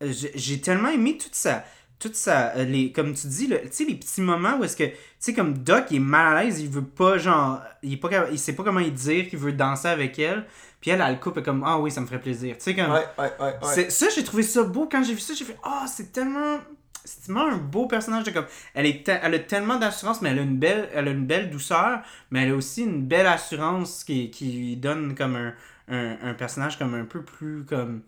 j'ai 0.00 0.60
tellement 0.60 0.88
aimé 0.90 1.18
toute 1.18 1.34
sa. 1.34 1.64
Toute 1.98 2.16
sa, 2.16 2.56
euh, 2.56 2.64
les, 2.64 2.90
comme 2.90 3.14
tu 3.14 3.28
dis, 3.28 3.46
le- 3.46 3.60
tu 3.62 3.68
sais, 3.70 3.84
les 3.84 3.94
petits 3.94 4.22
moments 4.22 4.56
où 4.58 4.64
est-ce 4.64 4.76
que, 4.76 4.82
tu 4.84 4.96
sais, 5.20 5.34
comme 5.34 5.58
Doc, 5.58 5.84
il 5.92 5.98
est 5.98 6.00
mal 6.00 6.36
à 6.36 6.42
l'aise, 6.42 6.60
il 6.60 6.68
veut 6.68 6.82
pas, 6.84 7.16
genre, 7.16 7.62
il, 7.82 7.92
est 7.92 7.96
pas, 7.96 8.28
il 8.32 8.38
sait 8.40 8.54
pas 8.56 8.64
comment 8.64 8.80
il 8.80 8.92
dire 8.92 9.28
qu'il 9.28 9.38
veut 9.38 9.52
danser 9.52 9.86
avec 9.86 10.18
elle, 10.18 10.44
puis 10.80 10.90
elle, 10.90 11.00
elle 11.00 11.12
le 11.14 11.20
coupe, 11.20 11.36
est 11.38 11.44
comme, 11.44 11.62
ah 11.64 11.78
oui, 11.78 11.92
ça 11.92 12.00
me 12.00 12.06
ferait 12.06 12.20
plaisir. 12.20 12.56
Tu 12.56 12.64
sais, 12.64 12.74
comme, 12.74 12.90
Ouais, 12.90 13.06
ouais, 13.18 13.32
ouais, 13.38 13.46
ouais. 13.46 13.56
c'est- 13.62 13.90
ça, 13.90 14.06
j'ai 14.14 14.24
trouvé 14.24 14.42
ça 14.42 14.64
beau. 14.64 14.88
Quand 14.90 15.04
j'ai 15.04 15.14
vu 15.14 15.20
ça, 15.20 15.32
j'ai 15.34 15.44
fait 15.44 15.56
Ah, 15.62 15.84
c'est 15.86 16.10
tellement. 16.12 16.58
C'est 17.04 17.26
tellement 17.26 17.48
un 17.48 17.56
beau 17.56 17.86
personnage. 17.86 18.24
de 18.24 18.30
comme, 18.30 18.46
elle, 18.74 18.86
est 18.86 19.08
elle 19.08 19.34
a 19.34 19.38
tellement 19.40 19.76
d'assurance, 19.78 20.22
mais 20.22 20.30
elle 20.30 20.38
a, 20.38 20.42
une 20.42 20.56
belle, 20.58 20.88
elle 20.94 21.08
a 21.08 21.10
une 21.10 21.26
belle 21.26 21.50
douceur, 21.50 22.00
mais 22.30 22.42
elle 22.44 22.52
a 22.52 22.54
aussi 22.54 22.82
une 22.82 23.02
belle 23.06 23.26
assurance 23.26 24.04
qui, 24.04 24.30
qui 24.30 24.52
lui 24.52 24.76
donne 24.76 25.14
comme 25.14 25.36
un, 25.36 25.54
un, 25.88 26.16
un 26.22 26.34
personnage 26.34 26.78
comme 26.78 26.94
un 26.94 27.04
peu 27.04 27.22
plus 27.22 27.64
comme. 27.64 28.02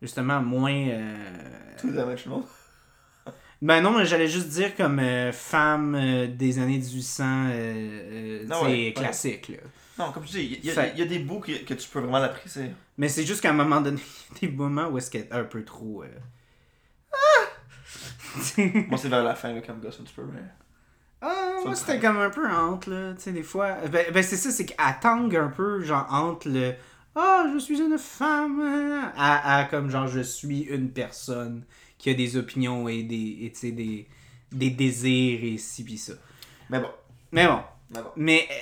Justement, 0.00 0.40
moins. 0.40 0.72
euh, 0.72 1.16
Two-dimensional. 1.80 2.42
Ben 3.60 3.80
non, 3.80 3.90
mais 3.98 4.06
j'allais 4.06 4.28
juste 4.28 4.48
dire 4.50 4.76
comme 4.76 5.00
euh, 5.00 5.32
femme 5.32 5.96
euh, 5.96 6.28
des 6.28 6.60
années 6.60 6.78
1800, 6.78 7.24
euh, 7.24 7.50
euh, 7.50 8.46
Ah 8.48 8.54
sais, 8.60 8.64
ouais, 8.66 8.92
classique. 8.94 9.48
Là. 9.48 9.56
Non, 9.98 10.12
comme 10.12 10.24
tu 10.24 10.30
dis, 10.36 10.60
il 10.62 10.64
y, 10.64 10.70
a- 10.70 10.94
y 10.96 11.04
des 11.08 11.18
bouts 11.18 11.40
que, 11.40 11.64
que 11.64 11.74
tu 11.74 11.88
peux 11.88 11.98
vraiment 11.98 12.20
l'apprécier. 12.20 12.70
Mais 12.98 13.08
c'est 13.08 13.24
juste 13.24 13.40
qu'à 13.40 13.50
un 13.50 13.54
moment 13.54 13.80
donné, 13.80 14.00
il 14.42 14.42
y 14.42 14.46
a 14.46 14.50
des 14.50 14.56
moments 14.56 14.86
où 14.86 14.98
est-ce 14.98 15.10
qu'elle 15.10 15.22
est 15.22 15.32
un 15.32 15.42
peu 15.42 15.64
trop. 15.64 16.04
euh, 16.04 16.06
Moi, 18.88 18.98
c'est 18.98 19.08
vers 19.08 19.24
la 19.24 19.34
fin, 19.34 19.52
là, 19.52 19.60
comme 19.60 19.80
gosse 19.80 19.98
un 20.00 20.04
petit 20.04 20.14
peu, 20.14 20.22
mais. 20.32 20.40
Ah, 21.20 21.56
moi 21.64 21.74
c'était 21.74 21.98
comme 21.98 22.18
un 22.18 22.30
peu 22.30 22.48
entre, 22.48 22.90
là, 22.90 23.12
tu 23.14 23.22
sais, 23.22 23.32
des 23.32 23.42
fois. 23.42 23.74
Ben, 23.90 24.06
ben, 24.12 24.22
c'est 24.22 24.36
ça, 24.36 24.50
c'est 24.50 24.64
qu'elle 24.64 24.76
tangue 25.00 25.34
un 25.34 25.48
peu, 25.48 25.82
genre, 25.82 26.06
entre 26.10 26.48
le 26.48 26.74
Ah, 27.16 27.46
je 27.52 27.58
suis 27.58 27.80
une 27.80 27.98
femme, 27.98 29.10
à, 29.16 29.56
à 29.58 29.64
comme, 29.64 29.90
genre, 29.90 30.06
je 30.06 30.20
suis 30.20 30.60
une 30.60 30.90
personne 30.90 31.64
qui 31.98 32.10
a 32.10 32.14
des 32.14 32.36
opinions 32.36 32.88
et 32.88 33.02
des, 33.02 33.38
et, 33.42 33.50
tu 33.52 33.58
sais, 33.58 33.70
des, 33.72 34.06
des 34.52 34.70
désirs 34.70 35.40
et 35.42 35.58
ci 35.58 35.82
pis 35.82 35.98
ça. 35.98 36.12
Mais 36.70 36.78
bon. 36.78 36.90
Mais 37.32 37.46
bon, 37.46 37.60
Mais 37.90 38.00
bon. 38.00 38.10
Mais 38.16 38.48
euh, 38.50 38.54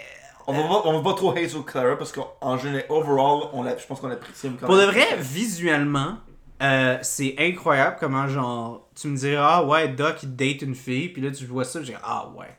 On 0.47 0.53
va, 0.53 0.62
pas, 0.62 0.89
on 0.89 1.01
va 1.01 1.11
pas 1.11 1.14
trop 1.14 1.33
hate 1.37 1.49
sur 1.49 1.64
Clara 1.64 1.97
parce 1.99 2.12
qu'en 2.12 2.57
général, 2.57 2.87
overall, 2.89 3.51
on 3.53 3.64
je 3.64 3.87
pense 3.87 4.01
qu'on 4.01 4.09
l'apprécie. 4.09 4.51
quand 4.59 4.67
pour 4.67 4.77
de 4.77 4.85
vrai, 4.85 5.17
visuellement, 5.19 6.19
euh, 6.62 6.98
c'est 7.02 7.34
incroyable 7.38 7.96
comment, 8.00 8.28
genre, 8.28 8.88
tu 8.94 9.09
me 9.09 9.16
dirais, 9.16 9.36
ah 9.38 9.64
ouais, 9.64 9.88
Doc, 9.88 10.22
il 10.22 10.34
date 10.36 10.62
une 10.62 10.74
fille, 10.74 11.09
puis 11.11 11.22
là, 11.22 11.30
tu 11.30 11.44
vois 11.46 11.64
ça, 11.64 11.80
je 11.80 11.86
dis, 11.92 11.94
ah 12.02 12.28
ouais. 12.36 12.57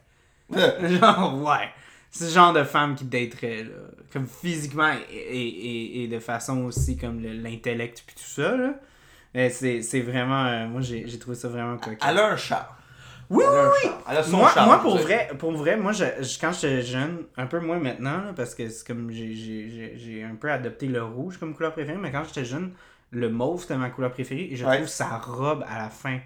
Genre, 0.99 1.43
ouais. 1.43 1.69
C'est 2.11 2.25
le 2.25 2.31
genre 2.31 2.53
de 2.53 2.63
femme 2.63 2.95
qui 2.95 3.05
daterait, 3.05 3.63
là. 3.63 3.71
Comme 4.13 4.27
physiquement 4.27 4.91
et, 5.11 5.15
et, 5.17 6.03
et 6.03 6.07
de 6.07 6.19
façon 6.19 6.63
aussi 6.63 6.97
comme 6.97 7.21
le- 7.21 7.33
l'intellect 7.33 8.03
puis 8.07 8.15
tout 8.15 8.23
ça, 8.41 8.55
là. 8.55 8.73
Mais 9.33 9.49
c'est 9.49 10.01
vraiment... 10.01 10.45
euh, 10.45 10.67
moi, 10.67 10.81
j'ai 10.81 11.19
trouvé 11.19 11.35
ça 11.35 11.49
vraiment 11.49 11.77
coquin. 11.77 11.97
Elle 12.09 12.17
a 12.17 12.27
un 12.31 12.37
charme. 12.37 12.65
Oui, 13.29 13.43
oui, 13.45 13.81
charme. 13.83 14.01
Elle 14.09 14.17
a 14.17 14.23
son 14.23 14.37
Moi, 14.37 14.53
moi, 14.65 14.79
pour 14.81 14.97
vrai, 14.97 15.29
pour 15.37 15.51
vrai, 15.51 15.77
moi, 15.77 15.91
je, 15.91 16.05
je- 16.21 16.39
quand 16.39 16.53
j'étais 16.53 16.81
jeune, 16.81 17.25
un 17.35 17.45
peu 17.45 17.59
moins 17.59 17.77
maintenant, 17.79 18.17
là, 18.23 18.33
parce 18.35 18.55
que 18.55 18.69
c'est 18.69 18.87
comme 18.87 19.11
j'ai 19.11 20.23
un 20.23 20.35
peu 20.35 20.49
adopté 20.51 20.87
le 20.87 21.03
rouge 21.03 21.37
comme 21.37 21.53
couleur 21.53 21.73
préférée, 21.73 21.97
mais 21.99 22.11
quand 22.11 22.23
j'étais 22.23 22.45
jeune, 22.45 22.71
le 23.11 23.29
mauve 23.29 23.61
c'était 23.61 23.77
ma 23.77 23.89
couleur 23.89 24.11
préférée 24.11 24.49
et 24.51 24.55
je 24.55 24.65
Ouais. 24.65 24.75
trouve 24.77 24.87
sa 24.87 25.17
robe 25.17 25.63
à 25.69 25.77
la 25.79 25.89
fin 25.89 26.19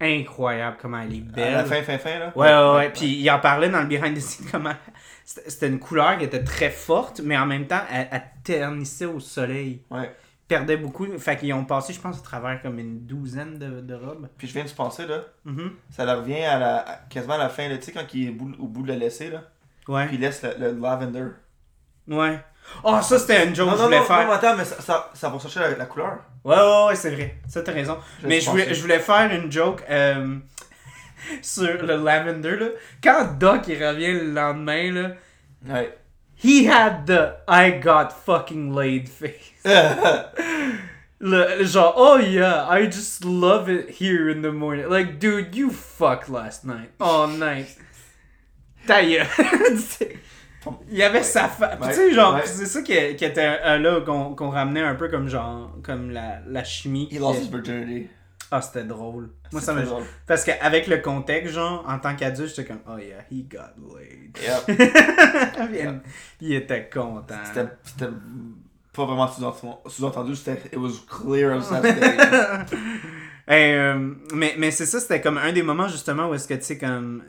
incroyable, 0.00 0.76
comment 0.80 1.00
elle 1.00 1.14
est 1.14 1.20
belle. 1.20 1.54
À 1.54 1.58
la 1.58 1.64
fin, 1.64 1.82
fin, 1.82 1.98
fin, 1.98 2.18
là? 2.18 2.32
Ouais, 2.36 2.48
ouais, 2.52 2.76
ouais. 2.76 2.90
Puis 2.90 3.06
il 3.06 3.30
en 3.30 3.38
parlait 3.38 3.68
dans 3.70 3.80
le 3.80 3.86
behind 3.86 4.14
the 4.16 4.20
scenes 4.20 4.46
comment 4.50 4.74
c'était 5.24 5.68
une 5.68 5.78
couleur 5.78 6.18
qui 6.18 6.24
était 6.24 6.42
très 6.44 6.70
forte, 6.70 7.20
mais 7.24 7.36
en 7.38 7.46
même 7.46 7.66
temps, 7.66 7.80
elle, 7.90 8.08
elle 8.10 8.22
ternissait 8.42 9.06
au 9.06 9.20
soleil. 9.20 9.82
Ouais. 9.90 10.14
Perdait 10.46 10.76
beaucoup. 10.76 11.06
Fait 11.18 11.36
qu'ils 11.38 11.54
ont 11.54 11.64
passé, 11.64 11.94
je 11.94 12.00
pense, 12.00 12.18
à 12.18 12.22
travers 12.22 12.60
comme 12.60 12.78
une 12.78 13.06
douzaine 13.06 13.58
de, 13.58 13.80
de 13.80 13.94
robes. 13.94 14.28
Puis 14.36 14.46
je 14.48 14.52
viens 14.52 14.64
de 14.64 14.68
se 14.68 14.74
penser, 14.74 15.06
là. 15.06 15.20
Mhm. 15.44 15.72
Ça 15.90 16.04
leur 16.04 16.18
revient 16.18 16.42
à 16.44 16.58
la, 16.58 16.76
à- 16.80 16.96
quasiment 17.08 17.34
à 17.34 17.38
la 17.38 17.48
fin, 17.48 17.66
là. 17.68 17.78
Tu 17.78 17.84
sais, 17.84 17.92
quand 17.92 18.04
il 18.12 18.26
est 18.26 18.30
au 18.30 18.34
bout, 18.34 18.52
au 18.58 18.66
bout 18.66 18.82
de 18.82 18.88
la 18.88 18.96
laisser, 18.96 19.30
là? 19.30 19.44
Ouais. 19.88 20.06
Puis 20.06 20.16
il 20.16 20.20
laisse 20.20 20.42
le, 20.42 20.54
le 20.72 20.78
lavender. 20.78 21.28
Ouais. 22.08 22.40
Oh, 22.82 22.98
ça, 23.02 23.18
c'était 23.18 23.46
une 23.46 23.54
joke 23.54 23.66
Non, 23.68 23.72
que 23.72 23.78
je 23.78 23.82
non, 23.82 23.88
voulais 23.88 23.98
non, 24.00 24.04
faire. 24.06 24.26
non, 24.26 24.32
attends, 24.32 24.56
mais 24.56 24.64
ça, 24.64 24.80
ça, 24.80 25.10
ça 25.14 25.28
va 25.28 25.38
chercher 25.38 25.60
la, 25.60 25.70
la 25.76 25.86
couleur? 25.86 26.18
Ouais, 26.44 26.56
ouais, 26.56 26.86
ouais, 26.88 26.96
c'est 26.96 27.10
vrai. 27.10 27.36
Ça, 27.48 27.62
t'as 27.62 27.72
raison. 27.72 27.98
Je 28.22 28.26
Mais 28.26 28.40
je 28.40 28.50
voulais, 28.50 28.74
je 28.74 28.80
voulais 28.82 28.98
faire 28.98 29.30
une 29.32 29.50
joke 29.50 29.82
euh, 29.88 30.36
sur 31.42 31.82
le 31.86 31.96
lavender, 31.96 32.56
là. 32.56 32.66
Quand 33.02 33.38
Doc, 33.38 33.62
il 33.68 33.82
revient 33.84 34.12
le 34.12 34.32
lendemain, 34.32 34.92
là, 34.92 35.10
Ouais. 35.66 35.96
he 36.42 36.66
had 36.66 37.06
the 37.06 37.36
I 37.48 37.70
got 37.80 38.10
fucking 38.12 38.74
laid 38.74 39.08
face. 39.08 39.52
Le, 41.20 41.64
genre, 41.64 41.94
oh 41.96 42.18
yeah, 42.18 42.66
I 42.68 42.84
just 42.86 43.24
love 43.24 43.70
it 43.70 43.88
here 43.98 44.28
in 44.28 44.42
the 44.42 44.52
morning. 44.52 44.90
Like, 44.90 45.18
dude, 45.18 45.54
you 45.54 45.70
fucked 45.70 46.28
last 46.28 46.66
night. 46.66 46.90
All 47.00 47.28
night. 47.28 47.68
Ta. 48.86 49.00
Il 50.90 50.96
y 50.98 51.02
avait 51.02 51.22
sa 51.22 51.48
femme. 51.48 51.80
Ouais, 51.80 51.88
Tu 51.88 51.94
sais, 51.94 52.12
genre, 52.12 52.34
ouais. 52.34 52.42
c'est 52.44 52.66
ça 52.66 52.82
qui, 52.82 52.94
qui 53.16 53.24
était 53.24 53.58
euh, 53.64 53.78
là, 53.78 54.00
qu'on 54.00 54.34
qu'on 54.34 54.50
ramenait 54.50 54.82
un 54.82 54.94
peu 54.94 55.08
comme 55.08 55.28
genre, 55.28 55.76
comme 55.82 56.10
la, 56.10 56.40
la 56.46 56.64
chimie. 56.64 57.08
He 57.10 57.18
lost 57.18 57.42
his 57.42 57.48
virginity. 57.50 58.08
Ah, 58.50 58.60
c'était 58.60 58.84
drôle. 58.84 59.30
Moi, 59.52 59.60
ça 59.60 59.74
me. 59.74 59.82
drôle. 59.82 60.04
Parce 60.26 60.44
qu'avec 60.44 60.86
le 60.86 60.98
contexte, 60.98 61.54
genre, 61.54 61.84
en 61.88 61.98
tant 61.98 62.14
qu'adulte, 62.14 62.50
j'étais 62.54 62.64
comme, 62.64 62.80
oh 62.88 62.98
yeah, 62.98 63.24
he 63.30 63.42
got 63.48 63.74
laid. 63.96 64.38
Yep. 64.40 66.02
il 66.40 66.54
était 66.54 66.88
content. 66.92 67.34
C'était 67.44 67.68
c'était 67.82 68.10
pas 68.92 69.06
vraiment 69.06 69.26
sous-entendu, 69.26 69.74
sous-entendu, 69.88 70.36
c'était 70.36 70.68
it 70.72 70.76
was 70.76 71.00
clear 71.08 71.52
as 71.52 71.68
that 71.70 71.82
day. 71.82 72.76
Hey, 73.46 73.74
euh, 73.74 74.14
mais 74.32 74.54
mais 74.56 74.70
c'est 74.70 74.86
ça, 74.86 75.00
c'était 75.00 75.20
comme 75.20 75.36
un 75.36 75.52
des 75.52 75.62
moments 75.62 75.88
justement 75.88 76.28
où 76.28 76.34
est-ce 76.34 76.46
que 76.48 76.54
tu 76.54 76.62
sais 76.62 76.78
comme 76.78 77.22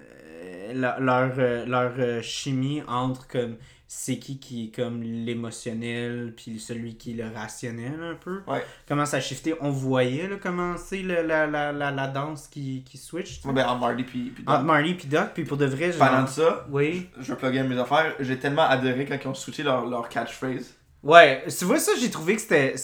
leur 0.75 0.99
leur, 0.99 1.33
euh, 1.37 1.65
leur, 1.65 1.93
euh, 1.97 2.21
chimie 2.21 2.83
entre 2.87 3.27
comme 3.27 3.55
c'est 3.87 4.17
qui 4.17 4.39
qui 4.39 4.65
est 4.65 4.75
comme 4.75 5.01
l'émotionnel 5.03 6.33
puis 6.35 6.59
celui 6.59 6.97
qui 6.97 7.11
est 7.11 7.23
le 7.23 7.29
rationnel 7.33 7.99
un 8.01 8.15
peu. 8.15 8.41
Ouais. 8.47 8.63
Comment 8.87 9.05
ça 9.05 9.17
a 9.17 9.19
shifté, 9.21 9.53
on 9.61 9.69
voyait 9.69 10.27
là 10.27 10.35
comment 10.41 10.75
c'est 10.77 11.01
la, 11.03 11.21
la, 11.23 11.47
la, 11.47 11.91
la 11.91 12.07
danse 12.07 12.47
qui, 12.47 12.83
qui 12.83 12.97
switch. 12.97 13.43
Ouais, 13.45 13.53
ben, 13.53 13.65
en 13.67 13.77
Marty 13.77 14.03
puis, 14.03 14.31
puis 14.31 14.43
Entre 14.47 14.57
Doc. 14.59 14.67
Marley 14.67 14.93
puis 14.95 15.07
Doc, 15.07 15.29
puis 15.33 15.43
pour 15.45 15.57
de 15.57 15.65
vrai, 15.65 15.91
genre... 15.91 16.07
Pendant 16.09 16.27
ça, 16.27 16.65
Oui. 16.71 17.09
je 17.19 17.31
vais 17.33 17.37
plugger 17.37 17.63
mes 17.63 17.77
affaires. 17.79 18.15
J'ai 18.19 18.37
tellement 18.39 18.63
adoré 18.67 19.05
quand 19.05 19.17
ils 19.23 19.27
ont 19.27 19.33
switché 19.33 19.63
leur, 19.63 19.85
leur 19.85 20.09
catchphrase. 20.09 20.73
Ouais, 21.03 21.43
tu 21.47 21.65
vois 21.65 21.79
ça, 21.79 21.91
j'ai 21.99 22.09
trouvé 22.09 22.35
que 22.35 22.41
c'était 22.41 22.75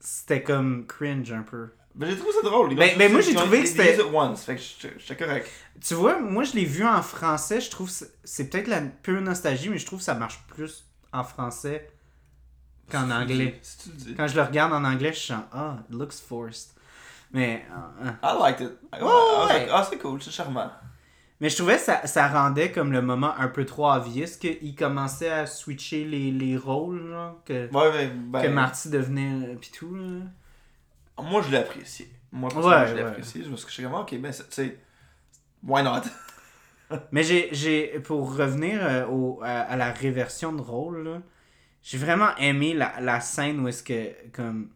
c'était 0.00 0.42
comme 0.42 0.86
cringe 0.86 1.30
un 1.32 1.42
peu. 1.42 1.68
Ben, 1.94 2.08
j'ai 2.08 2.16
trouvé 2.16 2.32
ça 2.32 2.42
drôle. 2.42 2.74
Ben- 2.74 2.96
ben, 2.96 3.12
moi, 3.12 3.20
j'ai 3.20 3.34
trouvé 3.34 3.62
que 3.62 3.68
c'était- 3.68 3.94
fait 3.94 4.56
que 4.56 4.62
j'étais 4.98 5.16
correct. 5.16 5.48
Tu 5.80 5.94
vois, 5.94 6.18
moi 6.20 6.42
je 6.44 6.52
l'ai 6.54 6.64
vu 6.64 6.86
en 6.86 7.02
français, 7.02 7.60
je 7.60 7.70
trouve 7.70 7.90
c'est- 7.90 8.50
peut-être 8.50 8.66
la 8.68 8.80
pure 8.80 9.20
nostalgie, 9.20 9.68
mais 9.68 9.78
je 9.78 9.84
trouve 9.86 9.98
que 9.98 10.04
ça 10.04 10.14
marche 10.14 10.42
plus 10.48 10.84
en 11.12 11.22
français 11.24 11.90
qu'en 12.90 13.10
anglais. 13.10 13.58
Si 13.62 13.78
tu 13.78 13.88
le 13.90 13.94
dis. 13.96 14.14
Quand 14.14 14.26
je 14.26 14.36
le 14.36 14.42
regarde 14.42 14.72
en 14.72 14.84
anglais, 14.84 15.12
je 15.12 15.26
genre, 15.28 15.44
ah, 15.52 15.76
it 15.88 15.94
looks 15.94 16.14
forced. 16.26 16.70
Mais, 17.32 17.64
euh. 18.04 18.10
I 18.22 18.36
liked 18.42 18.60
it. 18.60 18.72
I, 18.94 19.02
was 19.02 19.46
ouais. 19.48 19.58
like, 19.60 19.68
ah, 19.72 19.86
c'est 19.88 19.98
cool, 19.98 20.22
c'est 20.22 20.30
charmant. 20.30 20.70
mais 21.40 21.48
je 21.50 21.56
trouvais 21.56 21.76
que 21.76 21.82
ça, 21.82 22.06
ça 22.06 22.28
rendait 22.28 22.70
comme 22.72 22.92
le 22.92 23.02
moment 23.02 23.34
un 23.36 23.48
peu 23.48 23.64
trop 23.66 23.90
obvious 23.90 24.38
qu'il 24.40 24.74
commençait 24.76 25.30
à 25.30 25.46
switcher 25.46 26.04
les, 26.04 26.30
les 26.30 26.56
rôles, 26.56 27.08
genre, 27.10 27.42
que, 27.44 27.68
Ouais, 27.74 27.90
ben, 27.92 28.10
ben, 28.30 28.42
que 28.42 28.48
Marty 28.48 28.88
devenait 28.90 29.46
euh, 29.48 29.54
pis 29.56 29.72
tout. 29.72 29.94
Là. 29.94 30.24
Moi, 31.22 31.42
je 31.42 31.50
l'ai 31.50 31.58
apprécié. 31.58 32.08
Moi, 32.32 32.50
personnellement, 32.50 32.82
Ouais, 32.82 32.88
je 32.88 32.94
l'ai 32.94 33.02
ouais. 33.02 33.08
apprécié. 33.08 33.42
Parce 33.48 33.64
que 33.64 33.70
je 33.70 33.74
suis 33.74 33.82
comme, 33.82 33.94
ok, 33.94 34.18
ben, 34.20 34.32
tu 34.32 34.42
sais, 34.50 34.78
why 35.62 35.82
not? 35.82 36.02
Mais 37.12 37.22
j'ai, 37.22 38.00
pour 38.00 38.36
revenir 38.36 38.84
euh, 38.84 39.06
au, 39.06 39.40
à, 39.42 39.60
à 39.60 39.76
la 39.76 39.92
réversion 39.92 40.52
de 40.52 40.60
rôle, 40.60 41.04
là, 41.04 41.22
j'ai 41.82 41.98
vraiment 41.98 42.36
aimé 42.36 42.74
la, 42.74 43.00
la 43.00 43.20
scène 43.20 43.60
où 43.60 43.68
est-ce 43.68 43.82
que, 43.82 44.12
comme, 44.32 44.70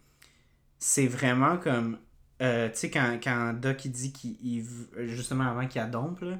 c'est 0.78 1.07
vraiment 1.07 1.59
comme, 1.59 1.99
euh, 2.42 2.68
tu 2.70 2.76
sais, 2.76 2.90
quand, 2.90 3.18
quand 3.22 3.53
Doc, 3.55 3.84
il 3.84 3.92
dit 3.92 4.12
qu'il, 4.12 4.64
justement 5.07 5.44
avant 5.44 5.66
qu'il 5.66 5.80
adompe, 5.80 6.20
là, 6.20 6.38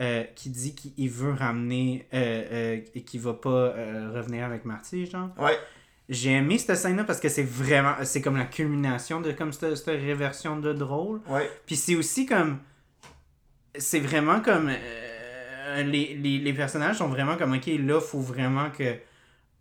euh, 0.00 0.24
qui 0.34 0.50
dit 0.50 0.74
qu'il 0.74 1.10
veut 1.10 1.32
ramener, 1.32 2.06
euh, 2.12 2.44
euh, 2.52 2.80
et 2.94 3.02
qu'il 3.02 3.20
va 3.20 3.34
pas 3.34 3.70
revenir 4.14 4.44
avec 4.44 4.64
Marty, 4.66 5.06
genre. 5.06 5.30
Ouais. 5.38 5.58
J'ai 6.08 6.32
aimé 6.32 6.56
cette 6.58 6.76
scène-là 6.76 7.02
parce 7.04 7.18
que 7.18 7.28
c'est 7.28 7.42
vraiment, 7.42 7.94
c'est 8.04 8.20
comme 8.22 8.36
la 8.36 8.44
culmination 8.44 9.20
de 9.20 9.32
comme 9.32 9.52
cette, 9.52 9.74
cette 9.76 9.86
réversion 10.00 10.56
de 10.58 10.72
drôle. 10.72 11.20
Ouais. 11.28 11.50
Puis 11.66 11.74
c'est 11.76 11.96
aussi 11.96 12.26
comme. 12.26 12.58
C'est 13.76 14.00
vraiment 14.00 14.40
comme. 14.40 14.68
euh, 14.70 15.82
les, 15.82 16.14
les, 16.14 16.38
les 16.38 16.52
personnages 16.52 16.98
sont 16.98 17.08
vraiment 17.08 17.36
comme, 17.36 17.54
ok, 17.54 17.66
là, 17.80 18.00
faut 18.00 18.20
vraiment 18.20 18.70
que. 18.70 18.84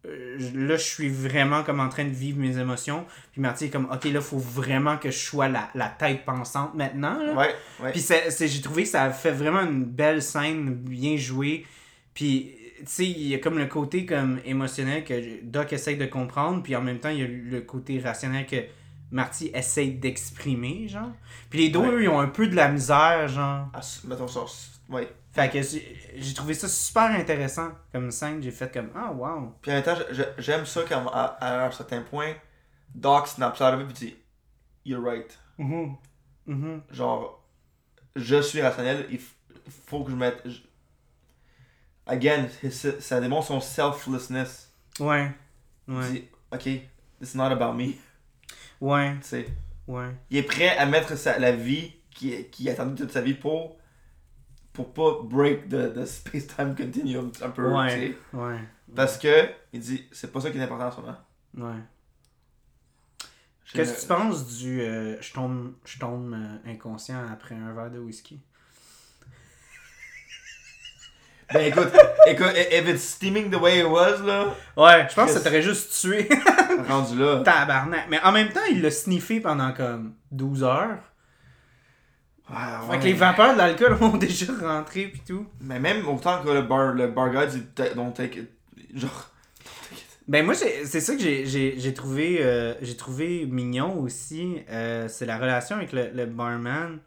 euh, 0.05 0.37
là, 0.53 0.77
je 0.77 0.83
suis 0.83 1.09
vraiment 1.09 1.63
comme 1.63 1.79
en 1.79 1.89
train 1.89 2.05
de 2.05 2.09
vivre 2.13 2.37
mes 2.39 2.57
émotions. 2.59 3.05
Puis 3.31 3.41
Marty 3.41 3.65
est 3.65 3.69
comme, 3.71 3.89
ok, 3.91 4.03
là, 4.05 4.21
faut 4.21 4.37
vraiment 4.37 4.97
que 4.97 5.09
je 5.09 5.17
sois 5.17 5.47
la, 5.47 5.69
la 5.73 5.87
tête 5.89 6.25
pensante 6.25 6.75
maintenant. 6.75 7.17
là. 7.17 7.33
Ouais. 7.33 7.55
Ouais. 7.81 7.91
Puis 7.91 8.01
c'est- 8.01 8.47
j'ai 8.47 8.61
trouvé 8.61 8.83
que 8.83 8.89
ça 8.89 9.03
a 9.05 9.09
fait 9.09 9.31
vraiment 9.31 9.61
une 9.63 9.83
belle 9.83 10.21
scène, 10.21 10.75
bien 10.75 11.17
jouée. 11.17 11.65
Puis, 12.13 12.51
sais, 12.85 13.05
il 13.05 13.27
y 13.27 13.35
a 13.35 13.39
comme 13.39 13.57
le 13.57 13.67
côté 13.67 14.05
comme 14.05 14.39
émotionnel 14.45 15.03
que 15.03 15.43
Doc 15.43 15.71
essaye 15.73 15.97
de 15.97 16.05
comprendre, 16.05 16.61
puis 16.63 16.75
en 16.75 16.81
même 16.81 16.99
temps, 16.99 17.09
il 17.09 17.19
y 17.19 17.23
a 17.23 17.27
le 17.27 17.61
côté 17.61 17.99
rationnel 17.99 18.45
que 18.45 18.57
Marty 19.11 19.51
essaye 19.53 19.91
d'exprimer, 19.93 20.87
genre. 20.87 21.11
Puis 21.49 21.59
les 21.59 21.69
deux, 21.69 21.79
Ouais. 21.79 21.87
eux, 21.89 22.03
ils 22.03 22.09
ont 22.09 22.19
un 22.19 22.27
peu 22.27 22.47
de 22.47 22.55
la 22.55 22.69
misère, 22.69 23.27
genre. 23.27 23.69
Ah, 23.73 23.81
mettons 24.05 24.27
ça. 24.27 24.41
Ouais. 24.89 25.07
Fait 25.31 25.49
que 25.49 25.59
j'ai 25.61 26.33
trouvé 26.33 26.53
ça 26.53 26.67
super 26.67 27.11
intéressant 27.11 27.71
comme 27.91 28.09
scène. 28.11 28.41
J'ai 28.41 28.51
fait 28.51 28.71
comme, 28.73 28.89
ah, 28.95 29.11
wow. 29.11 29.53
Puis 29.61 29.71
en 29.71 29.75
même 29.75 29.83
temps, 29.83 29.97
j'aime 30.37 30.65
ça 30.65 30.81
quand, 30.87 31.07
à, 31.07 31.23
à 31.41 31.67
un 31.67 31.71
certain 31.71 32.01
point, 32.01 32.33
Doc 32.93 33.27
of 33.39 33.81
it 33.81 33.87
puis 33.87 33.93
dit 34.07 34.15
You're 34.85 35.03
right. 35.03 35.37
Mhm. 35.57 35.95
Mhm. 36.45 36.81
Genre, 36.91 37.43
je 38.15 38.41
suis 38.41 38.61
rationnel, 38.61 39.07
il 39.11 39.19
faut 39.69 40.03
que 40.03 40.11
je 40.11 40.15
mette. 40.15 40.41
Again, 42.07 42.47
his- 42.63 42.99
ça 42.99 43.19
démontre 43.19 43.47
son 43.47 43.59
selflessness. 43.59 44.71
Ouais. 44.99 45.31
Ouais. 45.87 46.11
dit 46.11 46.27
Ok, 46.51 46.65
it's 47.21 47.35
not 47.35 47.45
about 47.45 47.73
me. 47.73 47.93
Ouais. 48.79 49.15
Tu 49.21 49.27
sais. 49.27 49.45
Ouais. 49.87 50.15
Il 50.29 50.37
est 50.37 50.43
prêt 50.43 50.77
à 50.77 50.85
mettre 50.85 51.15
sa, 51.17 51.37
la 51.39 51.51
vie 51.51 51.93
qui, 52.11 52.45
qui 52.49 52.69
a 52.69 52.73
attendu 52.73 52.95
toute 52.95 53.11
sa 53.11 53.21
vie 53.21 53.33
pour. 53.33 53.77
pour 54.73 54.93
pas 54.93 55.19
break 55.23 55.69
the, 55.69 55.93
the 55.93 56.05
space-time 56.05 56.75
continuum 56.75 57.31
un 57.41 57.49
peu. 57.49 57.71
Ouais. 57.71 57.87
tu 57.89 58.11
sais. 58.13 58.17
Ouais. 58.33 58.59
Parce 58.95 59.17
que, 59.17 59.49
il 59.73 59.79
dit 59.79 60.07
c'est 60.11 60.31
pas 60.31 60.41
ça 60.41 60.51
qui 60.51 60.57
est 60.57 60.61
important 60.61 60.87
en 60.87 60.91
ce 60.91 61.01
moment. 61.01 61.17
Ouais. 61.73 61.81
Qu'est-ce 63.73 63.93
que 63.95 64.01
tu 64.01 64.07
penses 64.07 64.57
du 64.57 64.81
euh, 64.81 65.19
je 65.21 65.33
tombe, 65.33 65.73
je 65.85 65.97
tombe 65.99 66.33
euh, 66.33 66.57
inconscient 66.71 67.25
après 67.27 67.55
un 67.55 67.73
verre 67.73 67.91
de 67.91 67.99
whisky? 67.99 68.39
Ben 71.53 71.61
écoute, 71.67 71.91
écoute, 72.27 72.53
if 72.71 72.87
it's 72.87 73.03
steaming 73.03 73.51
the 73.51 73.55
way 73.61 73.79
it 73.79 73.85
was, 73.85 74.17
là, 74.25 74.55
Ouais, 74.75 75.07
je 75.09 75.13
pense 75.15 75.31
que 75.31 75.37
ça 75.37 75.41
t'aurait 75.41 75.61
juste 75.61 75.91
tué. 76.01 76.27
rendu 76.89 77.17
là. 77.19 77.41
Tabarnak. 77.43 78.07
Mais 78.09 78.19
en 78.21 78.31
même 78.31 78.49
temps, 78.49 78.65
il 78.71 78.81
l'a 78.81 78.89
sniffé 78.91 79.39
pendant 79.39 79.71
comme 79.71 80.13
12 80.31 80.63
heures. 80.63 80.97
Ouais, 82.49 82.55
Fait 82.91 82.99
que 82.99 83.03
les 83.05 83.13
vapeurs 83.13 83.53
de 83.53 83.57
l'alcool 83.57 83.97
ont 84.01 84.17
déjà 84.17 84.45
rentré 84.61 85.05
pis 85.07 85.21
tout. 85.27 85.47
Mais 85.61 85.79
même 85.79 86.07
autant 86.07 86.43
que 86.43 86.49
le 86.49 86.61
bar, 86.63 86.93
le 86.93 87.07
bar 87.07 87.31
ta- 87.73 87.89
don't 87.93 88.11
take 88.13 88.39
it. 88.39 88.49
Genre. 88.93 89.31
Ben 90.27 90.43
moi, 90.43 90.55
c'est 90.55 90.85
ça 90.85 91.15
que 91.15 91.21
j'ai- 91.21 91.45
j'ai 91.45 91.75
j'ai 91.79 91.93
trouvé, 91.93 92.37
euh, 92.41 92.73
j'ai 92.81 92.95
trouvé 92.97 93.45
mignon 93.45 93.99
aussi. 93.99 94.57
euh, 94.69 95.07
c'est 95.07 95.25
la 95.27 95.37
relation 95.37 95.75
avec 95.75 95.91
le, 95.91 96.09
le 96.13 96.25
barman. 96.25 96.97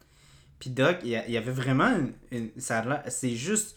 Puis 0.61 0.71
Doc, 0.71 0.99
il 1.05 1.11
y, 1.11 1.37
avait 1.37 1.53
vraiment 1.53 1.89
une... 1.89 2.13
une- 2.33 2.51
ça 2.61 2.85
c'est 3.09 3.35
juste 3.37 3.77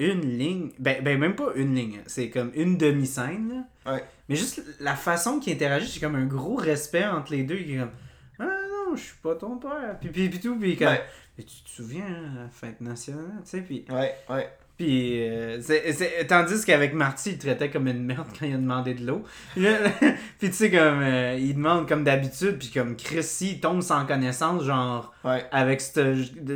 une 0.00 0.38
ligne. 0.38 0.70
Ben, 0.78 1.02
ben 1.02 1.18
même 1.18 1.36
pas 1.36 1.52
une 1.54 1.74
ligne. 1.74 2.00
C'est 2.06 2.30
comme 2.30 2.50
une 2.54 2.76
demi-scène. 2.76 3.66
Ouais. 3.86 4.04
Mais 4.28 4.36
juste 4.36 4.62
la 4.80 4.96
façon 4.96 5.38
qu'il 5.38 5.52
interagit, 5.52 5.90
j'ai 5.92 6.00
comme 6.00 6.16
un 6.16 6.26
gros 6.26 6.56
respect 6.56 7.06
entre 7.06 7.32
les 7.32 7.44
deux. 7.44 7.58
qui 7.58 7.74
est 7.74 7.78
comme... 7.78 7.92
Ah 8.38 8.44
non, 8.44 8.96
je 8.96 9.02
suis 9.02 9.16
pas 9.22 9.34
ton 9.34 9.58
père. 9.58 9.98
Puis, 10.00 10.10
puis, 10.10 10.28
puis 10.28 10.40
tout. 10.40 10.58
Puis 10.58 10.76
comme... 10.76 10.88
Ouais. 10.88 11.04
Mais 11.38 11.44
tu 11.44 11.62
te 11.62 11.68
souviens, 11.68 12.06
hein, 12.06 12.42
la 12.42 12.48
fête 12.48 12.80
nationale, 12.80 13.40
tu 13.44 13.50
sais, 13.50 13.60
puis... 13.62 13.84
Ouais, 13.88 14.14
ouais. 14.28 14.50
Puis, 14.80 15.28
euh, 15.28 15.60
c'est- 15.60 15.92
c'est- 15.92 16.24
tandis 16.26 16.64
qu'avec 16.64 16.94
Marty, 16.94 17.32
il 17.32 17.38
traitait 17.38 17.68
comme 17.68 17.86
une 17.86 18.02
merde 18.02 18.26
quand 18.38 18.46
il 18.46 18.54
a 18.54 18.56
demandé 18.56 18.94
de 18.94 19.06
l'eau. 19.06 19.22
Puis, 19.54 20.48
tu 20.48 20.52
sais, 20.54 20.70
comme, 20.70 21.02
euh, 21.02 21.36
il 21.38 21.54
demande 21.54 21.86
comme 21.86 22.02
d'habitude, 22.02 22.56
puis 22.58 22.70
comme 22.72 22.96
Chris, 22.96 23.22
s'il 23.22 23.60
tombe 23.60 23.82
sans 23.82 24.06
connaissance, 24.06 24.62
genre, 24.64 25.12
Ouais. 25.22 25.44
avec 25.52 25.82
ce 25.82 26.14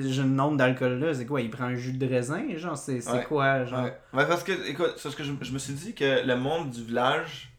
jeune 0.09 0.35
nombre 0.37 0.57
d'alcool-là, 0.57 1.13
c'est 1.13 1.27
quoi, 1.27 1.43
il 1.43 1.51
prend 1.51 1.65
un 1.65 1.75
jus 1.77 1.93
de 1.93 2.07
raisin, 2.07 2.43
genre, 2.57 2.79
c'est 2.79 3.03
c'est 3.03 3.11
Ouais. 3.13 3.25
quoi, 3.25 3.67
genre? 3.67 3.85
Ouais. 3.85 3.95
Ouais, 4.15 4.27
parce 4.27 4.43
que, 4.43 4.53
écoute, 4.71 4.95
c'est 4.97 5.03
parce 5.03 5.17
que 5.17 5.25
je, 5.25 5.33
je 5.43 5.53
me 5.53 5.59
suis 5.59 5.75
dit 5.75 5.93
que 5.95 6.27
le 6.27 6.37
monde 6.37 6.71
du 6.71 6.83
village, 6.83 7.53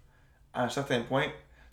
à 0.51 0.63
un 0.63 0.70
certain 0.70 1.01
point, 1.01 1.26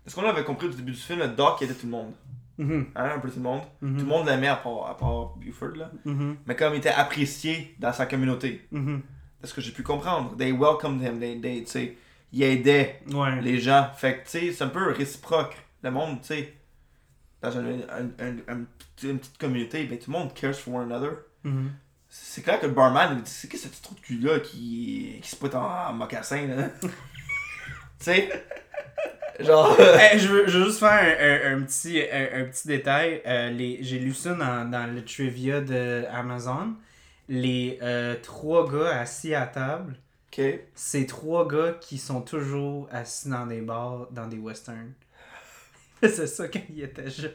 est-ce 0.07 0.15
qu'on 0.15 0.29
avait 0.29 0.45
compris 0.45 0.67
au 0.67 0.71
début 0.71 0.93
du 0.93 0.99
film, 0.99 1.21
le 1.21 1.29
Doc 1.29 1.63
aidait 1.63 1.73
tout 1.73 1.87
le 1.87 1.93
monde? 1.93 2.13
Mhm, 2.59 2.87
Hein, 2.95 3.11
un 3.17 3.19
peu 3.19 3.29
tout 3.31 3.37
le 3.37 3.43
monde. 3.43 3.63
mhm, 3.81 3.95
Tout 3.97 4.05
le 4.05 4.09
monde 4.09 4.27
l'aimait 4.27 4.49
à 4.49 4.57
part, 4.57 4.87
à 4.91 4.97
part 4.97 5.37
Buford, 5.37 5.77
là. 5.77 5.91
mhm, 6.05 6.37
Mais 6.47 6.55
comme 6.57 6.75
il 6.75 6.79
était 6.79 6.91
apprécié 6.91 7.75
dans 7.79 7.93
sa 7.93 8.07
communauté. 8.07 8.69
C'est 9.41 9.47
ce 9.49 9.55
que 9.55 9.61
j'ai 9.61 9.73
pu 9.73 9.83
comprendre. 9.83 10.37
They 10.37 10.53
welcomed 10.53 11.03
him. 11.03 11.19
They, 11.19 11.41
they, 11.41 11.65
tu 11.65 11.71
sais, 11.71 11.97
il 12.33 12.43
aidait 12.45 13.01
Ouais. 13.11 13.41
les 13.41 13.59
gens. 13.59 13.91
Fait 13.97 14.19
que, 14.23 14.29
tu 14.31 14.53
c'est 14.53 14.63
un 14.65 14.69
peu 14.69 14.93
réciproque. 14.93 15.57
Le 15.83 15.91
monde, 15.91 16.21
tu 16.21 16.29
sais, 16.29 16.55
dans 17.43 17.57
un- 17.59 17.65
un- 17.65 18.25
un- 18.49 18.65
une 19.03 19.19
petite 19.19 19.39
communauté, 19.39 19.85
ben, 19.85 19.99
tout 19.99 20.13
le 20.13 20.19
monde 20.19 20.33
cares 20.33 20.55
for 20.55 20.75
one 20.75 20.93
another. 20.93 21.13
C'est 22.09 22.43
clair 22.43 22.61
que 22.61 22.67
le 22.67 22.73
barman, 22.73 23.17
il 23.17 23.23
dit 23.23 23.31
c'est 23.31 23.49
qui 23.49 23.57
ce 23.59 23.67
petit 23.69 23.81
trou 23.83 23.95
de 23.95 24.01
cul-là 24.01 24.39
qui, 24.41 25.19
qui 25.23 25.29
se 25.31 25.35
put 25.37 25.53
en, 25.57 25.63
en 25.89 25.93
mocassin, 25.95 26.47
là? 26.47 26.69
tu 26.83 26.89
sais? 27.99 28.45
Genre. 29.41 29.77
Eh, 30.15 30.19
je, 30.19 30.29
veux, 30.29 30.47
je 30.49 30.59
veux 30.59 30.65
juste 30.67 30.79
faire 30.81 30.91
un, 30.93 31.53
un- 31.55 31.59
un 31.59 31.63
petit, 31.63 32.01
un, 32.11 32.43
un 32.43 32.45
petit 32.45 32.69
détail. 32.69 33.23
Euh, 33.27 33.51
les- 33.51 33.79
J'ai 33.83 33.99
lu 33.99 34.13
ça 34.15 34.35
dans, 34.35 34.71
dans 34.71 34.93
le 34.93 35.05
trivia 35.05 35.61
de 35.61 36.05
Amazon. 36.13 36.75
Les 37.29 37.79
euh, 37.83 38.17
trois 38.23 38.71
gars 38.71 39.01
assis 39.01 39.35
à 39.35 39.47
table, 39.47 39.95
c'est 40.75 41.07
trois 41.07 41.47
gars 41.49 41.77
qui 41.81 41.99
sont 41.99 42.21
toujours 42.23 42.89
assis 42.93 43.29
dans 43.29 43.47
des 43.47 43.61
bars, 43.61 44.09
dans 44.11 44.27
des 44.27 44.39
westerns. 44.39 44.93
c'est 46.03 46.27
ça 46.27 46.49
quand 46.49 46.61
ils 46.71 46.83
étaient 46.85 47.11
jeunes. 47.11 47.33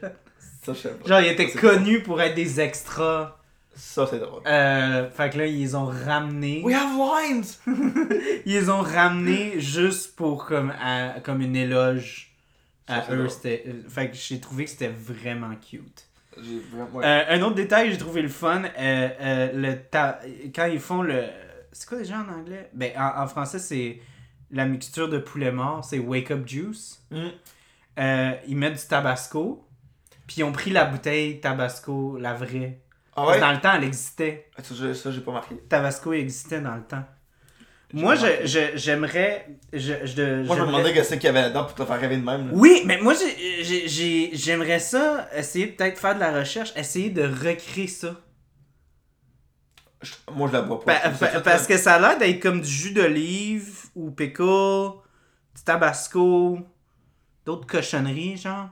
Ça, 0.64 0.74
je 0.74 0.80
sais 0.80 0.90
pas. 0.90 1.08
Genre, 1.08 1.22
ils 1.22 1.32
étaient 1.32 1.50
connus 1.52 2.02
pour 2.04 2.22
être 2.22 2.36
des 2.36 2.60
extras. 2.60 3.37
Ça, 3.78 4.08
c'est 4.10 4.20
drôle. 4.20 4.42
Euh, 4.48 5.10
fait 5.12 5.30
que 5.30 5.38
là, 5.38 5.46
ils 5.46 5.78
ont 5.78 5.86
ramenés. 5.86 6.62
We 6.64 6.76
have 6.76 6.98
lines! 6.98 7.44
Ils 8.46 8.72
ont 8.72 8.82
ramenés 8.82 9.60
juste 9.60 10.16
pour 10.16 10.46
comme, 10.46 10.72
à- 10.82 11.20
comme 11.24 11.42
une 11.42 11.56
éloge 11.56 12.34
à 12.88 13.04
Ça, 13.04 13.14
eux. 13.14 13.28
fait 13.30 14.10
que 14.10 14.16
j'ai 14.16 14.40
trouvé 14.40 14.66
que 14.66 14.72
c'était 14.72 14.88
vraiment 14.90 15.54
cute. 15.56 16.06
J'ai 16.42 16.60
vraiment. 16.72 16.98
ouais. 17.00 17.06
Euh, 17.06 17.24
un 17.30 17.42
autre 17.44 17.56
détail 17.56 17.92
j'ai 17.92 17.98
trouvé 17.98 18.22
le 18.22 18.30
fun, 18.30 18.64
euh, 18.78 19.52
le 19.54 19.76
ta- 19.76 20.20
quand 20.56 20.66
ils 20.66 20.80
font 20.80 21.02
le... 21.02 21.24
C'est 21.72 21.88
quoi 21.88 21.98
déjà 22.00 22.18
en 22.20 22.30
anglais? 22.40 22.70
Ben, 22.74 22.92
en, 22.98 23.24
en 23.24 23.28
français, 23.28 23.60
c'est 23.60 24.00
la 24.52 24.66
mixture 24.66 25.10
de 25.10 25.18
poulet 25.20 25.52
mort, 25.52 25.84
c'est 25.86 26.00
Wake 26.00 26.32
Up 26.32 26.48
Juice. 26.48 27.04
Mm. 27.12 27.28
Ils 28.48 28.56
mettent 28.58 28.80
du 28.82 28.88
tabasco, 28.88 29.68
puis 30.26 30.38
ils 30.40 30.44
ont 30.44 30.52
pris 30.52 30.72
la 30.72 30.86
bouteille 30.86 31.40
tabasco, 31.42 32.18
la 32.18 32.34
vraie. 32.34 32.80
Ah 33.20 33.24
Parce 33.26 33.30
que 33.30 33.34
ouais? 33.34 33.40
Dans 33.42 33.52
le 33.52 33.60
temps, 33.62 33.74
elle 33.76 33.84
existait. 33.86 34.50
Ça, 34.62 34.76
j'ai- 34.76 34.94
ça, 34.94 35.12
j'ai 35.12 35.22
pas 35.22 35.32
marqué. 35.32 35.56
Tabasco 35.68 36.14
existait 36.14 36.62
dans 36.62 36.76
le 36.76 36.84
temps. 36.84 37.04
Moi, 37.94 38.16
je- 38.16 38.46
je- 38.46 38.76
j'aimerais... 38.78 39.48
Je, 39.74 39.80
je, 40.06 40.44
Moi, 40.46 40.56
je 40.58 40.62
me 40.62 40.68
demandais 40.68 40.94
qu'est-ce 40.94 41.16
qu'il 41.16 41.24
y 41.24 41.28
avait 41.28 41.42
là-dedans 41.42 41.64
pour 41.66 41.74
te 41.74 41.84
faire 41.86 42.00
rêver 42.00 42.18
de 42.18 42.24
même. 42.24 42.48
là. 42.48 42.52
Oui, 42.54 42.84
mais 42.86 43.00
moi, 43.02 43.14
j'ai- 43.16 43.64
j'ai- 43.64 43.88
j'ai- 43.88 44.30
j'aimerais 44.34 44.80
ça, 44.80 45.28
essayer 45.36 45.68
peut-être 45.68 45.98
faire 45.98 46.14
de 46.16 46.20
la 46.20 46.38
recherche, 46.38 46.72
essayer 46.76 47.10
de 47.10 47.24
recréer 47.24 47.88
ça. 47.88 48.16
Moi, 50.32 50.48
je 50.50 50.54
la 50.54 50.62
bois 50.62 50.80
pas. 50.84 50.94
Pa- 50.94 51.02
C'est 51.14 51.20
pa- 51.20 51.32
ça, 51.32 51.42
parce 51.42 51.66
que 51.66 51.78
ça 51.78 51.96
a 51.96 52.00
l'air 52.00 52.18
d'être 52.20 52.40
comme 52.42 52.62
du 52.62 52.70
jus 52.70 52.92
d'olive 52.92 53.86
ou 53.96 54.12
pickle, 54.12 54.44
du 55.56 55.64
tabasco, 55.66 56.60
d'autres 57.46 57.66
cochonneries, 57.66 58.38
genre. 58.38 58.70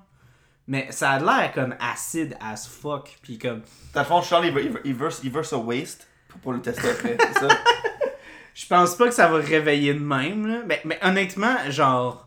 Mais 0.67 0.87
ça 0.91 1.11
a 1.11 1.19
l'air 1.19 1.51
comme 1.53 1.75
acide 1.79 2.35
as 2.39 2.67
fuck. 2.67 3.17
Puis 3.21 3.37
comme. 3.37 3.61
Dans 3.93 4.01
le 4.01 4.05
fond, 4.05 4.21
Charlie, 4.21 4.47
il 4.49 4.53
veut, 4.53 4.65
il 4.65 4.71
veut, 4.71 4.81
il 4.83 4.93
veut, 4.95 5.09
il 5.23 5.31
veut 5.31 5.57
waste 5.57 6.07
pour, 6.27 6.39
pour 6.41 6.53
le 6.53 6.61
tester 6.61 6.89
après. 6.89 7.17
C'est 7.19 7.39
ça? 7.39 7.47
Je 8.53 8.65
pense 8.67 8.95
pas 8.95 9.07
que 9.07 9.13
ça 9.13 9.27
va 9.27 9.37
réveiller 9.37 9.93
de 9.93 9.99
même, 9.99 10.47
là. 10.47 10.63
Mais, 10.65 10.81
mais 10.85 10.99
honnêtement, 11.03 11.57
genre. 11.69 12.23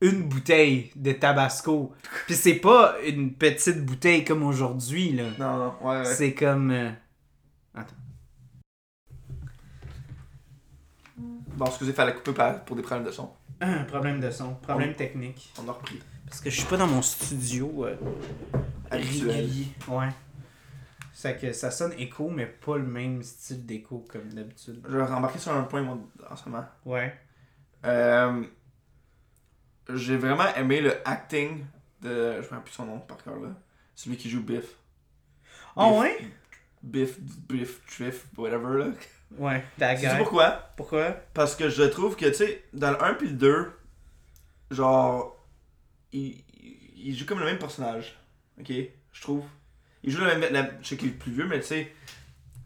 Une 0.00 0.24
bouteille 0.24 0.90
de 0.96 1.12
tabasco. 1.12 1.94
Puis 2.26 2.34
c'est 2.34 2.56
pas 2.56 2.96
une 3.06 3.32
petite 3.32 3.84
bouteille 3.84 4.24
comme 4.24 4.42
aujourd'hui, 4.42 5.12
là. 5.12 5.24
Non, 5.38 5.56
non, 5.56 5.74
ouais, 5.82 5.98
ouais. 5.98 6.04
C'est 6.04 6.34
comme. 6.34 6.70
euh, 6.70 6.90
Bon, 11.56 11.66
excusez, 11.66 11.92
fallait 11.92 12.14
couper 12.14 12.32
pour 12.66 12.74
des 12.76 12.82
problèmes 12.82 13.06
de 13.06 13.12
son. 13.12 13.30
Un 13.60 13.84
problème 13.84 14.20
de 14.20 14.30
son, 14.30 14.54
problème 14.54 14.94
technique. 14.94 15.52
On 15.62 15.68
a 15.68 15.72
repris. 15.72 16.00
Parce 16.34 16.42
que 16.42 16.50
je 16.50 16.56
suis 16.58 16.68
pas 16.68 16.76
dans 16.76 16.88
mon 16.88 17.00
studio 17.00 17.86
euh, 17.86 17.96
régulier. 18.90 19.68
Ouais. 19.86 20.08
C'est 21.12 21.40
que 21.40 21.52
ça 21.52 21.70
sonne 21.70 21.92
écho, 21.96 22.28
mais 22.28 22.46
pas 22.46 22.76
le 22.76 22.82
même 22.82 23.22
style 23.22 23.64
d'écho 23.64 24.04
comme 24.10 24.30
d'habitude. 24.30 24.84
Je 24.84 24.96
vais 24.96 25.04
remarquer 25.04 25.38
sur 25.38 25.52
un 25.52 25.62
point, 25.62 25.82
moi, 25.82 25.96
en 26.28 26.34
ce 26.34 26.48
moment. 26.48 26.64
Ouais. 26.84 27.16
Euh, 27.84 28.42
J'ai 29.94 30.16
vraiment 30.16 30.52
aimé 30.56 30.80
le 30.80 30.96
acting 31.08 31.64
de. 32.02 32.32
Je 32.32 32.38
me 32.38 32.42
rappelle 32.42 32.62
plus 32.64 32.72
son 32.72 32.86
nom 32.86 32.98
par 32.98 33.18
cœur 33.22 33.38
là. 33.38 33.50
Celui 33.94 34.16
qui 34.16 34.28
joue 34.28 34.42
Biff. 34.42 34.74
Oh 35.76 36.00
ouais? 36.00 36.18
Biff, 36.82 37.16
Biff, 37.20 37.80
Triff, 37.86 38.26
whatever 38.36 38.76
là. 38.76 38.86
Ouais, 39.38 39.62
ta 39.78 39.94
Tu 39.94 40.08
pourquoi? 40.18 40.50
Pourquoi? 40.76 41.12
Parce 41.32 41.54
que 41.54 41.68
je 41.68 41.84
trouve 41.84 42.16
que, 42.16 42.26
tu 42.26 42.34
sais, 42.34 42.64
dans 42.72 42.90
le 42.90 43.00
1 43.00 43.14
puis 43.14 43.28
le 43.28 43.34
2, 43.34 43.72
genre, 44.72 45.33
il, 46.14 46.44
il 46.96 47.16
joue 47.16 47.26
comme 47.26 47.40
le 47.40 47.44
même 47.46 47.58
personnage. 47.58 48.16
Ok? 48.60 48.72
Je 49.12 49.20
trouve. 49.22 49.44
Il 50.02 50.10
joue 50.10 50.20
le 50.20 50.26
même. 50.26 50.52
la- 50.52 50.70
je 50.82 50.88
sais 50.88 50.96
qu'il 50.96 51.08
est 51.08 51.12
plus 51.12 51.32
vieux, 51.32 51.46
mais 51.46 51.60
tu 51.60 51.66
sais, 51.66 51.92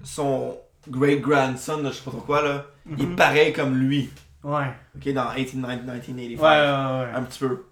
son 0.05 0.59
great 0.89 1.21
grandson, 1.21 1.83
là, 1.83 1.91
je 1.91 1.97
sais 1.97 2.03
pas 2.05 2.11
trop 2.11 2.21
quoi, 2.21 2.43
là, 2.43 2.67
il 2.91 3.03
est 3.03 3.07
Mhm. 3.07 3.17
pareil 3.17 3.53
comme 3.53 3.77
lui. 3.77 4.11
Ouais. 4.45 4.73
Ok? 4.97 5.13
Dans 5.13 5.33
18, 5.35 5.55
1985. 5.55 6.15
Ouais, 6.17 6.37
ouais, 6.37 6.39
ouais. 6.41 7.13
Un 7.15 7.23
petit 7.25 7.39
peu. 7.41 7.65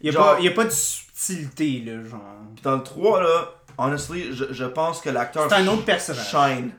Il 0.00 0.12
y 0.12 0.16
a, 0.16 0.20
a 0.20 0.50
pas 0.54 0.64
de 0.64 0.70
subtilité, 0.70 1.80
là, 1.84 2.04
genre. 2.04 2.20
Puis 2.54 2.62
dans 2.62 2.76
le 2.76 2.82
3, 2.82 3.22
là, 3.22 3.54
honestly, 3.78 4.32
je, 4.34 4.52
je 4.52 4.64
pense 4.64 5.00
que 5.00 5.10
l'acteur. 5.10 5.48
C'est 5.48 5.56
un 5.56 5.66
autre 5.68 5.84
personnage. 5.84 6.30
Shine. 6.30 6.70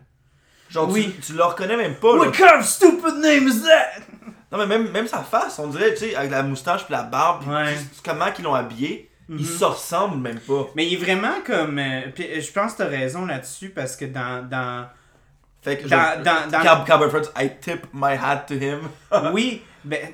Genre, 0.70 0.90
Oui. 0.90 1.12
tu, 1.16 1.22
tu 1.22 1.34
le 1.34 1.44
reconnais 1.44 1.76
même 1.78 1.96
pas, 1.96 2.14
là. 2.16 2.20
What 2.26 2.32
kind 2.32 2.60
of 2.60 2.66
stupid 2.66 3.16
name 3.22 3.48
is 3.48 3.62
that? 3.64 4.02
Non, 4.52 4.58
mais 4.58 4.66
même, 4.68 4.92
même 4.92 5.08
sa 5.08 5.20
face, 5.24 5.58
on 5.60 5.68
dirait, 5.68 5.94
tu 5.94 6.00
sais, 6.10 6.16
avec 6.16 6.32
la 6.32 6.44
moustache 6.44 6.84
puis 6.86 6.94
la 6.94 7.04
barbe, 7.04 7.42
puis 7.44 7.50
Ouais. 7.52 7.74
juste 7.74 8.02
comment 8.04 8.32
qu'ils 8.32 8.44
l'ont 8.46 8.54
habillé, 8.54 9.10
Mhm. 9.30 9.38
ils 9.40 9.46
se 9.46 9.64
ressemblent 9.64 10.18
même 10.22 10.40
pas. 10.40 10.68
Mais 10.76 10.86
il 10.88 10.94
est 10.96 10.98
vraiment 10.98 11.42
comme. 11.46 11.80
euh, 11.80 12.02
puis, 12.14 12.26
euh, 12.26 12.42
je 12.42 12.52
pense 12.52 12.74
que 12.74 12.80
t'as 12.80 12.88
raison 12.90 13.26
là-dessus 13.26 13.70
parce 13.70 13.96
que 13.96 14.06
dans. 14.06 14.48
dans... 14.50 14.88
Fait 15.62 15.78
que 15.78 15.88
Dans- 15.88 16.16
je, 16.18 16.24
dans- 16.24 16.50
dans- 16.50 17.42
I 17.42 17.52
tip 17.62 17.86
my 17.94 18.14
hat 18.22 18.46
to 18.48 18.56
him. 18.56 18.80
oui, 19.32 19.62
ben. 19.86 20.10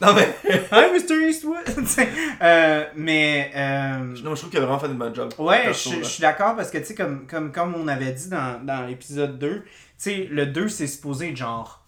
non, 0.00 0.14
mais. 0.14 0.34
Hi, 0.72 0.92
Mr. 0.92 1.28
Eastwood! 1.28 1.64
Tu 1.76 1.86
sais, 1.86 2.08
euh, 2.40 2.84
mais. 2.94 3.50
euh, 3.56 3.98
non, 4.22 4.34
je 4.34 4.40
trouve 4.40 4.50
qu'il 4.50 4.58
a 4.58 4.62
vraiment 4.62 4.78
fait 4.78 4.86
une 4.86 4.94
bonne 4.98 5.14
job. 5.14 5.32
Ouais, 5.38 5.64
Perso, 5.64 5.90
je, 5.90 5.96
là. 5.96 6.02
je 6.02 6.08
suis 6.08 6.20
d'accord 6.20 6.54
parce 6.56 6.70
que, 6.70 6.78
tu 6.78 6.84
sais, 6.84 6.94
comme, 6.94 7.26
comme, 7.26 7.50
comme 7.52 7.74
on 7.74 7.88
avait 7.88 8.12
dit 8.12 8.28
dans, 8.28 8.62
dans 8.64 8.86
l'épisode 8.86 9.38
2, 9.38 9.62
tu 9.64 9.64
sais, 9.98 10.28
le 10.30 10.46
2, 10.46 10.68
c'est 10.68 10.86
supposé 10.86 11.30
être 11.30 11.36
genre 11.36 11.82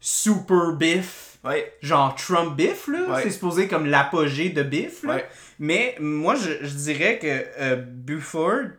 super 0.00 0.72
biff, 0.72 1.38
Ouais, 1.44 1.72
genre 1.80 2.14
Trump 2.16 2.56
biff, 2.56 2.88
là. 2.88 3.04
Ouais. 3.08 3.22
C'est 3.22 3.30
supposé 3.30 3.68
comme 3.68 3.86
l'apogée 3.86 4.48
de 4.50 4.62
biff, 4.64 5.04
là. 5.04 5.14
ouais. 5.14 5.28
Mais 5.60 5.94
moi, 6.00 6.34
je, 6.34 6.66
je 6.66 6.74
dirais 6.74 7.18
que 7.20 7.44
euh, 7.60 7.76
Buford, 7.76 8.70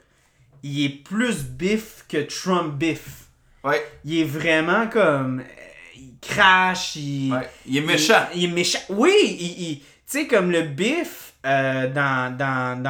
il 0.64 0.84
est 0.86 0.90
plus 1.04 1.44
biff 1.46 2.04
que 2.10 2.18
Trump 2.24 2.74
biff. 2.76 3.28
Ouais, 3.64 3.82
Il 4.04 4.20
est 4.20 4.24
vraiment 4.26 4.88
comme. 4.88 5.40
euh, 5.40 5.44
il 5.96 6.14
crache, 6.22 6.96
il. 6.98 7.34
Il 7.66 7.78
est 7.78 7.82
méchant. 7.82 8.26
Il, 8.36 8.42
il 8.44 8.50
est 8.50 8.54
méchant. 8.54 8.80
Oui, 8.90 9.14
il, 9.40 9.62
il- 9.70 9.80
tu 10.10 10.20
sais, 10.20 10.28
comme 10.28 10.52
le 10.52 10.62
Biff 10.62 11.34
euh, 11.46 11.88
dans, 11.92 12.36
dans, 12.38 12.82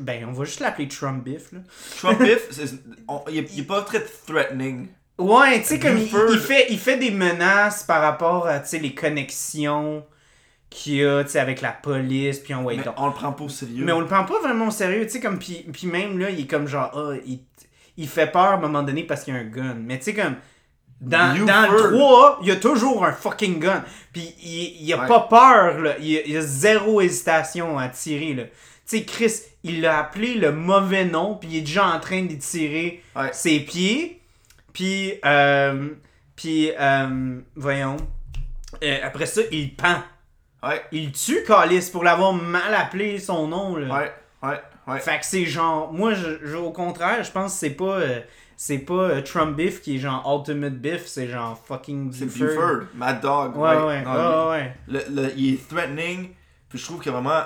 Ben, 0.00 0.26
on 0.28 0.32
va 0.32 0.44
juste 0.44 0.60
l'appeler 0.60 0.86
Trump 0.88 1.24
Biff, 1.24 1.50
là. 1.52 1.60
Trump 1.98 2.18
Biff, 2.22 2.48
on- 3.08 3.22
il, 3.30 3.38
est, 3.38 3.52
il 3.54 3.60
est 3.60 3.66
pas 3.66 3.80
très 3.82 4.02
threatening. 4.26 4.88
Ouais, 5.18 5.60
tu 5.60 5.66
sais, 5.66 5.78
comme 5.78 5.98
il, 5.98 6.08
fait, 6.38 6.66
il 6.70 6.78
fait 6.78 6.96
des 6.96 7.10
menaces 7.10 7.82
par 7.84 8.00
rapport 8.02 8.46
à, 8.46 8.60
tu 8.60 8.68
sais, 8.68 8.78
les 8.78 8.94
connexions 8.94 10.04
qu'il 10.70 10.94
y 10.94 11.04
a, 11.04 11.22
tu 11.22 11.30
sais, 11.30 11.38
avec 11.38 11.60
la 11.60 11.70
police, 11.72 12.38
puis 12.38 12.54
on 12.54 12.64
va 12.64 12.74
Mais 12.74 12.82
on 12.96 13.06
le 13.06 13.12
prend 13.12 13.32
pas 13.32 13.44
au 13.44 13.48
sérieux. 13.48 13.84
Mais 13.84 13.92
on 13.92 14.00
le 14.00 14.06
prend 14.06 14.24
pas 14.24 14.40
vraiment 14.40 14.68
au 14.68 14.70
sérieux, 14.70 15.04
tu 15.04 15.12
sais, 15.12 15.20
comme, 15.20 15.38
puis 15.38 15.66
puis 15.72 15.86
même 15.86 16.18
là, 16.18 16.30
il 16.30 16.40
est 16.40 16.46
comme 16.46 16.66
genre, 16.66 16.90
ah, 16.94 17.14
il, 17.26 17.40
il 17.98 18.08
fait 18.08 18.26
peur 18.26 18.42
à 18.42 18.54
un 18.54 18.58
moment 18.60 18.82
donné 18.82 19.04
parce 19.04 19.22
qu'il 19.24 19.34
y 19.34 19.36
a 19.36 19.40
un 19.40 19.44
gun. 19.44 19.74
Mais 19.78 19.98
tu 19.98 20.04
sais, 20.06 20.14
comme, 20.14 20.36
dans, 21.02 21.34
dans 21.44 21.70
le 21.70 21.90
3, 21.96 22.38
il 22.42 22.48
y 22.48 22.50
a 22.52 22.56
toujours 22.56 23.04
un 23.04 23.12
fucking 23.12 23.58
gun. 23.60 23.84
Puis 24.12 24.34
il, 24.42 24.76
il 24.86 24.92
a 24.94 25.02
Ouais. 25.02 25.08
pas 25.08 25.20
peur, 25.20 25.78
là. 25.80 25.94
Il, 26.00 26.22
il 26.26 26.36
a 26.36 26.40
zéro 26.40 27.00
hésitation 27.02 27.78
à 27.78 27.88
tirer, 27.88 28.32
là. 28.34 28.44
Tu 28.44 28.50
sais, 28.98 29.04
Chris, 29.04 29.32
il 29.62 29.82
l'a 29.82 29.98
appelé 29.98 30.34
le 30.34 30.52
mauvais 30.52 31.04
nom, 31.04 31.34
puis 31.36 31.50
il 31.52 31.56
est 31.58 31.62
déjà 31.62 31.86
en 31.86 32.00
train 32.00 32.22
d'y 32.22 32.38
tirer 32.38 33.02
Ouais. 33.14 33.28
ses 33.32 33.60
pieds. 33.60 34.21
Puis, 34.72 35.12
euh, 35.24 35.90
puis, 36.36 36.70
euh, 36.78 37.40
voyons. 37.56 37.96
Euh, 38.82 38.98
après 39.02 39.26
ça, 39.26 39.42
il 39.50 39.74
pend. 39.76 39.96
Ouais, 40.62 40.82
Il 40.92 41.12
tue 41.12 41.42
Calis 41.46 41.88
pour 41.92 42.04
l'avoir 42.04 42.32
mal 42.32 42.72
appelé 42.74 43.18
son 43.18 43.48
nom, 43.48 43.76
là. 43.76 43.92
ouais, 43.94 44.12
ouais, 44.48 44.60
ouais. 44.86 45.00
Fait 45.00 45.18
que 45.18 45.26
c'est 45.26 45.44
genre, 45.44 45.92
moi, 45.92 46.14
je, 46.14 46.38
je- 46.44 46.56
au 46.56 46.70
contraire, 46.70 47.22
je 47.24 47.32
pense 47.32 47.52
que 47.54 47.58
c'est 47.58 47.70
pas, 47.70 47.96
euh, 47.98 48.20
c'est 48.56 48.78
pas 48.78 49.20
Trump 49.22 49.56
Biff 49.56 49.82
qui 49.82 49.96
est 49.96 49.98
genre 49.98 50.22
Ultimate 50.38 50.74
Biff, 50.74 51.06
c'est 51.06 51.26
genre 51.28 51.60
fucking 51.66 52.12
C'est 52.12 52.26
Buford. 52.26 52.46
Buford, 52.48 52.80
Mad 52.94 53.20
Dog. 53.20 53.56
Ouais, 53.56 53.76
ouais, 53.76 54.02
Non, 54.02 54.50
ouais, 54.50 54.50
ouais. 54.50 54.76
le- 54.86 55.22
le- 55.22 55.32
il 55.36 55.54
est 55.54 55.68
threatening. 55.68 56.30
Puis 56.68 56.78
je 56.78 56.84
trouve 56.86 57.00
que 57.02 57.10
vraiment, 57.10 57.42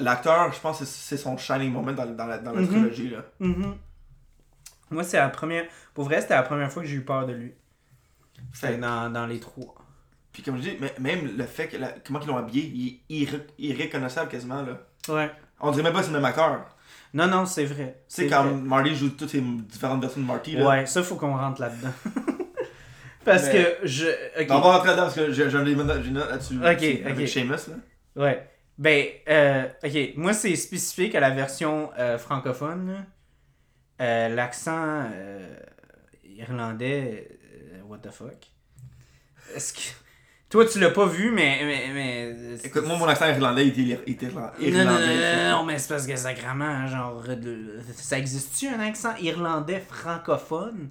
l'acteur, 0.00 0.52
je 0.52 0.60
pense 0.60 0.78
que 0.78 0.84
c'est 0.84 1.16
son 1.16 1.36
shining 1.36 1.72
moment 1.72 1.92
dans, 1.92 2.06
dans 2.06 2.26
la, 2.26 2.38
dans 2.38 2.52
la 2.52 2.60
Mhm. 2.60 2.68
trilogie. 2.68 3.10
Là. 3.10 3.18
Mhm. 3.40 3.74
Moi, 4.90 5.02
c'est 5.04 5.16
la 5.18 5.28
première. 5.28 5.64
Pour 5.94 6.04
vrai, 6.04 6.20
c'était 6.20 6.34
la 6.34 6.42
première 6.42 6.70
fois 6.70 6.82
que 6.82 6.88
j'ai 6.88 6.96
eu 6.96 7.04
peur 7.04 7.26
de 7.26 7.32
lui. 7.32 7.54
C'était 8.52 8.76
dans, 8.76 9.10
dans 9.10 9.26
les 9.26 9.40
trois. 9.40 9.74
Puis 10.32 10.42
comme 10.42 10.56
je 10.56 10.62
dis, 10.62 10.76
même 10.98 11.36
le 11.36 11.44
fait 11.44 11.68
que 11.68 11.76
la- 11.76 11.94
comment 12.04 12.20
ils 12.20 12.26
l'ont 12.28 12.36
habillé, 12.36 12.64
il 12.74 12.88
est 12.88 13.24
irré- 13.24 13.46
irréconnaissable 13.58 14.28
quasiment. 14.30 14.62
Là. 14.62 14.78
Ouais. 15.08 15.30
On 15.60 15.70
dirait 15.70 15.84
même 15.84 15.92
pas 15.92 16.00
que 16.00 16.06
c'est 16.06 16.10
le 16.12 16.18
même 16.18 16.24
acteur. 16.24 16.66
Non, 17.14 17.28
non, 17.28 17.46
c'est 17.46 17.64
vrai. 17.64 18.02
Tu 18.08 18.14
sais, 18.16 18.22
C'est 18.22 18.28
quand 18.28 18.42
vrai. 18.44 18.54
Marty 18.54 18.94
joue 18.96 19.10
toutes 19.10 19.32
les 19.32 19.40
différentes 19.40 20.00
versions 20.00 20.20
de 20.20 20.26
Marty. 20.26 20.56
Là. 20.56 20.68
Ouais, 20.68 20.86
ça, 20.86 21.02
faut 21.04 21.14
qu'on 21.14 21.36
rentre 21.36 21.60
là-dedans. 21.60 21.92
Parce 23.24 23.44
Mais- 23.46 23.52
que 23.80 23.86
je. 23.86 24.06
On 24.50 24.60
va 24.60 24.72
rentrer 24.72 24.88
là-dedans 24.88 25.04
parce 25.04 25.14
que 25.14 25.32
j'ai 25.32 25.44
un 25.44 25.64
élément-. 25.64 25.84
Ok, 25.84 26.04
là-dessus, 26.12 26.56
ok. 26.58 27.06
Avec 27.10 27.28
Seamus. 27.28 27.52
Là. 27.68 28.22
Ouais. 28.22 28.50
Ben, 28.76 29.06
euh, 29.28 29.66
ok. 29.82 30.16
Moi, 30.16 30.34
c'est 30.34 30.54
spécifique 30.56 31.14
à 31.14 31.20
la 31.20 31.30
version 31.30 31.90
euh, 31.98 32.18
francophone. 32.18 33.06
Euh, 34.00 34.28
L'accent 34.28 35.04
euh, 35.12 35.56
irlandais, 36.24 37.28
euh, 37.74 37.82
what 37.86 37.98
the 37.98 38.10
fuck? 38.10 38.50
Est-ce 39.54 39.72
que. 39.72 39.80
Toi, 40.50 40.66
tu 40.66 40.78
l'as 40.78 40.90
pas 40.90 41.06
vu, 41.06 41.30
mais. 41.30 41.60
mais, 41.64 41.90
mais 41.92 42.56
Écoute, 42.64 42.86
moi, 42.86 42.96
mon 42.96 43.06
accent 43.06 43.28
irlandais, 43.28 43.66
il 43.68 43.92
était, 43.92 44.26
irlandais. 44.26 44.70
Non, 44.70 44.84
non, 44.84 44.84
non, 44.84 44.98
non, 45.00 45.50
non, 45.58 45.64
mais 45.64 45.78
c'est 45.78 45.88
parce 45.88 46.06
que 46.06 46.16
sacrément, 46.16 46.64
hein, 46.64 46.86
genre. 46.86 47.24
Ça 47.96 48.18
existe-tu 48.18 48.68
un 48.68 48.80
accent 48.80 49.14
irlandais 49.16 49.80
francophone? 49.80 50.88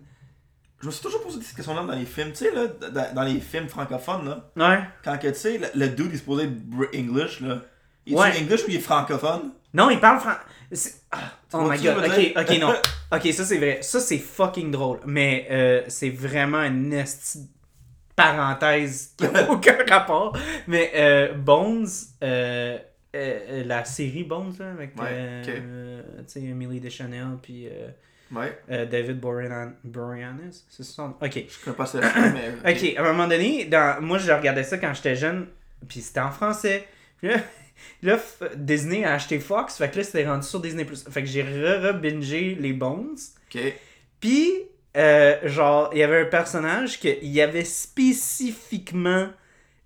Je 0.81 0.87
me 0.87 0.91
suis 0.91 1.01
toujours 1.01 1.23
posé 1.23 1.41
cette 1.41 1.55
question-là 1.55 1.83
dans 1.83 1.95
les 1.95 2.05
films. 2.05 2.31
Tu 2.31 2.39
sais, 2.39 2.51
là, 2.51 2.67
dans, 3.13 3.23
les 3.23 3.39
films 3.39 3.69
francophones, 3.69 4.25
là, 4.25 4.69
Ouais. 4.69 4.83
quand 5.01 5.17
que, 5.17 5.29
tu 5.29 5.35
sais, 5.35 5.57
le, 5.57 5.67
le 5.75 5.87
dude, 5.87 6.07
il 6.09 6.15
est 6.15 6.17
supposé 6.17 6.43
être 6.43 6.97
English, 6.97 7.39
là. 7.39 7.61
Il 8.05 8.13
est 8.13 8.17
Ouais. 8.17 8.37
English 8.41 8.63
ou 8.63 8.65
il 8.69 8.75
est 8.75 8.79
francophone? 8.79 9.51
Non, 9.73 9.89
il 9.89 9.99
parle 9.99 10.19
français. 10.19 10.39
Oh 11.53 11.59
vois 11.59 11.75
my 11.77 11.83
god, 11.83 11.97
ok, 11.97 12.33
ok, 12.37 12.59
non. 12.59 12.73
Ok, 13.11 13.31
ça 13.31 13.43
c'est 13.45 13.57
vrai. 13.57 13.79
Ça 13.81 13.99
c'est 13.99 14.17
fucking 14.17 14.71
drôle. 14.71 14.99
Mais 15.05 15.47
euh, 15.51 15.83
c'est 15.87 16.09
vraiment 16.09 16.63
une 16.63 16.91
esti- 16.93 17.47
parenthèse 18.15 19.13
qui 19.17 19.27
n'a 19.27 19.49
aucun 19.51 19.77
rapport. 19.87 20.35
Mais 20.67 20.91
euh, 20.95 21.33
Bones, 21.33 21.87
euh, 22.23 22.77
la 23.13 23.85
série 23.85 24.23
Bones, 24.23 24.53
là, 24.59 24.71
avec 24.71 24.99
Ouais, 24.99 25.41
ok. 25.43 25.53
tu 25.53 26.23
sais, 26.27 26.41
Emily 26.41 26.79
Deschanel 26.79 27.37
puis 27.41 27.67
Ouais. 28.31 28.57
euh, 28.71 28.85
David 28.87 29.19
Borean- 29.19 29.73
Boreanaz. 29.83 30.65
C'est 30.69 30.83
son. 30.83 31.13
Ok. 31.21 31.43
Je 31.47 31.63
connais 31.63 31.75
pas 31.77 31.85
ça, 31.85 31.99
mais. 32.33 32.73
Ok, 32.73 32.97
à 32.97 33.01
un 33.01 33.11
moment 33.11 33.27
donné, 33.27 33.65
dans... 33.65 34.01
moi 34.01 34.17
je 34.17 34.31
regardais 34.31 34.63
ça 34.63 34.77
quand 34.79 34.93
j'étais 34.95 35.15
jeune, 35.15 35.47
puis 35.87 36.01
c'était 36.01 36.21
en 36.21 36.31
français. 36.31 36.87
Puis 37.19 37.27
là, 37.29 37.35
là, 38.01 38.19
Disney 38.55 39.03
a 39.03 39.13
acheté 39.13 39.39
Fox, 39.39 39.77
fait 39.77 39.89
que 39.89 39.97
là 39.97 40.03
c'était 40.03 40.27
rendu 40.27 40.47
sur 40.47 40.59
Disney+. 40.59 40.85
Fait 40.85 41.21
que 41.21 41.27
j'ai 41.27 41.43
re-bingé 41.43 42.55
les 42.59 42.73
Bones. 42.73 43.17
Ok. 43.53 43.61
Puis, 44.19 44.51
euh, 44.95 45.37
genre, 45.47 45.89
il 45.93 45.99
y 45.99 46.03
avait 46.03 46.21
un 46.21 46.25
personnage 46.25 46.99
qu'il 46.99 47.41
avait 47.41 47.65
spécifiquement 47.65 49.27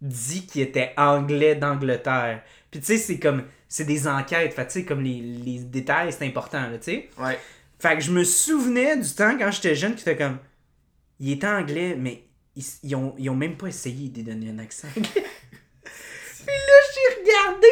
dit 0.01 0.45
qu'il 0.45 0.61
était 0.61 0.93
anglais 0.97 1.55
d'Angleterre. 1.55 2.43
Puis 2.69 2.79
tu 2.81 2.85
sais, 2.85 2.97
c'est 2.97 3.19
comme, 3.19 3.43
c'est 3.67 3.85
des 3.85 4.07
enquêtes, 4.07 4.53
fait 4.53 4.67
que 4.67 4.71
tu 4.71 4.79
sais, 4.79 4.85
comme 4.85 5.01
les, 5.01 5.19
les 5.19 5.59
détails, 5.59 6.13
c'est 6.13 6.25
important, 6.25 6.69
là, 6.69 6.77
tu 6.77 6.83
sais. 6.83 7.09
Ouais. 7.17 7.37
Fait 7.79 7.95
que 7.95 8.01
je 8.01 8.11
me 8.11 8.23
souvenais 8.23 8.97
du 8.97 9.09
temps 9.09 9.37
quand 9.37 9.51
j'étais 9.51 9.75
jeune 9.75 9.95
qui 9.95 10.01
était 10.01 10.17
comme. 10.17 10.39
Il 11.19 11.31
était 11.31 11.47
anglais, 11.47 11.95
mais 11.97 12.23
ils, 12.55 12.63
ils 12.83 12.95
ont, 12.95 13.15
ils 13.17 13.29
ont 13.29 13.35
même 13.35 13.55
pas 13.57 13.67
essayé 13.67 14.09
de 14.09 14.15
lui 14.17 14.23
donner 14.23 14.49
un 14.49 14.59
accent. 14.59 14.87
Puis 14.95 16.55
là, 16.55 16.73
j'ai 17.37 17.47
regardé. 17.47 17.67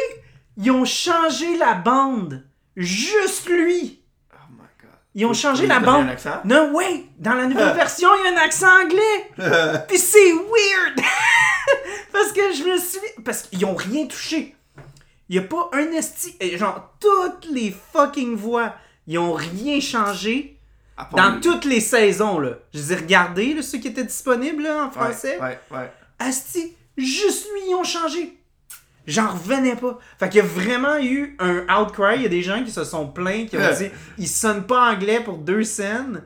Ils 0.58 0.70
ont 0.70 0.84
changé 0.84 1.56
la 1.56 1.74
bande. 1.74 2.44
Juste 2.76 3.48
lui. 3.48 4.02
Oh 4.32 4.36
my 4.52 4.58
god. 4.80 4.90
Ils 5.14 5.26
ont 5.26 5.32
changé 5.34 5.66
la 5.66 5.80
bande. 5.80 6.06
un 6.06 6.08
accent? 6.08 6.40
Non, 6.44 6.72
ouais, 6.74 7.04
dans 7.18 7.34
la 7.34 7.46
nouvelle 7.46 7.74
version, 7.74 8.08
il 8.18 8.30
y 8.30 8.34
a 8.34 8.38
un 8.38 8.44
accent 8.44 8.68
anglais. 8.82 9.84
Puis 9.88 9.98
c'est 9.98 10.32
weird. 10.32 11.00
parce 12.12 12.32
que 12.32 12.52
je 12.52 12.64
me 12.64 12.78
suis. 12.78 13.22
Parce 13.24 13.42
qu'ils 13.42 13.64
ont 13.64 13.74
rien 13.74 14.06
touché. 14.06 14.54
Il 15.28 15.36
y 15.36 15.38
a 15.38 15.42
pas 15.42 15.70
un 15.72 15.90
esti. 15.92 16.36
Genre, 16.56 16.94
toutes 17.00 17.46
les 17.50 17.74
fucking 17.92 18.36
voix, 18.36 18.74
ils 19.06 19.18
ont 19.18 19.32
rien 19.32 19.80
changé 19.80 20.58
dans 21.12 21.40
toutes 21.40 21.64
les 21.64 21.80
saisons, 21.80 22.38
là. 22.38 22.50
Je 22.72 22.78
les 22.78 22.92
ai 22.92 22.96
regardés, 22.96 23.54
là, 23.54 23.62
ceux 23.62 23.78
qui 23.78 23.88
étaient 23.88 24.04
disponibles 24.04 24.62
là, 24.62 24.84
en 24.84 24.86
Ouais, 24.86 24.92
français. 24.92 25.38
Ouais, 25.40 25.58
ouais. 25.72 25.92
Asti, 26.18 26.74
juste 26.96 27.48
lui, 27.52 27.70
ils 27.70 27.74
ont 27.74 27.84
changé. 27.84 28.38
J'en 29.06 29.30
revenais 29.30 29.76
pas. 29.76 29.98
Fait 30.18 30.28
qu'il 30.28 30.38
y 30.38 30.40
a 30.40 30.46
vraiment 30.46 30.98
eu 30.98 31.36
un 31.38 31.64
outcry. 31.68 32.16
Il 32.16 32.22
y 32.22 32.26
a 32.26 32.30
des 32.30 32.42
gens 32.42 32.64
qui 32.64 32.70
se 32.70 32.84
sont 32.84 33.06
plaints, 33.06 33.46
qui 33.46 33.56
ont 33.56 33.74
dit 33.78 33.90
il 34.18 34.28
sonne 34.28 34.66
pas 34.66 34.92
anglais 34.92 35.20
pour 35.20 35.38
deux 35.38 35.64
scènes. 35.64 36.22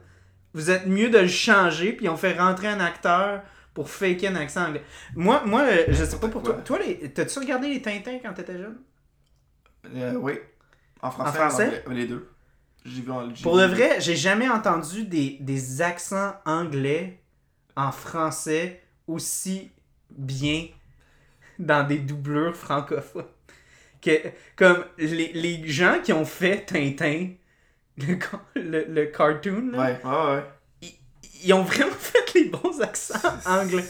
Vous 0.55 0.71
êtes 0.71 0.87
mieux 0.87 1.11
de 1.11 1.19
le 1.19 1.29
changer. 1.29 1.93
Puis 1.93 2.07
ils 2.07 2.09
ont 2.09 2.17
fait 2.17 2.39
rentrer 2.39 2.69
un 2.69 2.81
acteur 2.81 3.43
pour 3.75 3.91
faker 3.91 4.31
un 4.31 4.37
accent 4.37 4.67
anglais. 4.67 4.83
Moi, 5.15 5.43
moi 5.45 5.63
euh, 5.63 5.85
je 5.89 6.05
sais 6.05 6.19
pas 6.19 6.29
pour 6.29 6.43
toi. 6.43 6.55
Toi, 6.65 6.79
t'as-tu 7.15 7.39
regardé 7.39 7.69
les 7.69 7.83
Tintins 7.83 8.19
quand 8.23 8.33
t'étais 8.33 8.59
jeune? 8.59 8.79
Euh, 9.95 10.15
oui. 10.15 10.35
En 11.03 11.11
français. 11.11 11.31
En 11.31 11.33
français? 11.33 11.85
les 11.91 12.07
deux. 12.07 12.29
Vu 12.85 13.05
Pour 13.43 13.59
le 13.59 13.67
vrai, 13.67 14.01
j'ai 14.01 14.17
jamais 14.17 14.49
entendu 14.49 15.05
des, 15.05 15.37
des 15.41 15.83
accents 15.83 16.33
anglais 16.47 17.21
en 17.77 17.93
français 17.93 18.83
aussi 19.07 19.71
bien 20.11 20.67
dans 21.61 21.87
des 21.87 21.99
doublures 21.99 22.57
francophones. 22.57 23.25
Que, 24.03 24.13
comme 24.57 24.85
les, 24.99 25.31
les 25.35 25.69
gens 25.69 25.99
qui 26.03 26.13
ont 26.13 26.25
fait 26.25 26.65
Tintin, 26.67 27.29
le, 27.99 28.17
le, 28.57 28.85
le 28.89 29.07
cartoon, 29.07 29.71
là, 29.73 29.79
Ouais, 29.79 30.01
ouais, 30.03 30.35
ouais. 30.37 30.45
ils, 30.83 30.93
ils 31.45 31.53
ont 31.53 31.63
vraiment 31.63 31.91
fait 31.99 32.35
les 32.35 32.45
bons 32.47 32.81
accents 32.81 33.19
anglais. 33.47 33.85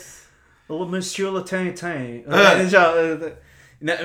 Oh, 0.68 0.84
monsieur 0.86 1.32
le 1.32 1.42
Tintin. 1.42 2.18
Euh. 2.28 2.68
Genre, 2.68 2.92
euh, 2.96 3.30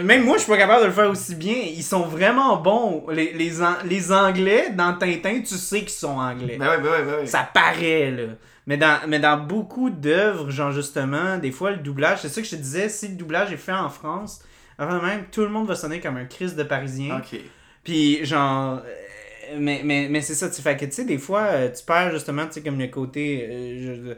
même 0.03 0.23
moi, 0.23 0.37
je 0.37 0.43
suis 0.43 0.51
pas 0.51 0.57
capable 0.57 0.81
de 0.83 0.87
le 0.87 0.93
faire 0.93 1.09
aussi 1.09 1.35
bien. 1.35 1.55
Ils 1.55 1.83
sont 1.83 2.03
vraiment 2.03 2.57
bons. 2.57 3.07
Les, 3.09 3.33
les, 3.33 3.51
les 3.85 4.11
Anglais, 4.11 4.69
dans 4.71 4.93
Tintin, 4.97 5.41
tu 5.41 5.55
sais 5.55 5.79
qu'ils 5.81 5.89
sont 5.89 6.17
anglais. 6.17 6.57
Ben 6.57 6.69
ouais, 6.69 6.77
ben 6.79 6.91
ouais, 6.91 7.03
ben 7.03 7.15
ouais. 7.19 7.25
Ça 7.27 7.47
paraît, 7.53 8.11
là. 8.11 8.23
Mais 8.67 8.77
dans, 8.77 8.99
mais 9.07 9.19
dans 9.19 9.37
beaucoup 9.37 9.89
d'œuvres, 9.89 10.49
genre 10.49 10.71
justement, 10.71 11.37
des 11.37 11.51
fois, 11.51 11.71
le 11.71 11.77
doublage, 11.77 12.21
c'est 12.21 12.29
ça 12.29 12.41
que 12.41 12.47
je 12.47 12.55
te 12.55 12.61
disais, 12.61 12.89
si 12.89 13.07
le 13.09 13.15
doublage 13.15 13.51
est 13.53 13.57
fait 13.57 13.71
en 13.71 13.89
France, 13.89 14.43
avant 14.77 15.01
même, 15.01 15.25
tout 15.31 15.41
le 15.41 15.49
monde 15.49 15.67
va 15.67 15.75
sonner 15.75 15.99
comme 15.99 16.17
un 16.17 16.25
Christ 16.25 16.55
de 16.55 16.63
Parisien. 16.63 17.17
Ok. 17.17 17.39
Puis, 17.83 18.25
genre. 18.25 18.79
euh, 18.83 19.57
Mais, 19.59 19.81
mais, 19.85 20.07
mais 20.09 20.21
c'est 20.21 20.33
ça, 20.33 20.49
tu 20.49 20.59
fais 20.63 20.75
que, 20.75 20.85
tu 20.85 20.91
sais, 20.91 21.05
des 21.05 21.19
fois, 21.19 21.41
euh, 21.51 21.71
tu 21.71 21.83
perds 21.85 22.11
justement, 22.11 22.47
tu 22.47 22.53
sais, 22.53 22.63
comme 22.63 22.79
le 22.79 22.87
côté. 22.87 23.47
euh, 23.47 23.95
je- 24.07 24.13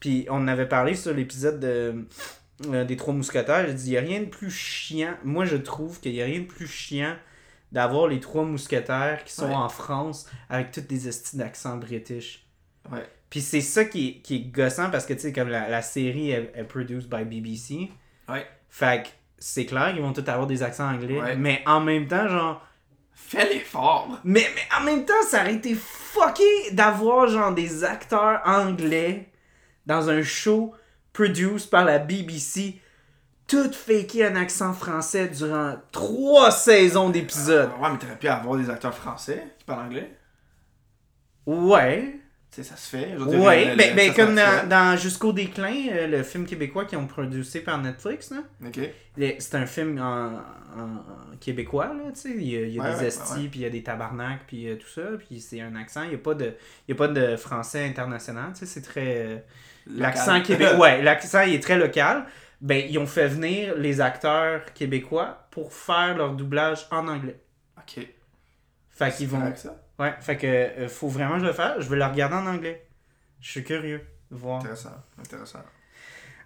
Puis, 0.00 0.26
on 0.28 0.34
en 0.38 0.48
avait 0.48 0.66
parlé 0.68 0.96
sur 0.96 1.14
l'épisode 1.14 1.60
de, 1.60 2.04
euh, 2.66 2.84
des 2.84 2.96
Trois 2.96 3.14
Mousquetaires. 3.14 3.64
J'ai 3.68 3.74
dit, 3.74 3.86
il 3.86 3.90
n'y 3.92 3.96
a 3.98 4.00
rien 4.00 4.20
de 4.20 4.24
plus 4.26 4.50
chiant. 4.50 5.14
Moi, 5.22 5.44
je 5.44 5.56
trouve 5.56 6.00
qu'il 6.00 6.12
n'y 6.12 6.20
a 6.20 6.24
rien 6.24 6.40
de 6.40 6.46
plus 6.46 6.66
chiant 6.66 7.14
d'avoir 7.70 8.08
les 8.08 8.18
Trois 8.18 8.42
Mousquetaires 8.44 9.22
qui 9.24 9.32
sont 9.32 9.46
Ouais. 9.46 9.54
en 9.54 9.68
France 9.68 10.28
avec 10.50 10.72
toutes 10.72 10.88
des 10.88 11.06
estis 11.06 11.36
d'accent 11.36 11.76
british. 11.76 12.44
Ouais. 12.90 13.06
Puis, 13.32 13.40
c'est 13.40 13.62
ça 13.62 13.86
qui 13.86 14.08
est, 14.08 14.12
qui 14.20 14.36
est 14.36 14.40
gossant 14.40 14.90
parce 14.90 15.06
que, 15.06 15.14
tu 15.14 15.20
sais, 15.20 15.32
comme 15.32 15.48
la, 15.48 15.66
la 15.66 15.80
série 15.80 16.32
est, 16.32 16.52
est 16.54 16.64
produced 16.64 17.08
by 17.08 17.24
BBC. 17.24 17.90
Ouais. 18.28 18.46
Fait 18.68 19.04
que 19.04 19.08
c'est 19.38 19.64
clair 19.64 19.94
qu'ils 19.94 20.02
vont 20.02 20.12
tous 20.12 20.28
avoir 20.28 20.46
des 20.46 20.62
accents 20.62 20.92
anglais. 20.92 21.18
Ouais. 21.18 21.34
Mais 21.36 21.62
en 21.64 21.80
même 21.80 22.06
temps, 22.06 22.28
genre. 22.28 22.62
Fais 23.14 23.48
l'effort. 23.48 24.20
Mais, 24.22 24.46
mais 24.54 24.78
en 24.78 24.84
même 24.84 25.06
temps, 25.06 25.22
ça 25.30 25.40
aurait 25.40 25.54
été 25.54 25.74
fucké 25.74 26.72
d'avoir 26.72 27.26
genre 27.26 27.54
des 27.54 27.84
acteurs 27.84 28.42
anglais 28.44 29.32
dans 29.86 30.10
un 30.10 30.22
show 30.22 30.74
produced 31.14 31.70
par 31.70 31.86
la 31.86 31.98
BBC, 31.98 32.82
tout 33.48 33.72
faker 33.72 34.30
un 34.30 34.36
accent 34.36 34.74
français 34.74 35.28
durant 35.28 35.76
trois 35.90 36.50
saisons 36.50 37.08
d'épisodes. 37.08 37.70
Ouais, 37.80 37.88
mais 37.90 37.96
t'aurais 37.96 38.18
pu 38.18 38.28
avoir 38.28 38.58
des 38.58 38.68
acteurs 38.68 38.94
français 38.94 39.54
qui 39.58 39.64
parlent 39.64 39.86
anglais. 39.86 40.18
Ouais. 41.46 42.18
Sais, 42.54 42.62
ça 42.62 42.76
se 42.76 42.90
fait. 42.96 43.16
Ouais, 43.16 43.70
le- 43.70 43.76
ben, 43.76 43.96
ben, 43.96 44.12
comme 44.12 44.34
dans, 44.68 44.96
Jusqu'au 44.98 45.32
déclin, 45.32 45.88
euh, 45.90 46.06
le 46.06 46.22
film 46.22 46.44
québécois 46.44 46.84
qu'ils 46.84 46.98
ont 46.98 47.06
produit 47.06 47.42
par 47.64 47.78
Netflix, 47.80 48.30
là. 48.30 48.42
C'est 49.38 49.54
un 49.54 49.64
film 49.66 49.98
en, 49.98 50.42
québécois, 51.40 51.86
là, 51.94 52.12
tu 52.14 52.20
sais. 52.20 52.30
Il 52.36 52.42
y 52.48 52.56
a, 52.56 52.60
il 52.60 52.74
y 52.74 52.78
a 52.78 52.82
Ouais, 52.82 52.92
des 52.94 53.00
ouais, 53.00 53.06
estis, 53.06 53.48
puis 53.48 53.60
il 53.60 53.62
y 53.62 53.64
a 53.66 53.70
des 53.70 53.82
tabarnaks, 53.82 54.46
puis 54.46 54.68
euh, 54.68 54.76
tout 54.76 54.86
ça. 54.88 55.02
Puis 55.18 55.40
c'est 55.40 55.60
un 55.62 55.74
accent. 55.76 56.02
Il 56.02 56.10
n'y 56.10 56.14
a, 56.14 56.18
pas 56.18 56.34
de- 56.34 56.54
il 56.86 56.90
y 56.90 56.92
a 56.92 56.94
pas 56.94 57.08
de 57.08 57.36
français 57.36 57.86
international, 57.86 58.50
tu 58.52 58.60
sais. 58.60 58.66
C'est 58.66 58.82
très... 58.82 59.16
euh, 59.26 59.38
L'accent 59.86 60.42
québécois. 60.42 60.76
Ouais, 60.78 61.02
l'accent 61.02 61.40
il 61.42 61.54
est 61.54 61.62
très 61.62 61.78
local. 61.78 62.26
Ben, 62.60 62.84
ils 62.88 62.98
ont 62.98 63.06
fait 63.06 63.28
venir 63.28 63.74
les 63.76 64.00
acteurs 64.00 64.72
québécois 64.74 65.48
pour 65.50 65.72
faire 65.72 66.16
leur 66.16 66.34
doublage 66.34 66.86
en 66.90 67.08
anglais. 67.08 67.40
Ok. 67.78 68.06
Fait 68.90 69.10
qu'ils 69.16 69.26
vont... 69.28 69.40
Avec 69.40 69.58
ça. 69.58 69.81
Ouais, 69.98 70.14
fait 70.20 70.36
que 70.36 70.46
euh, 70.46 70.88
faut 70.88 71.08
vraiment 71.08 71.34
que 71.34 71.40
je 71.40 71.46
le 71.46 71.52
fasse. 71.52 71.80
Je 71.80 71.88
vais 71.88 71.96
le 71.96 72.04
regarder 72.04 72.36
en 72.36 72.46
anglais. 72.46 72.86
Je 73.40 73.50
suis 73.50 73.64
curieux 73.64 74.04
de 74.30 74.36
voir. 74.36 74.60
Intéressant. 74.60 74.92
Intéressant. 75.18 75.60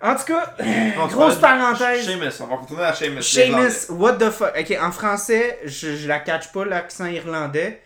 En 0.01 0.14
tout 0.14 0.24
cas, 0.24 0.55
On 0.98 1.09
se 1.09 1.14
grosse 1.14 1.36
parenthèse. 1.39 2.05
Seamus, 2.05 2.40
on 2.40 2.47
va 2.48 2.56
retourner 2.56 2.85
à 2.85 2.93
Seamus. 2.94 3.23
Seamus, 3.23 3.89
what 3.90 4.14
the 4.18 4.31
fuck? 4.31 4.52
Ok, 4.59 4.77
en 4.81 4.93
français, 4.93 5.59
je, 5.64 5.97
je 5.97 6.06
la 6.06 6.20
catch 6.20 6.52
pas 6.52 6.64
l'accent 6.66 7.06
irlandais. 7.06 7.82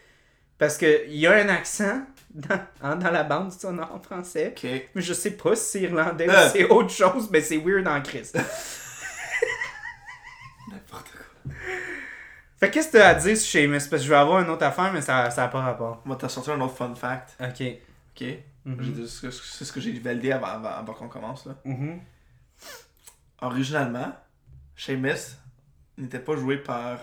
Parce 0.59 0.77
que 0.77 1.07
il 1.07 1.17
y 1.17 1.27
a 1.27 1.33
un 1.35 1.49
accent 1.49 2.03
dans, 2.31 2.61
dans 2.99 3.11
la 3.11 3.23
bande 3.23 3.53
sonore 3.53 3.93
en 3.95 4.01
français. 4.01 4.53
Ok. 4.57 4.69
Mais 4.95 5.03
je 5.03 5.15
sais 5.15 5.31
pas 5.33 5.55
si 5.55 5.65
c'est 5.71 5.81
irlandais 5.83 6.29
Euh. 6.29 6.47
ou 6.47 6.51
c'est 6.53 6.65
autre 6.69 6.91
chose, 6.91 7.29
mais 7.31 7.41
c'est 7.41 7.59
weird 7.59 7.87
en 7.87 8.01
Christ. 8.03 8.37
N'importe 10.71 11.11
quoi. 11.13 11.53
Fait 12.61 12.71
qu'est-ce 12.71 12.89
que 12.89 12.99
t'as 12.99 13.09
à 13.09 13.15
dire 13.15 13.37
sur 13.37 13.51
Seamus? 13.61 13.79
Parce 13.79 13.89
que 13.91 13.99
je 13.99 14.09
vais 14.09 14.17
avoir 14.17 14.43
une 14.43 14.51
autre 14.51 14.65
affaire, 14.65 14.93
mais 14.93 15.01
ça 15.01 15.29
n'a 15.35 15.49
pas 15.49 15.61
rapport. 15.63 16.03
Moi, 16.05 16.17
t'as 16.17 16.29
sorti 16.29 16.51
un 16.51 16.61
autre 16.61 16.75
fun 16.77 16.95
fact. 16.95 17.37
Ok. 17.41 17.63
Ok. 18.15 18.27
Mhm. 18.67 19.07
C'est 19.07 19.65
ce 19.65 19.73
que 19.73 19.81
j'ai 19.81 19.99
validé 19.99 20.33
avant, 20.33 20.47
avant, 20.49 20.69
avant 20.69 20.93
qu'on 20.93 21.09
commence. 21.09 21.47
Là. 21.47 21.57
Mhm. 21.65 22.01
Originalement, 23.43 24.13
Seamus 24.77 25.37
n'était 25.97 26.19
pas 26.19 26.37
joué 26.37 26.59
par 26.59 26.99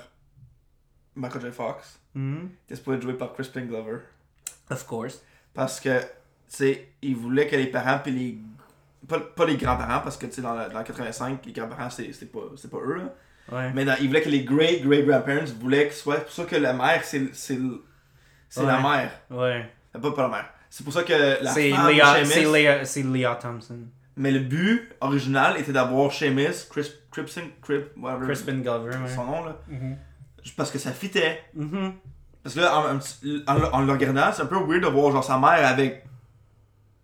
Michael 1.16 1.42
J. 1.42 1.52
Fox. 1.52 2.00
Mhm. 2.14 2.50
Il 2.52 2.64
était 2.66 2.76
supposé 2.76 2.98
être 2.98 3.04
joué 3.04 3.14
par 3.16 3.34
Crispin 3.34 3.62
Glover. 3.66 4.00
Of 4.70 4.86
course. 4.86 5.22
Parce 5.54 5.80
que, 5.80 6.00
tu 6.00 6.06
sais, 6.50 6.90
il 7.02 7.16
voulait 7.16 7.48
que 7.48 7.56
les 7.56 7.68
parents 7.68 8.00
puis 8.00 8.12
les. 8.12 8.38
Pas, 9.08 9.20
pas 9.20 9.46
les 9.46 9.56
grands-parents, 9.58 10.02
parce 10.02 10.18
que, 10.18 10.26
tu 10.26 10.34
sais, 10.34 10.42
dans, 10.42 10.54
la- 10.54 10.70
dans 10.70 10.80
le 10.80 10.84
85, 10.84 11.46
les 11.46 11.54
grands-parents, 11.54 11.90
c'est 11.90 12.12
c'est 12.14 12.26
pas, 12.26 12.40
c'est 12.58 12.70
pas 12.70 12.78
eux, 12.78 12.96
là. 12.98 13.14
Ouais. 13.52 13.72
Mais 13.74 13.86
dans- 13.86 13.96
il 14.02 14.08
voulait 14.08 14.22
que 14.22 14.30
les 14.30 14.44
great 14.44 14.84
great 14.84 15.06
grandparents 15.06 15.46
voulaient 15.60 15.88
que 15.88 15.94
ce 15.94 16.02
soit. 16.02 16.16
C'est 16.18 16.24
pour 16.24 16.34
ça 16.34 16.44
que 16.46 16.56
la 16.58 16.74
mère, 16.74 17.02
c'est 17.04 17.34
c'est 17.34 17.60
c'est 18.50 18.66
la 18.66 18.80
mère. 18.80 19.12
Ouais. 19.30 19.70
Euh, 19.96 20.00
Pas, 20.00 20.12
pas 20.12 20.22
la 20.24 20.28
mère. 20.30 20.46
C'est 20.70 20.84
pour 20.84 20.92
ça 20.94 21.04
que 21.04 21.44
la 21.44 21.52
C'est 21.52 21.72
femme 21.72 21.88
Léa, 21.90 22.26
c'est 22.26 22.46
Léa, 22.52 22.86
c'est 22.86 23.04
Léa 23.04 23.36
Thompson. 23.36 23.80
Mais 24.18 24.32
le 24.32 24.40
but 24.40 24.90
original 25.00 25.58
était 25.60 25.72
d'avoir 25.72 26.12
Seamus, 26.12 26.66
Chris, 26.70 26.92
Cripson, 27.12 27.44
Crip, 27.62 27.86
whatever, 27.98 28.26
Crispin 28.26 28.58
Glover, 28.60 28.90
ouais. 28.98 29.10
son 29.16 29.24
nom 29.26 29.46
là, 29.46 29.56
Mhm. 29.68 29.96
juste 30.44 30.56
parce 30.58 30.72
que 30.72 30.80
ça 30.80 30.92
fitait. 30.92 31.42
Mhm. 31.54 31.94
Parce 32.44 32.56
que 32.56 32.62
là, 32.62 32.80
en- 32.80 33.74
en 33.74 33.82
le 33.82 33.92
regardant, 33.92 34.32
c'est 34.34 34.42
un 34.42 34.46
peu 34.48 34.56
weird 34.58 34.82
de 34.84 34.88
voir 34.88 35.12
genre 35.12 35.24
sa 35.24 35.38
mère 35.38 35.66
avec. 35.68 36.04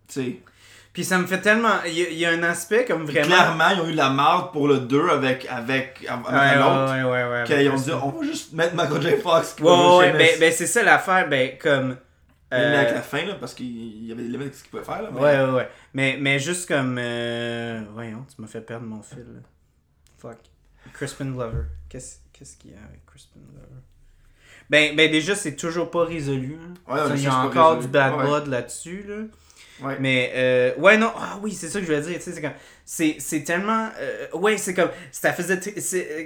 Tu 0.07 0.13
sais. 0.21 0.39
Puis 0.93 1.03
ça 1.03 1.17
me 1.17 1.25
fait 1.25 1.41
tellement. 1.41 1.81
Il 1.87 1.93
y, 1.93 2.03
a- 2.05 2.09
il 2.09 2.17
y 2.19 2.25
a 2.25 2.29
un 2.29 2.43
aspect 2.43 2.85
comme 2.85 3.03
vraiment. 3.05 3.25
Clairement, 3.25 3.69
ils 3.69 3.81
ont 3.81 3.87
eu 3.87 3.93
la 3.93 4.11
marde 4.11 4.51
pour 4.51 4.67
le 4.67 4.77
2 4.79 5.09
avec, 5.09 5.47
avec, 5.49 6.05
avec 6.07 6.27
Ouais, 6.27 6.55
l'autre. 6.55 7.09
ouais, 7.09 7.31
ouais, 7.31 7.43
Qu'ils 7.45 7.69
ont 7.71 7.75
dit, 7.75 7.91
on 7.91 8.09
va 8.09 8.23
juste 8.25 8.53
mettre 8.53 8.75
Michael 8.75 9.01
J. 9.01 9.17
Fox. 9.17 9.53
qui 9.55 9.63
Ouais, 9.63 10.11
ben, 10.13 10.39
ben 10.39 10.51
c'est 10.53 10.67
ça 10.67 10.83
l'affaire, 10.83 11.27
ben 11.27 11.57
comme. 11.59 11.97
Même 12.51 12.61
euh, 12.61 12.79
avec 12.81 12.93
la 12.93 13.01
fin, 13.01 13.25
là, 13.25 13.33
parce 13.39 13.55
qu'il 13.55 13.65
il 13.65 14.05
y 14.05 14.11
avait 14.11 14.21
des 14.21 14.29
limites 14.29 14.49
de 14.51 14.53
ce 14.53 14.61
qu'il 14.61 14.69
pouvait 14.69 14.83
faire. 14.83 15.01
Là, 15.01 15.09
mais- 15.11 15.19
Ouais, 15.19 15.39
ouais, 15.43 15.49
ouais. 15.49 15.69
Mais, 15.95 16.17
mais 16.21 16.37
juste 16.37 16.67
comme. 16.67 16.97
euh, 16.99 17.81
Voyons, 17.95 18.23
tu 18.35 18.39
m'as 18.39 18.47
fait 18.47 18.61
perdre 18.61 18.85
mon 18.85 19.01
fil. 19.01 19.17
Là. 19.17 19.39
Fuck. 20.19 20.37
Crispin 20.93 21.25
Glover. 21.31 21.63
Qu'est-ce 21.89 22.17
qu'est-ce 22.31 22.55
qu'il 22.57 22.69
y 22.69 22.73
a 22.75 22.77
avec 22.87 23.03
Crispin 23.07 23.39
Glover? 23.51 23.81
Ben, 24.69 24.95
ben 24.95 25.09
déjà, 25.11 25.33
c'est 25.35 25.55
toujours 25.55 25.89
pas 25.89 26.05
résolu. 26.05 26.57
hein. 26.61 26.73
Ouais, 26.93 27.01
ouais, 27.01 27.09
mais 27.09 27.15
il 27.17 27.23
y 27.23 27.27
a 27.27 27.35
encore 27.39 27.69
résolu. 27.71 27.87
du 27.87 27.91
bad 27.91 28.13
blood 28.19 28.47
là-dessus. 28.47 29.03
Là. 29.07 29.15
Ouais. 29.81 29.97
Mais, 29.99 30.31
euh, 30.35 30.71
ouais, 30.77 30.97
non, 30.97 31.11
ah 31.17 31.39
oui, 31.41 31.51
c'est 31.53 31.67
ça 31.67 31.79
que 31.79 31.85
je 31.85 31.91
veux 31.91 31.99
dire, 32.01 32.17
tu 32.17 32.21
sais, 32.21 32.31
c'est 32.31 32.41
comme, 32.41 32.51
c'est, 32.85 33.15
c'est 33.19 33.43
tellement, 33.43 33.89
euh, 33.99 34.27
ouais, 34.33 34.57
c'est 34.57 34.73
comme, 34.73 34.89
ça 35.11 35.33
faisait, 35.33 35.59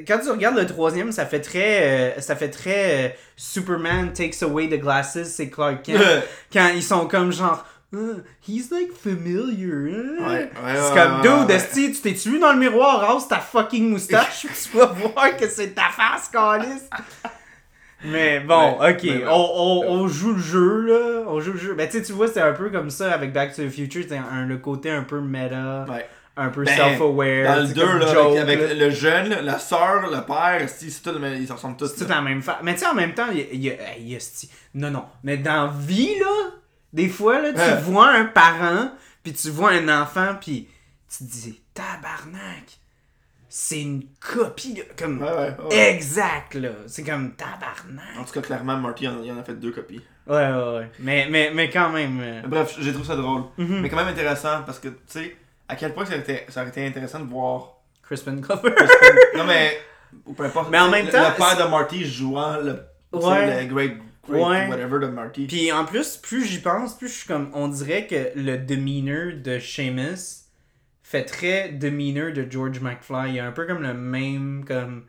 quand 0.06 0.20
tu 0.20 0.30
regardes 0.30 0.58
le 0.58 0.66
troisième, 0.66 1.12
ça 1.12 1.26
fait 1.26 1.40
très, 1.40 2.16
euh, 2.18 2.22
ça 2.22 2.36
fait 2.36 2.50
très, 2.50 3.06
euh, 3.06 3.10
Superman 3.38 4.12
takes 4.14 4.44
away 4.44 4.68
the 4.68 4.80
glasses, 4.80 5.24
c'est 5.24 5.50
Clark 5.50 5.84
Kent, 5.84 6.02
quand 6.52 6.70
ils 6.76 6.84
sont 6.84 7.08
comme 7.08 7.32
genre, 7.32 7.66
Ah, 7.96 8.20
he's 8.46 8.70
like 8.70 8.92
familiar, 8.92 9.88
hein? 9.88 10.18
Ouais, 10.20 10.28
ouais, 10.28 10.76
c'est 10.76 10.94
comme, 10.94 11.22
ouais, 11.22 11.46
dude, 11.46 11.52
esti, 11.52 11.92
tu 11.94 12.02
t'es-tu 12.02 12.32
vu 12.32 12.40
dans 12.40 12.52
le 12.52 12.60
miroir, 12.60 13.00
rase 13.00 13.30
ta 13.30 13.40
fucking 13.40 13.90
moustache, 13.90 14.46
tu 14.72 14.78
vas 14.78 14.88
voir 14.88 15.38
que 15.38 15.48
c'est 15.48 15.74
ta 15.74 15.90
face, 15.96 16.28
calice. 16.28 16.90
Mais 18.06 18.40
bon, 18.42 18.80
Ouais, 18.80 18.92
ok, 18.94 19.04
mais 19.04 19.26
on, 19.28 19.32
on, 19.34 19.92
on 19.92 20.08
joue 20.08 20.34
le 20.34 20.40
jeu 20.42 20.82
là, 20.82 21.24
on 21.28 21.40
joue 21.40 21.54
le 21.54 21.58
jeu. 21.60 21.74
Ben 21.74 21.88
tu 21.90 21.98
sais, 21.98 22.04
tu 22.04 22.12
vois, 22.14 22.28
c'est 22.28 22.42
un 22.42 22.54
peu 22.54 22.70
comme 22.70 22.90
ça 22.92 23.12
avec 23.12 23.34
Back 23.34 23.56
to 23.56 23.64
the 23.64 23.70
Future, 23.70 24.04
c'est 24.08 24.18
un, 24.18 24.46
le 24.46 24.58
côté 24.60 24.92
un 24.92 25.02
peu 25.04 25.20
méta, 25.20 25.86
Ouais. 25.90 26.08
un 26.36 26.50
peu 26.50 26.64
Ben, 26.64 26.76
self-aware. 26.78 27.44
Dans 27.56 27.62
le 27.62 27.68
c'est 27.68 27.74
2, 27.74 27.82
comme 27.82 28.00
là, 28.00 28.14
joke, 28.14 28.38
avec, 28.38 28.60
là. 28.60 28.74
le 28.76 28.90
jeune, 28.92 29.30
la 29.44 29.58
soeur, 29.58 30.10
le 30.12 30.22
père, 30.26 30.70
c'est 30.70 31.02
tout, 31.02 31.20
ils 31.40 31.48
se 31.48 31.54
ressemblent 31.54 31.78
tous. 31.78 31.88
C'est 31.88 32.00
toute 32.02 32.10
là. 32.10 32.16
la 32.18 32.22
même 32.22 32.42
face. 32.44 32.58
Mais 32.62 32.74
tu 32.76 32.82
sais, 32.82 32.86
en 32.88 32.94
même 32.94 33.14
temps, 33.16 33.28
il 33.32 33.64
y 33.64 33.72
a, 33.72 33.76
y 33.98 34.16
a- 34.16 34.18
y 34.18 34.20
Non, 34.76 34.92
non. 34.92 35.06
Mais 35.24 35.38
dans 35.38 35.68
vie, 35.70 36.20
là, 36.20 36.52
des 36.94 37.10
fois, 37.10 37.42
là, 37.42 37.52
tu 37.54 37.84
vois 37.84 38.10
un 38.12 38.26
parent, 38.26 38.92
puis 39.24 39.34
tu 39.34 39.50
vois 39.50 39.72
un 39.72 40.02
enfant, 40.04 40.36
puis 40.40 40.68
tu 41.10 41.26
te 41.26 41.32
dis, 41.32 41.62
tabarnak, 41.74 42.78
c'est 43.60 43.82
une 43.82 44.04
copie, 44.20 44.84
comme, 45.00 45.20
Ouais, 45.20 45.32
ouais, 45.32 45.56
ouais. 45.72 45.96
exact, 45.96 46.54
là. 46.54 46.70
C'est 46.86 47.04
comme 47.04 47.32
tabarnak. 47.34 48.16
En 48.20 48.24
tout 48.24 48.34
cas, 48.34 48.42
clairement, 48.42 48.78
Marty 48.78 49.08
en, 49.08 49.24
il 49.24 49.32
en 49.32 49.40
a 49.40 49.44
fait 49.44 49.56
deux 49.60 49.72
copies. 49.72 50.00
Ouais, 50.28 50.36
ouais, 50.36 50.76
ouais. 50.78 50.92
Mais, 51.00 51.28
mais, 51.30 51.50
mais 51.52 51.68
quand 51.72 51.90
même. 51.90 52.20
euh, 52.22 52.42
Bref, 52.46 52.76
j'ai 52.80 52.92
trouvé 52.92 53.08
ça 53.08 53.16
drôle. 53.16 53.46
mhm. 53.58 53.82
Mais 53.82 53.90
quand 53.90 53.96
même 53.96 54.10
intéressant 54.10 54.62
parce 54.64 54.78
que, 54.78 54.90
tu 54.90 54.96
sais, 55.08 55.36
à 55.68 55.76
quel 55.76 55.94
point 55.96 56.06
ça 56.06 56.12
aurait, 56.12 56.20
été, 56.20 56.42
ça 56.50 56.62
aurait 56.62 56.70
été 56.70 56.86
intéressant 56.86 57.20
de 57.20 57.26
voir. 57.30 57.78
Crispin 58.04 58.36
Glover. 58.36 58.76
non, 59.36 59.44
mais. 59.46 59.80
Ou 60.28 60.34
peu 60.34 60.44
importe. 60.46 60.70
Mais 60.70 60.80
en 60.80 60.90
même 60.92 61.08
le- 61.08 61.12
temps, 61.12 61.28
Le 61.28 61.36
père 61.36 61.58
de 61.66 61.70
Marty 61.72 62.06
jouant 62.06 62.58
le. 62.58 62.80
Ouais. 63.12 63.64
Le 63.64 63.68
great, 63.74 63.98
great 64.30 64.46
Ouais. 64.46 64.68
whatever 64.70 65.00
de 65.00 65.08
Marty. 65.08 65.48
Puis 65.48 65.72
en 65.72 65.84
plus, 65.84 66.16
plus 66.18 66.46
j'y 66.46 66.60
pense, 66.60 66.96
plus 66.96 67.08
je 67.08 67.14
suis 67.14 67.28
comme. 67.28 67.50
On 67.56 67.68
dirait 67.70 68.06
que 68.06 68.30
le 68.36 68.58
demeanor 68.60 69.34
de 69.44 69.58
Seamus 69.60 70.44
fait 71.10 71.24
très 71.24 71.70
demeanor 71.70 72.34
de 72.34 72.46
George 72.50 72.80
McFly. 72.82 73.32
Il 73.32 73.38
est 73.38 73.40
un 73.40 73.52
peu 73.52 73.66
comme 73.66 73.82
le 73.82 73.94
même, 73.94 74.66
comme. 74.68 75.06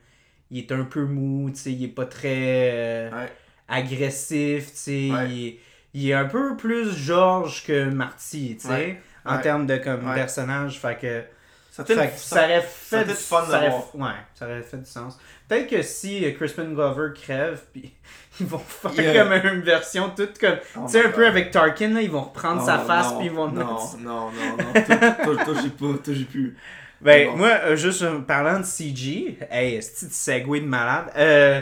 Il 0.51 0.59
est 0.59 0.73
un 0.73 0.85
peu 0.85 1.05
mou, 1.05 1.51
tu 1.51 1.57
sais, 1.57 1.73
il 1.73 1.85
est 1.85 1.89
pas 1.89 2.07
très 2.07 2.71
euh, 2.73 3.11
Ouais. 3.11 3.33
agressif, 3.69 4.71
tu 4.71 4.77
sais. 4.77 5.11
Ouais. 5.11 5.29
Il, 5.31 5.47
est, 5.49 5.59
il 5.95 6.09
est 6.11 6.15
un 6.15 6.25
peu 6.25 6.57
plus 6.57 6.91
George 6.97 7.65
que 7.67 7.85
Marty, 7.91 8.57
tu 8.61 8.67
sais, 8.69 8.73
Ouais. 8.73 9.01
en 9.25 9.39
termes 9.39 9.67
de 9.67 9.77
comme 9.77 10.13
personnage. 10.15 10.79
Fait 10.81 10.99
que. 10.99 11.23
Ça 11.71 11.85
Fait 11.85 11.95
fait 11.95 12.09
que 12.09 12.19
ça 12.19 12.45
aurait 12.45 12.61
fait, 12.63 13.05
du, 13.05 13.11
été 13.11 13.21
fun 13.21 13.43
de 13.47 13.51
ça 13.53 13.59
aurait- 13.59 13.69
voir. 13.69 13.95
ouais, 13.97 14.17
ça 14.35 14.47
aurait 14.47 14.63
fait 14.63 14.79
du 14.79 14.85
sens. 14.91 15.17
Peut-être 15.47 15.69
que 15.71 15.83
si 15.83 16.25
euh, 16.25 16.33
Crispin 16.33 16.65
Glover 16.65 17.11
crève, 17.15 17.61
puis 17.73 17.95
ils 18.41 18.47
vont 18.47 18.59
faire 18.59 18.93
Yeah. 18.99 19.25
comme 19.25 19.33
une 19.53 19.61
version 19.63 20.11
toute 20.17 20.39
comme. 20.39 20.59
Oh 20.77 20.81
tu 20.87 20.93
sais, 20.93 21.05
un 21.07 21.11
peu 21.11 21.27
avec 21.27 21.51
Tarkin, 21.51 21.91
là, 21.91 22.03
ils 22.03 22.11
vont 22.11 22.23
reprendre 22.23 22.61
Non, 22.61 22.67
sa 22.67 22.79
face, 22.79 23.11
non, 23.13 23.19
puis 23.19 23.27
ils 23.27 23.33
vont 23.33 23.49
Non, 23.49 23.79
non, 23.99 24.31
non, 24.31 24.57
non. 24.59 25.37
Toi, 25.45 25.55
j'ai 25.63 25.71
pas. 25.71 25.99
Toi, 26.05 26.15
j'ai 26.15 26.25
plus. 26.25 26.57
Ben, 27.01 27.31
Bon. 27.31 27.37
moi, 27.37 27.49
euh, 27.65 27.77
juste 27.77 28.03
en 28.03 28.23
parlant 28.23 28.59
de 28.59 28.65
CG, 28.65 29.39
hey, 29.51 29.81
c'est 29.83 30.11
segway 30.11 30.61
de 30.61 30.67
malade? 30.67 31.13
Euh, 31.17 31.61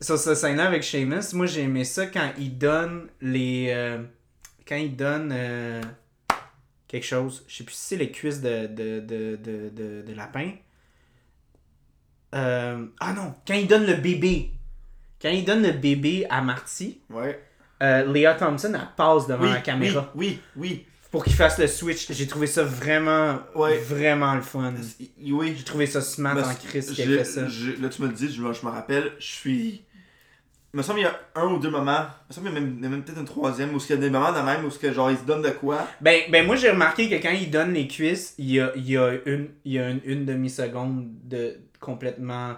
sur 0.00 0.18
ce 0.18 0.34
scène-là 0.34 0.64
avec 0.66 0.82
Seamus, 0.82 1.34
moi 1.34 1.44
j'ai 1.46 1.60
aimé 1.62 1.84
ça 1.84 2.06
quand 2.06 2.30
il 2.38 2.56
donne 2.56 3.08
les. 3.20 3.66
euh, 3.70 3.98
quand 4.66 4.76
il 4.76 4.96
donne 4.96 5.30
euh, 5.34 5.82
quelque 6.88 7.04
chose, 7.04 7.44
je 7.48 7.56
sais 7.58 7.64
plus 7.64 7.74
si 7.74 7.80
c'est 7.88 7.96
les 7.96 8.10
cuisses 8.10 8.40
de, 8.40 8.66
de, 8.66 9.00
de, 9.00 9.36
de, 9.36 10.02
de, 10.06 10.14
lapin. 10.14 10.52
Ah 12.32 13.12
non, 13.14 13.34
quand 13.46 13.54
il 13.54 13.66
donne 13.66 13.84
le 13.86 13.94
bébé. 13.94 14.52
Quand 15.22 15.28
il 15.30 15.44
donne 15.44 15.62
le 15.62 15.72
bébé 15.72 16.26
à 16.28 16.42
Marty, 16.42 17.00
Ouais. 17.10 17.40
euh, 17.82 18.12
Léa 18.12 18.34
Thompson, 18.34 18.72
elle 18.74 18.88
passe 18.96 19.26
devant 19.28 19.44
Oui, 19.44 19.50
la 19.52 19.60
caméra. 19.60 20.10
Oui, 20.16 20.40
oui, 20.56 20.70
oui. 20.70 20.86
pour 21.12 21.22
qu'il 21.24 21.34
fasse 21.34 21.58
le 21.58 21.66
switch. 21.66 22.10
J'ai 22.10 22.26
trouvé 22.26 22.46
ça 22.46 22.62
vraiment, 22.64 23.38
Ouais. 23.54 23.76
vraiment 23.78 24.34
le 24.34 24.40
fun. 24.40 24.72
Oui. 25.20 25.54
J'ai 25.56 25.64
trouvé 25.64 25.84
ça 25.86 26.00
smart 26.00 26.36
en 26.38 26.54
Christ 26.54 26.94
qu'il 26.94 27.04
j'ai- 27.04 27.14
a 27.14 27.18
fait 27.18 27.24
ça. 27.24 27.48
j'ai- 27.48 27.76
Là, 27.76 27.88
tu 27.90 28.00
me 28.02 28.08
le 28.08 28.14
dis, 28.14 28.32
je, 28.32 28.40
me- 28.42 28.52
je 28.52 28.64
me 28.64 28.70
rappelle, 28.70 29.12
je 29.18 29.26
suis. 29.26 29.84
Il 30.74 30.78
me 30.78 30.82
semble 30.82 31.00
qu'il 31.00 31.06
y 31.06 31.10
a 31.10 31.20
un 31.34 31.48
ou 31.52 31.58
deux 31.58 31.68
moments, 31.68 32.00
il 32.00 32.28
me 32.30 32.34
semble 32.34 32.48
qu'il 32.48 32.82
y 32.82 32.86
a 32.86 32.88
même, 32.88 33.04
peut-être 33.04 33.18
un 33.18 33.24
troisième, 33.24 33.74
où 33.74 33.78
il 33.78 33.90
y 33.90 33.92
a 33.92 33.96
des 33.98 34.08
moments 34.08 34.32
de 34.32 34.40
même 34.40 34.64
où 34.64 34.70
ce 34.70 34.78
que, 34.78 34.90
genre, 34.90 35.10
il 35.10 35.18
se 35.18 35.24
donne 35.24 35.42
de 35.42 35.50
quoi. 35.50 35.86
Ben, 36.00 36.22
ben 36.30 36.46
moi 36.46 36.56
j'ai 36.56 36.70
remarqué 36.70 37.10
que 37.10 37.16
quand 37.22 37.30
il 37.34 37.50
donne 37.50 37.74
les 37.74 37.86
cuisses, 37.86 38.34
il 38.38 38.50
y 38.52 38.58
a, 38.58 38.72
il 38.74 38.88
y 38.90 38.96
a 38.96 39.12
une, 39.26 39.50
il 39.66 39.72
y 39.72 39.78
a 39.78 39.90
une, 39.90 40.00
une 40.04 40.24
demi-seconde 40.24 41.10
de 41.24 41.58
complètement. 41.78 42.54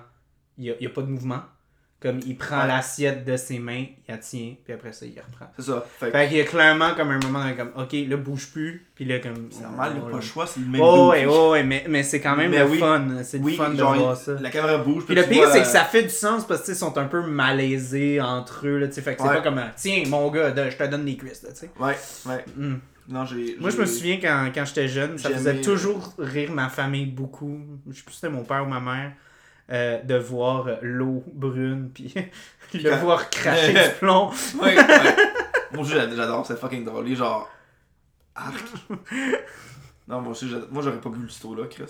Il 0.58 0.64
y 0.66 0.70
a, 0.70 0.74
il 0.78 0.84
y 0.84 0.86
a 0.86 0.90
pas 0.90 1.02
de 1.02 1.08
mouvement. 1.08 1.40
Comme 2.04 2.20
il 2.26 2.36
prend 2.36 2.60
Ouais. 2.60 2.66
l'assiette 2.68 3.24
de 3.24 3.34
ses 3.38 3.58
mains, 3.58 3.86
il 3.88 4.10
la 4.12 4.18
tient, 4.18 4.52
puis 4.62 4.74
après 4.74 4.92
ça 4.92 5.06
il 5.06 5.18
reprend. 5.18 5.46
C'est 5.58 5.64
ça. 5.64 5.82
Fait 5.98 6.28
qu'il 6.28 6.36
y 6.36 6.40
a 6.42 6.44
clairement 6.44 6.94
comme 6.94 7.10
un 7.10 7.18
moment 7.18 7.48
de 7.48 7.54
comme 7.54 7.70
ok 7.76 7.92
là 8.06 8.16
bouge 8.18 8.48
plus, 8.52 8.86
puis 8.94 9.06
là 9.06 9.20
comme. 9.20 9.48
c'est 9.50 9.62
normal, 9.62 9.92
il 9.94 10.00
n'y 10.02 10.06
a 10.06 10.10
pas 10.10 10.16
le 10.16 10.22
choix, 10.22 10.46
c'est 10.46 10.60
le 10.60 10.66
même 10.66 10.82
Oh 10.84 11.08
ouais, 11.10 11.24
oh 11.26 11.52
ouais, 11.52 11.62
mais, 11.62 11.86
mais 11.88 12.02
c'est 12.02 12.20
quand 12.20 12.36
même 12.36 12.50
Mais 12.50 12.58
le 12.58 12.68
oui. 12.68 12.78
fun. 12.78 13.06
C'est 13.22 13.38
le 13.38 13.44
Oui, 13.44 13.56
fun 13.56 13.70
de 13.70 13.78
genre, 13.78 13.94
voir 13.96 14.18
il- 14.20 14.22
ça. 14.22 14.32
la 14.38 14.50
caméra 14.50 14.76
bouge. 14.76 15.06
Puis 15.06 15.14
le 15.14 15.22
pire, 15.22 15.44
vois 15.44 15.52
c'est 15.52 15.60
que 15.62 15.66
ça 15.66 15.84
fait 15.84 16.02
du 16.02 16.10
sens 16.10 16.46
parce 16.46 16.60
que 16.60 16.66
tu 16.66 16.72
sais, 16.72 16.76
ils 16.76 16.80
sont 16.80 16.98
un 16.98 17.06
peu 17.06 17.22
malaisés 17.22 18.20
entre 18.20 18.66
eux. 18.66 18.78
Là, 18.78 18.88
tu 18.88 18.92
sais, 18.92 19.00
fait 19.00 19.16
que 19.16 19.22
c'est 19.22 19.28
pas 19.28 19.40
comme 19.40 19.56
un, 19.58 19.70
Tiens, 19.74 20.02
mon 20.08 20.30
gars, 20.30 20.50
de- 20.50 20.68
je 20.70 20.76
te 20.76 20.84
donne 20.84 21.06
des 21.06 21.16
cuisses. 21.16 21.42
Là, 21.42 21.50
tu 21.52 21.60
sais. 21.60 21.70
Ouais, 21.80 21.96
ouais. 22.26 22.44
Mm. 22.56 22.74
Non. 23.08 23.24
Moi, 23.60 23.70
je 23.70 23.76
me 23.78 23.86
souviens 23.86 24.18
quand, 24.20 24.50
quand 24.54 24.64
j'étais 24.66 24.88
jeune, 24.88 25.16
ça 25.18 25.30
faisait 25.30 25.60
toujours 25.62 26.12
rire 26.18 26.50
ma 26.52 26.68
famille 26.68 27.06
beaucoup. 27.06 27.60
Je 27.90 27.96
sais 27.96 28.02
plus 28.02 28.12
si 28.12 28.20
c'était 28.20 28.32
mon 28.32 28.44
père 28.44 28.62
ou 28.62 28.68
ma 28.68 28.80
mère. 28.80 29.12
Euh, 29.70 30.02
de 30.02 30.14
voir 30.16 30.66
euh, 30.68 30.76
l'eau 30.82 31.22
brune 31.32 31.90
puis 31.94 32.12
le 32.74 32.90
Quand- 32.90 32.96
voir 32.98 33.30
cracher 33.30 33.72
du 33.72 33.94
plomb. 33.98 34.30
Ouais, 34.60 34.76
ouais. 34.76 35.16
J'a- 35.84 36.08
j'adore, 36.14 36.46
c'est 36.46 36.58
fucking 36.58 36.84
drôle. 36.84 37.12
Genre. 37.14 37.48
Arc. 38.36 38.64
non, 40.08 40.20
moi 40.20 40.32
aussi, 40.32 40.46
moi 40.70 40.82
j'aurais 40.82 41.00
pas 41.00 41.08
bu 41.10 41.22
le 41.22 41.28
sto 41.28 41.54
là, 41.54 41.64
Chris. 41.68 41.84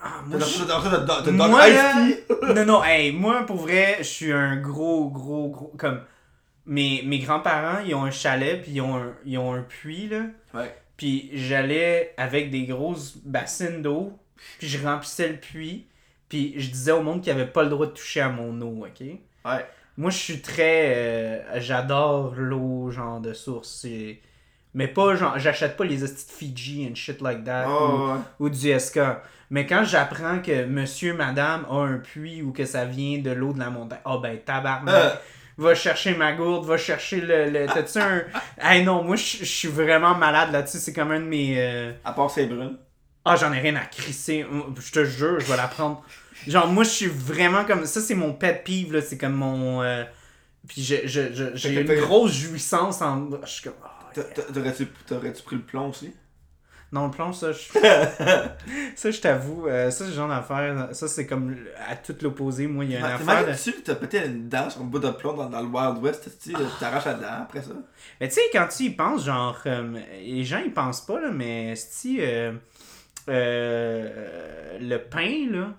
Ah, 0.00 0.22
moi, 0.26 0.38
je- 0.38 1.30
Moi, 1.30 1.68
là- 1.68 1.94
Tea? 1.94 2.54
non, 2.54 2.64
non, 2.66 2.84
hey, 2.84 3.12
moi, 3.12 3.44
pour 3.46 3.56
vrai, 3.56 3.96
je 3.98 4.04
suis 4.04 4.32
un 4.32 4.56
gros, 4.56 5.08
gros, 5.10 5.48
gros. 5.50 5.72
Comme. 5.78 6.00
Mes, 6.66 7.02
mes 7.04 7.18
grands-parents, 7.18 7.80
ils 7.86 7.94
ont 7.94 8.04
un 8.04 8.10
chalet, 8.10 8.62
puis 8.62 8.72
ils 8.72 8.80
ont 8.80 8.96
un, 8.96 9.14
ils 9.26 9.36
ont 9.36 9.52
un 9.52 9.60
puits, 9.62 10.08
là. 10.08 10.22
Ouais. 10.54 10.74
Puis 10.96 11.28
j'allais 11.34 12.14
avec 12.16 12.50
des 12.50 12.64
grosses 12.64 13.18
bassines 13.18 13.82
d'eau, 13.82 14.18
puis 14.58 14.66
je 14.68 14.82
remplissais 14.82 15.28
le 15.28 15.36
puits, 15.36 15.86
puis 16.34 16.54
je 16.60 16.68
disais 16.70 16.90
au 16.92 17.00
monde 17.02 17.22
qu'il 17.22 17.32
avait 17.32 17.46
pas 17.46 17.62
le 17.62 17.68
droit 17.68 17.86
de 17.86 17.92
toucher 17.92 18.20
à 18.20 18.28
mon 18.28 18.60
eau, 18.60 18.84
ok? 18.86 19.06
Ouais. 19.44 19.66
Moi, 19.96 20.10
je 20.10 20.16
suis 20.16 20.40
très. 20.40 20.92
euh, 20.96 21.60
J'adore 21.60 22.34
l'eau, 22.36 22.90
genre 22.90 23.20
de 23.20 23.32
source. 23.32 23.86
Mais 24.74 24.88
pas 24.88 25.14
genre. 25.14 25.38
J'achète 25.38 25.76
pas 25.76 25.84
les 25.84 26.02
hosties 26.02 26.26
de 26.26 26.32
Fiji 26.32 26.88
and 26.90 26.96
shit 26.96 27.20
like 27.20 27.44
that. 27.44 27.68
ou- 27.68 27.72
Oh, 27.72 28.08
ouais. 28.14 28.18
ou 28.40 28.48
du 28.50 28.72
SK. 28.80 28.98
Mais 29.50 29.66
quand 29.66 29.84
j'apprends 29.84 30.40
que 30.40 30.64
monsieur, 30.64 31.14
madame 31.14 31.64
a 31.70 31.74
un 31.74 31.98
puits 31.98 32.42
ou 32.42 32.50
que 32.50 32.64
ça 32.64 32.84
vient 32.84 33.18
de 33.20 33.30
l'eau 33.30 33.52
de 33.52 33.60
la 33.60 33.70
montagne, 33.70 34.00
oh 34.04 34.18
ben 34.18 34.36
tabarnak, 34.44 34.92
Euh. 34.92 35.10
va 35.58 35.74
chercher 35.76 36.16
ma 36.16 36.32
gourde, 36.32 36.66
va 36.66 36.76
chercher 36.76 37.20
le. 37.20 37.50
le 37.50 37.66
T'as-tu 37.66 37.98
un. 37.98 38.22
hey 38.60 38.82
non, 38.82 39.04
moi 39.04 39.14
je 39.14 39.36
je 39.38 39.44
suis 39.44 39.68
vraiment 39.68 40.16
malade 40.16 40.50
là-dessus, 40.50 40.78
c'est 40.78 40.92
comme 40.92 41.12
un 41.12 41.20
de 41.20 41.26
mes. 41.26 41.54
euh, 41.58 41.92
À 42.04 42.12
part 42.12 42.28
c'est 42.30 42.46
brune. 42.46 42.76
Ah, 43.24 43.36
j'en 43.36 43.52
ai 43.52 43.60
rien 43.60 43.76
à 43.76 43.84
crisser, 43.86 44.44
je 44.84 44.90
te 44.92 45.04
jure, 45.04 45.38
je 45.40 45.46
vais 45.46 45.56
la 45.56 45.68
prendre. 45.68 46.02
Genre, 46.46 46.66
moi 46.68 46.84
je 46.84 46.90
suis 46.90 47.06
vraiment 47.06 47.64
comme. 47.64 47.86
Ça, 47.86 48.00
c'est 48.00 48.14
mon 48.14 48.32
pet 48.32 48.62
peeve, 48.64 48.92
là, 48.92 49.00
c'est 49.00 49.18
comme 49.18 49.34
mon. 49.34 49.82
euh, 49.82 50.04
Puis 50.68 50.82
je- 50.82 51.06
je- 51.06 51.32
je- 51.34 51.54
j'ai 51.56 51.80
une 51.80 51.86
grosse 52.00 52.32
jouissance 52.32 53.02
en. 53.02 53.30
Je 53.44 53.48
suis 53.50 53.62
comme. 53.64 53.74
ah, 53.84 53.90
T'a- 54.14 54.22
t'a- 54.22 54.42
T'aurais-tu 55.06 55.42
pris 55.42 55.56
le 55.56 55.62
plomb 55.62 55.88
aussi? 55.90 56.12
Non, 56.92 57.06
le 57.06 57.10
plomb, 57.10 57.32
ça, 57.32 57.50
je... 57.50 57.58
ça, 58.94 59.10
je 59.10 59.20
t'avoue, 59.20 59.66
euh, 59.66 59.90
ça, 59.90 60.04
c'est 60.04 60.10
le 60.10 60.16
genre 60.16 60.28
d'affaire, 60.28 60.90
ça, 60.92 61.08
c'est 61.08 61.26
comme 61.26 61.56
à 61.88 61.96
tout 61.96 62.14
l'opposé. 62.22 62.68
Moi, 62.68 62.84
il 62.84 62.92
y 62.92 62.96
a 62.96 63.00
une 63.00 63.04
affaire 63.32 63.46
de... 63.48 63.50
Que 63.72 63.80
t'as 63.80 63.94
pété 63.96 64.24
une 64.24 64.48
dent 64.48 64.70
sur 64.70 64.82
un 64.82 64.84
bout 64.84 65.00
de 65.00 65.10
plomb 65.10 65.32
dans, 65.32 65.48
dans 65.50 65.60
le 65.60 65.66
Wild 65.66 66.00
West, 66.04 66.30
tu 66.40 66.52
sais, 66.52 66.58
t'arraches 66.78 67.06
la 67.06 67.14
dent 67.14 67.42
après 67.42 67.62
ça? 67.62 67.70
Mais 68.20 68.28
tu 68.28 68.34
sais, 68.34 68.42
quand 68.52 68.68
tu 68.68 68.84
y 68.84 68.90
penses, 68.90 69.24
genre, 69.24 69.58
euh, 69.66 69.98
les 70.20 70.44
gens, 70.44 70.60
ils 70.64 70.72
pensent 70.72 71.04
pas, 71.04 71.20
là, 71.20 71.32
mais 71.32 71.74
si 71.74 72.18
euh, 72.20 72.52
euh, 73.28 74.78
le 74.80 74.98
pain, 74.98 75.48
là, 75.50 75.74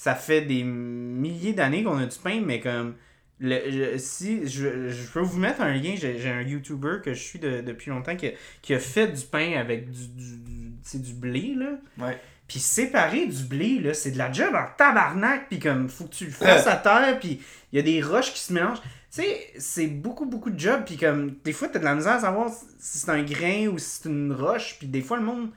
ça 0.00 0.14
fait 0.14 0.42
des 0.42 0.62
milliers 0.62 1.54
d'années 1.54 1.82
qu'on 1.82 1.98
a 1.98 2.06
du 2.06 2.18
pain, 2.18 2.40
mais 2.40 2.60
comme... 2.60 2.94
Le, 3.40 3.58
je- 3.68 3.98
si 3.98 4.46
je, 4.48 4.88
je 4.88 5.12
peux 5.12 5.18
vous 5.20 5.38
mettre 5.38 5.60
un 5.60 5.72
lien, 5.74 5.94
j'ai 5.96 6.28
un 6.30 6.42
YouTuber 6.42 6.98
que 7.04 7.14
je 7.14 7.20
suis 7.20 7.38
de- 7.40 7.62
depuis 7.62 7.90
longtemps 7.90 8.14
qui 8.14 8.28
a, 8.28 8.30
qui 8.62 8.74
a 8.74 8.78
fait 8.78 9.08
du 9.08 9.24
pain 9.24 9.54
avec 9.58 9.90
du, 9.90 10.08
du, 10.08 10.36
du, 10.38 10.98
du 11.00 11.14
blé, 11.14 11.54
là. 11.56 11.78
Ouais. 11.98 12.20
Puis 12.46 12.60
séparer 12.60 13.26
du 13.26 13.42
blé, 13.44 13.80
là, 13.80 13.92
c'est 13.92 14.12
de 14.12 14.18
la 14.18 14.30
job 14.32 14.54
en 14.54 14.66
tabarnak. 14.76 15.48
Puis 15.48 15.58
comme, 15.58 15.88
faut 15.88 16.04
que 16.04 16.14
tu 16.14 16.26
le 16.26 16.30
fasses 16.30 16.66
à 16.66 16.76
terre. 16.76 17.18
Puis 17.20 17.40
il 17.72 17.76
y 17.76 17.78
a 17.78 17.82
des 17.82 18.00
roches 18.02 18.32
qui 18.32 18.40
se 18.40 18.52
mélangent. 18.52 18.80
Tu 18.82 19.22
sais, 19.22 19.52
c'est 19.58 19.86
beaucoup, 19.88 20.26
beaucoup 20.26 20.50
de 20.50 20.58
job. 20.58 20.82
Puis 20.86 20.96
comme, 20.96 21.36
des 21.44 21.52
fois, 21.52 21.68
t'as 21.68 21.78
de 21.80 21.84
la 21.84 21.94
misère 21.94 22.14
à 22.14 22.20
savoir 22.20 22.50
si 22.50 22.98
c'est 22.98 23.10
un 23.10 23.22
grain 23.22 23.66
ou 23.68 23.78
si 23.78 24.00
c'est 24.02 24.08
une 24.08 24.32
roche. 24.32 24.76
Puis 24.78 24.88
des 24.88 25.02
fois, 25.02 25.16
le 25.18 25.24
monde, 25.24 25.50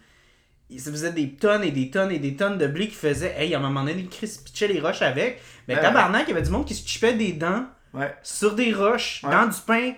se 0.79 0.89
faisait 0.89 1.11
des 1.11 1.31
tonnes 1.33 1.63
et 1.63 1.71
des 1.71 1.89
tonnes 1.89 2.11
et 2.11 2.19
des 2.19 2.35
tonnes 2.35 2.57
de 2.57 2.67
blé 2.67 2.87
qui 2.87 2.95
faisait, 2.95 3.33
hey, 3.37 3.53
à 3.53 3.57
un 3.57 3.61
moment 3.61 3.83
donné, 3.83 4.05
Chris 4.09 4.39
pitchait 4.45 4.67
les 4.67 4.79
roches 4.79 5.01
avec. 5.01 5.41
Mais 5.67 5.75
Ouais. 5.75 5.81
tabarnak, 5.81 6.23
il 6.27 6.29
y 6.29 6.33
avait 6.33 6.41
du 6.41 6.49
monde 6.51 6.65
qui 6.65 6.75
se 6.75 6.87
chipait 6.87 7.13
des 7.13 7.33
dents 7.33 7.65
Ouais. 7.93 8.13
sur 8.23 8.55
des 8.55 8.73
roches, 8.73 9.21
Ouais. 9.23 9.31
dans 9.31 9.47
du 9.47 9.59
pain. 9.65 9.93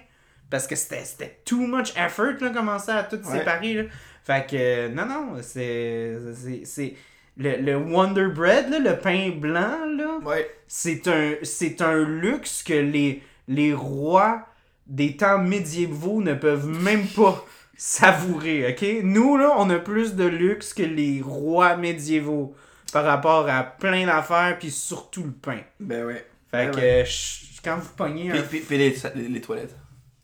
Parce 0.49 0.67
que 0.67 0.75
c'était 0.75 1.03
c'était 1.03 1.39
too 1.45 1.65
much 1.67 1.93
effort, 1.97 2.33
là, 2.41 2.49
commencer 2.49 2.91
à 2.91 3.03
tout 3.03 3.17
Ouais. 3.25 3.39
séparer, 3.39 3.73
là. 3.73 3.83
Fait 4.23 4.47
que, 4.49 4.55
euh, 4.55 4.89
non, 4.89 5.05
non, 5.05 5.35
c'est. 5.41 6.15
c'est- 6.35 6.65
C'est. 6.65 6.95
Le, 7.35 7.55
le 7.57 7.75
Wonder 7.77 8.27
Bread, 8.27 8.69
là, 8.69 8.77
le 8.77 8.95
pain 8.99 9.31
blanc, 9.35 9.85
là, 9.97 10.19
c'est 10.67 11.07
un, 11.07 11.33
c'est 11.41 11.81
un 11.81 11.97
luxe 12.03 12.61
que 12.61 12.73
les, 12.73 13.23
les 13.47 13.73
rois 13.73 14.47
des 14.85 15.17
temps 15.17 15.39
médiévaux 15.39 16.21
ne 16.21 16.35
peuvent 16.35 16.67
même 16.67 17.07
pas 17.07 17.43
savourer, 17.85 18.71
ok? 18.71 19.03
Nous, 19.03 19.35
là, 19.35 19.55
on 19.57 19.69
a 19.69 19.77
plus 19.77 20.15
de 20.15 20.23
luxe 20.23 20.73
que 20.73 20.83
les 20.83 21.21
rois 21.21 21.75
médiévaux 21.75 22.55
par 22.93 23.03
rapport 23.03 23.49
à 23.49 23.63
plein 23.63 24.05
d'affaires, 24.05 24.57
puis 24.57 24.71
surtout 24.71 25.23
le 25.23 25.31
pain. 25.33 25.59
Ben 25.81 26.05
ouais. 26.05 26.25
Fait 26.49 26.67
Ben 26.67 26.71
que, 26.71 26.77
ouais. 26.79 27.05
je- 27.05 27.61
quand 27.61 27.77
vous 27.77 27.89
pognez 27.97 28.31
un... 28.31 28.41
Puis, 28.41 28.63
les, 28.69 28.95
les, 29.15 29.27
les 29.27 29.41
toilettes. 29.41 29.75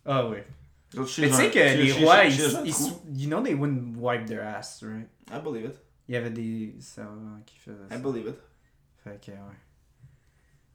Ah 0.06 0.26
oui. 0.28 0.38
Mais 0.96 1.04
tu 1.06 1.30
sais 1.34 1.50
que 1.52 1.60
les 1.60 1.92
rois, 1.92 2.24
ils, 2.26 2.40
ils, 2.66 2.72
trou. 2.72 3.02
you 3.14 3.28
know 3.28 3.42
they 3.42 3.54
wouldn't 3.56 3.98
wipe 3.98 4.26
their 4.26 4.42
ass, 4.42 4.82
right? 4.82 5.08
I 5.30 5.40
believe 5.44 5.66
it. 5.66 5.76
Il 6.08 6.14
y 6.14 6.18
avait 6.18 6.30
des 6.32 6.76
servants 6.80 7.42
qui 7.46 7.58
faisaient 7.60 7.76
I 7.92 7.94
ça. 7.94 7.98
believe 8.00 8.28
it. 8.28 8.38
Fait 9.04 9.20
que, 9.24 9.32
ouais. 9.32 9.60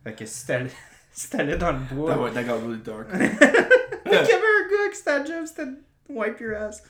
Fait 0.04 0.12
que 0.14 0.26
si 0.26 0.46
t'allais, 0.46 0.70
si 1.12 1.30
t'allais 1.30 1.56
dans 1.56 1.72
le 1.72 1.78
bois... 1.78 2.14
That, 2.14 2.30
that 2.34 2.44
got 2.44 2.58
really 2.60 2.82
dark. 2.82 3.08
Fait 3.10 3.30
qu'il 3.30 4.10
y 4.10 4.14
avait 4.14 4.28
un 4.36 4.68
gars 4.68 4.90
qui 4.90 4.96
c'était 4.96 5.26
job, 5.26 5.46
c'était 5.46 5.70
wipe 6.08 6.40
your 6.40 6.54
ass. 6.56 6.82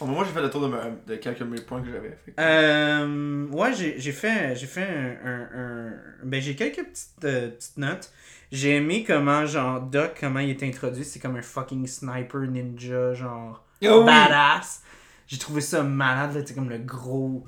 Bon, 0.00 0.06
moi, 0.06 0.24
j'ai 0.24 0.32
fait 0.32 0.42
le 0.42 0.50
tour 0.50 0.62
de, 0.62 0.66
ma- 0.68 0.90
de 1.06 1.16
quelques 1.16 1.40
mes 1.42 1.60
points 1.60 1.80
que 1.82 1.90
j'avais. 1.90 2.16
Fait 2.24 2.32
que- 2.32 2.40
Euh, 2.40 3.46
ouais, 3.48 3.72
j'ai 3.74 3.98
j'ai 3.98 4.12
fait, 4.12 4.54
j'ai 4.56 4.66
fait 4.66 4.82
un, 4.86 5.28
un- 5.28 5.48
un- 5.54 5.92
Ben, 6.24 6.40
j'ai 6.40 6.54
quelques 6.56 6.84
petites, 6.84 7.24
euh, 7.24 7.50
petites 7.50 7.76
notes. 7.78 8.10
J'ai 8.52 8.76
aimé 8.76 9.04
comment, 9.06 9.44
genre, 9.46 9.80
Doc, 9.80 10.18
comment 10.20 10.40
il 10.40 10.50
est 10.50 10.62
introduit. 10.62 11.04
C'est 11.04 11.18
comme 11.18 11.36
un 11.36 11.42
fucking 11.42 11.86
sniper 11.86 12.42
ninja, 12.42 13.14
genre, 13.14 13.64
Oh 13.84 14.00
oui! 14.00 14.06
badass. 14.06 14.82
J'ai 15.26 15.38
trouvé 15.38 15.60
ça 15.60 15.82
malade, 15.82 16.34
là, 16.34 16.42
tu 16.42 16.48
sais, 16.48 16.54
comme 16.54 16.68
le 16.70 16.78
gros... 16.78 17.44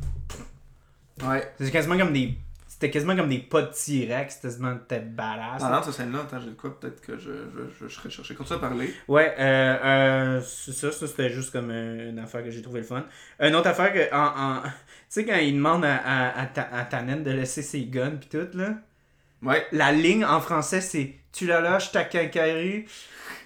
Ouais. 1.22 1.52
C'était 1.58 1.70
quasiment 1.70 1.96
comme 1.98 2.12
des... 2.12 2.36
C'était 2.80 2.92
quasiment 2.92 3.16
comme 3.16 3.28
des 3.28 3.38
pas 3.38 3.62
de 3.62 3.72
T-Rex, 3.72 4.34
c'était 4.36 4.46
quasiment 4.48 4.76
t'es 4.86 5.00
badass. 5.00 5.62
Ah 5.64 5.70
non, 5.70 5.82
cette 5.82 5.94
scène-là, 5.94 6.20
attends, 6.20 6.38
j'ai 6.38 6.50
de 6.50 6.54
quoi 6.54 6.78
Peut-être 6.78 7.00
que 7.00 7.18
je, 7.18 7.30
je, 7.32 7.62
je, 7.80 7.88
je 7.88 7.92
serais 7.92 8.08
cherché. 8.08 8.36
Continue 8.36 8.58
à 8.58 8.60
parler. 8.60 8.94
Ouais, 9.08 9.34
euh, 9.36 9.76
euh, 9.84 10.40
c'est 10.42 10.70
ça, 10.72 10.92
ça 10.92 11.08
c'était 11.08 11.30
juste 11.30 11.50
comme 11.50 11.70
euh, 11.72 12.10
une 12.10 12.20
affaire 12.20 12.44
que 12.44 12.52
j'ai 12.52 12.62
trouvé 12.62 12.78
le 12.80 12.86
fun. 12.86 13.04
Une 13.40 13.56
autre 13.56 13.66
affaire 13.68 13.92
que, 13.92 14.14
en, 14.14 14.58
en- 14.58 14.62
tu 14.62 14.70
sais, 15.08 15.24
quand 15.24 15.34
il 15.38 15.54
demande 15.54 15.84
à, 15.84 15.96
à, 15.96 16.40
à, 16.42 16.46
Ta- 16.46 16.68
à 16.72 16.84
Tannen 16.84 17.24
de 17.24 17.32
laisser 17.32 17.62
ses 17.62 17.82
guns 17.84 18.12
pis 18.12 18.28
tout, 18.28 18.46
là, 18.56 18.74
Ouais. 19.42 19.66
la 19.72 19.90
ligne 19.90 20.24
en 20.24 20.40
français 20.40 20.80
c'est 20.80 21.14
Tu 21.32 21.46
la 21.46 21.60
lâches 21.60 21.90
ta 21.90 22.04
quincaillerie. 22.04 22.82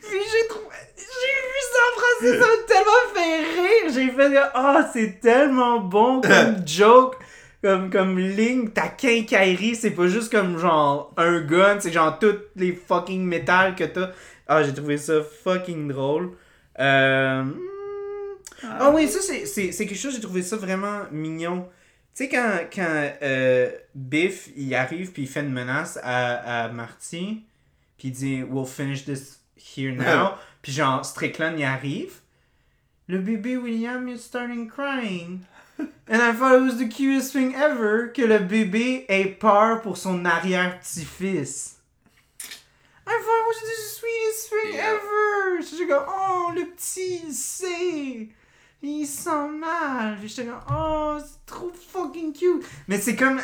Puis 0.02 0.10
j'ai 0.10 0.48
trouvé. 0.48 0.66
J'ai 0.96 1.02
vu 1.48 1.62
ça 1.72 1.78
en 1.88 2.00
français, 2.00 2.38
ça 2.38 2.46
m'a 2.46 2.66
tellement 2.66 3.14
fait 3.14 3.38
rire. 3.60 3.92
J'ai 3.94 4.10
fait 4.10 4.38
Ah, 4.54 4.90
c'est 4.92 5.20
tellement 5.20 5.80
bon 5.80 6.20
comme 6.20 6.56
joke. 6.66 7.16
Comme, 7.62 7.90
comme 7.90 8.18
ligne, 8.18 8.70
ta 8.70 8.89
quincaillerie, 8.89 9.76
c'est 9.76 9.93
pas 9.93 10.09
juste 10.09 10.32
comme 10.32 10.59
genre 10.59 11.14
un 11.16 11.40
gun, 11.43 11.78
c'est 11.78 11.93
genre 11.93 12.18
tous 12.18 12.34
les 12.56 12.72
fucking 12.72 13.24
métal 13.24 13.76
que 13.76 13.84
t'as. 13.84 14.10
Ah, 14.48 14.64
j'ai 14.64 14.74
trouvé 14.74 14.98
ça 14.98 15.22
fucking 15.22 15.86
drôle. 15.89 16.32
Euh... 16.80 17.43
hmm. 17.44 17.55
Ah 18.64 18.90
oui, 18.93 19.06
ça 19.09 19.20
c'est- 19.20 19.47
c'est 19.47 19.70
c'est 19.72 19.86
quelque 19.86 19.98
chose, 19.98 20.14
j'ai 20.14 20.20
trouvé 20.20 20.43
ça 20.43 20.56
vraiment 20.56 21.02
mignon. 21.12 21.68
Tu 22.14 22.24
sais, 22.24 22.28
quand, 22.28 22.51
quand 22.74 23.10
euh, 23.22 23.70
Biff, 23.94 24.51
il 24.56 24.74
arrive 24.74 25.12
puis 25.12 25.22
il 25.22 25.28
fait 25.28 25.40
une 25.40 25.52
menace 25.52 25.98
à, 26.02 26.64
à 26.64 26.68
Marty, 26.68 27.44
puis 27.97 28.09
il 28.09 28.12
dit 28.12 28.43
«We'll 28.51 28.66
finish 28.66 29.05
this 29.05 29.40
here 29.56 29.93
now», 29.94 30.32
puis 30.62 30.72
genre 30.72 31.05
Strickland, 31.05 31.55
il 31.59 31.64
arrive, 31.64 32.14
le 33.09 33.18
bébé 33.18 33.56
William 33.56 34.06
is 34.09 34.18
starting 34.18 34.68
crying. 34.68 35.40
And 36.09 36.20
I 36.20 36.32
thought 36.32 36.56
it 36.56 36.62
was 36.62 36.76
the 36.78 36.88
cutest 36.88 37.32
thing 37.32 37.54
ever 37.54 38.12
que 38.12 38.22
le 38.22 38.38
bébé 38.38 39.04
ait 39.09 39.26
peur 39.26 39.80
pour 39.82 39.96
son 39.96 40.24
arrière-petit-fils. 40.24 41.76
I 43.06 43.10
thought 43.10 43.40
it 43.40 43.46
was 43.48 43.60
the 43.62 43.78
sweetest 43.98 44.48
thing 44.50 44.74
Yeah. 44.74 44.94
ever. 44.94 45.62
J'étais 45.62 45.86
comme, 45.86 46.04
oh, 46.09 46.52
le 46.54 46.64
petit, 46.66 47.20
il 47.26 47.32
sait. 47.34 48.28
Il 48.82 49.06
se 49.06 49.22
sent 49.24 49.48
mal. 49.59 50.18
J'étais 50.24 50.44
comme, 50.46 50.60
oh, 50.70 51.18
c'est 51.20 51.46
trop 51.46 51.72
fucking 51.92 52.32
cute. 52.32 52.64
Mais 52.88 52.98
c'est 52.98 53.16
comme, 53.16 53.40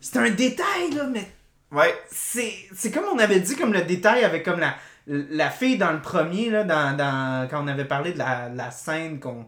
c'est 0.00 0.18
un 0.18 0.30
détail, 0.30 0.90
là, 0.92 1.04
mais 1.04 1.30
Ouais. 1.70 1.94
c'est 2.10 2.52
c'est 2.74 2.90
comme 2.90 3.04
on 3.12 3.18
avait 3.18 3.40
dit 3.40 3.54
comme 3.54 3.74
le 3.74 3.82
détail 3.82 4.24
avec 4.24 4.42
comme 4.42 4.58
la 4.58 4.74
la 5.06 5.50
fille 5.50 5.76
dans 5.76 5.92
le 5.92 6.00
premier 6.00 6.48
là 6.48 6.64
dans, 6.64 6.96
dans 6.96 7.46
quand 7.50 7.62
on 7.62 7.68
avait 7.68 7.84
parlé 7.84 8.12
de 8.14 8.18
la, 8.18 8.48
la 8.48 8.70
scène 8.70 9.20
qu'on 9.20 9.46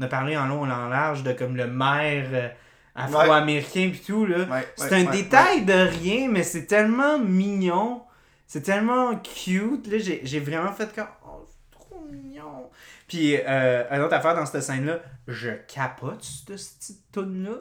on 0.00 0.02
a 0.02 0.08
parlé 0.08 0.36
en 0.36 0.46
long 0.46 0.66
et 0.66 0.72
en 0.72 0.88
large 0.88 1.22
de 1.22 1.32
comme 1.32 1.56
le 1.56 1.66
maire 1.66 2.28
euh, 2.32 2.48
afro-américain 2.94 3.90
puis 3.92 4.02
tout 4.04 4.24
là. 4.24 4.44
Ouais, 4.44 4.66
c'est 4.76 4.90
ouais, 4.90 5.02
un 5.02 5.06
ouais, 5.06 5.22
détail 5.22 5.64
de 5.64 5.72
rien 5.72 6.28
mais 6.28 6.42
c'est 6.42 6.64
tellement 6.66 7.18
mignon 7.18 8.02
c'est 8.46 8.62
tellement 8.62 9.14
cute. 9.16 9.86
Là 9.86 9.98
j'ai 9.98 10.22
j'ai 10.24 10.40
vraiment 10.40 10.72
fait 10.72 10.92
comme 10.94 11.06
oh 11.26 11.46
c'est 11.46 11.78
trop 11.78 12.00
mignon 12.10 12.70
puis 13.06 13.36
euh, 13.36 13.84
une 13.90 14.00
autre 14.02 14.14
affaire 14.14 14.34
dans 14.34 14.46
cette 14.46 14.62
scène 14.62 14.86
là 14.86 15.00
je 15.28 15.50
capote 15.68 16.24
cette 16.24 16.56
petite 16.56 17.12
tune 17.12 17.44
là 17.44 17.56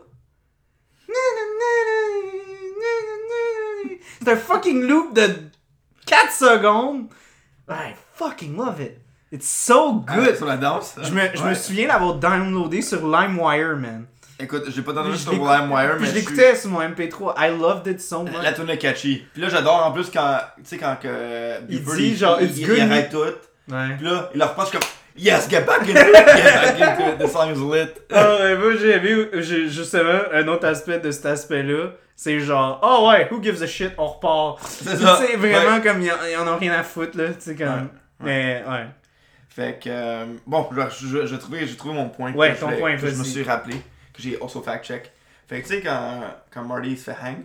c'est 4.22 4.30
un 4.32 4.38
fucking 4.38 4.82
loop 4.84 5.14
de 5.16 5.28
4 6.06 6.32
secondes. 6.32 7.10
I 7.68 7.94
fucking 8.14 8.58
love 8.58 8.82
it. 8.82 8.99
It's 9.32 9.48
so 9.48 10.04
Ah, 10.08 10.16
good. 10.16 10.36
sur 10.36 10.46
la 10.48 10.58
danse. 10.58 10.96
je 11.02 11.12
me, 11.12 11.22
je 11.34 11.44
me 11.44 11.54
souviens 11.54 11.88
l'avoir 11.88 12.16
downloadé 12.16 12.82
sur 12.82 13.00
LimeWire, 13.08 13.76
man. 13.78 14.06
Écoute, 14.40 14.64
j'ai 14.74 14.82
pas 14.82 14.92
entendu 14.94 15.18
sur 15.18 15.34
LimeWire, 15.34 15.98
mais 16.00 16.08
je 16.08 16.14
l'écoutais 16.16 16.56
sur 16.56 16.70
mon 16.72 16.80
MP3. 16.82 17.36
I 17.38 17.52
loved 17.60 17.86
it 17.88 18.02
so 18.02 18.24
much. 18.24 18.32
La 18.42 18.54
tune 18.54 18.70
est 18.70 18.78
catchy. 18.78 19.26
Puis 19.34 19.42
là, 19.42 19.50
j'adore 19.50 19.86
en 19.86 19.92
plus 19.92 20.10
quand, 20.10 20.38
tu 20.58 20.62
sais, 20.64 20.78
quand 20.78 20.96
que 21.02 21.60
Il 21.70 21.80
Bieber, 21.80 21.96
dit, 21.96 22.16
genre, 22.16 22.38
il, 22.42 22.48
it's 22.50 22.58
il- 22.58 22.70
il 22.74 22.82
arrête 22.82 23.12
tout. 23.12 23.18
Ouais. 23.18 23.96
Puis 23.98 24.06
là, 24.08 24.30
il 24.34 24.40
leur 24.40 24.52
repasse 24.52 24.72
comme 24.72 24.82
Yes, 25.18 25.50
get 25.50 25.62
back 25.62 25.82
into 25.82 25.90
it, 25.92 25.98
get 25.98 26.44
back 26.44 26.80
into 26.82 27.10
it, 27.12 27.18
the 27.20 27.28
song 27.28 27.52
is 27.54 27.60
lit. 27.60 27.90
Ah 28.14 28.38
ouais, 28.40 28.56
moi 28.56 28.72
j'ai 28.80 28.92
aimé 28.92 29.28
justement 29.68 30.22
un 30.34 30.48
autre 30.48 30.66
aspect 30.66 31.00
de 31.00 31.12
cet 31.12 31.26
aspect-là. 31.26 31.90
C'est 32.16 32.40
genre, 32.40 32.80
oh 32.82 33.10
ouais, 33.10 33.28
who 33.30 33.44
gives 33.44 33.62
a 33.62 33.68
shit, 33.68 33.92
on 33.98 34.08
repart. 34.08 34.60
C'est 34.66 34.96
vraiment 35.36 35.76
Ouais. 35.76 35.82
comme 35.84 36.02
ils 36.02 36.10
en, 36.12 36.16
ils 36.32 36.38
en 36.38 36.48
ont 36.54 36.58
rien 36.58 36.72
à 36.74 36.84
foutre, 36.84 37.18
là. 37.18 37.28
Tu 37.30 37.34
sais, 37.40 37.56
comme. 37.56 37.68
Ouais, 37.68 37.84
Mais 38.22 38.64
ouais. 38.70 38.86
Fait 39.50 39.80
que, 39.84 39.90
euh, 39.90 40.26
bon, 40.46 40.70
je- 40.72 41.08
je- 41.08 41.26
j'ai 41.26 41.40
trouvé, 41.40 41.66
trouvé 41.76 41.94
mon 41.96 42.10
point. 42.10 42.32
Ouais, 42.34 42.54
que 42.54 42.60
ton 42.60 42.72
point, 42.78 42.96
que 42.96 43.08
je 43.08 43.16
me 43.16 43.24
suis 43.24 43.44
rappelé, 43.44 43.76
que 44.14 44.22
j'ai 44.22 44.40
also 44.42 44.62
fact-check. 44.62 45.12
Fait 45.48 45.62
que, 45.62 45.68
tu 45.68 45.74
sais, 45.76 45.82
quand, 45.82 46.22
quand 46.52 46.64
Marty 46.64 46.96
se 46.96 47.06
fait 47.12 47.18
hang, 47.22 47.44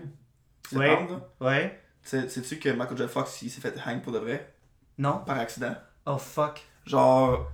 se 0.71 0.77
Ouais. 0.77 0.89
là, 0.89 1.07
Ouais. 1.41 1.81
sais- 2.03 2.29
sais-tu 2.29 2.59
que 2.59 2.69
Michael 2.69 2.99
J. 2.99 3.09
Fox, 3.09 3.41
il 3.43 3.51
s'est 3.51 3.61
fait 3.63 3.75
hang 3.87 4.03
pour 4.03 4.13
de 4.13 4.19
vrai, 4.19 4.53
Non? 4.99 5.19
par 5.27 5.39
accident? 5.39 5.75
Oh 6.07 6.19
fuck. 6.19 6.61
Genre, 6.87 7.51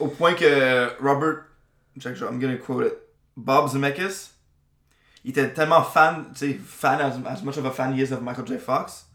au 0.00 0.08
point 0.08 0.34
que 0.34 1.00
Robert, 1.00 1.44
check, 2.00 2.16
I'm 2.20 2.40
gonna 2.40 2.56
quote 2.56 2.86
it, 2.86 2.94
Bob 3.36 3.68
Zemeckis, 3.68 4.30
il 5.24 5.30
était 5.30 5.52
tellement 5.52 5.84
fan, 5.84 6.26
tu 6.32 6.38
sais, 6.38 6.54
fan, 6.54 7.00
as, 7.00 7.14
as 7.30 7.42
much 7.44 7.56
of 7.56 7.64
a 7.66 7.70
fan 7.70 7.94
he 7.96 8.00
is 8.02 8.12
of 8.12 8.20
Michael 8.22 8.46
J. 8.48 8.58
Fox, 8.58 9.06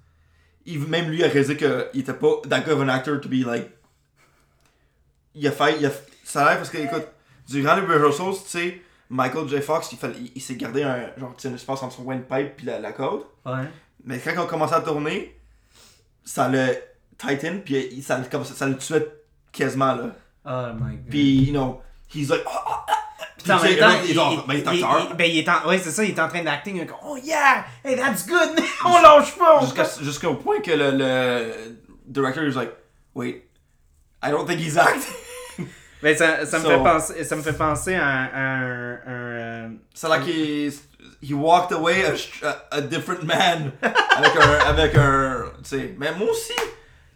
il, 0.65 0.79
même 0.87 1.09
lui 1.09 1.23
a 1.25 1.27
réalisé 1.27 1.57
qu'il 1.57 1.99
était 1.99 2.13
pas 2.13 2.41
that 2.49 2.61
good 2.61 2.73
of 2.75 2.81
an 2.81 2.87
actor 2.89 3.19
to 3.19 3.27
be 3.27 3.45
like. 3.45 3.71
Il 5.37 5.47
a 5.47 5.51
fait, 5.51 5.77
il 5.79 5.85
a, 5.85 5.91
ça 6.23 6.41
a 6.45 6.49
l'air 6.49 6.57
parce 6.57 6.69
que, 6.69 6.77
écoute, 6.77 7.05
durant 7.47 7.75
les 7.75 7.81
rehearsals, 7.81 8.33
tu 8.43 8.49
sais, 8.49 8.81
Michael 9.09 9.47
J. 9.47 9.61
Fox, 9.61 9.91
il, 9.91 9.97
fallait- 9.97 10.15
il, 10.19 10.31
il 10.35 10.41
s'est 10.41 10.55
gardé 10.55 10.83
un, 10.83 11.09
genre, 11.17 11.35
espace 11.55 11.83
entre 11.83 11.95
son 11.95 12.03
windpipe 12.03 12.57
puis 12.57 12.65
la, 12.65 12.79
la 12.79 12.91
corde. 12.91 13.23
Ouais. 13.45 13.65
Mais 14.03 14.19
quand 14.19 14.33
on 14.37 14.41
a 14.43 14.45
commencé 14.47 14.73
à 14.73 14.81
tourner, 14.81 15.37
ça 16.25 16.49
le 16.49 16.75
tighten, 17.17 17.61
puis 17.61 18.01
ça, 18.05 18.19
comme 18.29 18.43
ça, 18.43 18.53
ça 18.53 18.65
le 18.67 18.77
tuait 18.77 19.07
quasiment, 19.51 19.95
là. 19.95 20.15
Oh 20.45 20.73
my 20.81 20.95
god. 20.97 21.09
Puis, 21.09 21.43
you 21.45 21.51
know, 21.53 21.81
he's 22.13 22.29
like, 22.29 22.43
ah, 22.47 22.85
ah. 22.89 22.93
Puis 23.41 23.51
en 23.51 23.59
même 23.61 23.77
temps, 23.79 23.89
il, 24.03 24.09
il- 24.09 24.15
ben, 24.47 24.53
il 25.11 25.15
ben, 25.15 25.23
il 25.31 25.37
est 25.39 25.49
en, 25.49 25.67
ouais, 25.67 25.77
c'est 25.79 25.91
ça, 25.91 26.03
il 26.03 26.09
est 26.11 26.19
en 26.19 26.27
train 26.27 26.43
d'acting. 26.43 26.85
Oh 27.05 27.15
yeah, 27.17 27.65
hey, 27.85 27.95
that's 27.95 28.25
good, 28.27 28.59
on 28.85 29.01
lâche 29.01 29.35
pas. 29.37 29.61
Jusqu'au 30.01 30.33
point 30.35 30.59
que 30.59 30.71
le, 30.71 30.91
le 30.91 31.53
director 32.07 32.43
is 32.43 32.53
like, 32.55 32.71
wait, 33.15 33.47
I 34.21 34.31
don't 34.31 34.45
think 34.45 34.59
he's 34.59 34.77
acting. 34.77 35.13
Ben, 36.03 36.15
ça, 36.15 36.45
ça, 36.45 36.59
me 36.59 36.63
So- 36.63 36.69
fait 36.69 36.77
penser, 36.83 37.23
ça 37.23 37.35
me 37.35 37.41
fait 37.41 37.53
penser 37.57 37.95
à, 37.95 38.05
un- 38.07 38.25
à 38.25 38.39
un. 38.39 38.93
un, 38.93 38.99
euh, 39.07 39.69
C'est 39.93 40.07
like 40.09 40.27
he, 40.27 40.71
he 41.23 41.33
walked 41.33 41.71
away 41.75 42.03
a, 42.05 42.13
a, 42.47 42.77
a 42.77 42.81
different 42.81 43.23
man. 43.23 43.71
avec 43.81 44.35
un. 44.35 44.51
Avec 44.67 44.95
un 44.95 45.45
tu 45.63 45.69
sais, 45.69 45.95
mais 45.97 46.11
moi 46.13 46.29
aussi, 46.29 46.53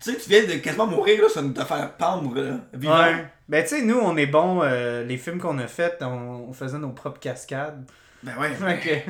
tu 0.03 0.11
sais, 0.11 0.17
tu 0.17 0.29
viens 0.29 0.43
de 0.45 0.53
quasiment 0.55 0.87
mourir, 0.87 1.21
là, 1.21 1.29
ça 1.29 1.41
nous 1.43 1.53
te 1.53 1.63
faire 1.63 1.91
pendre, 1.93 2.33
là, 2.35 2.57
vivant. 2.73 2.99
ouais. 3.03 3.25
Ben, 3.47 3.63
tu 3.63 3.69
sais, 3.69 3.81
nous, 3.83 3.99
on 3.99 4.15
est 4.17 4.25
bons. 4.25 4.61
euh, 4.63 5.03
les 5.03 5.17
films 5.17 5.39
qu'on 5.39 5.59
a 5.59 5.67
faits, 5.67 5.97
on, 6.01 6.47
on 6.49 6.53
faisait 6.53 6.77
nos 6.79 6.89
propres 6.89 7.19
cascades. 7.19 7.85
Ben 8.23 8.33
ouais. 8.39 8.49
Fait 8.55 9.05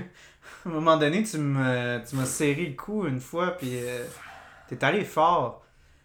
à 0.66 0.70
un 0.70 0.72
moment 0.74 0.98
donné, 0.98 1.24
tu 1.24 1.38
me- 1.38 2.00
tu 2.08 2.16
m'as 2.16 2.26
serré 2.26 2.66
le 2.66 2.76
cou 2.76 3.08
une 3.08 3.22
fois, 3.22 3.56
puis 3.58 3.70
euh, 3.74 4.04
t'es 4.68 4.84
allé 4.84 5.06
fort. 5.06 5.64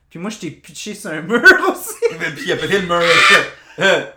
Puis 0.08 0.18
moi, 0.20 0.30
je 0.30 0.38
t'ai 0.38 0.50
pitché 0.50 0.94
sur 0.94 1.10
un 1.10 1.20
mur 1.22 1.42
aussi. 1.70 1.94
Mais 2.20 2.30
puis 2.30 2.44
il 2.46 2.52
a 2.52 2.56
pété 2.56 2.78
le 2.80 2.86
mur. 2.86 3.02
Ça, 3.76 4.12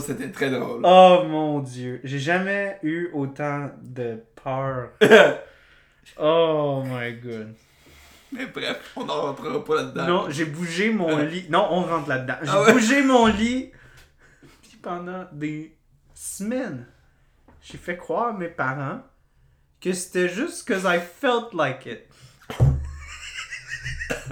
c'était 0.00 0.30
très, 0.30 0.50
drôle. 0.50 0.80
Oh 0.84 1.24
mon 1.28 1.60
dieu, 1.60 2.00
j'ai 2.04 2.18
jamais 2.18 2.78
eu 2.82 3.10
autant 3.12 3.70
de 3.82 4.22
peur. 4.42 4.90
Oh 6.18 6.82
my 6.84 7.12
god. 7.12 7.54
Mais 8.32 8.46
bref, 8.46 8.92
on 8.96 9.04
n'en 9.04 9.20
rentrera 9.20 9.64
pas 9.64 9.76
là-dedans. 9.76 10.06
Non, 10.06 10.26
j'ai 10.30 10.46
bougé 10.46 10.92
mon 10.92 11.16
lit. 11.18 11.46
Non, 11.48 11.68
on 11.70 11.82
rentre 11.82 12.08
là-dedans. 12.08 12.34
J'ai 12.42 12.50
Ah 12.50 12.62
ouais? 12.64 12.72
bougé 12.72 13.02
mon 13.02 13.26
lit. 13.26 13.70
Puis 14.62 14.76
pendant 14.82 15.26
des 15.32 15.76
semaines, 16.12 16.86
j'ai 17.62 17.78
fait 17.78 17.96
croire 17.96 18.30
à 18.30 18.32
mes 18.32 18.48
parents 18.48 19.00
que 19.80 19.92
c'était 19.92 20.28
juste 20.28 20.66
because 20.66 20.82
I 20.84 20.98
felt 20.98 21.54
like 21.54 21.86
it. 21.86 22.08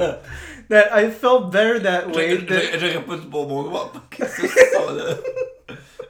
that 0.70 0.88
I 0.94 1.10
felt 1.10 1.50
better 1.50 1.80
that 1.82 2.08
way. 2.14 2.38
J'aurais 2.78 3.02
pas 3.02 3.16
du 3.16 3.26
bon 3.26 3.44
bon 3.46 3.62
doigt. 3.64 3.92
Qu'est-ce 4.10 4.40
que 4.42 4.48
c'est 4.48 4.70
ça, 4.70 4.92
là? 4.92 5.14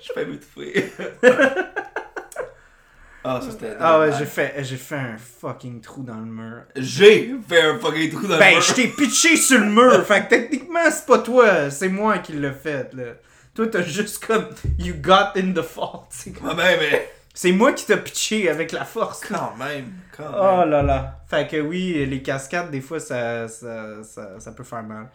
Je 0.00 0.12
fais 0.12 0.24
m'étouffer. 0.26 0.92
Ah, 3.22 3.38
ça 3.42 3.50
c'était. 3.50 3.74
Ah 3.78 4.00
ouais, 4.00 4.10
j'ai 4.18 4.24
fait, 4.24 4.54
j'ai 4.64 4.76
fait 4.78 4.94
un 4.94 5.16
fucking 5.18 5.82
trou 5.82 6.02
dans 6.02 6.14
le 6.16 6.24
mur. 6.24 6.62
J'ai 6.74 7.34
fait 7.46 7.60
un 7.60 7.78
fucking 7.78 8.10
trou 8.10 8.22
dans 8.26 8.34
le 8.36 8.38
Ben, 8.38 8.52
mur. 8.54 8.62
je 8.62 8.72
t'ai 8.72 8.88
pitché 8.88 9.36
sur 9.36 9.58
le 9.60 9.66
mur. 9.66 10.06
fait 10.06 10.22
que 10.24 10.30
techniquement, 10.30 10.90
c'est 10.90 11.04
pas 11.04 11.18
toi, 11.18 11.70
c'est 11.70 11.90
moi 11.90 12.16
qui 12.18 12.32
l'ai 12.32 12.50
fait, 12.52 12.94
là. 12.94 13.12
Toi, 13.54 13.66
t'as 13.66 13.82
juste 13.82 14.24
comme. 14.24 14.46
You 14.78 14.94
got 14.94 15.32
in 15.36 15.52
the 15.52 15.60
fault. 15.60 16.08
Comme- 16.24 16.48
Ah 16.50 16.54
ben, 16.54 16.78
mais. 16.80 17.10
C'est 17.32 17.52
moi 17.52 17.72
qui 17.72 17.86
t'ai 17.86 17.96
pitché 17.96 18.50
avec 18.50 18.72
la 18.72 18.84
force. 18.84 19.20
Quand 19.26 19.54
même. 19.56 19.92
Quand 20.16 20.24
Oh 20.34 20.64
là 20.64 20.82
là. 20.82 21.20
Fait 21.28 21.46
que 21.46 21.60
oui, 21.60 22.04
les 22.06 22.22
cascades, 22.22 22.70
des 22.70 22.80
fois, 22.80 23.00
ça, 23.00 23.46
ça, 23.48 24.02
ça, 24.02 24.40
ça 24.40 24.52
peut 24.52 24.64
faire 24.64 24.82
mal. 24.82 25.08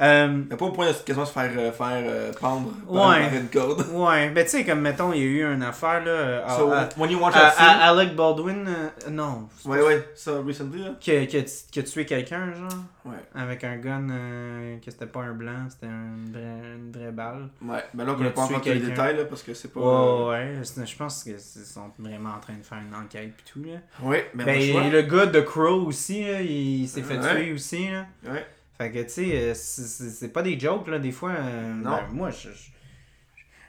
Euh, 0.00 0.42
Mais 0.48 0.56
pas 0.56 0.64
au 0.64 0.72
point 0.72 0.88
de 0.88 0.92
quasiment 1.04 1.26
se 1.26 1.32
faire, 1.32 1.50
euh, 1.56 1.72
faire 1.72 2.02
euh, 2.06 2.32
pendre 2.40 2.70
par, 2.86 3.08
Ouais. 3.10 3.20
par 3.28 3.34
une 3.34 3.48
corde. 3.48 3.86
ouais, 3.92 4.30
ben 4.30 4.44
tu 4.44 4.50
sais, 4.50 4.64
comme 4.64 4.80
mettons, 4.80 5.12
il 5.12 5.18
y 5.20 5.22
a 5.22 5.26
eu 5.26 5.54
une 5.54 5.62
affaire, 5.62 6.04
là. 6.04 6.44
à- 6.46 6.56
So, 6.56 6.70
à- 6.72 6.88
when 6.96 7.10
you 7.10 7.18
watch 7.20 7.34
à- 7.36 7.50
scene. 7.50 7.66
Alec 7.80 8.16
Baldwin, 8.16 8.66
euh, 8.66 9.10
non. 9.10 9.48
Ouais, 9.66 9.78
pas- 9.78 9.84
ouais, 9.86 10.08
ça, 10.14 10.32
recently, 10.40 10.82
là. 10.82 10.90
Qui, 10.98 11.10
a- 11.12 11.26
qui, 11.26 11.36
a, 11.36 11.42
qui 11.42 11.78
a 11.80 11.82
tué 11.82 12.06
quelqu'un, 12.06 12.52
genre. 12.54 12.68
Ouais. 13.04 13.16
Avec 13.34 13.64
un 13.64 13.76
gun, 13.76 14.08
euh, 14.10 14.76
que 14.84 14.90
c'était 14.90 15.06
pas 15.06 15.20
un 15.20 15.32
blanc, 15.32 15.66
c'était 15.68 15.86
une 15.86 16.30
vraie, 16.32 16.76
une 16.76 16.92
vraie 16.92 17.12
balle. 17.12 17.48
Ouais, 17.62 17.82
mais 17.94 18.04
là, 18.04 18.12
on 18.12 18.12
Il 18.12 18.14
a 18.14 18.18
connaît 18.18 18.30
pas 18.30 18.42
encore 18.42 18.60
tous 18.62 18.68
les 18.68 18.78
détails, 18.80 19.16
là, 19.16 19.24
parce 19.26 19.42
que 19.42 19.52
c'est 19.54 19.72
pas. 19.72 19.80
euh, 19.80 20.28
Ouais, 20.30 20.58
ouais, 20.58 20.86
je 20.86 20.96
pense 20.96 21.24
qu'ils 21.24 21.38
sont 21.40 21.90
vraiment 21.98 22.30
en 22.36 22.40
train 22.40 22.54
de 22.54 22.62
faire 22.62 22.78
une 22.78 22.94
enquête 22.94 23.32
pis 23.36 23.52
tout, 23.52 23.62
là. 23.64 23.78
Ouais, 24.02 24.30
mais 24.34 24.44
Ben, 24.44 24.58
le 24.60 24.72
choix. 24.72 24.88
le 24.88 25.02
gars 25.02 25.26
de 25.26 25.40
Crow 25.40 25.86
aussi, 25.86 26.24
là, 26.24 26.40
il 26.42 26.86
s'est 26.88 27.02
fait 27.02 27.18
Ouais. 27.18 27.34
tuer 27.36 27.52
aussi, 27.52 27.88
là. 27.90 28.06
Ouais. 28.30 28.46
Fait 28.80 28.90
que, 28.90 29.02
tu 29.02 29.08
sais, 29.10 29.30
euh, 29.34 29.54
c'est- 29.54 30.32
pas 30.32 30.40
des 30.40 30.58
jokes, 30.58 30.86
là, 30.88 30.98
des 30.98 31.12
fois. 31.12 31.32
euh, 31.32 31.74
Non. 31.74 31.90
ben, 31.90 32.06
moi, 32.12 32.30
je. 32.30 32.48
je- 32.48 32.70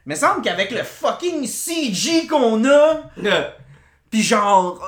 Mais 0.06 0.16
semble 0.16 0.42
qu'avec 0.42 0.72
le 0.72 0.84
fucking 0.84 1.46
CG 1.46 2.28
qu'on 2.28 2.64
a, 2.64 3.02
pis 4.10 4.24
genre. 4.24 4.82
euh, 4.82 4.88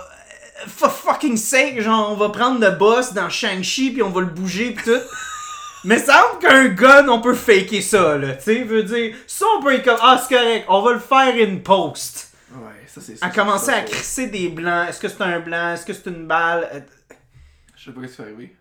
For 0.67 0.89
fucking 0.89 1.35
sake, 1.35 1.81
genre, 1.81 2.09
on 2.11 2.15
va 2.15 2.29
prendre 2.29 2.61
le 2.61 2.71
boss 2.71 3.11
dans 3.13 3.27
Shang-Chi 3.29 3.91
pis 3.91 4.01
on 4.01 4.11
va 4.11 4.21
le 4.21 4.27
bouger 4.27 4.71
pis 4.71 4.83
tout. 4.85 4.91
Mais 5.83 5.99
semble 5.99 6.39
qu'un 6.39 6.69
gun, 6.69 7.09
on 7.09 7.19
peut 7.19 7.33
faker 7.33 7.81
ça, 7.81 8.17
là. 8.17 8.35
Tu 8.35 8.43
sais, 8.43 8.63
veut 8.63 8.83
dire, 8.83 9.13
ça 9.27 9.45
on 9.57 9.61
peut 9.61 9.73
être 9.75 9.83
comme, 9.83 9.99
ah, 10.01 10.17
c'est 10.25 10.33
correct, 10.33 10.65
on 10.69 10.81
va 10.81 10.93
le 10.93 10.99
faire 10.99 11.35
in 11.35 11.57
post. 11.57 12.31
Ouais, 12.53 12.87
ça 12.87 13.01
c'est. 13.01 13.15
À 13.21 13.29
ça, 13.29 13.29
commencer 13.29 13.71
ça, 13.73 13.77
à 13.79 13.81
crisser 13.81 14.27
des 14.27 14.47
blancs. 14.47 14.87
Est-ce 14.87 15.01
que 15.01 15.09
c'est 15.09 15.21
un 15.21 15.41
blanc? 15.41 15.73
Est-ce 15.73 15.85
que 15.85 15.91
c'est 15.91 16.07
une 16.09 16.25
balle? 16.27 16.69
Euh, 16.73 16.79
Je 17.75 17.83
sais 17.83 17.91
pas 17.91 18.07
ce 18.07 18.21
est 18.21 18.25
arrivé. 18.25 18.55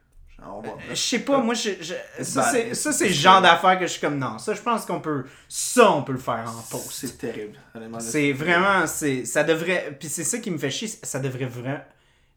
Va- 0.62 0.76
Je 0.90 0.94
sais 0.94 1.18
pas, 1.20 1.38
moi, 1.38 1.54
je, 1.54 1.70
je- 1.80 2.22
ça, 2.24 2.42
c'est, 2.52 3.06
le 3.08 3.12
genre 3.12 3.40
d'affaire 3.40 3.78
que 3.78 3.86
je 3.86 3.92
suis 3.92 4.00
comme 4.00 4.18
non. 4.18 4.38
Ça, 4.38 4.54
je 4.54 4.60
pense 4.60 4.84
qu'on 4.84 5.00
peut. 5.00 5.24
Ça, 5.48 5.90
on 5.92 6.02
peut 6.02 6.12
le 6.12 6.18
faire 6.18 6.44
en 6.46 6.62
post. 6.70 6.90
C'est 6.92 7.18
terrible, 7.18 7.56
C'est 8.00 8.32
vraiment. 8.32 8.86
c'est 8.86 9.24
Ça 9.24 9.44
devrait. 9.44 9.96
Puis 9.98 10.08
c'est 10.08 10.24
ça 10.24 10.38
qui 10.38 10.50
me 10.50 10.58
fait 10.58 10.70
chier. 10.70 10.88
Ça 11.02 11.18
devrait 11.18 11.46
vraiment. 11.46 11.80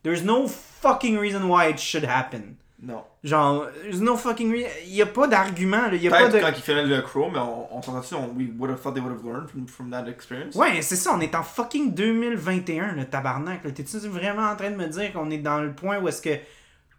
There's 0.03 0.23
no 0.23 0.47
fucking 0.47 1.17
reason 1.17 1.43
why 1.49 1.69
it 1.71 1.79
should 1.79 2.05
happen. 2.05 2.55
Non. 2.81 3.03
Genre, 3.23 3.67
there's 3.81 4.01
no 4.01 4.15
fucking 4.17 4.51
reason. 4.51 4.69
Il 4.85 4.93
y 4.93 5.01
a 5.01 5.05
pas 5.07 5.27
d'argument, 5.27 5.87
là. 5.87 5.93
Il 5.95 6.03
y 6.03 6.07
a 6.07 6.11
pas 6.11 6.27
de. 6.29 6.39
quand 6.39 6.51
ils 6.55 6.61
filmaient 6.61 6.83
le 6.85 7.01
Crow, 7.01 7.29
mais 7.31 7.39
on, 7.39 7.75
on 7.75 7.81
s'entend 7.81 8.01
dessus, 8.01 8.13
on, 8.15 8.27
we 8.37 8.47
would 8.59 8.69
have 8.69 8.81
thought 8.81 8.93
they 8.93 9.01
would 9.01 9.13
have 9.17 9.25
learned 9.25 9.49
from, 9.49 9.67
from 9.67 9.89
that 9.91 10.07
experience? 10.07 10.53
Ouais, 10.55 10.81
c'est 10.81 10.95
ça, 10.97 11.11
on 11.15 11.21
est 11.21 11.33
en 11.33 11.41
fucking 11.41 11.93
2021, 11.95 12.93
le 12.93 13.05
tabarnak. 13.05 13.63
là. 13.63 13.71
T'es-tu 13.71 13.97
vraiment 14.07 14.49
en 14.49 14.55
train 14.55 14.69
de 14.69 14.75
me 14.75 14.87
dire 14.87 15.11
qu'on 15.13 15.31
est 15.31 15.37
dans 15.39 15.59
le 15.61 15.71
point 15.73 15.97
où 15.99 16.07
est-ce 16.07 16.21
que 16.21 16.37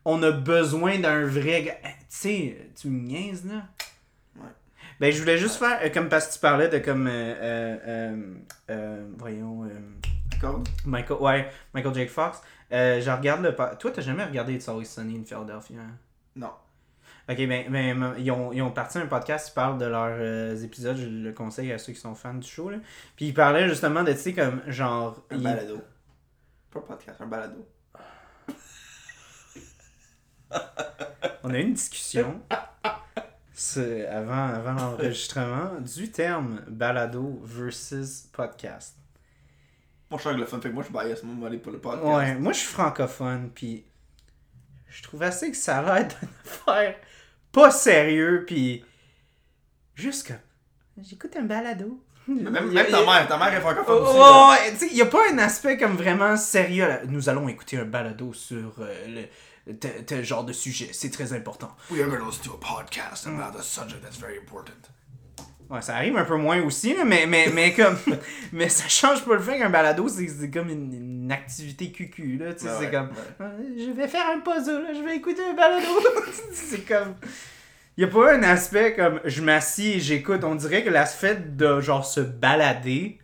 on 0.07 0.23
a 0.23 0.31
besoin 0.31 0.99
d'un 0.99 1.27
vrai 1.27 1.63
gars. 1.65 1.77
Eh, 1.85 1.89
Tu 1.89 2.05
sais, 2.09 2.69
tu 2.81 2.89
me 2.89 3.01
niaises 3.07 3.45
là? 3.45 3.65
Ouais. 4.37 4.49
Ben, 5.01 5.13
je 5.13 5.21
voulais 5.21 5.37
juste 5.37 5.57
faire, 5.57 5.79
euh, 5.83 5.91
comme 5.91 6.09
parce 6.09 6.29
que 6.29 6.33
tu 6.35 6.39
parlais 6.41 6.69
de 6.69 6.79
comme. 6.79 7.07
euh, 7.07 7.77
euh, 7.87 8.35
euh, 8.71 9.07
voyons. 9.19 9.69
D'accord? 10.31 10.63
Michael, 10.87 11.19
ouais, 11.21 11.51
Michael 11.75 11.95
Jake 11.95 12.09
Fox. 12.11 12.41
Je 12.71 13.11
regarde 13.17 13.43
le. 13.43 13.55
Toi, 13.79 13.91
t'as 13.91 14.01
jamais 14.03 14.25
regardé 14.25 14.55
It's 14.55 14.69
Always 14.69 14.87
Sunny 14.87 15.19
in 15.19 15.25
Philadelphia? 15.25 15.81
hein? 15.81 15.97
Non. 16.35 16.51
Ok, 17.29 17.39
ben, 17.39 17.65
ben, 17.71 18.15
ils, 18.19 18.31
ont, 18.31 18.53
ils 18.53 18.63
ont 18.63 18.71
parti 18.71 18.99
un 18.99 19.07
podcast 19.07 19.49
qui 19.49 19.55
parle 19.55 19.79
de 19.79 19.87
leurs 19.87 20.17
euh, 20.21 20.57
épisodes. 20.63 20.97
Je 20.97 21.07
le 21.09 21.33
conseille 21.33 21.73
à 21.73 21.79
ceux 21.79 21.93
qui 21.93 21.99
sont 21.99 22.15
fans 22.15 22.35
du 22.35 22.47
show. 22.49 22.71
Là. 22.71 22.77
Puis 23.17 23.27
ils 23.27 23.35
parlaient 23.35 23.69
justement 23.69 24.05
de, 24.05 24.13
tu 24.13 24.19
sais, 24.19 24.33
comme 24.33 24.63
genre. 24.69 25.21
Un 25.31 25.37
ils- 25.37 25.43
balado. 25.43 25.81
Pas 26.71 26.79
un 26.79 26.83
podcast, 26.83 27.21
un 27.21 27.27
balado. 27.27 27.67
On 31.43 31.51
a 31.51 31.59
eu 31.59 31.63
une 31.63 31.75
discussion 31.75 32.41
c'est 33.59 34.07
avant, 34.07 34.49
avant 34.49 34.73
l'enregistrement 34.75 35.81
du 35.81 36.11
terme 36.11 36.61
balado 36.69 37.41
versus 37.43 38.29
podcast. 38.31 38.97
Moi, 40.11 40.19
je 40.19 40.21
suis 40.21 40.29
anglophone, 40.29 40.61
fait 40.61 40.69
que 40.69 40.75
moi, 40.75 40.83
je 40.83 40.89
suis 40.89 40.93
bias, 40.93 41.21
moi, 41.25 41.35
je 41.37 41.41
vais 41.41 41.47
aller 41.47 41.59
pour 41.59 41.73
le 41.73 41.79
podcast. 41.79 42.05
Ouais, 42.05 42.35
moi 42.35 42.53
je 42.53 42.59
suis 42.59 42.69
francophone, 42.69 43.51
puis 43.55 43.87
je 44.89 45.03
trouve 45.03 45.23
assez 45.23 45.51
que 45.51 45.57
ça 45.57 45.79
a 45.79 45.83
l'air 45.83 46.07
d'une 46.07 46.29
affaire 46.45 46.97
pas 47.51 47.71
sérieux, 47.71 48.45
puis 48.47 48.85
juste 49.95 50.29
comme 50.29 51.03
j'écoute 51.03 51.35
un 51.37 51.45
balado. 51.45 52.05
Mais 52.29 52.51
Même, 52.51 52.75
ta 52.75 53.05
mère, 53.07 53.27
ta 53.27 53.39
mère 53.39 53.55
est 53.55 53.61
francophone 53.61 54.03
aussi. 54.03 54.19
là. 54.19 54.33
Oh, 54.33 54.51
ouais, 54.51 54.73
tu 54.73 54.79
sais, 54.79 54.89
il 54.91 54.95
n'y 54.97 55.01
a 55.01 55.07
pas 55.07 55.31
un 55.33 55.39
aspect 55.39 55.79
comme 55.79 55.97
vraiment 55.97 56.37
sérieux. 56.37 56.87
là. 56.87 57.01
Nous 57.07 57.29
allons 57.31 57.49
écouter 57.49 57.79
un 57.79 57.85
balado 57.85 58.35
sur 58.35 58.75
euh, 58.81 59.07
le, 59.07 59.23
tel, 59.81 60.05
tel 60.05 60.25
genre 60.25 60.45
de 60.45 60.53
sujet. 60.53 60.91
C'est 60.93 61.11
très 61.11 61.33
important. 61.33 61.75
We 61.91 62.01
are 62.03 62.09
going 62.09 62.21
to 62.21 62.27
listen 62.27 62.45
to 62.45 62.55
a 62.55 62.59
podcast 62.61 63.27
about 63.27 63.59
a 63.59 63.63
subject 63.63 64.03
that's 64.03 64.19
very 64.19 64.39
important? 64.39 64.73
Ouais, 65.69 65.83
ça 65.83 65.97
arrive 65.97 66.17
un 66.17 66.25
peu 66.25 66.37
moins 66.37 66.63
aussi, 66.63 66.95
là, 66.95 67.05
mais, 67.05 67.27
mais, 67.27 67.51
mais 67.53 67.73
comme. 67.73 67.97
mais 68.53 68.69
ça 68.69 68.87
change 68.89 69.25
pas 69.25 69.35
le 69.35 69.41
fait 69.41 69.59
qu'un 69.59 69.69
balado, 69.71 70.09
c'est 70.09 70.49
comme 70.51 70.69
une, 70.71 70.93
une 70.93 71.33
activité 71.33 71.91
cucu, 71.91 72.37
là. 72.37 72.55
Tu 72.55 72.61
sais, 72.61 72.67
Ouais, 72.69 72.77
c'est 72.81 72.91
comme. 72.93 73.09
ouais. 73.09 73.15
Euh, 73.41 73.59
Je 73.77 73.91
vais 73.91 74.07
faire 74.07 74.27
un 74.31 74.39
puzzle, 74.39 74.87
je 74.95 75.03
vais 75.03 75.17
écouter 75.17 75.43
un 75.51 75.55
balado. 75.55 75.87
c'est 76.53 76.87
comme. 76.87 77.17
Y 77.99 78.05
a 78.05 78.09
pas 78.09 78.35
un 78.35 78.43
aspect 78.45 78.95
comme 78.95 79.21
je 79.25 79.43
m'assis 79.43 79.95
et 79.95 80.01
j'écoute. 80.01 80.45
On 80.45 80.55
dirait 80.55 80.85
que 80.85 80.91
l'aspect 80.91 81.35
de 81.35 81.81
genre 81.81 82.05
se 82.05 82.21
balader 82.21 83.19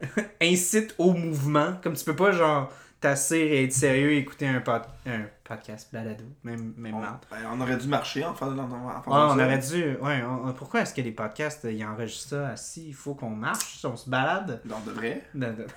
incite 0.40 0.94
au 0.96 1.12
mouvement. 1.12 1.74
Comme 1.82 1.94
tu 1.94 2.04
peux 2.04 2.16
pas 2.16 2.30
genre 2.32 2.72
et 3.14 3.64
être 3.64 3.72
sérieux 3.72 4.12
et 4.12 4.18
écouter 4.18 4.48
un, 4.48 4.60
pod- 4.60 4.82
un 5.06 5.22
podcast 5.44 5.88
balado. 5.92 6.24
Même, 6.42 6.74
même 6.76 6.94
On, 6.94 7.00
ben, 7.00 7.18
on 7.52 7.60
aurait 7.60 7.76
dû 7.76 7.86
marcher 7.88 8.24
en 8.24 8.34
faisant 8.34 8.68
Ah, 8.88 9.02
on 9.06 9.38
aurait 9.38 9.58
dû. 9.58 9.96
Ouais, 10.00 10.22
on- 10.22 10.52
pourquoi 10.54 10.80
est-ce 10.80 10.94
que 10.94 11.00
les 11.02 11.12
podcasts, 11.12 11.66
ils 11.70 11.84
enregistrent 11.84 12.30
ça 12.30 12.48
assis? 12.48 12.88
Il 12.88 12.94
faut 12.94 13.14
qu'on 13.14 13.30
marche, 13.30 13.84
on 13.84 13.96
se 13.96 14.08
balade? 14.10 14.60
Non, 14.64 14.80
de 14.86 14.90
vrai. 14.92 15.22
De- 15.34 15.46
de- 15.46 15.66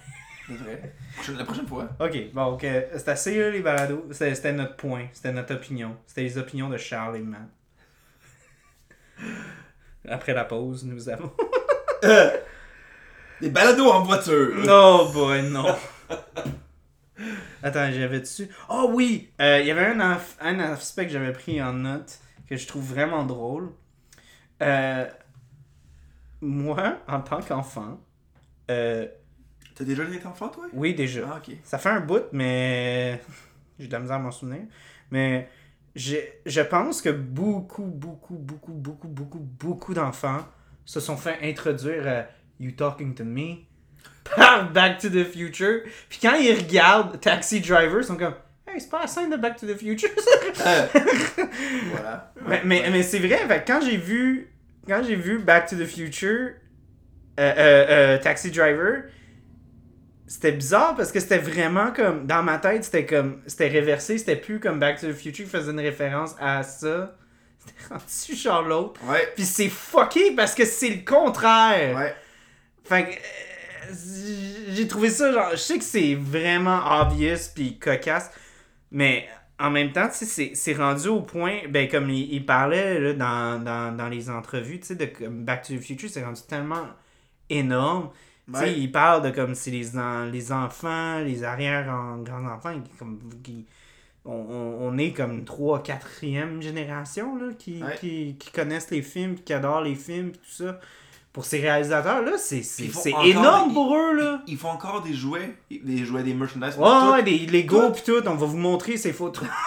De 0.49 0.55
vrai. 0.55 0.95
La 1.37 1.43
prochaine 1.45 1.67
fois. 1.67 1.89
Ok, 1.99 2.17
bon, 2.33 2.45
ok. 2.53 2.61
C'est 2.61 3.09
assez, 3.09 3.37
là, 3.39 3.51
les 3.51 3.61
balados. 3.61 4.03
C'était 4.09 4.33
c'était 4.33 4.53
notre 4.53 4.75
point, 4.77 5.05
c'était 5.13 5.31
notre 5.31 5.53
opinion. 5.53 5.95
C'était 6.07 6.23
les 6.23 6.39
opinions 6.39 6.69
de 6.69 6.77
Charles 6.77 7.17
et 7.17 7.21
Matt. 7.21 7.41
Après 10.09 10.33
la 10.33 10.45
pause, 10.45 10.85
nous 10.85 11.07
avons. 11.09 11.31
Des 13.41 13.49
balados 13.51 13.91
en 13.91 14.01
voiture. 14.03 14.55
Oh 14.67 15.09
boy, 15.13 15.43
non. 15.49 15.75
Attends, 17.63 17.91
j'avais 17.91 18.19
dessus. 18.19 18.49
Oh 18.69 18.89
oui! 18.93 19.29
Euh, 19.41 19.59
Il 19.61 19.67
y 19.67 19.71
avait 19.71 19.85
un, 19.87 20.19
un 20.41 20.59
aspect 20.59 21.05
que 21.05 21.11
j'avais 21.11 21.33
pris 21.33 21.61
en 21.61 21.73
note 21.73 22.19
que 22.47 22.55
je 22.57 22.67
trouve 22.67 22.83
vraiment 22.85 23.23
drôle. 23.25 23.71
Euh, 24.63 25.07
moi, 26.41 26.99
en 27.07 27.21
tant 27.21 27.41
qu'enfant, 27.41 27.99
euh, 28.71 29.07
T'as 29.75 29.83
déjà 29.85 30.03
été 30.03 30.25
enfant, 30.25 30.49
toi? 30.49 30.67
oui, 30.73 30.93
déjà. 30.93 31.21
Ah, 31.33 31.37
ok. 31.37 31.55
Ça 31.63 31.77
fait 31.77 31.89
un 31.89 32.01
bout, 32.01 32.23
mais 32.31 33.21
j'ai 33.79 33.87
de 33.87 33.91
la 33.93 33.99
misère 33.99 34.17
à 34.17 34.19
m'en 34.19 34.31
souvenir. 34.31 34.63
Mais 35.11 35.49
j'ai- 35.95 36.41
je 36.45 36.61
pense 36.61 37.01
que 37.01 37.09
beaucoup, 37.09 37.83
beaucoup, 37.85 38.35
beaucoup, 38.35 38.73
beaucoup, 38.73 39.07
beaucoup, 39.07 39.39
beaucoup 39.39 39.93
d'enfants 39.93 40.45
se 40.85 40.99
sont 40.99 41.17
fait 41.17 41.39
introduire 41.43 42.07
à 42.07 42.25
You 42.59 42.71
Talking 42.71 43.15
to 43.15 43.23
Me 43.25 43.55
par 44.35 44.69
Back 44.71 44.99
to 44.99 45.09
the 45.09 45.23
Future. 45.23 45.81
Puis 46.09 46.19
quand 46.21 46.35
ils 46.35 46.53
regardent 46.57 47.19
Taxi 47.19 47.59
Driver, 47.61 47.99
ils 48.01 48.03
sont 48.05 48.17
comme 48.17 48.35
Hey, 48.67 48.79
c'est 48.79 48.89
pas 48.91 49.01
la 49.01 49.07
scène 49.07 49.31
de 49.31 49.37
Back 49.37 49.57
to 49.57 49.65
the 49.65 49.75
Future, 49.77 50.09
ça. 50.53 50.87
voilà. 51.91 52.33
Mais, 52.47 52.61
mais, 52.63 52.89
mais 52.91 53.03
c'est 53.03 53.19
vrai, 53.19 53.37
fait 53.47 53.63
quand 53.67 53.79
j'ai 53.81 53.97
vu 53.97 54.49
quand 54.87 55.01
j'ai 55.03 55.15
vu 55.15 55.39
Back 55.39 55.67
to 55.69 55.75
the 55.75 55.85
Future 55.85 56.51
euh, 57.39 57.53
euh, 57.57 57.85
euh, 57.89 58.17
Taxi 58.17 58.49
Driver 58.51 59.03
c'était 60.27 60.51
bizarre 60.51 60.95
parce 60.95 61.11
que 61.11 61.19
c'était 61.19 61.37
vraiment 61.39 61.91
comme 61.91 62.25
dans 62.27 62.43
ma 62.43 62.57
tête 62.59 62.83
c'était 62.83 63.05
comme 63.05 63.41
c'était 63.47 63.67
réversé 63.67 64.17
c'était 64.17 64.35
plus 64.35 64.59
comme 64.59 64.79
Back 64.79 64.99
to 64.99 65.07
the 65.07 65.13
Future 65.13 65.45
qui 65.45 65.49
faisait 65.51 65.71
une 65.71 65.79
référence 65.79 66.35
à 66.39 66.63
ça 66.63 67.15
c'était 67.59 67.93
rendu 67.93 68.35
genre 68.41 68.61
l'autre 68.63 69.01
Ouais. 69.07 69.27
puis 69.35 69.45
c'est 69.45 69.69
fucké 69.69 70.31
parce 70.35 70.55
que 70.55 70.65
c'est 70.65 70.89
le 70.89 71.05
contraire 71.05 71.95
Ouais. 71.97 72.15
fait 72.83 73.03
que 73.05 73.09
euh, 73.11 73.48
j'ai 74.73 74.87
trouvé 74.87 75.09
ça 75.09 75.31
genre 75.31 75.51
je 75.51 75.57
sais 75.57 75.77
que 75.77 75.83
c'est 75.83 76.15
vraiment 76.15 76.79
obvious 77.01 77.37
puis 77.53 77.77
cocasse 77.79 78.31
mais 78.91 79.27
en 79.59 79.69
même 79.71 79.91
temps 79.91 80.07
tu 80.07 80.25
sais 80.25 80.51
c'est- 80.55 80.73
rendu 80.73 81.07
au 81.09 81.21
point 81.21 81.59
ben 81.69 81.87
comme 81.89 82.09
il, 82.09 82.33
il 82.33 82.45
parlait 82.45 82.99
là, 82.99 83.13
dans, 83.13 83.63
dans, 83.63 83.95
dans 83.95 84.07
les 84.07 84.29
entrevues 84.29 84.79
tu 84.79 84.87
sais 84.87 84.95
de 84.95 85.05
comme 85.05 85.43
Back 85.43 85.63
to 85.67 85.73
the 85.75 85.79
Future 85.81 86.09
c'est 86.09 86.23
rendu 86.23 86.41
tellement 86.47 86.87
énorme. 87.49 88.09
Tu 88.53 88.59
sais 88.59 88.79
il 88.79 88.91
parle 88.91 89.23
de 89.23 89.29
comme 89.29 89.53
si 89.53 89.69
les, 89.71 89.97
en- 89.97 90.25
les 90.25 90.51
enfants 90.51 91.19
les 91.19 91.43
arrière 91.43 91.85
grands 92.23 92.45
enfants 92.47 92.79
qui, 92.81 92.91
comme 92.97 93.19
qui 93.43 93.65
on, 94.25 94.31
on, 94.33 94.87
on 94.89 94.97
est 94.97 95.11
comme 95.13 95.45
3 95.45 95.81
4e 95.83 96.61
génération 96.61 97.35
là, 97.37 97.53
qui, 97.57 97.81
Ouais. 97.83 97.95
qui, 97.99 98.35
qui 98.39 98.51
connaissent 98.51 98.89
les 98.91 99.01
films 99.01 99.35
qui 99.35 99.53
adorent 99.53 99.81
les 99.81 99.95
films 99.95 100.31
tout 100.31 100.39
ça 100.63 100.79
pour 101.33 101.45
ces 101.45 101.59
réalisateurs 101.59 102.21
là 102.23 102.33
c'est 102.37 102.61
énorme 103.23 103.69
des- 103.69 103.73
pour 103.73 103.95
eux 103.95 104.13
là 104.15 104.41
Ils 104.47 104.57
font 104.57 104.69
encore 104.69 105.01
des 105.01 105.13
jouets, 105.13 105.55
des 105.69 106.03
jouets, 106.05 106.23
des 106.23 106.33
merchandise. 106.33 106.75
Ouais, 106.77 107.11
ouais, 107.11 107.23
des 107.23 107.37
Lego 107.45 107.91
pis 107.91 108.03
tout, 108.03 108.21
on 108.25 108.35
va 108.35 108.45
vous 108.45 108.57
montrer 108.57 108.97
ces 108.97 109.13
photos. 109.13 109.47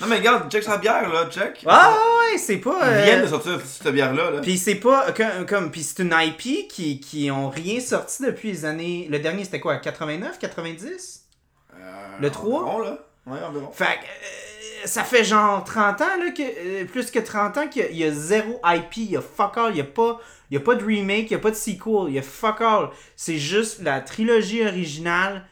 Non, 0.00 0.06
mais 0.06 0.16
regarde, 0.16 0.50
check 0.50 0.62
sa 0.62 0.78
bière, 0.78 1.12
là, 1.12 1.26
check. 1.28 1.62
Ah 1.66 1.92
ouais, 1.92 2.38
c'est 2.38 2.56
pas. 2.56 2.74
Ils 2.80 2.88
euh, 2.88 3.02
viennent 3.04 3.20
de 3.20 3.26
sortir 3.26 3.60
cette 3.66 3.92
bière-là. 3.92 4.30
Là. 4.30 4.40
Puis 4.40 4.56
c'est 4.56 4.76
pas 4.76 5.12
comme, 5.12 5.44
comme 5.46 5.70
puis 5.70 5.82
c'est 5.82 6.02
une 6.02 6.14
IP 6.18 6.68
qui 6.68 7.00
qui 7.00 7.30
ont 7.30 7.50
rien 7.50 7.80
sorti 7.80 8.22
depuis 8.22 8.50
les 8.52 8.64
années 8.64 9.06
le 9.10 9.18
dernier 9.18 9.44
c'était 9.44 9.60
quoi 9.60 9.76
89 9.76 10.38
90 10.38 11.26
Euh, 11.74 11.76
le 12.18 12.30
trois? 12.30 12.62
Environ, 12.62 12.78
là. 12.78 12.98
Ouais, 13.26 13.38
environ. 13.46 13.70
Fait 13.72 13.84
que 13.84 13.90
euh, 13.90 14.53
ça 14.84 15.04
fait 15.04 15.24
genre 15.24 15.62
30 15.64 16.00
ans 16.00 16.04
là 16.24 16.30
que 16.30 16.42
euh, 16.42 16.84
plus 16.84 17.10
que 17.10 17.18
30 17.18 17.56
ans 17.58 17.68
qu'il 17.68 17.82
y 17.82 17.84
a- 17.84 17.90
il 17.90 17.96
y, 17.98 18.04
a 18.04 18.10
zéro 18.12 18.60
IP, 18.64 18.96
il 18.98 19.10
y 19.12 19.16
a 19.16 19.20
fuck 19.20 19.56
all, 19.58 19.70
il 19.72 19.78
y 19.78 19.80
a 19.80 19.84
pas 19.84 20.20
il 20.50 20.54
y 20.54 20.56
a 20.56 20.60
pas 20.60 20.74
de 20.74 20.84
remake, 20.84 21.30
il 21.30 21.32
y 21.32 21.34
a 21.36 21.38
pas 21.38 21.50
de 21.50 21.56
sequel, 21.56 22.08
il 22.08 22.14
y 22.14 22.18
a 22.18 22.22
fuck 22.22 22.60
all. 22.60 22.90
C'est 23.16 23.38
juste 23.38 23.82
la 23.82 24.00
trilogie 24.00 24.64
originale 24.66 25.46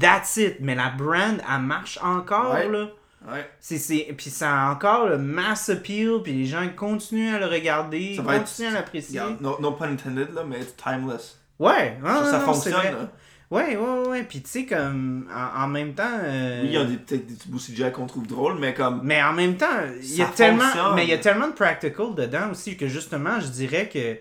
That's 0.00 0.36
it, 0.38 0.56
mais 0.60 0.74
la 0.74 0.90
brand 0.90 1.38
elle 1.48 1.60
marche 1.62 1.98
encore 2.02 2.52
Ouais. 2.54 2.68
là. 2.68 2.88
Ouais. 3.28 3.48
C'est, 3.60 3.78
c'est, 3.78 4.14
puis 4.16 4.30
ça 4.30 4.52
a 4.52 4.70
encore 4.72 5.06
le 5.06 5.18
mass 5.18 5.68
appeal, 5.68 6.20
puis 6.22 6.32
les 6.32 6.44
gens 6.46 6.64
continuent 6.76 7.34
à 7.34 7.38
le 7.40 7.46
regarder, 7.46 8.14
Ça 8.16 8.22
va 8.22 8.36
être- 8.36 8.44
continuent 8.44 8.68
à 8.68 8.72
l'apprécier. 8.72 9.18
Regarde, 9.20 9.40
no, 9.40 9.56
no 9.60 9.72
pun 9.72 9.92
intended, 9.92 10.32
là, 10.32 10.44
mais 10.46 10.60
it's 10.60 10.76
timeless. 10.76 11.38
Ouais, 11.58 11.98
ah, 12.04 12.22
ça, 12.24 12.32
non, 12.32 12.38
non, 12.38 12.44
fonctionne. 12.52 13.08
Ouais, 13.50 13.76
ouais, 13.76 14.08
ouais, 14.08 14.22
puis 14.24 14.42
tu 14.42 14.50
sais, 14.50 14.66
comme, 14.66 15.28
en, 15.32 15.62
en 15.64 15.68
même 15.68 15.94
temps... 15.94 16.02
euh, 16.20 16.62
Oui, 16.62 16.68
il 16.68 16.72
y 16.74 16.76
a 16.76 16.84
peut-être 16.84 17.26
des 17.26 17.34
petits 17.34 17.48
bouts 17.48 17.58
CGI 17.58 17.92
qu'on 17.92 18.06
trouve 18.06 18.26
drôles, 18.26 18.58
mais 18.58 18.74
comme. 18.74 19.02
Mais 19.04 19.22
en 19.22 19.32
même 19.32 19.56
temps, 19.56 19.66
il 20.00 20.16
y 20.16 20.22
a 20.22 20.26
tellement, 20.26 20.94
mais 20.96 21.04
il 21.04 21.10
y 21.10 21.12
a 21.12 21.18
tellement 21.18 21.46
de 21.48 21.52
practical 21.52 22.14
dedans 22.16 22.50
aussi 22.50 22.76
que 22.76 22.88
justement, 22.88 23.38
je 23.40 23.46
dirais 23.48 23.88
que 23.88 24.16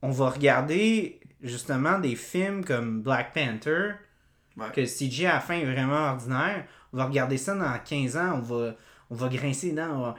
on 0.00 0.10
va 0.10 0.30
regarder 0.30 1.20
justement 1.42 1.98
des 1.98 2.16
films 2.16 2.64
comme 2.64 3.02
Black 3.02 3.34
Panther, 3.34 3.92
Ouais. 4.56 4.66
que 4.74 4.84
CG 4.84 5.26
à 5.26 5.34
la 5.34 5.40
fin 5.40 5.54
est 5.54 5.64
vraiment 5.64 6.10
ordinaire. 6.10 6.64
On 6.92 6.98
va 6.98 7.06
regarder 7.06 7.38
ça 7.38 7.54
dans 7.54 7.72
15 7.84 8.16
ans, 8.18 8.34
on 8.36 8.40
va, 8.40 8.74
on 9.10 9.14
va 9.14 9.28
grincer 9.28 9.68
les 9.68 9.72
dents, 9.72 9.88
on 9.94 10.00
va. 10.00 10.14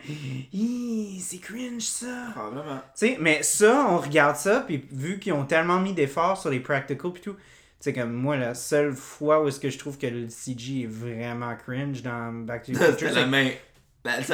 C'est 1.19 1.37
cringe 1.37 1.81
ça. 1.83 2.27
Probablement. 2.33 2.77
Tu 2.97 3.07
sais, 3.07 3.17
mais 3.19 3.43
ça, 3.43 3.85
on 3.89 3.97
regarde 3.99 4.35
ça, 4.35 4.61
puis 4.61 4.85
vu 4.91 5.19
qu'ils 5.19 5.33
ont 5.33 5.45
tellement 5.45 5.79
mis 5.79 5.93
d'efforts 5.93 6.37
sur 6.39 6.49
les 6.49 6.59
practicals 6.59 7.11
puis 7.13 7.21
tout, 7.21 7.35
sais, 7.83 7.93
comme 7.93 8.13
moi, 8.13 8.37
la 8.37 8.53
seule 8.53 8.93
fois 8.93 9.43
où 9.43 9.47
est-ce 9.47 9.59
que 9.59 9.69
je 9.69 9.77
trouve 9.77 9.97
que 9.97 10.07
le 10.07 10.29
CG 10.29 10.83
est 10.83 10.87
vraiment 10.87 11.55
cringe 11.55 12.01
dans 12.01 12.31
Back 12.45 12.63
to 12.63 12.73
the 12.73 12.77
Future, 12.77 13.09
C'était 13.09 13.13
c'est 13.13 13.19
la 13.21 13.25
main. 13.27 13.49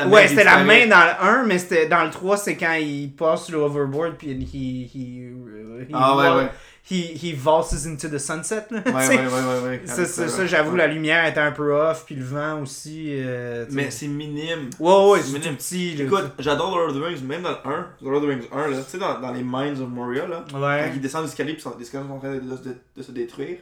Ouais, 0.09 0.27
c'était 0.27 0.43
la 0.43 0.63
main 0.63 0.87
dans 0.87 1.03
le 1.03 1.41
1, 1.41 1.43
mais 1.45 1.59
c'était 1.59 1.87
dans 1.87 2.03
le 2.03 2.09
3, 2.09 2.37
c'est 2.37 2.57
quand 2.57 2.73
il 2.73 3.13
passe 3.15 3.49
le 3.51 3.57
overboard 3.59 4.15
puis 4.17 4.31
he, 4.31 5.89
Ah 5.93 6.17
ouais, 6.17 6.29
ouais. 6.43 6.49
He, 6.89 7.15
he 7.15 7.33
valses 7.33 7.85
into 7.87 8.07
the 8.09 8.17
sunset. 8.19 8.65
Là, 8.71 8.81
Ouais, 8.85 8.93
ouais, 8.93 9.17
ouais, 9.17 9.25
ouais, 9.27 9.63
ouais. 9.63 9.81
Ça, 9.85 10.05
ça, 10.05 10.27
ça, 10.27 10.45
j'avoue, 10.45 10.75
la 10.75 10.87
lumière 10.87 11.25
était 11.25 11.39
un 11.39 11.51
peu 11.51 11.73
off, 11.73 12.05
puis 12.05 12.15
le 12.15 12.23
vent 12.23 12.61
aussi. 12.61 13.07
euh. 13.11 13.65
Mais 13.71 13.91
c'est 13.91 14.07
minime. 14.07 14.69
Ouais, 14.79 15.09
ouais, 15.11 15.19
c'est 15.21 15.27
c'est 15.31 15.39
minime. 15.39 15.55
petit. 15.55 15.95
là. 15.95 16.03
Écoute, 16.05 16.31
j'adore 16.39 16.77
Lord 16.77 16.89
of 16.89 16.95
the 16.97 17.03
Rings, 17.03 17.23
même 17.25 17.41
dans 17.43 17.51
le 17.51 17.57
1, 17.65 17.87
Lord 18.01 18.15
of 18.17 18.23
the 18.23 18.27
Rings 18.27 18.47
1, 18.51 18.67
là, 18.69 18.77
tu 18.83 18.89
sais, 18.89 18.97
dans, 18.97 19.19
dans 19.19 19.31
les 19.31 19.43
Mines 19.43 19.81
of 19.81 19.89
Moria, 19.89 20.27
là, 20.27 20.43
quand 20.51 20.91
ils 20.93 21.01
descendent 21.01 21.23
l'escalier, 21.25 21.53
puis 21.53 21.63
les 21.77 21.83
escaliers 21.83 22.07
sont 22.07 22.13
en 22.13 22.19
train 22.19 22.35
de, 22.35 22.39
de- 22.39 22.77
de 22.95 23.01
se 23.01 23.11
détruire, 23.11 23.57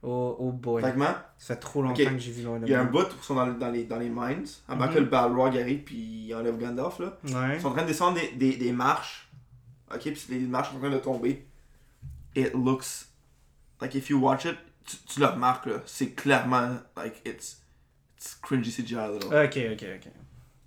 Oh, 0.00 0.36
oh 0.38 0.52
boy. 0.52 0.80
vaguement, 0.80 1.12
Ça 1.38 1.54
fait 1.54 1.60
trop 1.60 1.82
longtemps 1.82 2.00
Ok. 2.00 2.08
que 2.14 2.18
j'ai 2.18 2.30
vu 2.30 2.44
Lord 2.44 2.58
of 2.58 2.62
il 2.66 2.70
y 2.70 2.74
a 2.76 2.80
un 2.82 2.86
the 2.86 2.90
bout 2.92 3.00
où 3.00 3.04
ils 3.20 3.24
sont 3.24 3.34
dans, 3.34 3.48
dans, 3.48 3.68
les, 3.70 3.82
dans 3.82 3.98
les 3.98 4.08
Mines, 4.08 4.46
avant 4.68 4.86
Mhm. 4.86 4.94
que 4.94 4.98
le 5.00 5.04
Balrog 5.06 5.58
arrive, 5.58 5.80
puis 5.80 5.96
il 6.28 6.34
enlève 6.36 6.56
Gandalf, 6.56 7.00
là. 7.00 7.18
Ouais. 7.24 7.56
Ils 7.56 7.60
sont 7.60 7.66
en 7.66 7.72
train 7.72 7.82
de 7.82 7.88
descendre 7.88 8.16
des, 8.20 8.28
des, 8.36 8.56
des 8.56 8.70
marches, 8.70 9.28
ok, 9.92 10.00
puis 10.00 10.20
les 10.30 10.38
marches 10.46 10.70
sont 10.70 10.76
en 10.76 10.80
train 10.80 10.90
de 10.90 10.98
tomber. 10.98 11.44
It 12.34 12.54
looks, 12.54 13.08
like 13.80 13.94
if 13.94 14.08
you 14.10 14.18
watch 14.18 14.44
it, 14.44 14.56
tu, 14.86 14.96
tu 15.06 15.20
le 15.20 15.26
remarques, 15.26 15.66
là, 15.66 15.80
c'est 15.86 16.10
clairement, 16.14 16.78
like, 16.96 17.20
it's, 17.24 17.58
it's 18.16 18.36
cringy 18.42 18.70
CGI 18.70 18.96
a 18.98 19.08
little. 19.10 19.28
Ok, 19.34 19.58
ok, 19.72 19.84
ok. 19.96 20.12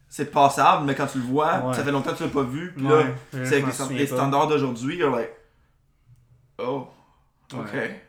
C'est 0.09 0.29
passable, 0.29 0.85
mais 0.85 0.93
quand 0.95 1.07
tu 1.07 1.19
le 1.19 1.23
vois, 1.23 1.59
Ouais. 1.59 1.73
ça 1.73 1.83
fait 1.83 1.91
longtemps 1.91 2.11
que 2.11 2.17
tu 2.17 2.23
l'as 2.23 2.29
pas 2.29 2.43
vu, 2.43 2.73
puis 2.75 2.85
Ouais, 2.85 3.03
là, 3.05 3.45
c'est 3.45 3.63
avec 3.63 3.89
les, 3.91 4.05
standards 4.07 4.47
d'aujourd'hui, 4.47 4.97
you're 4.97 5.15
like, 5.15 5.31
oh, 6.59 6.87
ok. 7.53 7.73
Ouais. 7.73 8.01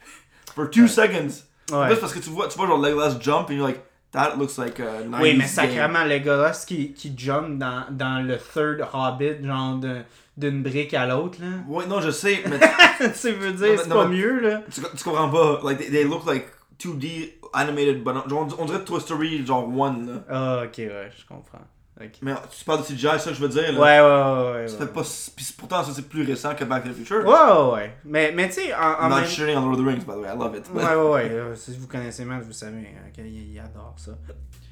For 0.54 0.68
two 0.70 0.88
seconds. 0.88 1.44
Ouais. 1.70 1.88
plus, 1.88 1.96
parce 2.00 2.12
que 2.12 2.18
tu 2.20 2.30
vois, 2.30 2.48
tu 2.48 2.56
vois 2.56 2.66
genre 2.66 2.78
Legolas 2.78 3.18
jump, 3.20 3.50
and 3.50 3.54
you're 3.54 3.66
like, 3.66 3.80
that 4.12 4.36
looks 4.36 4.56
like 4.58 4.80
a 4.80 5.02
90s 5.04 5.20
Oui, 5.22 5.36
mais 5.36 5.46
sacrément, 5.46 6.04
Legolas 6.04 6.64
qui, 6.66 6.92
qui 6.92 7.12
jump 7.16 7.58
dans, 7.58 7.86
dans 7.90 8.20
le 8.26 8.38
third 8.38 8.86
Hobbit, 8.92 9.44
genre 9.44 9.76
de- 9.76 10.02
d'une 10.36 10.62
brique 10.62 10.92
à 10.94 11.06
l'autre, 11.06 11.38
là. 11.40 11.46
Ouais, 11.68 11.86
non, 11.86 12.00
je 12.00 12.10
sais, 12.10 12.42
mais 12.48 12.58
tu 13.20 13.30
veux 13.32 13.52
dire, 13.52 13.80
c'est 13.80 13.88
non, 13.88 13.96
pas 13.96 14.06
mais- 14.06 14.16
mieux, 14.16 14.40
là? 14.40 14.62
tu, 14.70 14.80
tu 14.96 15.04
comprends 15.04 15.28
pas. 15.30 15.60
Like, 15.64 15.78
they, 15.78 15.90
they 15.90 16.04
look 16.04 16.26
like 16.26 16.46
2D 16.78 17.32
animated, 17.54 18.04
but 18.04 18.14
genre, 18.28 18.46
on 18.58 18.64
dirait 18.66 18.84
Toy 18.84 19.00
Story, 19.00 19.46
genre 19.46 19.66
1, 19.68 19.92
là. 20.06 20.12
Ah, 20.28 20.62
ok, 20.66 20.76
ouais, 20.78 21.10
je 21.18 21.24
comprends. 21.26 21.62
Ok. 21.98 22.10
Mais 22.20 22.34
tu 22.54 22.62
parles 22.66 22.80
de 22.80 22.84
CGI, 22.84 22.98
c'est 23.12 23.18
ça 23.20 23.30
que 23.30 23.36
je 23.36 23.40
veux 23.40 23.48
dire, 23.48 23.72
là. 23.72 23.80
Ouais, 23.80 24.00
ouais, 24.00 24.50
ouais. 24.52 24.60
ouais, 24.62 24.68
Ça 24.68 24.74
ouais. 24.80 24.86
fait 24.86 24.92
pas... 24.92 25.02
si- 25.04 25.30
Puis 25.30 25.54
pourtant, 25.56 25.82
ça, 25.82 25.92
c'est 25.94 26.06
plus 26.06 26.26
récent 26.26 26.54
que 26.54 26.64
Back 26.64 26.84
to 26.84 26.90
the 26.90 26.94
Future. 26.94 27.24
Ouais, 27.24 27.32
ouais, 27.32 27.72
ouais. 27.72 27.96
Mais, 28.04 28.32
mais 28.32 28.48
tu 28.48 28.56
sais, 28.56 28.74
en, 28.74 28.78
en 28.78 29.04
I'm 29.04 29.08
not 29.08 29.16
même 29.16 29.24
shitting 29.24 29.56
on 29.56 29.60
Lord 29.62 29.78
of 29.78 29.84
the 29.84 29.88
Rings, 29.88 30.04
by 30.04 30.12
the 30.12 30.16
way, 30.18 30.28
I 30.28 30.36
love 30.38 30.54
it. 30.54 30.70
but- 30.70 30.82
Ouais, 30.82 30.94
ouais, 30.94 31.10
ouais. 31.12 31.30
euh, 31.30 31.54
Si 31.56 31.74
vous 31.78 31.86
connaissez 31.86 32.26
Matt, 32.26 32.42
vous 32.44 32.52
savez 32.52 32.80
hein, 32.80 33.08
qu'il 33.14 33.26
il 33.28 33.58
adore 33.58 33.94
ça. 33.96 34.10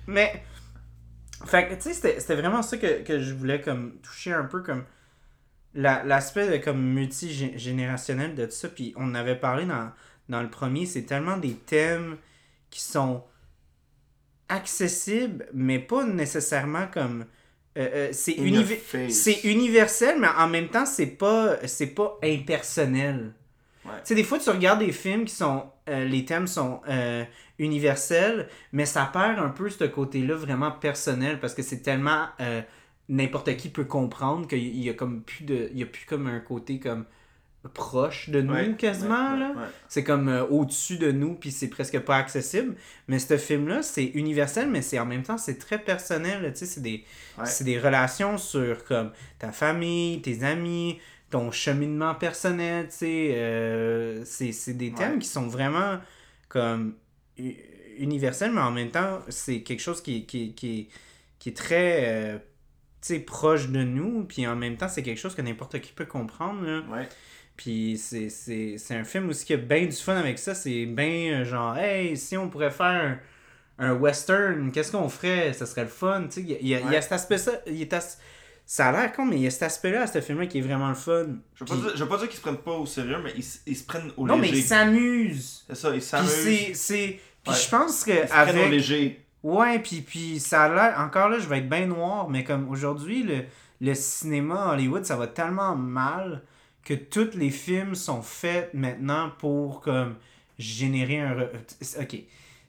Mais, 0.06 0.42
fait 1.46 1.66
que, 1.68 1.74
tu 1.76 1.80
sais, 1.80 1.92
c'était 1.94 2.20
c'était 2.20 2.34
vraiment 2.36 2.60
ça 2.60 2.76
que, 2.76 3.02
que 3.02 3.18
je 3.18 3.32
voulais 3.32 3.62
comme 3.62 3.94
toucher 4.02 4.34
un 4.34 4.44
peu 4.44 4.62
comme 4.62 4.84
l'aspect 5.74 6.60
comme 6.60 6.80
multigénérationnel 6.82 8.34
de 8.34 8.44
tout 8.46 8.52
ça. 8.52 8.68
Puis 8.68 8.94
on 8.96 9.14
avait 9.14 9.36
parlé 9.36 9.64
dans, 9.64 9.90
dans 10.28 10.42
le 10.42 10.50
premier, 10.50 10.86
c'est 10.86 11.02
tellement 11.02 11.36
des 11.36 11.54
thèmes 11.54 12.16
qui 12.70 12.80
sont 12.80 13.24
accessibles, 14.48 15.46
mais 15.52 15.78
pas 15.78 16.04
nécessairement 16.04 16.86
comme. 16.92 17.26
euh, 17.76 17.88
euh, 17.94 18.08
c'est 18.12 18.32
univer- 18.32 18.80
universel, 19.44 20.18
mais 20.20 20.28
en 20.38 20.48
même 20.48 20.68
temps, 20.68 20.86
c'est 20.86 21.06
pas, 21.06 21.56
pas 21.96 22.18
impersonnel. 22.22 23.32
Ouais. 23.84 23.92
Tu 23.96 24.00
sais, 24.04 24.14
des 24.14 24.24
fois, 24.24 24.38
tu 24.38 24.50
regardes 24.50 24.80
des 24.80 24.92
films 24.92 25.24
qui 25.24 25.34
sont. 25.34 25.64
euh, 25.88 26.04
les 26.04 26.24
thèmes 26.24 26.46
sont 26.46 26.80
euh, 26.88 27.24
universels, 27.58 28.48
mais 28.72 28.86
ça 28.86 29.10
perd 29.12 29.38
un 29.38 29.50
peu 29.50 29.68
ce 29.70 29.84
côté-là 29.84 30.36
vraiment 30.36 30.70
personnel 30.70 31.40
parce 31.40 31.54
que 31.54 31.62
c'est 31.62 31.80
tellement. 31.82 32.26
N'importe 33.08 33.56
qui 33.56 33.68
peut 33.68 33.84
comprendre 33.84 34.48
qu'il 34.48 34.76
y 34.82 34.88
a 34.88 34.94
comme 34.94 35.22
plus 35.22 35.44
de. 35.44 35.68
Il 35.72 35.78
y 35.78 35.82
a 35.82 35.86
plus 35.86 36.06
comme 36.06 36.26
un 36.26 36.40
côté 36.40 36.80
comme 36.80 37.04
proche 37.74 38.28
de 38.28 38.42
nous 38.42 38.52
Ouais, 38.52 38.74
quasiment 38.76 39.32
ouais, 39.32 39.38
là. 39.40 39.48
ouais. 39.56 39.66
C'est 39.88 40.04
comme 40.04 40.28
euh, 40.28 40.44
au-dessus 40.46 40.98
de 40.98 41.10
nous, 41.12 41.34
puis 41.34 41.50
c'est 41.50 41.68
presque 41.68 41.98
pas 42.00 42.16
accessible. 42.16 42.76
Mais 43.08 43.18
ce 43.18 43.38
film-là, 43.38 43.82
c'est 43.82 44.04
universel, 44.04 44.68
mais 44.70 44.82
c'est 44.82 44.98
en 44.98 45.06
même 45.06 45.22
temps, 45.22 45.38
c'est 45.38 45.58
très 45.58 45.78
personnel. 45.78 46.42
là, 46.42 46.50
Tu 46.50 46.58
sais, 46.58 46.66
c'est 46.66 46.82
des, 46.82 47.04
c'est 47.44 47.64
des 47.64 47.78
relations 47.78 48.36
sur 48.38 48.84
comme 48.84 49.12
ta 49.38 49.50
famille, 49.52 50.20
tes 50.22 50.42
amis, 50.44 50.98
ton 51.30 51.50
cheminement 51.50 52.14
personnel. 52.14 52.86
Tu 52.88 52.96
sais, 52.96 53.30
euh, 53.34 54.22
c'est, 54.26 54.52
c'est 54.52 54.74
des 54.74 54.92
thèmes 54.92 55.18
qui 55.18 55.28
sont 55.28 55.46
vraiment 55.48 55.98
comme 56.48 56.94
universels, 57.98 58.52
mais 58.52 58.60
en 58.60 58.70
même 58.72 58.90
temps, 58.90 59.20
c'est 59.28 59.62
quelque 59.62 59.80
chose 59.80 60.02
qui, 60.02 60.26
qui, 60.26 60.54
qui, 60.54 60.88
qui 61.38 61.48
est 61.50 61.56
très. 61.56 62.04
euh, 62.34 62.38
sais, 63.06 63.18
proche 63.20 63.68
de 63.68 63.82
nous, 63.82 64.24
puis 64.24 64.46
en 64.46 64.56
même 64.56 64.76
temps, 64.76 64.88
c'est 64.88 65.02
quelque 65.02 65.18
chose 65.20 65.34
que 65.34 65.42
n'importe 65.42 65.80
qui 65.80 65.92
peut 65.92 66.06
comprendre. 66.06 66.64
Là. 66.64 66.82
Ouais. 66.90 67.08
Puis 67.56 67.96
c'est, 67.98 68.28
c'est, 68.30 68.76
c'est 68.78 68.96
un 68.96 69.04
film 69.04 69.28
aussi 69.28 69.44
qui 69.44 69.52
a 69.54 69.56
bien 69.58 69.86
du 69.86 69.92
fun 69.92 70.16
avec 70.16 70.38
ça. 70.38 70.54
C'est 70.54 70.86
bien 70.86 71.40
euh, 71.40 71.44
genre, 71.44 71.76
hey, 71.76 72.16
si 72.16 72.36
on 72.36 72.48
pourrait 72.48 72.70
faire 72.72 73.18
un, 73.78 73.86
un 73.90 73.92
western, 73.94 74.72
qu'est-ce 74.72 74.90
qu'on 74.92 75.08
ferait? 75.08 75.52
Ça 75.52 75.66
serait 75.66 75.82
le 75.82 75.88
fun. 75.88 76.26
Il 76.36 76.50
y 76.50 76.74
a, 76.74 76.80
y 76.80 76.84
a- 76.86 76.92
y 76.92 76.96
a 76.96 77.02
cet 77.02 77.12
aspect-là. 77.12 77.60
il 77.66 77.80
est 77.82 77.92
as- 77.92 78.18
Ça 78.66 78.88
a 78.88 78.92
l'air 78.92 79.12
con, 79.12 79.26
mais 79.26 79.36
il 79.36 79.42
y 79.42 79.46
a 79.46 79.50
cet 79.50 79.64
aspect-là 79.64 80.02
à 80.02 80.06
ce 80.06 80.20
film-là 80.20 80.46
qui 80.46 80.58
est 80.58 80.62
vraiment 80.62 80.88
le 80.88 80.94
fun. 80.94 81.26
Je 81.54 81.60
veux 81.60 81.66
pas 81.66 81.74
Puis- 81.74 81.82
dire, 81.82 81.92
je 81.96 82.02
veux 82.02 82.08
pas 82.08 82.16
dire 82.18 82.28
qu'ils 82.28 82.36
se 82.38 82.42
prennent 82.42 82.56
pas 82.56 82.72
au 82.72 82.86
sérieux, 82.86 83.18
mais 83.22 83.32
ils, 83.36 83.44
ils 83.66 83.76
se 83.76 83.84
prennent 83.84 84.10
au 84.16 84.26
non, 84.26 84.36
mais 84.38 84.46
léger. 84.48 84.58
il 84.60 84.64
s'amuse. 84.64 85.64
C'est 85.68 85.76
ça, 85.76 85.88
ils 85.90 85.92
Puis 85.98 86.00
s'amusent. 86.02 86.30
c'est. 86.32 86.74
c'est... 86.74 87.20
Puis 87.44 87.52
Ouais. 87.52 87.58
je 87.62 87.68
pense 87.68 88.04
que 88.04 88.10
Ils 88.10 88.22
se 88.26 88.32
prennent 88.32 88.56
au 88.56 88.60
avec. 88.60 88.70
léger. 88.70 89.23
Ouais, 89.44 89.78
puis, 89.78 90.02
puis 90.02 90.40
ça 90.40 90.64
a 90.64 90.68
l'air. 90.74 91.00
Encore 91.00 91.28
là, 91.28 91.38
je 91.38 91.48
vais 91.48 91.58
être 91.58 91.68
bien 91.70 91.86
noir, 91.86 92.28
mais 92.30 92.44
comme 92.44 92.68
aujourd'hui, 92.68 93.22
le, 93.22 93.44
le 93.80 93.94
cinéma 93.94 94.72
Hollywood, 94.72 95.04
ça 95.04 95.16
va 95.16 95.28
tellement 95.28 95.76
mal 95.76 96.42
que 96.84 96.94
tous 96.94 97.36
les 97.36 97.50
films 97.50 97.94
sont 97.94 98.22
faits 98.22 98.72
maintenant 98.74 99.30
pour 99.38 99.82
comme 99.82 100.16
générer 100.58 101.20
un. 101.20 101.48
Ok. 102.00 102.16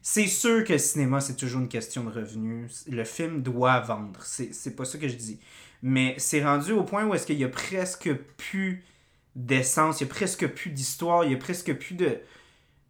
C'est 0.02 0.26
sûr 0.28 0.64
que 0.64 0.74
le 0.74 0.78
cinéma, 0.78 1.20
c'est 1.20 1.36
toujours 1.36 1.60
une 1.62 1.68
question 1.68 2.04
de 2.04 2.10
revenus. 2.10 2.84
Le 2.88 3.04
film 3.04 3.42
doit 3.42 3.80
vendre. 3.80 4.20
C'est 4.22 4.76
pas 4.76 4.84
ça 4.84 4.98
que 4.98 5.08
je 5.08 5.16
dis. 5.16 5.40
Mais 5.82 6.14
c'est 6.18 6.44
rendu 6.44 6.72
au 6.72 6.84
point 6.84 7.04
où 7.06 7.14
est-ce 7.14 7.26
qu'il 7.26 7.38
y 7.38 7.44
a 7.44 7.48
presque 7.48 8.12
plus 8.36 8.84
d'essence, 9.34 10.00
il 10.00 10.04
y 10.04 10.10
a 10.10 10.10
presque 10.14 10.46
plus 10.48 10.70
d'histoire, 10.70 11.24
il 11.24 11.32
y 11.32 11.34
a 11.34 11.38
presque 11.38 11.74
plus 11.74 11.94
de. 11.94 12.18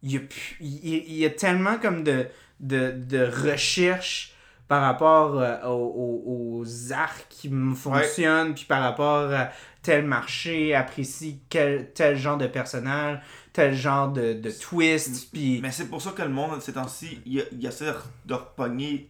Il 0.02 0.12
y 0.12 0.16
a, 0.18 0.20
plus- 0.20 0.56
il 0.60 1.14
y 1.16 1.24
a 1.26 1.30
tellement 1.30 1.78
comme 1.78 2.04
de, 2.04 2.28
de, 2.60 2.92
de 2.96 3.24
recherche 3.24 4.32
par 4.68 4.82
rapport 4.82 5.38
euh, 5.40 5.62
aux, 5.68 6.62
aux- 6.64 6.92
arts 6.92 7.28
qui 7.28 7.50
fonctionnent, 7.76 8.54
puis 8.54 8.64
par 8.64 8.82
rapport 8.82 9.32
à 9.32 9.50
tel 9.82 10.04
marché 10.04 10.74
apprécie 10.74 11.40
quel, 11.48 11.92
tel 11.92 12.16
genre 12.16 12.36
de 12.36 12.48
personnage, 12.48 13.20
tel 13.52 13.74
genre 13.74 14.08
de, 14.08 14.32
de 14.32 14.50
twist, 14.50 15.30
puis... 15.32 15.60
Mais 15.62 15.70
c'est 15.70 15.86
pour 15.88 16.02
ça 16.02 16.10
que 16.10 16.22
le 16.22 16.30
monde, 16.30 16.60
ces 16.60 16.72
temps-ci, 16.72 17.20
il, 17.24 17.46
il 17.52 17.64
essaie 17.64 17.92
de 18.24 18.34
repogner. 18.34 19.08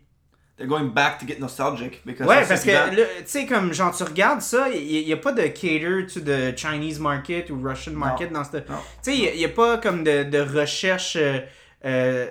They're 0.58 0.68
going 0.68 0.88
back 0.88 1.18
to 1.18 1.26
get 1.26 1.38
nostalgic. 1.38 2.02
Because 2.04 2.26
Ouais, 2.26 2.44
parce 2.46 2.62
que, 2.64 3.20
tu 3.20 3.22
sais, 3.26 3.46
comme, 3.46 3.72
genre, 3.72 3.96
tu 3.96 4.02
regardes 4.02 4.42
ça, 4.42 4.68
il 4.68 5.06
n'y 5.06 5.12
a, 5.12 5.16
pas 5.16 5.32
de 5.32 5.42
cater 5.42 6.06
to 6.12 6.20
the 6.20 6.54
Chinese 6.56 6.98
market 6.98 7.48
ou 7.50 7.62
Russian 7.62 7.92
market 7.92 8.30
dans 8.30 8.44
ce... 8.44 8.58
Tu 8.58 8.62
sais, 9.02 9.16
il 9.16 9.36
n'y 9.38 9.44
a, 9.44 9.48
pas 9.48 9.78
comme 9.78 10.04
de, 10.04 10.24
de 10.24 10.38
recherche... 10.40 11.16
euh, 11.16 11.40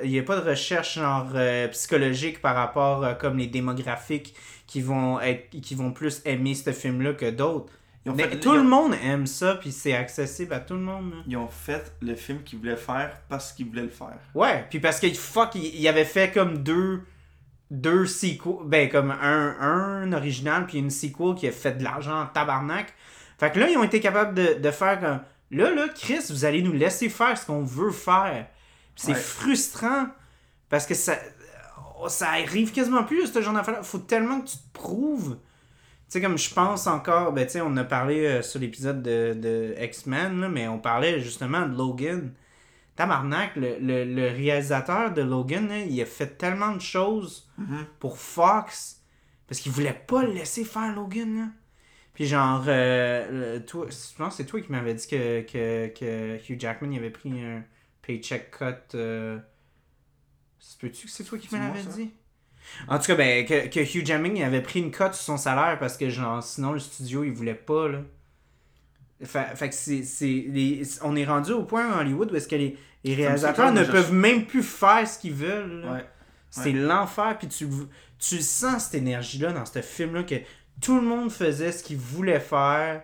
Il 0.04 0.10
n'y 0.10 0.20
a 0.20 0.24
pas 0.24 0.40
de 0.40 0.50
recherche, 0.50 0.96
genre, 0.96 1.30
euh, 1.36 1.68
psychologique 1.70 2.42
par 2.42 2.56
rapport, 2.56 3.04
euh, 3.04 3.14
comme, 3.14 3.38
les 3.38 3.48
démographiques 3.48 4.36
qui 4.68 4.82
vont 4.82 5.20
être 5.20 5.50
qui 5.62 5.76
vont 5.76 5.92
plus 5.92 6.22
aimer 6.26 6.56
ce 6.56 6.72
film-là 6.72 7.14
que 7.14 7.30
d'autres. 7.30 7.72
Ils 8.06 8.14
fait, 8.14 8.40
tout 8.40 8.54
ils 8.54 8.58
le 8.58 8.64
monde 8.64 8.94
aime 9.04 9.26
ça, 9.26 9.56
puis 9.56 9.72
c'est 9.72 9.96
accessible 9.96 10.54
à 10.54 10.60
tout 10.60 10.76
le 10.76 10.82
monde. 10.82 11.12
là. 11.12 11.18
ils 11.28 11.38
ont 11.38 11.48
fait 11.48 11.92
le 12.02 12.14
film 12.14 12.44
qu'ils 12.44 12.60
voulaient 12.60 12.76
faire 12.76 13.20
parce 13.30 13.52
qu'ils 13.52 13.66
voulaient 13.66 13.82
le 13.84 13.90
faire. 13.90 14.18
Ouais, 14.36 14.66
puis 14.70 14.80
parce 14.80 15.00
que 15.00 15.12
fuck, 15.12 15.56
il, 15.56 15.76
il 15.76 15.88
avait 15.88 16.06
fait 16.06 16.32
comme 16.32 16.60
deux 16.60 17.02
deux 17.72 18.06
sequels, 18.06 18.66
ben 18.66 18.90
comme 18.90 19.12
un, 19.12 19.56
un 19.60 20.14
original 20.14 20.68
puis 20.68 20.78
une 20.78 20.92
sequel 20.92 21.34
qui 21.36 21.48
a 21.48 21.52
fait 21.52 21.74
de 21.74 21.84
l'argent 21.84 22.22
en 22.22 22.26
tabarnak. 22.28 22.94
Fait 23.40 23.52
que 23.52 23.60
là, 23.60 23.70
ils 23.70 23.78
ont 23.78 23.84
été 23.84 24.00
capables 24.00 24.36
de, 24.36 24.60
de 24.60 24.72
faire 24.72 25.00
comme 25.00 25.20
là, 25.52 25.74
là, 25.74 25.88
Chris, 25.90 26.28
vous 26.30 26.46
allez 26.46 26.62
nous 26.62 26.74
laisser 26.74 27.10
faire 27.10 27.38
ce 27.38 27.46
qu'on 27.46 27.64
veut 27.64 27.92
faire. 27.92 28.48
C'est 28.96 29.12
Ouais. 29.12 29.16
frustrant 29.16 30.08
parce 30.70 30.86
que 30.86 30.94
ça 30.96 31.18
ça 32.08 32.30
arrive 32.32 32.72
quasiment 32.72 33.04
plus, 33.04 33.28
ce 33.32 33.42
genre 33.42 33.54
d'affaire 33.54 33.84
Faut 33.86 33.98
tellement 34.00 34.42
que 34.42 34.48
tu 34.50 34.58
te 34.58 34.74
prouves. 34.74 35.38
Tu 35.38 36.20
sais, 36.20 36.22
comme 36.22 36.38
je 36.38 36.54
pense 36.54 36.86
encore, 36.88 37.32
ben 37.34 37.46
tu 37.46 37.54
sais, 37.54 37.62
on 37.62 37.76
a 37.78 37.84
parlé 37.84 38.26
euh, 38.26 38.42
sur 38.42 38.60
l'épisode 38.60 39.02
de, 39.02 39.34
de 39.34 39.74
X-Men, 39.82 40.40
là, 40.42 40.50
mais 40.50 40.68
on 40.68 40.78
parlait 40.78 41.20
justement 41.22 41.66
de 41.68 41.76
Logan. 41.76 42.34
Tabarnak, 42.96 43.56
le, 43.56 43.78
le, 43.80 44.06
le 44.06 44.28
réalisateur 44.30 45.14
de 45.14 45.22
Logan, 45.22 45.68
là, 45.68 45.80
il 45.80 46.00
a 46.02 46.06
fait 46.06 46.38
tellement 46.38 46.74
de 46.74 46.82
choses 46.82 47.50
Mhm. 47.58 47.86
pour 48.00 48.18
Fox 48.20 49.02
Parce 49.48 49.60
qu'il 49.62 49.72
voulait 49.72 49.94
pas 50.08 50.24
le 50.24 50.32
laisser 50.34 50.64
faire 50.66 50.94
Logan, 50.96 51.36
là. 51.38 51.48
Puis 52.14 52.26
genre, 52.28 52.64
euh, 52.68 53.60
toi, 53.62 53.88
je 53.90 54.16
pense 54.18 54.30
que 54.30 54.38
c'est 54.38 54.46
toi 54.46 54.62
qui 54.62 54.72
m'avais 54.72 54.94
dit 54.94 55.08
que, 55.08 55.42
que, 55.42 55.88
que 55.88 56.38
Hugh 56.52 56.60
Jackman 56.60 56.92
il 56.92 56.98
avait 57.00 57.10
pris 57.10 57.32
un 57.44 57.64
paycheck 58.06 58.52
cut. 58.52 58.96
Euh... 58.96 59.40
Peux-tu 60.80 61.06
que 61.08 61.12
c'est 61.12 61.24
toi 61.24 61.38
qui 61.38 61.54
me 61.54 61.60
l'avais 61.60 61.84
dit? 61.84 62.12
En 62.88 62.98
tout 62.98 63.06
cas, 63.06 63.16
ben, 63.16 63.46
que, 63.46 63.68
que 63.68 63.80
Hugh 63.80 64.08
il 64.08 64.44
avait 64.44 64.62
pris 64.62 64.80
une 64.80 64.92
cote 64.92 65.14
sur 65.14 65.24
son 65.24 65.38
salaire 65.38 65.78
parce 65.80 65.98
que 65.98 66.10
genre, 66.10 66.42
sinon 66.44 66.74
le 66.74 66.80
studio 66.80 67.24
il 67.24 67.32
voulait 67.32 67.54
pas, 67.54 67.88
là. 67.88 68.02
Fait, 69.24 69.56
fait 69.56 69.70
que 69.70 69.76
c'est, 69.76 70.04
c'est 70.04 70.26
les- 70.48 70.82
on 71.02 71.16
est 71.16 71.26
rendu 71.26 71.52
au 71.52 71.64
point 71.64 71.94
en 71.94 72.00
Hollywood 72.00 72.32
où 72.32 72.36
est-ce 72.36 72.48
que 72.48 72.56
les, 72.56 72.78
les 73.04 73.16
réalisateurs 73.16 73.72
ne 73.72 73.84
peuvent 73.84 74.12
même 74.14 74.46
plus 74.46 74.64
faire 74.64 75.08
ce 75.08 75.20
qu'ils 75.20 75.34
veulent. 75.34 75.82
là. 75.82 75.94
Ouais. 75.94 76.06
C'est 76.50 76.72
l'enfer, 76.74 77.38
puis 77.38 77.48
tu, 77.48 77.68
tu 78.18 78.42
sens 78.42 78.86
cette 78.86 78.96
énergie-là 78.96 79.52
dans 79.52 79.66
ce 79.66 79.82
film-là, 79.82 80.24
que 80.24 80.36
tout 80.82 80.96
le 80.96 81.02
monde 81.06 81.32
faisait 81.32 81.72
ce 81.72 81.84
qu'il 81.84 81.98
voulait 81.98 82.40
faire, 82.40 83.04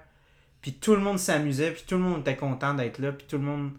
puis 0.61 0.73
tout 0.73 0.95
le 0.95 1.01
monde 1.01 1.19
s'amusait, 1.19 1.71
puis 1.71 1.83
tout 1.87 1.95
le 1.95 2.01
monde 2.01 2.21
était 2.21 2.35
content 2.37 2.73
d'être 2.73 2.99
là, 2.99 3.11
puis 3.11 3.25
tout 3.27 3.37
le 3.37 3.43
monde 3.43 3.71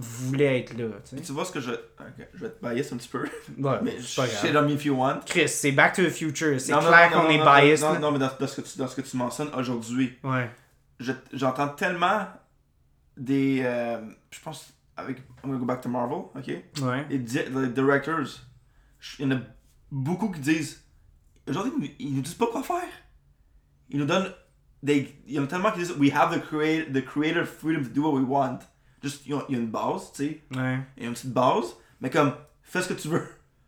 voulait 0.00 0.60
être 0.60 0.76
là. 0.78 0.86
Tu 1.08 1.16
sais. 1.16 1.22
Tu 1.22 1.32
vois 1.32 1.44
ce 1.44 1.52
que 1.52 1.60
je. 1.60 1.70
ok, 1.72 2.28
je 2.34 2.44
vais 2.44 2.50
te 2.50 2.60
bias 2.66 2.88
un 2.92 2.96
petit 2.96 3.08
peu. 3.08 3.24
Ouais, 3.58 3.78
mais 3.82 4.00
shit 4.00 4.54
on 4.56 4.62
me 4.62 4.70
if 4.72 4.84
you 4.84 4.94
want. 4.94 5.20
Chris, 5.26 5.48
c'est 5.48 5.72
Back 5.72 5.94
to 5.94 6.02
the 6.04 6.10
Future, 6.10 6.60
c'est 6.60 6.72
clair 6.72 7.10
non, 7.10 7.22
qu'on 7.22 7.28
est 7.30 7.38
biased. 7.38 7.84
Non, 8.00 8.12
mais 8.12 8.18
dans, 8.18 8.30
dans 8.38 8.46
ce 8.46 8.60
que 8.60 8.66
tu, 8.66 8.78
dans 8.78 8.88
ce 8.88 8.96
que 8.96 9.00
tu 9.02 9.16
mentionnes 9.16 9.50
aujourd'hui, 9.56 10.16
Ouais. 10.22 10.50
je- 11.00 11.12
j'entends 11.32 11.68
tellement 11.68 12.26
des. 13.16 13.62
euh, 13.64 14.00
je 14.30 14.40
pense. 14.40 14.72
Avec, 14.96 15.18
I'm 15.44 15.50
gonna 15.50 15.58
go 15.58 15.64
back 15.64 15.80
to 15.80 15.88
Marvel, 15.88 16.24
ok? 16.34 16.46
Ouais. 16.82 17.06
Les, 17.08 17.18
di- 17.18 17.38
les 17.54 17.68
directors, 17.68 18.18
il 19.20 19.24
y 19.24 19.28
en 19.32 19.36
a 19.36 19.40
beaucoup 19.92 20.30
qui 20.30 20.40
disent. 20.40 20.82
Aujourd'hui, 21.48 21.94
ils 22.00 22.14
nous- 22.14 22.20
disent 22.22 22.34
pas 22.34 22.48
quoi 22.48 22.62
faire. 22.62 22.82
Ils 23.90 23.98
nous 23.98 24.04
donnent. 24.06 24.32
Il 24.82 25.06
y 25.26 25.38
en 25.40 25.44
a 25.44 25.46
tellement 25.46 25.70
qui 25.72 25.78
disent 25.80 25.92
We 25.98 26.12
have 26.12 26.36
the, 26.36 26.40
create, 26.44 26.92
the 26.92 27.04
creative 27.04 27.46
freedom 27.46 27.82
to 27.84 27.88
do 27.90 28.02
what 28.02 28.12
we 28.20 28.24
want. 28.28 28.58
Juste, 29.02 29.22
il 29.26 29.32
y 29.32 29.34
a 29.34 29.42
il 29.48 29.58
une 29.58 29.66
base, 29.68 30.10
tu 30.14 30.24
sais. 30.24 30.42
Ouais. 30.56 30.78
Il 30.96 31.02
y 31.02 31.06
a 31.06 31.08
une 31.08 31.14
petite 31.14 31.32
base, 31.32 31.66
mais 32.00 32.10
comme, 32.10 32.32
fais 32.62 32.82
ce 32.82 32.88
que 32.88 32.94
tu 32.94 33.08
veux. 33.08 33.26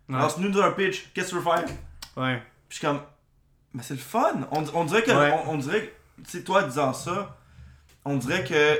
Ouais. 0.08 0.18
Lance-nous 0.18 0.50
dans 0.50 0.62
un 0.62 0.72
pitch, 0.72 1.10
qu'est-ce 1.14 1.26
que 1.32 1.36
tu 1.38 1.42
veux 1.44 1.50
faire? 1.50 1.64
Ouais. 2.16 2.38
Puis 2.68 2.70
je 2.70 2.74
suis 2.78 2.86
comme, 2.86 3.00
mais 3.72 3.82
c'est 3.82 3.94
le 3.94 4.00
fun. 4.00 4.40
On, 4.50 4.64
on 4.74 4.84
dirait 4.84 5.02
que, 5.04 5.10
Ouais. 5.12 5.32
on, 5.46 5.52
on 5.52 5.56
dirait, 5.58 5.92
tu 6.24 6.30
sais, 6.30 6.42
toi 6.42 6.62
disant 6.64 6.92
ça, 6.92 7.36
on 8.04 8.16
dirait 8.16 8.42
que 8.44 8.76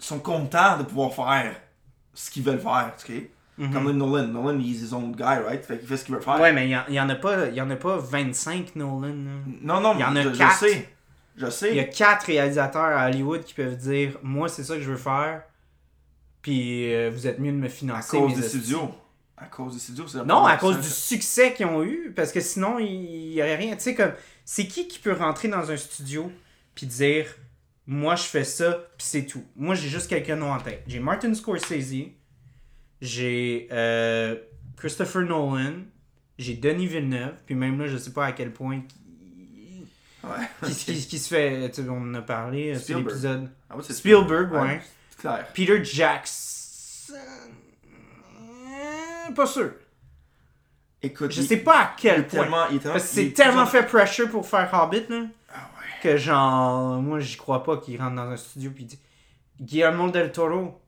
ils 0.00 0.04
sont 0.04 0.18
contents 0.18 0.78
de 0.78 0.82
pouvoir 0.82 1.12
faire 1.14 1.54
ce 2.14 2.30
qu'ils 2.30 2.42
veulent 2.42 2.58
faire, 2.60 2.92
tu 2.98 3.06
sais. 3.06 3.30
Mhm. 3.58 3.72
Comme 3.72 3.90
Nolan. 3.92 4.26
Nolan, 4.28 4.58
he's 4.58 4.80
his 4.82 4.92
own 4.94 5.12
guy, 5.14 5.38
right? 5.46 5.64
Fait 5.64 5.78
qu'il 5.78 5.86
fait 5.86 5.96
ce 5.98 6.04
qu'il 6.06 6.14
veut 6.14 6.20
faire. 6.20 6.40
Ouais, 6.40 6.52
mais 6.52 6.66
il 6.66 6.70
y 6.70 6.76
en- 6.76 6.84
il 6.88 6.94
y, 6.94 7.00
en 7.00 7.08
a 7.08 7.14
pas, 7.14 7.46
il 7.48 7.54
y 7.54 7.60
en 7.60 7.70
a 7.70 7.76
pas 7.76 7.98
25 7.98 8.74
Nolan. 8.76 9.12
Non, 9.62 9.80
non, 9.80 9.94
Il 9.94 10.00
y 10.00 10.04
en 10.04 10.16
a 10.16 10.22
je, 10.22 10.32
je 10.32 10.38
quatre. 10.38 10.56
sais. 10.58 10.88
Je 11.36 11.48
sais. 11.50 11.70
Il 11.70 11.76
y 11.76 11.80
a 11.80 11.84
quatre 11.84 12.26
réalisateurs 12.26 12.82
à 12.82 13.06
Hollywood 13.06 13.44
qui 13.44 13.54
peuvent 13.54 13.76
dire 13.76 14.18
Moi, 14.22 14.48
c'est 14.48 14.64
ça 14.64 14.76
que 14.76 14.82
je 14.82 14.90
veux 14.90 14.96
faire. 14.96 15.42
Puis 16.42 16.92
euh, 16.92 17.10
vous 17.12 17.26
êtes 17.26 17.38
mieux 17.38 17.52
de 17.52 17.56
me 17.56 17.66
à 17.66 17.70
financer. 17.70 18.16
cause 18.16 18.34
mes 18.34 18.42
des 18.42 18.48
studios. 18.48 18.90
À 19.36 19.46
cause 19.46 19.74
des 19.74 19.80
studios, 19.80 20.06
c'est 20.06 20.24
Non, 20.24 20.44
à 20.44 20.56
cause 20.56 20.78
du 20.78 20.88
succès 20.88 21.54
qu'ils 21.54 21.66
ont 21.66 21.82
eu. 21.82 22.12
Parce 22.14 22.32
que 22.32 22.40
sinon, 22.40 22.78
il 22.78 23.30
n'y 23.30 23.40
aurait 23.40 23.56
rien. 23.56 23.74
Tu 23.76 23.82
sais, 23.82 23.94
comme. 23.94 24.12
C'est 24.44 24.66
qui 24.66 24.88
qui 24.88 24.98
peut 24.98 25.12
rentrer 25.12 25.48
dans 25.48 25.70
un 25.70 25.76
studio 25.76 26.30
puis 26.74 26.86
dire 26.86 27.26
Moi, 27.86 28.16
je 28.16 28.24
fais 28.24 28.44
ça, 28.44 28.72
puis 28.98 29.06
c'est 29.06 29.26
tout. 29.26 29.44
Moi, 29.56 29.74
j'ai 29.74 29.88
juste 29.88 30.08
quelques 30.08 30.30
noms 30.30 30.52
en 30.52 30.58
tête. 30.58 30.82
J'ai 30.86 31.00
Martin 31.00 31.32
Scorsese. 31.34 32.10
J'ai 33.00 33.68
euh, 33.72 34.36
Christopher 34.76 35.22
Nolan. 35.22 35.84
J'ai 36.38 36.54
Denis 36.54 36.86
Villeneuve. 36.86 37.34
Puis 37.46 37.54
même 37.54 37.78
là, 37.78 37.86
je 37.86 37.96
sais 37.96 38.12
pas 38.12 38.26
à 38.26 38.32
quel 38.32 38.52
point. 38.52 38.82
Ouais. 40.24 40.48
qui, 40.68 40.74
qui- 40.74 41.06
qui 41.06 41.18
se 41.18 41.28
fait. 41.28 41.70
tu 41.70 41.82
sais, 41.82 41.88
on 41.88 42.00
en 42.00 42.14
a 42.14 42.22
parlé. 42.22 42.70
euh, 42.70 42.74
C'est 42.74 42.80
Spielberg. 42.84 43.06
l'épisode. 43.08 43.48
Ah 43.70 43.76
ouais, 43.76 43.82
c'est 43.86 43.92
Spielberg, 43.94 44.52
ouais. 44.52 44.80
C'est 45.10 45.18
clair. 45.20 45.46
Peter 45.52 45.84
Jackson. 45.84 47.14
Euh, 49.28 49.32
Pas 49.34 49.46
sûr. 49.46 49.72
Écoute, 51.02 51.32
Je 51.32 51.40
il- 51.40 51.46
sais 51.48 51.56
pas 51.58 51.78
à 51.80 51.94
quel 51.96 52.26
point. 52.28 52.42
tellement- 52.42 52.68
il 52.70 52.78
tellement- 52.78 52.92
Parce 52.94 53.08
que 53.08 53.14
c'est 53.14 53.26
est 53.26 53.36
tellement 53.36 53.66
fait 53.66 53.82
pressure 53.84 54.30
pour 54.30 54.46
faire 54.48 54.70
Hobbit, 54.72 55.04
là, 55.08 55.22
Ah 55.52 55.68
ouais. 55.78 55.86
que 56.02 56.16
genre, 56.16 57.02
moi, 57.02 57.18
j'y 57.18 57.36
crois 57.36 57.64
pas 57.64 57.78
qu'il 57.78 58.00
rentre 58.00 58.14
dans 58.16 58.30
un 58.30 58.36
studio 58.36 58.70
puis 58.72 58.84
il 58.84 58.86
dit 58.86 58.98
Guillermo 59.60 60.10
del 60.10 60.30
Toro, 60.30 60.80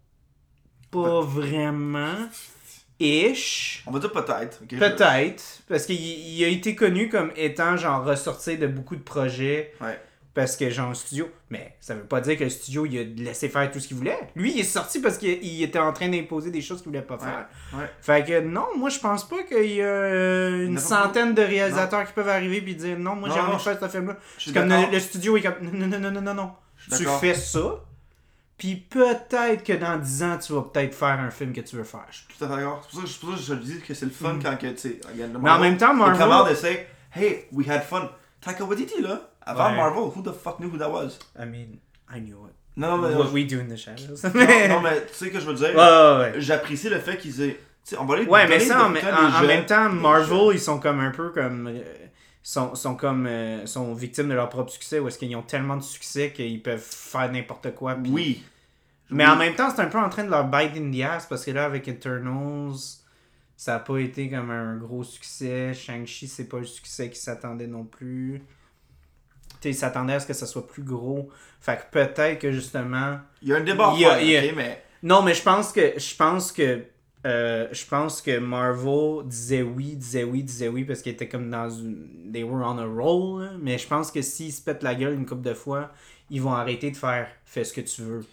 pas 0.92 1.20
vraiment. 1.20 2.14
Ish. 3.00 3.82
On 3.86 3.90
va 3.90 3.98
dire 3.98 4.12
peut-être. 4.12 4.60
je- 4.70 4.76
Peut-être. 4.78 5.42
Parce 5.68 5.86
qu'il 5.86 5.96
il 6.00 6.44
a 6.44 6.48
été 6.48 6.74
connu 6.74 7.08
comme 7.08 7.32
étant, 7.36 7.76
genre, 7.76 8.04
ressorti 8.04 8.56
de 8.56 8.66
beaucoup 8.66 8.96
de 8.96 9.02
projets. 9.02 9.72
Ouais. 9.80 9.98
Parce 10.32 10.56
que, 10.56 10.68
genre, 10.68 10.94
studio. 10.96 11.28
Mais 11.50 11.76
ça 11.80 11.94
veut 11.94 12.02
pas 12.04 12.20
dire 12.20 12.36
que 12.36 12.42
le 12.44 12.50
studio, 12.50 12.86
il 12.86 12.98
a 12.98 13.02
laissé 13.24 13.48
faire 13.48 13.70
tout 13.70 13.78
ce 13.78 13.86
qu'il 13.88 13.96
voulait. 13.96 14.18
Lui, 14.34 14.52
il 14.52 14.60
est 14.60 14.64
sorti 14.64 15.00
parce 15.00 15.16
qu'il 15.18 15.30
il 15.44 15.62
était 15.62 15.78
en 15.78 15.92
train 15.92 16.08
d'imposer 16.08 16.50
des 16.50 16.60
choses 16.60 16.78
qu'il 16.82 16.88
voulait 16.90 17.02
pas 17.02 17.18
faire. 17.18 17.46
Ouais. 17.72 17.88
Fait 18.00 18.24
que 18.24 18.40
non, 18.40 18.66
moi 18.76 18.90
je 18.90 18.98
pense 18.98 19.28
pas 19.28 19.42
qu'il 19.44 19.74
y 19.76 19.80
a 19.82 20.48
une 20.48 20.78
centaine 20.78 21.34
de 21.34 21.42
réalisateurs 21.42 22.04
qui 22.06 22.12
peuvent 22.14 22.28
arriver 22.28 22.56
et 22.66 22.74
dire 22.74 22.98
non, 22.98 23.14
moi 23.14 23.28
j'ai 23.32 23.38
envie 23.40 23.56
de 23.56 23.62
faire 23.62 23.78
ce 23.80 23.88
film-là. 23.88 24.16
Comme 24.52 24.68
le, 24.68 24.92
le 24.92 24.98
studio 25.00 25.36
est 25.36 25.42
comme 25.42 25.54
non, 25.72 25.86
non, 25.86 25.98
non, 26.00 26.10
non, 26.10 26.20
non, 26.20 26.34
non. 26.34 26.50
Tu 26.98 27.04
fais 27.20 27.34
ça, 27.34 27.84
puis 28.56 28.76
peut-être 28.76 29.64
que 29.64 29.72
dans 29.72 29.98
10 29.98 30.22
ans 30.22 30.38
tu 30.38 30.52
vas 30.52 30.62
peut-être 30.62 30.94
faire 30.94 31.18
un 31.20 31.30
film 31.30 31.52
que 31.52 31.60
tu 31.60 31.76
veux 31.76 31.84
faire. 31.84 32.06
Tout 32.38 32.44
à 32.44 32.48
fait 32.48 32.56
d'accord. 32.56 32.86
C'est 32.88 32.90
pour 32.90 33.00
ça 33.00 33.04
que- 33.06 33.08
c'est 33.12 33.20
pour 33.20 33.30
ça 33.30 33.36
que 33.36 33.42
je 33.42 33.54
te 33.54 33.64
dis 33.64 33.80
que 33.80 33.94
c'est 33.94 34.06
le 34.06 34.10
fun 34.12 34.38
quand 34.42 34.56
que, 34.56 34.66
tu 34.68 34.78
sais, 34.78 35.00
le 35.16 35.26
Mm. 35.26 35.42
Mais 35.42 35.50
en 35.50 35.58
même 35.58 35.76
temps, 35.76 35.94
Marvel. 35.94 36.18
camarades 36.18 36.52
essaient, 36.52 36.86
hey, 37.14 37.44
we 37.52 37.68
had 37.68 37.82
fun. 37.82 38.08
Taika 38.40 38.64
Waititi, 38.64 39.00
là, 39.02 39.30
avant 39.42 39.70
Ouais. 39.70 39.76
Marvel, 39.76 40.02
who 40.14 40.22
the 40.22 40.32
fuck 40.34 40.58
knew 40.58 40.68
who 40.70 40.78
that 40.78 40.90
was? 40.90 41.18
I 41.38 41.46
mean, 41.46 41.78
I 42.14 42.20
knew 42.20 42.46
it. 42.46 42.54
Non, 42.76 42.98
mais, 42.98 43.14
What 43.14 43.30
we 43.32 43.46
do 43.46 43.60
in 43.60 43.68
the 43.68 43.76
shadows. 43.76 44.20
non, 44.24 44.30
mais... 44.34 44.68
non, 44.68 44.80
mais 44.82 45.06
tu 45.06 45.14
sais 45.14 45.30
que 45.30 45.38
je 45.40 45.46
veux 45.46 45.54
dire, 45.54 45.68
Ouais, 45.68 45.74
ouais, 45.76 46.18
ouais. 46.18 46.32
j'apprécie 46.38 46.88
le 46.88 46.98
fait 46.98 47.16
qu'ils 47.16 47.40
aient. 47.42 47.54
Tu 47.86 47.94
sais, 47.94 47.98
on 47.98 48.04
va 48.04 48.14
aller 48.16 48.26
Ouais, 48.26 48.48
mais 48.48 48.58
ça, 48.60 48.84
en, 48.86 48.88
même 48.90 49.64
temps, 49.66 49.88
Marvel, 49.90 50.54
ils 50.54 50.60
sont 50.60 50.78
comme 50.80 51.00
un 51.00 51.10
peu 51.10 51.30
comme. 51.30 51.66
euh, 51.68 51.82
sont, 52.44 52.76
sont 52.76 52.94
comme. 52.94 53.26
euh, 53.26 53.66
sont 53.66 53.92
victimes 53.94 54.28
de 54.28 54.34
leur 54.34 54.48
propre 54.50 54.70
succès, 54.70 55.00
ou 55.00 55.08
est-ce 55.08 55.18
qu'ils 55.18 55.34
ont 55.34 55.42
tellement 55.42 55.76
de 55.76 55.82
succès 55.82 56.32
qu'ils 56.32 56.62
peuvent 56.62 56.78
faire 56.78 57.32
n'importe 57.32 57.74
quoi. 57.74 57.96
Oui. 58.06 58.44
Mais 59.10 59.24
Oui. 59.24 59.30
en 59.30 59.36
même 59.36 59.54
temps, 59.56 59.70
c'est 59.74 59.82
un 59.82 59.86
peu 59.86 59.98
en 59.98 60.08
train 60.08 60.24
de 60.24 60.30
leur 60.30 60.44
bite 60.46 60.76
in 60.76 60.90
the 60.92 61.02
ass 61.02 61.26
parce 61.26 61.44
que 61.44 61.50
là, 61.50 61.64
avec 61.64 61.88
Eternals, 61.88 62.76
ça 63.56 63.76
a 63.76 63.78
pas 63.78 63.98
été 63.98 64.30
comme 64.30 64.50
un 64.50 64.76
gros 64.76 65.04
succès. 65.04 65.72
Shang-Chi, 65.74 66.28
c'est 66.28 66.48
pas 66.48 66.58
le 66.58 66.64
succès 66.66 67.08
qu'ils 67.08 67.20
s'attendaient 67.20 67.66
non 67.66 67.84
plus. 67.84 68.42
Tu 69.60 69.68
ils 69.70 69.74
s'attendaient 69.74 70.14
à 70.14 70.20
ce 70.20 70.26
que 70.26 70.32
ça 70.34 70.46
soit 70.46 70.66
plus 70.66 70.82
gros. 70.82 71.30
Fait 71.60 71.76
que 71.78 71.90
peut-être 71.90 72.38
que 72.40 72.52
justement. 72.52 73.18
Il 73.40 73.48
y 73.48 73.52
a 73.54 73.56
un 73.56 73.60
débat 73.60 73.88
a- 73.88 74.14
a- 74.16 74.52
mais. 74.54 74.84
Non, 75.02 75.22
mais 75.22 75.34
je 75.34 75.42
pense 75.42 75.72
que. 75.72 75.98
Je 75.98 76.16
pense 76.16 76.52
que. 76.52 76.84
Euh, 77.26 77.68
je 77.72 77.86
pense 77.86 78.20
que 78.20 78.38
Marvel 78.38 79.26
disait 79.26 79.62
oui, 79.62 79.96
disait 79.96 80.24
oui, 80.24 80.42
disait 80.42 80.68
oui 80.68 80.84
parce 80.84 81.00
qu'il 81.00 81.12
était 81.12 81.28
comme 81.28 81.50
dans 81.50 81.70
une. 81.70 82.30
They 82.32 82.44
were 82.44 82.62
on 82.66 82.78
a 82.78 82.84
roll. 82.84 83.42
là. 83.42 83.50
Mais 83.60 83.78
je 83.78 83.86
pense 83.86 84.10
que 84.10 84.20
s'ils 84.20 84.52
se 84.52 84.60
pètent 84.60 84.82
la 84.82 84.94
gueule 84.94 85.14
une 85.14 85.24
couple 85.24 85.42
de 85.42 85.54
fois, 85.54 85.90
ils 86.30 86.42
vont 86.42 86.52
arrêter 86.52 86.90
de 86.90 86.96
faire 86.96 87.28
fais 87.44 87.64
ce 87.64 87.72
que 87.72 87.80
tu 87.80 88.02
veux. 88.02 88.26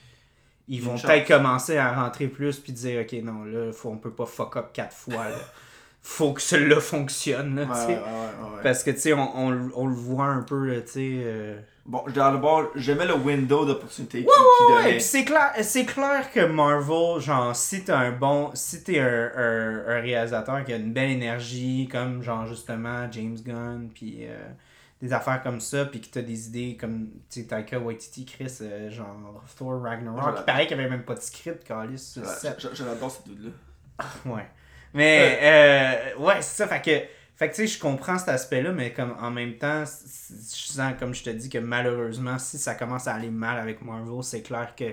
Ils 0.68 0.82
vont 0.82 0.98
peut-être 0.98 1.28
commencer 1.28 1.78
à 1.78 1.94
rentrer 2.04 2.28
plus 2.28 2.60
puis 2.60 2.72
dire 2.72 3.02
ok 3.02 3.14
non 3.24 3.44
là 3.44 3.72
faut, 3.74 3.90
on 3.90 3.98
peut 3.98 4.12
pas 4.12 4.26
fuck 4.26 4.56
up 4.58 4.70
quatre 4.74 4.96
fois 4.96 5.30
là. 5.30 5.36
faut 6.02 6.34
que 6.34 6.42
celui-là 6.42 6.80
fonctionne 6.82 7.56
là, 7.56 7.62
Ouais, 7.64 7.68
tu 7.70 7.76
sais. 7.76 7.88
ouais, 7.88 7.94
ouais, 7.96 8.64
parce 8.64 8.84
que 8.84 8.92
tu 8.92 9.00
sais 9.00 9.14
on, 9.14 9.38
on, 9.38 9.70
on 9.76 9.88
le 9.88 9.94
voit 9.96 10.26
un 10.26 10.42
peu 10.42 10.82
tu 10.86 10.92
sais 10.92 11.10
euh, 11.24 11.60
Bon, 11.84 12.04
dans 12.14 12.32
le 12.32 12.38
bord, 12.38 12.68
j'aimais 12.76 13.08
le 13.08 13.16
window 13.16 13.66
d'opportunité 13.66 14.20
qui, 14.20 14.26
qui 14.26 14.30
Ouais, 14.74 14.78
donnait. 14.84 14.92
puis 14.92 15.02
c'est 15.02 15.26
clair, 15.26 15.52
c'est 15.64 15.86
clair 15.86 16.32
que 16.32 16.42
Marvel, 16.46 17.20
genre, 17.20 17.56
si 17.56 17.84
t'as 17.84 17.98
un 17.98 18.12
bon, 18.12 18.52
si 18.54 18.84
t'es 18.84 19.00
un, 19.00 19.32
un, 19.36 19.80
un 19.88 20.00
réalisateur 20.00 20.64
qui 20.64 20.74
a 20.74 20.76
une 20.76 20.94
belle 20.94 21.10
énergie, 21.10 21.90
comme 21.92 22.22
genre 22.22 22.46
justement 22.46 23.12
James 23.12 23.36
Gunn, 23.44 23.90
puis 23.94 24.20
euh, 24.28 24.38
des 25.02 25.12
affaires 25.12 25.42
comme 25.42 25.60
ça, 25.60 25.86
puis 25.86 26.00
que 26.02 26.08
t'as 26.12 26.22
des 26.22 26.48
idées 26.50 26.78
comme, 26.80 27.08
tu 27.32 27.42
sais, 27.42 27.48
Taika 27.48 27.80
Waititi, 27.80 28.26
Chris, 28.26 28.60
euh, 28.62 28.92
genre 28.92 29.44
Thor 29.58 29.82
Ragnarok, 29.82 30.36
il 30.38 30.46
paraît 30.46 30.68
qu'il 30.68 30.78
y 30.78 30.80
avait 30.80 30.90
même 30.90 31.04
pas 31.04 31.16
de 31.16 31.22
script, 31.22 31.64
Calis, 31.64 31.98
sur 31.98 32.24
cette 32.26 32.60
dude-là. 33.26 33.52
Ouais. 34.28 34.48
Mais, 34.94 35.40
euh, 35.42 36.20
ouais, 36.20 36.42
c'est 36.42 36.58
ça. 36.64 36.68
Fait 36.68 36.82
que, 36.82 37.06
fait 37.36 37.50
que 37.50 37.56
tu 37.56 37.68
sais, 37.68 37.68
je 37.68 37.80
comprends 37.80 38.18
cet 38.18 38.30
aspect-là, 38.30 38.72
mais 38.72 38.92
comme 38.92 39.16
en 39.20 39.32
même 39.32 39.56
temps, 39.58 39.84
je 39.86 40.72
sens, 40.74 40.94
comme 41.00 41.14
je 41.14 41.24
te 41.24 41.30
dis, 41.30 41.50
que 41.50 41.58
malheureusement, 41.58 42.38
si 42.40 42.58
ça 42.58 42.76
commence 42.76 43.08
à 43.08 43.16
aller 43.16 43.30
mal 43.30 43.58
avec 43.60 43.82
Marvel, 43.82 44.24
c'est 44.24 44.42
clair 44.42 44.74
que 44.76 44.86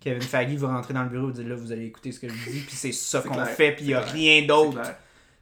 Kevin 0.00 0.20
Feige 0.22 0.56
va 0.56 0.68
rentrer 0.68 0.92
dans 0.92 1.02
le 1.04 1.08
bureau 1.08 1.30
et 1.30 1.32
dire 1.32 1.48
là, 1.48 1.54
vous 1.54 1.72
allez 1.72 1.86
écouter 1.86 2.12
ce 2.12 2.20
que 2.20 2.28
je 2.28 2.34
dis, 2.50 2.60
puis 2.60 2.76
c'est 2.76 2.92
ça 2.92 3.20
qu'on 3.22 3.44
fait, 3.46 3.72
puis 3.72 3.84
il 3.84 3.88
n'y 3.88 3.94
a 3.94 4.00
rien 4.00 4.44
d'autre. 4.46 4.80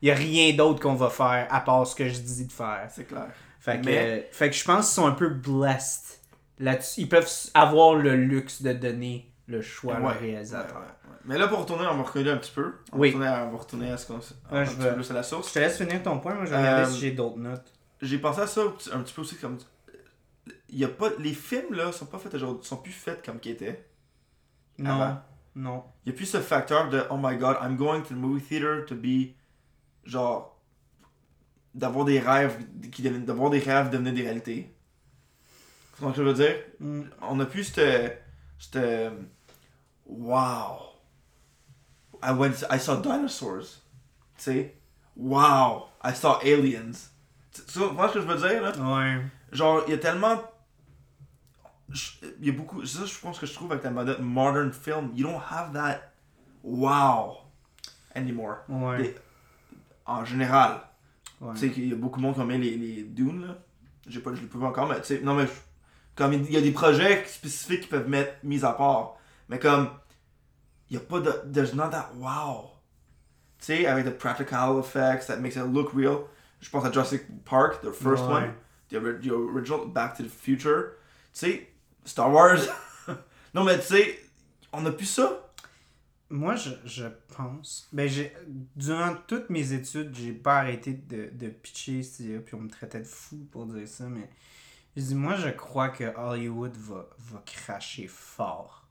Il 0.01 0.09
y 0.09 0.11
a 0.11 0.15
rien 0.15 0.53
d'autre 0.55 0.81
qu'on 0.81 0.95
va 0.95 1.11
faire 1.11 1.47
à 1.51 1.61
part 1.61 1.87
ce 1.87 1.95
que 1.95 2.09
je 2.09 2.19
dis 2.19 2.45
de 2.47 2.53
faire. 2.53 2.89
C'est 2.93 3.05
clair. 3.05 3.29
Fait 3.61 3.81
que, 3.81 3.87
Mais- 3.87 3.99
euh, 3.99 4.21
fait 4.33 4.51
que 4.51 4.57
je 4.57 4.65
pense 4.65 4.87
qu'ils 4.87 4.95
sont 4.95 5.07
un 5.07 5.13
peu 5.13 5.29
blessed 5.29 6.21
là-dessus. 6.59 7.03
Ils 7.03 7.09
peuvent 7.09 7.31
avoir 7.55 7.95
le 7.95 8.17
luxe 8.17 8.63
de 8.63 8.73
donner 8.73 9.31
le 9.47 9.63
choix 9.63 9.95
à 9.97 9.99
leur 10.01 10.19
réalisateur. 10.21 10.75
ouais, 10.77 10.81
ouais, 10.81 10.87
ouais. 10.87 11.02
Mais 11.25 11.39
là, 11.39 11.47
pour 11.49 11.59
retourner, 11.61 11.87
on 11.87 11.97
va 11.97 12.03
reculer 12.03 12.31
un 12.31 12.37
petit 12.37 12.51
peu. 12.53 12.75
On 12.93 12.99
Oui. 12.99 13.11
va 13.13 13.19
retourner 13.19 13.29
à, 13.29 13.47
on 13.47 13.51
va 13.53 13.59
retourner 13.59 13.91
à 13.91 13.97
ce 13.97 14.07
qu'on 14.07 14.15
Ouais, 14.15 14.21
un 14.53 14.65
je 14.65 14.71
petit 14.71 14.81
veux- 14.81 14.89
peu 14.91 14.95
plus 14.97 15.11
à 15.11 15.15
la 15.15 15.23
source. 15.23 15.49
Je 15.49 15.55
te 15.55 15.59
laisse 15.61 15.77
finir 15.79 16.03
ton 16.03 16.19
point, 16.19 16.35
moi 16.35 16.45
je 16.45 16.51
vais 16.51 16.57
regarder 16.59 16.83
Euh, 16.91 16.93
si 16.93 17.01
j'ai 17.01 17.11
d'autres 17.13 17.39
notes. 17.39 17.73
j'ai 18.01 18.19
pensé 18.19 18.41
à 18.41 18.47
ça 18.47 18.63
un 18.93 19.01
petit 19.01 19.15
peu 19.15 19.21
aussi 19.23 19.37
comme. 19.37 19.59
Il 20.69 20.79
y 20.79 20.85
a 20.85 20.89
pas, 20.89 21.11
les 21.19 21.35
films 21.35 21.75
là 21.75 21.93
sont 21.93 22.07
pas 22.07 22.19
faits 22.19 22.35
aujourd'hui, 22.35 22.67
sont 22.67 22.79
plus 22.79 22.93
faits 22.93 23.25
comme 23.25 23.39
qu'ils 23.39 23.53
étaient. 23.53 23.87
Non. 24.79 24.91
Avant. 25.01 25.21
Non. 25.55 25.85
Il 26.05 26.11
y 26.11 26.15
a 26.15 26.17
plus 26.17 26.25
ce 26.27 26.41
facteur 26.41 26.89
de 26.89 27.03
oh 27.11 27.17
my 27.23 27.37
god, 27.37 27.57
I'm 27.63 27.77
going 27.77 28.01
to 28.03 28.09
the 28.15 28.19
movie 28.19 28.43
theater 28.43 28.85
to 28.87 28.95
be 28.97 29.35
genre 30.05 30.59
d'avoir 31.75 32.05
des 32.07 32.19
rêves 32.19 32.57
qui 32.91 33.03
deviennent 33.03 33.25
d'avoir 33.27 33.51
des 33.51 33.59
rêves 33.61 33.91
devenir 33.91 34.13
des 34.15 34.23
réalités. 34.23 34.75
Tu 35.95 36.01
comprends 36.03 36.13
ce 36.15 36.19
que 36.19 36.25
je 36.25 36.29
veux 36.29 36.35
dire? 36.35 36.57
Mm. 36.81 37.03
On 37.21 37.39
a 37.39 37.47
plus 37.47 37.65
cette 37.65 38.23
cette 38.59 38.79
wow. 40.07 40.79
I 42.23 42.33
went 42.33 42.65
I 42.71 42.79
saw 42.79 42.97
dinosaurs. 43.01 43.83
Tu 44.37 44.43
sais? 44.45 44.75
Wow, 45.17 45.89
I 46.03 46.15
saw 46.15 46.39
aliens. 46.43 47.11
Tu 47.53 47.79
comprends 47.81 48.09
ce 48.09 48.15
que 48.15 48.21
je 48.21 48.27
veux 48.27 48.49
dire 48.49 48.63
là? 48.63 48.73
Ouais. 48.79 49.23
Genre, 49.53 49.83
il 49.87 49.91
y 49.91 49.95
a 49.95 49.99
tellement. 49.99 50.41
Il 52.41 52.47
y 52.47 52.51
a 52.51 52.53
beaucoup. 52.53 52.85
C'est 52.87 52.99
ça, 52.99 53.05
je 53.05 53.19
pense 53.19 53.39
que 53.39 53.45
je 53.47 53.53
trouve 53.53 53.71
avec 53.73 53.85
la 53.85 53.91
mode- 53.91 54.21
modern 54.21 54.73
film. 54.73 55.11
You 55.15 55.27
don't 55.27 55.41
have 55.51 55.73
that 55.75 56.01
wow 56.63 57.39
anymore. 58.15 58.59
Ouais. 58.69 58.99
Des- 59.03 59.15
En 60.07 60.25
général. 60.25 60.81
ouais. 61.41 61.53
Tu 61.55 61.61
sais 61.61 61.71
qu'il 61.71 61.89
y 61.89 61.93
a 61.93 61.97
beaucoup 61.97 62.19
de 62.19 62.23
monde 62.25 62.35
qui 62.35 62.41
ont 62.41 62.47
mis 62.47 62.59
les, 62.59 62.77
les 62.77 63.03
Dune, 63.05 63.47
là. 63.47 63.59
J'ai 64.07 64.21
pas, 64.21 64.35
je 64.35 64.41
l'ai 64.41 64.47
pas 64.49 64.59
vu 64.59 64.65
encore, 64.65 64.89
mais 64.89 65.01
tu 65.01 65.07
sais, 65.09 65.21
non, 65.21 65.35
mais 65.35 65.47
comme 66.17 66.33
il 66.33 66.51
y 66.51 66.57
a 66.57 66.61
des 66.61 66.73
projets 66.73 67.25
spécifiques 67.27 67.83
qui 67.83 67.89
peuvent 67.89 68.09
mettre 68.09 68.33
mis 68.43 68.65
à 68.65 68.73
part. 68.73 69.15
Mais 69.49 69.59
comme, 69.61 69.91
y 70.93 70.97
a 70.97 71.01
pas 71.01 71.21
de. 71.21 71.33
There's 71.53 71.75
not 71.75 71.91
that 71.91 72.15
wow. 72.17 72.71
Tu 73.59 73.67
sais, 73.67 73.87
avec 73.87 74.05
the 74.05 74.11
practical 74.11 74.79
effects 74.81 75.27
that 75.27 75.39
makes 75.41 75.57
it 75.57 75.65
look 75.67 75.93
real. 75.95 76.29
Je 76.61 76.69
pense 76.71 76.85
à 76.85 76.91
Jurassic 76.93 77.23
Park, 77.45 77.81
the 77.83 77.93
first 77.93 78.25
Ouais. 78.25 78.33
one. 78.33 78.55
The, 78.91 78.97
ori- 78.97 79.21
the 79.21 79.31
original, 79.33 79.87
Back 79.87 80.17
to 80.17 80.23
the 80.25 80.29
Future. 80.29 80.97
Tu 81.33 81.39
sais, 81.41 81.69
Star 82.05 82.31
Wars. 82.31 82.69
non, 83.55 83.65
mais 83.65 83.79
tu 83.79 83.87
sais, 83.87 84.19
on 84.73 84.85
a 84.87 84.91
plus 84.93 85.07
ça? 85.07 85.49
Moi, 86.31 86.57
je, 86.57 86.71
je 86.85 87.05
pense. 87.37 87.89
Ben, 87.93 88.09
j'ai, 88.09 88.33
durant 88.75 89.15
toutes 89.27 89.51
mes 89.51 89.73
études, 89.73 90.15
j'ai 90.15 90.33
pas 90.33 90.59
arrêté 90.61 90.95
de, 90.95 91.29
de 91.33 91.49
pitcher, 91.51 92.01
puis 92.45 92.55
on 92.55 92.61
me 92.61 92.71
traitait 92.71 93.01
de 93.01 93.07
fou 93.07 93.37
pour 93.51 93.67
dire 93.67 93.87
ça, 93.87 94.05
mais 94.09 94.29
je 94.97 95.03
dis, 95.03 95.15
moi, 95.15 95.37
je 95.37 95.49
crois 95.51 95.91
que 95.91 96.05
Hollywood 96.17 96.75
va, 96.77 97.07
va 97.19 97.43
cracher 97.45 98.07
fort. 98.09 98.82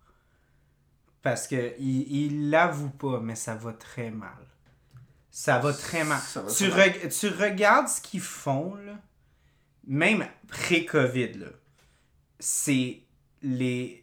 Parce 1.22 1.48
que 1.48 1.74
il, 1.80 2.50
l'avoue 2.50 2.90
pas, 2.90 3.20
mais 3.20 3.36
ça 3.36 3.56
va 3.56 3.74
très 3.74 4.10
mal. 4.10 4.34
Ça 5.30 5.60
va 5.60 5.72
très 5.74 6.04
mal. 6.04 6.20
Va 6.36 6.42
Tu, 6.52 6.68
très 6.70 6.70
mal. 6.70 6.80
reg- 6.90 7.20
tu 7.20 7.28
regardes 7.30 7.88
ce 7.88 8.02
qu'ils 8.02 8.22
font, 8.22 8.76
là, 8.76 9.00
même 9.88 10.28
pré-COVID, 10.48 11.46
c'est 12.40 13.04
les. 13.42 13.98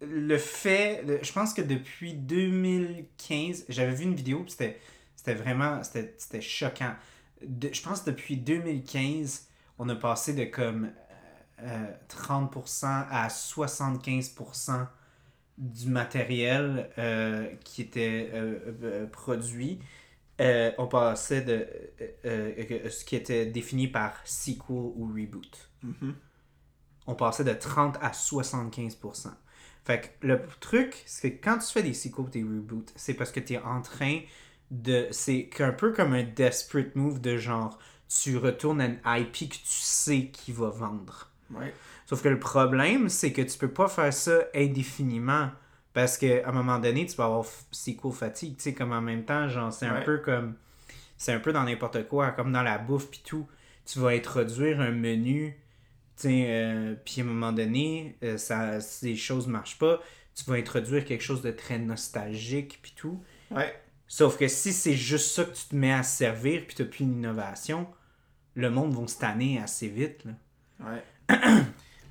Le 0.00 0.36
fait. 0.36 1.20
je 1.22 1.32
pense 1.32 1.54
que 1.54 1.62
depuis 1.62 2.14
2015, 2.14 3.66
j'avais 3.68 3.94
vu 3.94 4.04
une 4.04 4.14
vidéo, 4.16 4.44
c'était, 4.48 4.80
c'était 5.16 5.34
vraiment. 5.34 5.82
C'était, 5.84 6.14
c'était 6.18 6.40
choquant. 6.40 6.94
De- 7.46 7.70
je 7.72 7.80
pense 7.82 8.00
que 8.02 8.10
depuis 8.10 8.36
2015, 8.36 9.46
on 9.78 9.88
a 9.88 9.94
passé 9.94 10.34
de 10.34 10.44
comme 10.44 10.90
euh, 11.60 11.92
30% 12.08 12.86
à 13.10 13.28
75% 13.28 14.86
du 15.58 15.88
matériel 15.88 16.90
euh, 16.98 17.46
qui 17.64 17.82
était 17.82 18.30
euh, 18.32 18.58
euh, 18.82 19.06
produit. 19.06 19.78
Euh, 20.40 20.72
on 20.78 20.86
passait 20.86 21.42
de 21.42 21.68
ce 22.24 23.04
qui 23.04 23.16
était 23.16 23.46
défini 23.46 23.86
par 23.86 24.14
sequel 24.24 24.64
ou 24.70 25.12
reboot. 25.14 25.70
Mhm. 25.82 26.14
On 27.06 27.14
passait 27.14 27.44
de 27.44 27.52
30 27.52 27.98
à 28.00 28.10
75%. 28.10 29.28
Fait 29.84 30.00
que 30.00 30.26
le 30.26 30.40
truc, 30.60 31.02
c'est 31.06 31.34
que 31.34 31.44
quand 31.44 31.58
tu 31.58 31.72
fais 31.72 31.82
des 31.82 31.94
sequels 31.94 32.24
ou 32.24 32.28
des 32.28 32.42
reboots, 32.42 32.92
c'est 32.94 33.14
parce 33.14 33.32
que 33.32 33.40
tu 33.40 33.54
es 33.54 33.58
en 33.58 33.82
train 33.82 34.20
de. 34.70 35.08
C'est 35.10 35.50
un 35.60 35.72
peu 35.72 35.92
comme 35.92 36.12
un 36.12 36.22
desperate 36.22 36.94
move 36.94 37.20
de 37.20 37.36
genre, 37.36 37.78
tu 38.08 38.36
retournes 38.36 38.80
à 38.80 38.86
une 38.86 39.00
IP 39.22 39.50
que 39.50 39.56
tu 39.56 39.60
sais 39.64 40.28
qui 40.28 40.52
va 40.52 40.68
vendre. 40.68 41.30
Ouais. 41.50 41.74
Sauf 42.06 42.22
que 42.22 42.28
le 42.28 42.38
problème, 42.38 43.08
c'est 43.08 43.32
que 43.32 43.42
tu 43.42 43.56
peux 43.58 43.70
pas 43.70 43.88
faire 43.88 44.12
ça 44.12 44.40
indéfiniment. 44.54 45.50
Parce 45.92 46.16
qu'à 46.16 46.48
un 46.48 46.52
moment 46.52 46.78
donné, 46.78 47.04
tu 47.06 47.14
vas 47.16 47.24
avoir 47.26 47.44
f- 47.44 47.64
sequel 47.70 48.12
fatigue. 48.12 48.56
Tu 48.56 48.62
sais, 48.62 48.74
comme 48.74 48.92
en 48.92 49.00
même 49.02 49.24
temps, 49.24 49.48
genre, 49.48 49.72
c'est 49.72 49.86
un 49.86 50.00
peu 50.04 50.18
comme. 50.18 50.54
C'est 51.18 51.32
un 51.32 51.38
peu 51.38 51.52
dans 51.52 51.64
n'importe 51.64 52.08
quoi, 52.08 52.30
comme 52.32 52.50
dans 52.50 52.62
la 52.62 52.78
bouffe 52.78 53.08
puis 53.10 53.20
tout. 53.24 53.46
Tu 53.84 53.98
vas 53.98 54.08
introduire 54.08 54.80
un 54.80 54.90
menu, 54.90 55.54
tu 56.16 56.22
sais, 56.22 56.44
euh, 56.48 56.94
puis 57.04 57.20
à 57.20 57.24
un 57.24 57.26
moment 57.26 57.52
donné, 57.52 58.16
euh, 58.24 58.36
ça, 58.38 58.80
si 58.80 59.06
les 59.06 59.16
choses 59.16 59.46
marchent 59.46 59.78
pas, 59.78 60.00
tu 60.34 60.44
vas 60.44 60.54
introduire 60.54 61.04
quelque 61.04 61.22
chose 61.22 61.42
de 61.42 61.50
très 61.50 61.78
nostalgique 61.78 62.78
puis 62.82 62.92
tout. 62.96 63.22
Ouais. 63.50 63.74
Sauf 64.08 64.38
que 64.38 64.48
si 64.48 64.72
c'est 64.72 64.94
juste 64.94 65.30
ça 65.34 65.44
que 65.44 65.54
tu 65.54 65.64
te 65.66 65.74
mets 65.76 65.92
à 65.92 66.02
servir 66.02 66.64
puis 66.66 66.74
tu 66.76 66.84
plus 66.84 67.04
une 67.04 67.18
innovation, 67.18 67.86
le 68.54 68.70
monde 68.70 68.94
va 68.94 69.06
se 69.06 69.18
tanner 69.18 69.60
assez 69.60 69.88
vite. 69.88 70.24
Là. 70.24 70.32
Ouais. 70.90 71.02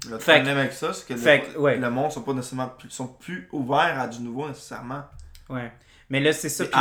Le 0.10 0.18
Fait 0.18 0.36
problème 0.36 0.58
avec 0.58 0.74
ça, 0.74 0.94
c'est 0.94 1.08
que, 1.08 1.16
fait 1.16 1.38
le, 1.48 1.54
que, 1.54 1.58
ouais. 1.60 1.78
le 1.78 1.90
monde 1.92 2.12
sont 2.12 2.24
pas 2.24 2.34
nécessairement 2.34 2.70
plus, 2.70 2.90
sont 2.90 3.08
plus 3.08 3.48
ouverts 3.52 4.00
à 4.00 4.08
du 4.08 4.22
nouveau 4.22 4.48
nécessairement. 4.48 5.04
Ouais. 5.50 5.72
Mais 6.10 6.20
là, 6.20 6.34
c'est 6.34 6.50
ça. 6.50 6.66
Puis- 6.66 6.74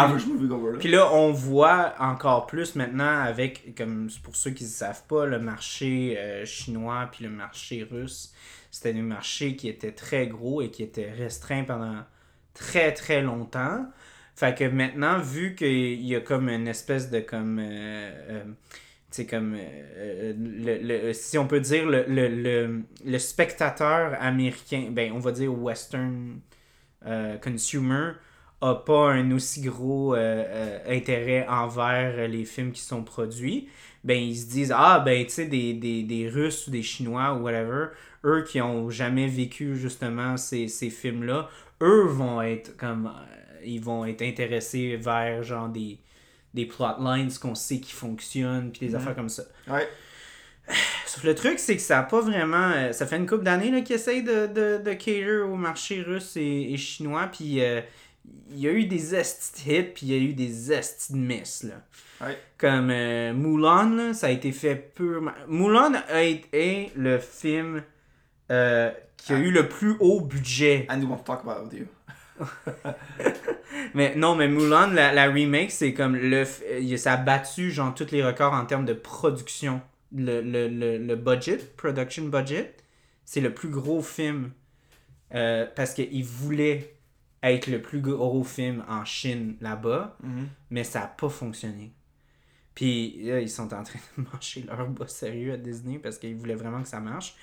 là. 0.73 0.79
Puis 0.79 0.91
là, 0.91 1.13
on 1.13 1.31
voit 1.31 1.95
encore 1.99 2.47
plus 2.47 2.75
maintenant 2.77 3.21
avec, 3.23 3.75
comme 3.77 4.09
pour 4.23 4.35
ceux 4.37 4.51
qui 4.53 4.65
ne 4.65 4.69
savent 4.71 5.05
pas, 5.07 5.27
le 5.27 5.39
marché 5.39 6.17
euh, 6.19 6.45
chinois 6.47 7.09
puis 7.13 7.25
le 7.25 7.31
marché 7.31 7.87
russe. 7.89 8.33
C'était 8.71 8.93
des 8.95 9.03
marchés 9.03 9.55
qui 9.55 9.69
étaient 9.69 9.93
très 9.93 10.27
gros 10.27 10.63
et 10.63 10.71
qui 10.71 10.83
étaient 10.83 11.11
restreints 11.13 11.65
pendant 11.65 12.03
très 12.55 12.93
très 12.93 13.21
longtemps. 13.21 13.87
Fait 14.35 14.57
que 14.57 14.65
maintenant, 14.65 15.19
vu 15.19 15.55
qu'il 15.55 16.01
y 16.01 16.17
a 16.17 16.21
comme 16.21 16.49
une 16.49 16.67
espèce 16.69 17.11
de 17.11 17.21
comme. 17.21 17.59
euh, 17.59 18.11
euh, 18.31 18.45
sais, 19.17 19.27
comme. 19.27 19.57
euh, 19.59 20.33
le, 20.39 21.09
le- 21.09 21.13
si 21.13 21.39
on 21.39 21.47
peut 21.47 21.61
dire, 21.61 21.87
le, 21.89 22.05
le, 22.09 22.85
le, 23.05 23.19
spectateur 23.19 24.17
américain, 24.21 24.89
ben, 24.91 25.13
on 25.13 25.19
va 25.19 25.33
dire 25.33 25.53
western 25.57 26.41
euh, 27.07 27.37
consumer, 27.39 28.13
a 28.61 28.75
pas 28.75 29.13
un 29.13 29.31
aussi 29.33 29.63
gros 29.63 30.15
euh, 30.15 30.19
euh, 30.47 30.79
intérêt 30.97 31.47
envers 31.49 32.29
les 32.29 32.45
films 32.45 32.73
qui 32.73 32.83
sont 32.83 33.03
produits, 33.03 33.69
ben 34.05 34.19
ils 34.19 34.37
se 34.37 34.47
disent 34.51 34.73
ah 34.77 35.01
ben 35.01 35.25
tu 35.25 35.31
sais 35.33 35.47
des, 35.47 35.73
des, 35.75 36.03
des 36.03 36.29
Russes 36.29 36.67
ou 36.67 36.71
des 36.71 36.83
Chinois 36.83 37.35
ou 37.35 37.43
whatever, 37.43 37.87
eux 38.25 38.45
qui 38.47 38.61
ont 38.61 38.91
jamais 38.91 39.27
vécu 39.29 39.77
justement 39.77 40.37
ces, 40.37 40.69
ces 40.69 40.91
films 40.91 41.25
là, 41.25 41.49
eux 41.83 42.05
vont 42.07 42.43
être 42.43 42.77
comme 42.77 43.07
euh, 43.07 43.61
ils 43.65 43.81
vont 43.83 44.05
être 44.05 44.23
intéressés 44.23 44.97
vers 44.97 45.43
genre 45.43 45.69
des 45.69 45.99
des 46.55 46.67
plotlines 46.67 47.31
qu'on 47.41 47.55
sait 47.55 47.81
qui 47.81 47.93
fonctionnent 47.93 48.71
puis 48.73 48.87
des 48.87 48.95
affaires 48.95 49.15
comme 49.15 49.29
ça. 49.29 49.45
Ouais. 49.69 49.89
Sauf 51.07 51.25
le 51.25 51.35
truc, 51.35 51.59
c'est 51.59 51.77
que 51.77 51.83
ça 51.83 51.99
a 51.99 52.03
pas 52.05 52.21
vraiment. 52.21 52.71
euh, 52.71 52.93
Ça 52.93 53.07
fait 53.07 53.17
une 53.17 53.27
couple 53.27 53.45
d'années 53.45 53.83
qu'ils 53.83 53.97
essayent 53.97 54.23
de, 54.23 54.47
de, 54.47 54.79
de 54.83 54.93
cater 54.93 55.39
au 55.41 55.57
marché 55.57 56.03
russe 56.03 56.37
et, 56.37 56.73
et 56.73 56.77
chinois. 56.77 57.29
Puis 57.33 57.61
euh, 57.63 57.81
il 58.51 58.61
y 58.61 58.69
a 58.69 58.73
eu 58.73 58.85
des 58.85 59.15
estis 59.15 59.69
hits, 59.69 59.83
puis 59.95 60.07
il 60.07 60.09
y 60.13 60.15
a 60.15 60.19
eu 60.19 60.35
des 60.35 60.73
estis 60.73 61.13
de 61.13 61.19
miss. 61.19 61.65
Là. 61.65 61.75
Ouais. 62.27 62.39
Comme 62.59 62.91
euh, 62.91 63.33
Mulan, 63.33 63.91
là, 63.97 64.15
ça 64.15 64.27
a 64.29 64.31
été 64.31 64.53
fait 64.53 64.77
purement. 64.95 65.33
Mulan 65.49 65.95
a 66.09 66.23
été 66.23 66.93
le 66.97 67.19
film 67.19 67.83
euh, 68.51 68.91
qui 69.17 69.33
a 69.33 69.37
Ah. 69.37 69.41
eu 69.41 69.51
le 69.51 69.69
plus 69.69 69.97
haut 70.01 70.21
budget. 70.21 70.87
And 70.91 70.99
we 71.01 71.07
want 71.09 71.19
to 71.19 71.25
talk 71.25 71.41
about 71.45 71.65
it 71.67 71.73
with 71.73 71.81
you. 71.81 71.87
Mais 73.95 74.15
non, 74.15 74.35
mais 74.37 74.49
Mulan, 74.49 74.89
la, 74.91 75.13
la 75.13 75.27
remake, 75.31 75.71
c'est 75.71 75.95
comme 75.95 76.17
le. 76.17 76.45
Ça 76.97 77.15
a 77.15 77.17
battu 77.17 77.71
genre 77.71 77.95
tous 77.95 78.11
les 78.11 78.23
records 78.25 78.53
en 78.53 78.65
termes 78.67 78.85
de 78.85 78.93
production. 78.93 79.81
Le, 80.15 80.41
le, 80.41 80.69
le, 80.69 80.99
le 80.99 81.17
budget, 81.17 81.59
production 81.77 82.25
budget, 82.25 82.75
c'est 83.25 83.41
le 83.41 83.55
plus 83.55 83.69
gros 83.69 84.03
film. 84.03 84.51
euh, 85.35 85.67
parce 85.77 85.95
qu'il 85.95 86.25
voulait 86.25 86.97
être 87.45 87.69
le 87.69 87.81
plus 87.81 88.01
gros 88.01 88.43
film 88.45 88.85
en 88.89 89.05
Chine 89.05 89.57
là-bas, 89.61 90.17
Mhm. 90.23 90.49
mais 90.71 90.83
ça 90.85 91.01
n'a 91.01 91.07
pas 91.07 91.29
fonctionné. 91.29 91.93
Puis 92.75 93.23
là, 93.23 93.41
ils 93.41 93.49
sont 93.51 93.73
en 93.73 93.83
train 93.85 94.01
de 94.19 94.25
manger 94.35 94.63
leur 94.67 94.89
bas 94.89 95.07
sérieux 95.07 95.53
à 95.53 95.57
Disney 95.57 95.99
parce 96.01 96.19
qu'ils 96.19 96.35
voulaient 96.37 96.55
vraiment 96.57 96.83
que 96.83 96.89
ça 96.89 96.99
marche. 97.01 97.35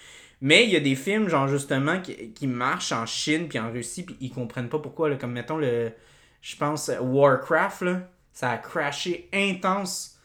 Mais 0.41 0.65
il 0.65 0.69
y 0.69 0.75
a 0.75 0.79
des 0.79 0.95
films, 0.95 1.29
genre 1.29 1.47
justement, 1.47 1.99
qui, 2.01 2.31
qui 2.31 2.47
marchent 2.47 2.91
en 2.91 3.05
Chine 3.05 3.47
puis 3.47 3.59
en 3.59 3.71
Russie, 3.71 4.03
puis 4.03 4.15
ils 4.19 4.31
comprennent 4.31 4.69
pas 4.69 4.79
pourquoi. 4.79 5.09
Là, 5.09 5.15
comme 5.15 5.33
mettons 5.33 5.57
le. 5.57 5.91
Je 6.41 6.55
pense 6.55 6.91
Warcraft, 7.01 7.81
là, 7.81 8.01
ça 8.31 8.51
a 8.51 8.57
crashé 8.57 9.29
intense 9.33 10.19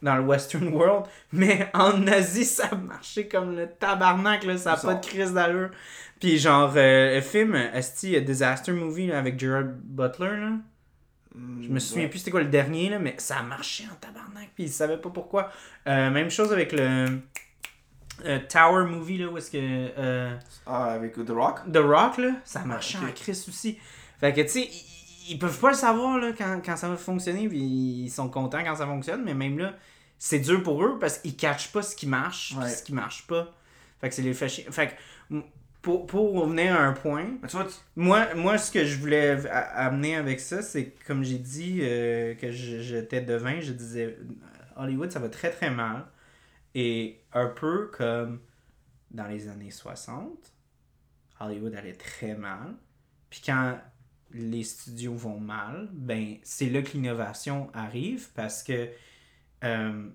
dans 0.00 0.16
le 0.16 0.22
Western 0.22 0.68
World, 0.72 1.06
mais 1.32 1.68
en 1.74 2.06
Asie, 2.06 2.44
ça 2.44 2.68
a 2.70 2.74
marché 2.74 3.28
comme 3.28 3.56
le 3.56 3.68
tabarnak, 3.68 4.44
là, 4.44 4.56
ça 4.56 4.72
a 4.72 4.76
pas 4.76 4.94
de 4.94 5.04
crise 5.04 5.34
d'allure. 5.34 5.70
Puis 6.20 6.38
genre, 6.38 6.72
euh, 6.76 7.16
le 7.16 7.20
film, 7.20 7.54
Esti, 7.54 8.20
Disaster 8.22 8.72
Movie 8.72 9.08
là, 9.08 9.18
avec 9.18 9.38
Gerard 9.38 9.64
Butler, 9.64 10.36
là. 10.36 10.52
Je 11.62 11.68
me 11.68 11.78
souviens 11.78 12.08
plus 12.08 12.18
c'était 12.18 12.32
quoi 12.32 12.42
le 12.42 12.48
dernier, 12.48 12.88
là, 12.88 12.98
mais 12.98 13.14
ça 13.18 13.36
a 13.36 13.42
marché 13.42 13.84
en 13.84 13.94
tabarnak, 13.96 14.50
puis 14.54 14.64
ils 14.64 14.70
savaient 14.70 14.96
pas 14.96 15.10
pourquoi. 15.10 15.52
Euh, 15.86 16.10
même 16.10 16.30
chose 16.30 16.52
avec 16.52 16.72
le 16.72 17.20
euh, 18.24 18.38
Tower 18.48 18.84
Movie, 18.86 19.18
là, 19.18 19.28
où 19.28 19.38
est-ce 19.38 19.50
que. 19.50 19.58
euh, 19.58 20.34
Ah, 20.66 20.84
avec 20.92 21.14
The 21.14 21.30
Rock? 21.30 21.60
The 21.72 21.78
Rock, 21.78 22.18
là, 22.18 22.30
ça 22.44 22.60
a 22.60 22.64
marché 22.64 22.98
ok. 23.00 23.08
en 23.08 23.12
Chris 23.12 23.44
aussi. 23.48 23.78
Fait 24.20 24.32
que, 24.32 24.40
tu 24.42 24.48
sais, 24.48 24.62
ils, 24.62 25.32
ils 25.34 25.38
peuvent 25.38 25.58
pas 25.58 25.68
le 25.70 25.76
savoir, 25.76 26.18
là, 26.18 26.32
quand, 26.36 26.60
quand 26.64 26.76
ça 26.76 26.88
va 26.88 26.96
fonctionner, 26.96 27.48
puis 27.48 27.58
ils 27.58 28.10
sont 28.10 28.28
contents 28.28 28.62
quand 28.64 28.76
ça 28.76 28.86
fonctionne, 28.86 29.22
mais 29.24 29.34
même 29.34 29.58
là, 29.58 29.74
c'est 30.18 30.40
dur 30.40 30.62
pour 30.62 30.82
eux 30.84 30.98
parce 30.98 31.18
qu'ils 31.18 31.36
catchent 31.36 31.70
pas 31.72 31.82
ce 31.82 31.94
qui 31.94 32.06
marche, 32.08 32.54
Ouais. 32.58 32.68
ce 32.68 32.82
qui 32.82 32.92
marche 32.92 33.26
pas. 33.26 33.52
Fait 34.00 34.08
que 34.08 34.14
c'est 34.14 34.22
les 34.22 34.34
fait 34.34 34.48
chier. 34.48 34.66
Fait 34.70 34.96
que, 35.30 35.36
pour, 35.82 36.06
pour 36.06 36.32
revenir 36.34 36.74
à 36.74 36.80
un 36.82 36.92
point, 36.92 37.26
Mais 37.40 37.48
tu 37.48 37.56
vois, 37.56 37.64
tu- 37.66 37.74
moi, 37.94 38.34
moi, 38.34 38.58
ce 38.58 38.72
que 38.72 38.84
je 38.84 38.98
voulais 38.98 39.38
amener 39.48 40.16
avec 40.16 40.40
ça, 40.40 40.60
c'est 40.62 40.86
que, 40.86 41.06
comme 41.06 41.22
j'ai 41.22 41.38
dit 41.38 41.78
euh, 41.82 42.34
que 42.34 42.50
j'étais 42.50 43.20
devin, 43.20 43.60
je 43.60 43.72
disais 43.72 44.18
Hollywood, 44.76 45.10
ça 45.12 45.20
va 45.20 45.28
très 45.28 45.50
très 45.50 45.70
mal. 45.70 46.04
Et 46.80 47.24
un 47.32 47.48
peu 47.48 47.90
comme 47.92 48.38
dans 49.10 49.26
les 49.26 49.48
années 49.48 49.72
60, 49.72 50.28
Hollywood 51.40 51.74
allait 51.74 51.94
très 51.94 52.36
mal. 52.36 52.76
Puis 53.30 53.42
quand 53.44 53.76
les 54.30 54.62
studios 54.62 55.16
vont 55.16 55.40
mal, 55.40 55.88
ben 55.92 56.36
c'est 56.44 56.70
là 56.70 56.80
que 56.82 56.92
l'innovation 56.92 57.68
arrive 57.74 58.28
parce 58.36 58.62
que 58.62 58.90
euh, 59.64 60.08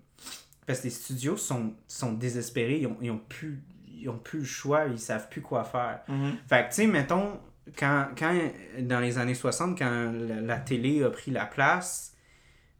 parce 0.65 0.79
que 0.79 0.83
les 0.85 0.89
studios 0.89 1.35
sont, 1.35 1.73
sont 1.85 2.13
désespérés, 2.13 2.79
ils 2.79 2.87
ont, 2.87 2.97
ils 3.01 3.11
ont 3.11 3.21
plus 3.27 3.61
ils 3.89 4.07
ont 4.07 4.17
plus 4.17 4.39
le 4.39 4.45
choix, 4.45 4.85
ils 4.85 4.99
savent 4.99 5.27
plus 5.27 5.41
quoi 5.41 5.65
faire. 5.65 5.99
Fait 6.47 6.63
que, 6.63 6.69
tu 6.69 6.75
sais, 6.75 6.87
mettons, 6.87 7.41
quand, 7.77 8.07
quand, 8.17 8.33
dans 8.79 9.01
les 9.01 9.17
années 9.17 9.33
60, 9.33 9.77
quand 9.77 10.13
la, 10.13 10.39
la 10.39 10.57
télé 10.59 11.03
a 11.03 11.09
pris 11.09 11.31
la 11.31 11.45
place, 11.45 12.12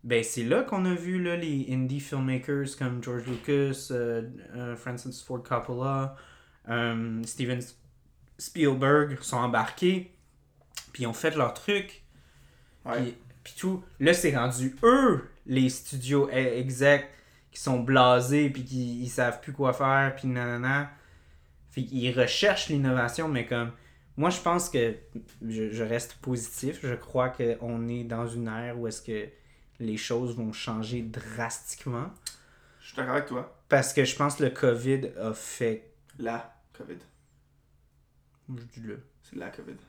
ben 0.04 0.24
c'est 0.24 0.44
là 0.44 0.64
qu'on 0.64 0.86
a 0.86 0.94
vu 0.94 1.22
là, 1.22 1.38
les 1.38 1.68
indie 1.70 2.00
filmmakers 2.00 2.78
comme 2.78 3.02
George 3.02 3.26
Lucas, 3.26 3.88
euh, 3.92 4.24
euh, 4.56 4.76
Francis 4.76 5.24
Ford 5.24 5.42
Coppola, 5.44 6.16
euh, 6.70 7.22
Steven 7.24 7.62
Spielberg 8.38 9.18
sont 9.22 9.38
embarqués, 9.38 10.12
puis 10.92 11.04
ils 11.04 11.08
ont 11.08 11.14
fait 11.14 11.36
leur 11.36 11.54
truc, 11.54 12.04
puis, 13.44 13.54
tout. 13.58 13.84
Là, 14.00 14.14
c'est 14.14 14.36
rendu 14.36 14.76
eux, 14.84 15.30
les 15.46 15.70
studios 15.70 16.28
e- 16.30 16.60
execs, 16.60 17.10
qui 17.52 17.62
sont 17.62 17.80
blasés, 17.80 18.50
puis 18.50 18.66
qui 18.66 19.02
ils 19.04 19.10
savent 19.10 19.40
plus 19.42 19.54
quoi 19.54 19.74
faire, 19.74 20.16
puis 20.16 20.28
nanana. 20.28 20.92
Fait 21.70 21.84
qu'ils 21.84 22.18
recherchent 22.18 22.70
l'innovation, 22.70 23.28
mais 23.28 23.46
comme. 23.46 23.72
Moi, 24.16 24.30
je 24.30 24.40
pense 24.42 24.70
que 24.70 24.96
je, 25.48 25.72
je 25.72 25.84
reste 25.84 26.16
positif. 26.16 26.80
Je 26.84 26.94
crois 26.94 27.30
qu'on 27.30 27.88
est 27.88 28.04
dans 28.04 28.28
une 28.28 28.48
ère 28.48 28.80
où 28.80 28.88
est-ce 28.88 29.02
que 29.02 29.28
les 29.84 29.98
choses 29.98 30.36
vont 30.36 30.52
changer 30.54 31.02
drastiquement. 31.02 32.12
je 32.82 32.88
suis 32.88 32.96
d'accord 32.98 33.16
avec 33.16 33.26
toi. 33.28 33.60
Parce 33.70 33.94
que 33.94 34.04
je 34.06 34.16
pense 34.16 34.36
que 34.36 34.44
le 34.44 34.50
COVID 34.52 35.10
a 35.22 35.34
fait. 35.34 35.92
La 36.20 36.54
COVID. 36.78 36.98
Je 38.50 38.64
dis 38.64 38.80
le. 38.82 39.00
C'est 39.24 39.36
la 39.38 39.50
COVID. 39.50 39.76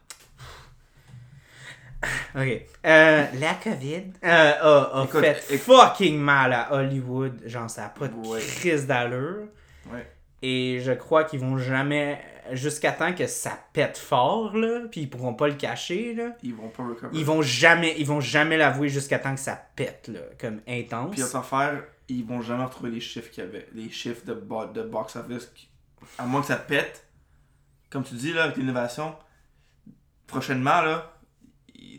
Ok. 2.36 2.62
Euh, 2.84 3.26
la 3.40 3.54
COVID? 3.54 4.12
euh, 4.24 4.52
a, 4.60 5.00
a 5.00 5.04
Écoute, 5.04 5.20
fait 5.24 5.56
fucking 5.58 6.18
mal 6.18 6.52
à 6.52 6.74
Hollywood. 6.74 7.40
Genre, 7.46 7.70
ça 7.70 7.82
n'a 7.82 7.88
pas 7.88 8.08
de 8.08 8.14
Ouais. 8.28 8.40
crise 8.40 8.86
d'allure. 8.86 9.46
Ouais. 9.90 10.06
Et 10.42 10.80
je 10.82 10.92
crois 10.92 11.24
qu'ils 11.24 11.40
vont 11.40 11.56
jamais. 11.56 12.20
Jusqu'à 12.52 12.92
temps 12.92 13.14
que 13.14 13.26
ça 13.26 13.58
pète 13.72 13.96
fort, 13.96 14.56
là, 14.56 14.80
puis 14.90 15.02
ils 15.02 15.10
pourront 15.10 15.34
pas 15.34 15.48
le 15.48 15.54
cacher, 15.54 16.14
là. 16.14 16.36
Ils 16.42 16.54
vont 16.54 16.68
pas 16.68 16.82
recover. 16.84 17.16
Ils 17.18 17.24
vont 17.24 17.42
jamais, 17.42 17.94
ils 17.98 18.06
vont 18.06 18.20
jamais 18.20 18.56
l'avouer 18.56 18.88
jusqu'à 18.88 19.18
temps 19.18 19.34
que 19.34 19.40
ça 19.40 19.60
pète, 19.76 20.08
là, 20.08 20.20
comme 20.38 20.60
intense. 20.68 21.12
Puis 21.12 21.22
autre 21.22 21.36
affaire, 21.36 21.84
ils 22.08 22.24
vont 22.24 22.42
jamais 22.42 22.64
retrouver 22.64 22.90
les 22.90 23.00
chiffres 23.00 23.30
qu'il 23.30 23.44
y 23.44 23.46
avait. 23.46 23.66
Les 23.72 23.88
chiffres 23.90 24.24
de, 24.26 24.34
bo- 24.34 24.66
de 24.66 24.82
box 24.82 25.16
office. 25.16 25.50
À 26.18 26.26
moins 26.26 26.42
que 26.42 26.48
ça 26.48 26.56
pète. 26.56 27.06
Comme 27.88 28.04
tu 28.04 28.14
dis 28.14 28.32
là, 28.32 28.44
avec 28.44 28.56
l'innovation, 28.56 29.14
prochainement 30.26 30.80
là, 30.82 31.10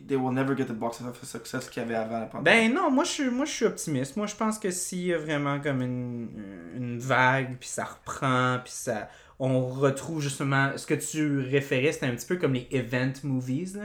they 0.07 0.15
will 0.17 0.33
never 0.33 0.55
get 0.55 0.65
the 0.65 0.71
box 0.73 1.01
office 1.01 1.29
success 1.29 1.69
qu'il 1.69 1.81
y 1.81 1.85
avait 1.85 1.95
avant 1.95 2.19
la 2.19 2.25
pandémie. 2.27 2.69
Ben 2.69 2.73
non, 2.73 2.91
moi 2.91 3.03
je 3.03 3.09
suis 3.09 3.29
moi 3.29 3.45
je 3.45 3.51
suis 3.51 3.65
optimiste. 3.65 4.17
Moi 4.17 4.27
je 4.27 4.35
pense 4.35 4.59
que 4.59 4.69
s'il 4.71 5.05
y 5.07 5.13
a 5.13 5.17
vraiment 5.17 5.59
comme 5.59 5.81
une, 5.81 6.29
une 6.75 6.99
vague 6.99 7.57
puis 7.59 7.69
ça 7.69 7.85
reprend 7.85 8.59
puis 8.63 8.73
ça 8.73 9.09
on 9.39 9.65
retrouve 9.67 10.21
justement 10.21 10.77
ce 10.77 10.85
que 10.85 10.93
tu 10.93 11.39
référais, 11.41 11.91
c'était 11.91 12.05
un 12.07 12.15
petit 12.15 12.25
peu 12.27 12.37
comme 12.37 12.53
les 12.53 12.67
event 12.71 13.11
movies 13.23 13.75
là. 13.75 13.83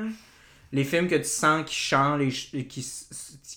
Les 0.73 0.85
films 0.85 1.09
que 1.09 1.17
tu 1.17 1.25
sens 1.25 1.65
qui 1.69 1.75
changent 1.75 2.51
les 2.53 2.67
qui, 2.67 2.81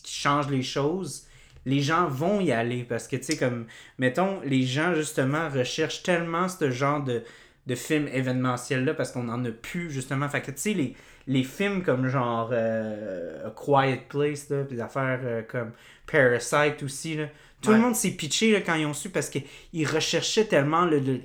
qui 0.04 0.12
changent 0.12 0.50
les 0.50 0.64
choses, 0.64 1.26
les 1.66 1.80
gens 1.82 2.08
vont 2.08 2.42
y 2.42 2.52
aller 2.52 2.84
parce 2.84 3.08
que 3.08 3.16
tu 3.18 3.24
sais 3.24 3.38
comme 3.38 3.68
mettons 4.00 4.42
les 4.44 4.64
gens 4.64 4.96
justement 4.96 5.48
recherchent 5.50 6.02
tellement 6.04 6.48
ce 6.50 6.72
genre 6.72 7.04
de 7.04 7.24
de 7.68 7.76
films 7.76 8.10
événementiels 8.12 8.84
là 8.84 8.94
parce 8.94 9.12
qu'on 9.12 9.30
en 9.30 9.46
a 9.46 9.52
plus 9.52 9.90
justement 9.92 10.28
fait 10.28 10.42
que 10.42 10.52
tu 10.52 10.58
sais 10.58 10.74
les 10.74 10.96
les 11.28 11.44
films 11.46 11.84
comme 11.84 12.10
genre 12.10 12.50
euh, 12.52 13.48
A 13.48 13.52
Quiet 13.52 14.02
Place, 14.10 14.50
là, 14.50 14.64
puis 14.66 14.76
des 14.76 14.82
affaires 14.82 15.22
euh, 15.24 15.42
comme 15.42 15.72
Parasite 16.06 16.84
aussi, 16.84 17.16
là, 17.16 17.28
tout 17.62 17.70
Ouais. 17.70 17.78
le 17.78 17.82
monde 17.82 17.96
s'est 17.96 18.12
pitché 18.12 18.52
là, 18.52 18.60
quand 18.60 18.76
ils 18.76 18.86
ont 18.86 18.94
su 18.94 19.10
parce 19.10 19.30
qu'ils 19.30 19.88
recherchaient 19.88 20.44
tellement 20.46 20.84
le, 20.84 21.00
le, 21.00 21.14
le, 21.14 21.22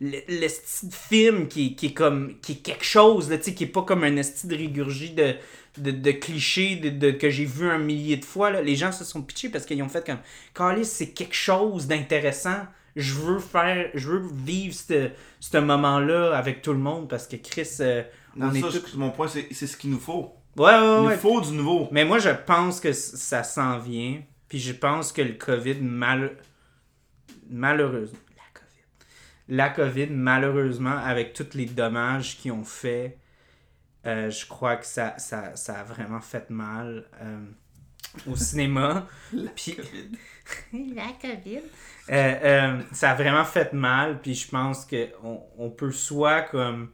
le 0.00 0.48
style 0.48 0.88
de 0.88 0.94
film 0.94 1.48
qui, 1.48 1.76
qui 1.76 1.86
est 1.86 1.92
comme 1.92 2.38
qui 2.40 2.52
est 2.52 2.62
quelque 2.62 2.84
chose, 2.84 3.30
là, 3.30 3.38
qui 3.38 3.64
est 3.64 3.66
pas 3.68 3.82
comme 3.82 4.04
un 4.04 4.22
style 4.22 4.50
de 4.50 4.56
régurgie 4.56 5.10
de, 5.12 5.34
de, 5.78 5.90
de 5.90 6.10
clichés 6.12 6.76
de, 6.76 6.90
de- 6.90 7.10
que 7.12 7.30
j'ai 7.30 7.44
vu 7.44 7.68
un 7.70 7.78
millier 7.78 8.16
de 8.16 8.24
fois. 8.24 8.50
Là. 8.50 8.62
Les 8.62 8.76
gens 8.76 8.92
se 8.92 9.04
sont 9.04 9.22
pitchés 9.22 9.48
parce 9.48 9.64
qu'ils 9.66 9.82
ont 9.82 9.88
fait 9.88 10.04
comme 10.04 10.18
Carlis, 10.54 10.84
c'est 10.84 11.10
quelque 11.10 11.34
chose 11.36 11.86
d'intéressant. 11.86 12.66
Je 12.96 13.14
veux 13.14 13.38
faire, 13.40 13.90
je 13.94 14.08
veux 14.08 14.22
vivre 14.32 14.74
ce 14.74 15.10
ce 15.40 15.58
moment-là 15.58 16.36
avec 16.36 16.62
tout 16.62 16.72
le 16.72 16.78
monde 16.78 17.08
parce 17.08 17.26
que 17.26 17.36
Chris, 17.36 17.68
euh, 17.80 18.02
Non, 18.36 18.52
est 18.52 18.60
ça, 18.60 18.68
mon 18.96 19.10
point, 19.10 19.28
c'est 19.28 19.66
ce 19.66 19.76
qu'il 19.76 19.90
nous 19.90 19.98
faut. 20.00 20.32
Ouais, 20.56 20.66
ouais, 20.66 20.78
Il 20.78 21.06
ouais. 21.06 21.14
nous 21.14 21.20
faut 21.20 21.40
du 21.40 21.50
nouveau. 21.52 21.88
Mais 21.90 22.04
moi, 22.04 22.18
je 22.20 22.30
pense 22.30 22.78
que 22.78 22.92
ça 22.92 23.42
s'en 23.42 23.78
vient. 23.78 24.22
Puis 24.48 24.60
je 24.60 24.72
pense 24.72 25.10
que 25.10 25.22
le 25.22 25.32
COVID, 25.32 25.74
mal... 25.80 26.36
malheureusement, 27.50 28.18
la 29.48 29.70
COVID, 29.70 30.00
la 30.00 30.06
COVID, 30.06 30.06
malheureusement, 30.10 30.96
avec 30.96 31.32
tous 31.32 31.54
les 31.54 31.66
dommages 31.66 32.38
qu'ils 32.38 32.52
ont 32.52 32.64
fait, 32.64 33.18
euh, 34.06 34.30
je 34.30 34.46
crois 34.46 34.76
que 34.76 34.86
ça, 34.86 35.18
ça, 35.18 35.56
ça 35.56 35.80
a 35.80 35.84
vraiment 35.84 36.20
fait 36.20 36.50
mal 36.50 37.04
euh, 37.22 37.38
au 38.26 38.36
cinéma. 38.36 39.06
Puis, 39.56 39.76
la 40.72 41.08
COVID. 41.20 41.62
Euh, 42.10 42.12
euh, 42.12 42.82
ça 42.92 43.12
a 43.12 43.14
vraiment 43.14 43.44
fait 43.44 43.72
mal, 43.72 44.20
puis 44.20 44.34
je 44.34 44.46
pense 44.48 44.84
que 44.84 45.08
on, 45.22 45.40
on 45.56 45.70
peut 45.70 45.92
soit 45.92 46.42
comme. 46.42 46.90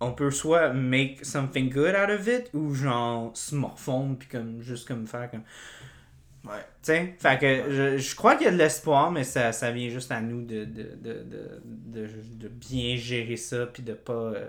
On 0.00 0.12
peut 0.12 0.30
soit 0.30 0.72
make 0.74 1.24
something 1.24 1.70
good 1.70 1.94
out 1.96 2.10
of 2.10 2.28
it, 2.28 2.50
ou 2.52 2.72
genre 2.74 3.36
se 3.36 3.54
morfondre, 3.54 4.16
puis 4.18 4.28
comme 4.28 4.60
juste 4.60 4.86
comme 4.86 5.06
faire 5.06 5.30
comme. 5.30 5.44
Ouais. 6.44 6.64
Fait 7.18 7.38
que 7.38 7.70
je, 7.70 7.98
je 7.98 8.16
crois 8.16 8.36
qu'il 8.36 8.46
y 8.46 8.48
a 8.48 8.52
de 8.52 8.56
l'espoir, 8.58 9.10
mais 9.10 9.24
ça, 9.24 9.52
ça 9.52 9.70
vient 9.70 9.88
juste 9.90 10.10
à 10.12 10.20
nous 10.20 10.42
de, 10.42 10.64
de, 10.64 10.82
de, 11.00 11.26
de, 11.64 12.08
de, 12.34 12.48
bien 12.48 12.96
gérer 12.96 13.36
ça, 13.36 13.66
puis 13.66 13.82
de 13.82 13.94
pas. 13.94 14.12
euh, 14.12 14.48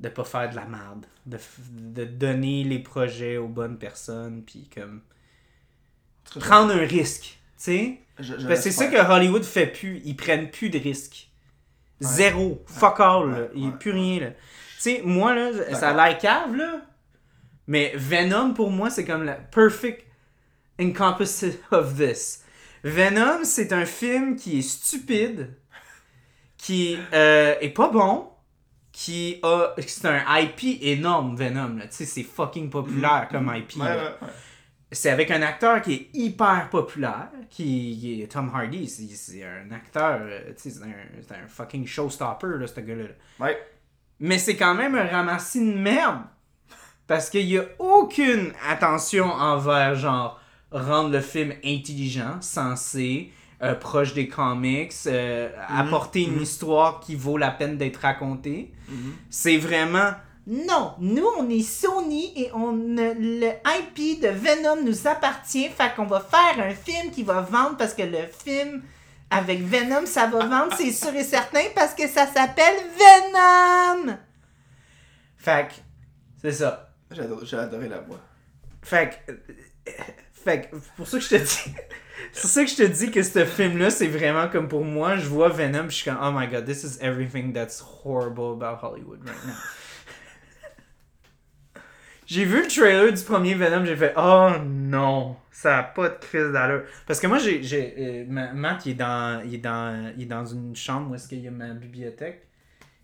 de 0.00 0.08
pas 0.08 0.24
faire 0.24 0.50
de 0.50 0.56
la 0.56 0.64
merde. 0.64 1.06
De, 1.26 1.38
de 1.70 2.04
donner 2.04 2.64
les 2.64 2.80
projets 2.80 3.36
aux 3.36 3.46
bonnes 3.48 3.78
personnes, 3.78 4.42
puis 4.44 4.68
comme. 4.74 5.00
prendre 6.40 6.72
un 6.74 6.84
risque, 6.84 7.38
tu 7.56 7.64
sais. 7.64 7.98
C'est 8.56 8.72
ça 8.72 8.86
que. 8.88 8.96
Hollywood 8.96 9.44
fait 9.44 9.66
plus. 9.68 10.00
Ils 10.04 10.16
prennent 10.16 10.50
plus 10.50 10.70
de 10.70 10.78
risques. 10.78 11.30
Ouais. 12.00 12.08
Zéro. 12.08 12.62
Fuck 12.66 12.98
all, 12.98 13.30
là. 13.30 13.46
Il 13.54 13.62
n'y 13.62 13.68
a 13.68 13.72
plus 13.72 13.92
rien, 13.92 14.20
là. 14.20 14.30
Tu 14.30 14.36
sais, 14.90 15.02
moi, 15.04 15.34
là, 15.36 15.52
ça 15.74 15.90
a 15.90 15.94
l'air 16.08 16.18
cave, 16.18 16.56
là. 16.56 16.80
Mais 17.68 17.92
Venom, 17.94 18.54
pour 18.54 18.70
moi, 18.72 18.90
c'est 18.90 19.04
comme 19.04 19.22
la 19.22 19.34
perfect 19.34 20.04
encompass 20.80 21.44
of 21.70 21.96
this. 21.96 22.44
Venom, 22.84 23.44
c'est 23.44 23.72
un 23.72 23.86
film 23.86 24.36
qui 24.36 24.58
est 24.58 24.62
stupide, 24.62 25.54
qui 26.56 26.98
euh, 27.12 27.54
est 27.60 27.70
pas 27.70 27.88
bon, 27.88 28.28
qui 28.90 29.38
a... 29.42 29.74
C'est 29.78 30.06
un 30.06 30.22
IP 30.38 30.82
énorme, 30.82 31.36
Venom. 31.36 31.78
Tu 31.82 31.86
sais, 31.90 32.04
c'est 32.04 32.22
fucking 32.22 32.70
populaire 32.70 33.28
comme 33.30 33.52
IP, 33.54 33.76
Ouais, 33.76 33.86
ouais, 33.86 33.96
ouais. 33.96 34.28
c'est 34.90 35.10
avec 35.10 35.30
un 35.30 35.42
acteur 35.42 35.80
qui 35.80 35.94
est 35.94 36.08
hyper 36.12 36.68
populaire, 36.70 37.30
qui, 37.48 37.96
qui 38.00 38.22
est 38.22 38.26
Tom 38.26 38.50
Hardy. 38.52 38.88
C'est, 38.88 39.44
un 39.44 39.70
acteur, 39.70 40.20
euh, 40.22 40.52
tu 40.56 40.70
sais, 40.70 40.70
c'est 40.70 41.34
un, 41.34 41.44
un 41.44 41.48
fucking 41.48 41.86
showstopper, 41.86 42.58
là, 42.58 42.66
ce 42.66 42.80
gars-là. 42.80 43.04
Ouais. 43.38 43.58
Mais 44.18 44.38
c'est 44.38 44.56
quand 44.56 44.74
même 44.74 44.94
un 44.94 45.06
ramassis 45.06 45.60
de 45.60 45.78
merde. 45.78 46.22
Parce 47.06 47.30
qu'il 47.30 47.46
y 47.46 47.58
a 47.58 47.64
aucune 47.78 48.52
attention 48.68 49.26
envers, 49.26 49.94
genre, 49.94 50.40
rendre 50.72 51.10
le 51.10 51.20
film 51.20 51.52
intelligent, 51.64 52.40
sensé, 52.40 53.32
euh, 53.62 53.74
proche 53.74 54.14
des 54.14 54.28
comics, 54.28 54.92
euh, 55.06 55.48
apporter 55.68 56.22
une 56.22 56.36
mhm. 56.36 56.42
histoire 56.42 57.00
qui 57.00 57.14
vaut 57.14 57.36
la 57.36 57.50
peine 57.50 57.76
d'être 57.76 57.98
racontée. 57.98 58.72
Mhm. 58.88 59.14
C'est 59.30 59.58
vraiment 59.58 60.12
Non, 60.46 60.94
nous, 60.98 61.26
on 61.38 61.48
est 61.48 61.62
Sony 61.62 62.32
et 62.36 62.50
on 62.52 62.72
le 62.72 63.46
IP 63.46 64.20
de 64.20 64.28
Venom 64.28 64.82
nous 64.84 65.06
appartient. 65.06 65.68
Fait 65.68 65.94
qu'on 65.94 66.06
va 66.06 66.20
faire 66.20 66.64
un 66.64 66.74
film 66.74 67.12
qui 67.12 67.22
va 67.22 67.40
vendre 67.40 67.76
parce 67.76 67.94
que 67.94 68.02
le 68.02 68.26
film 68.44 68.82
avec 69.32 69.62
Venom, 69.62 70.04
ça 70.06 70.26
va 70.26 70.44
vendre, 70.44 70.74
c'est 70.76 70.92
sûr 70.92 71.14
et 71.14 71.24
certain, 71.24 71.62
parce 71.74 71.94
que 71.94 72.06
ça 72.06 72.26
s'appelle 72.26 72.76
Venom! 72.98 74.16
Fait 75.38 75.68
que, 75.68 75.74
c'est 76.40 76.52
ça. 76.52 76.90
J'ai 77.10 77.22
adoré, 77.22 77.46
j'ai 77.46 77.56
adoré 77.56 77.88
la 77.88 78.00
voix. 78.00 78.20
Fait 78.82 79.18
que, 79.26 79.32
fait 80.42 80.70
pour 80.96 81.06
ça 81.06 81.18
que 81.18 81.24
je 81.24 81.28
te 81.30 81.34
dis, 81.36 81.74
c'est 82.32 82.48
ça 82.48 82.64
que 82.64 82.70
je 82.70 82.76
te 82.76 82.82
dis 82.82 83.10
que 83.10 83.22
ce 83.22 83.44
film-là, 83.44 83.90
c'est 83.90 84.08
vraiment 84.08 84.48
comme 84.48 84.68
pour 84.68 84.84
moi, 84.84 85.16
je 85.16 85.26
vois 85.26 85.48
Venom, 85.48 85.84
je 85.88 85.94
suis 85.94 86.10
comme, 86.10 86.18
oh 86.22 86.30
my 86.32 86.46
god, 86.48 86.64
this 86.66 86.84
is 86.84 86.98
everything 87.00 87.52
that's 87.52 87.80
horrible 88.04 88.52
about 88.52 88.78
Hollywood 88.82 89.20
right 89.26 89.46
now. 89.46 89.52
J'ai 92.26 92.44
vu 92.44 92.62
le 92.62 92.68
trailer 92.68 93.12
du 93.12 93.22
premier 93.24 93.54
Venom, 93.54 93.84
j'ai 93.84 93.96
fait, 93.96 94.14
oh 94.16 94.52
non, 94.64 95.36
ça 95.50 95.78
a 95.78 95.82
pas 95.82 96.08
de 96.08 96.14
crise 96.18 96.50
d'allure. 96.52 96.84
Parce 97.06 97.20
que 97.20 97.26
moi, 97.26 97.38
j'ai, 97.38 97.62
j'ai 97.62 97.94
euh, 97.98 98.24
Ma- 98.26 98.52
Matt, 98.52 98.86
il 98.86 98.92
est 98.92 98.94
dans, 98.94 99.42
il 99.44 99.54
est 99.54 99.58
dans, 99.58 100.12
il 100.16 100.22
est 100.22 100.26
dans 100.26 100.46
une 100.46 100.74
chambre 100.74 101.10
où 101.10 101.14
est-ce 101.14 101.28
qu'il 101.28 101.40
y 101.40 101.48
a 101.48 101.50
ma 101.50 101.74
bibliothèque. 101.74 102.46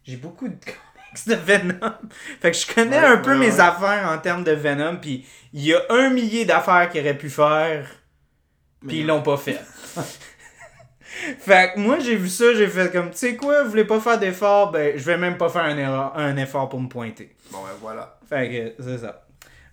J'ai 0.05 0.17
beaucoup 0.17 0.49
de 0.49 0.55
de 1.27 1.35
Venom. 1.35 1.93
Fait 2.41 2.51
que 2.51 2.57
je 2.57 2.67
connais 2.75 2.99
Ouais, 2.99 3.05
un 3.05 3.19
peu 3.19 3.35
ouais, 3.35 3.39
mes 3.39 3.53
ouais. 3.53 3.61
affaires 3.61 4.09
en 4.11 4.19
termes 4.19 4.45
de 4.45 4.53
Venom, 4.53 4.97
puis 4.97 5.27
il 5.53 5.65
y 5.65 5.75
a 5.75 5.81
un 5.91 6.11
millier 6.11 6.45
d'affaires 6.45 6.89
qu'ils 6.91 7.01
auraient 7.01 7.17
pu 7.19 7.31
faire, 7.31 7.87
puis 8.87 9.01
ils 9.01 9.07
l'ont 9.07 9.23
pas 9.23 9.37
fait. 9.37 9.61
fait 11.39 11.73
que 11.75 11.81
moi, 11.81 11.99
j'ai 11.99 12.17
vu 12.17 12.29
ça, 12.29 12.55
j'ai 12.55 12.69
fait 12.69 12.91
comme, 12.93 13.11
tu 13.11 13.17
sais 13.19 13.37
quoi, 13.37 13.63
vous 13.65 13.71
voulez 13.71 13.85
pas 13.85 14.01
faire 14.01 14.19
d'effort, 14.19 14.71
ben, 14.71 14.97
je 14.97 15.05
vais 15.05 15.17
même 15.17 15.37
pas 15.39 15.49
faire 15.49 15.65
un, 15.65 15.77
erreur- 15.77 16.17
un 16.17 16.37
effort 16.37 16.69
pour 16.69 16.81
me 16.81 16.89
pointer. 16.89 17.37
Bon, 17.51 17.59
ben 17.63 17.71
voilà. 17.81 18.19
Fait 18.29 18.75
que 18.77 18.83
c'est 18.83 18.99
ça. 18.99 19.28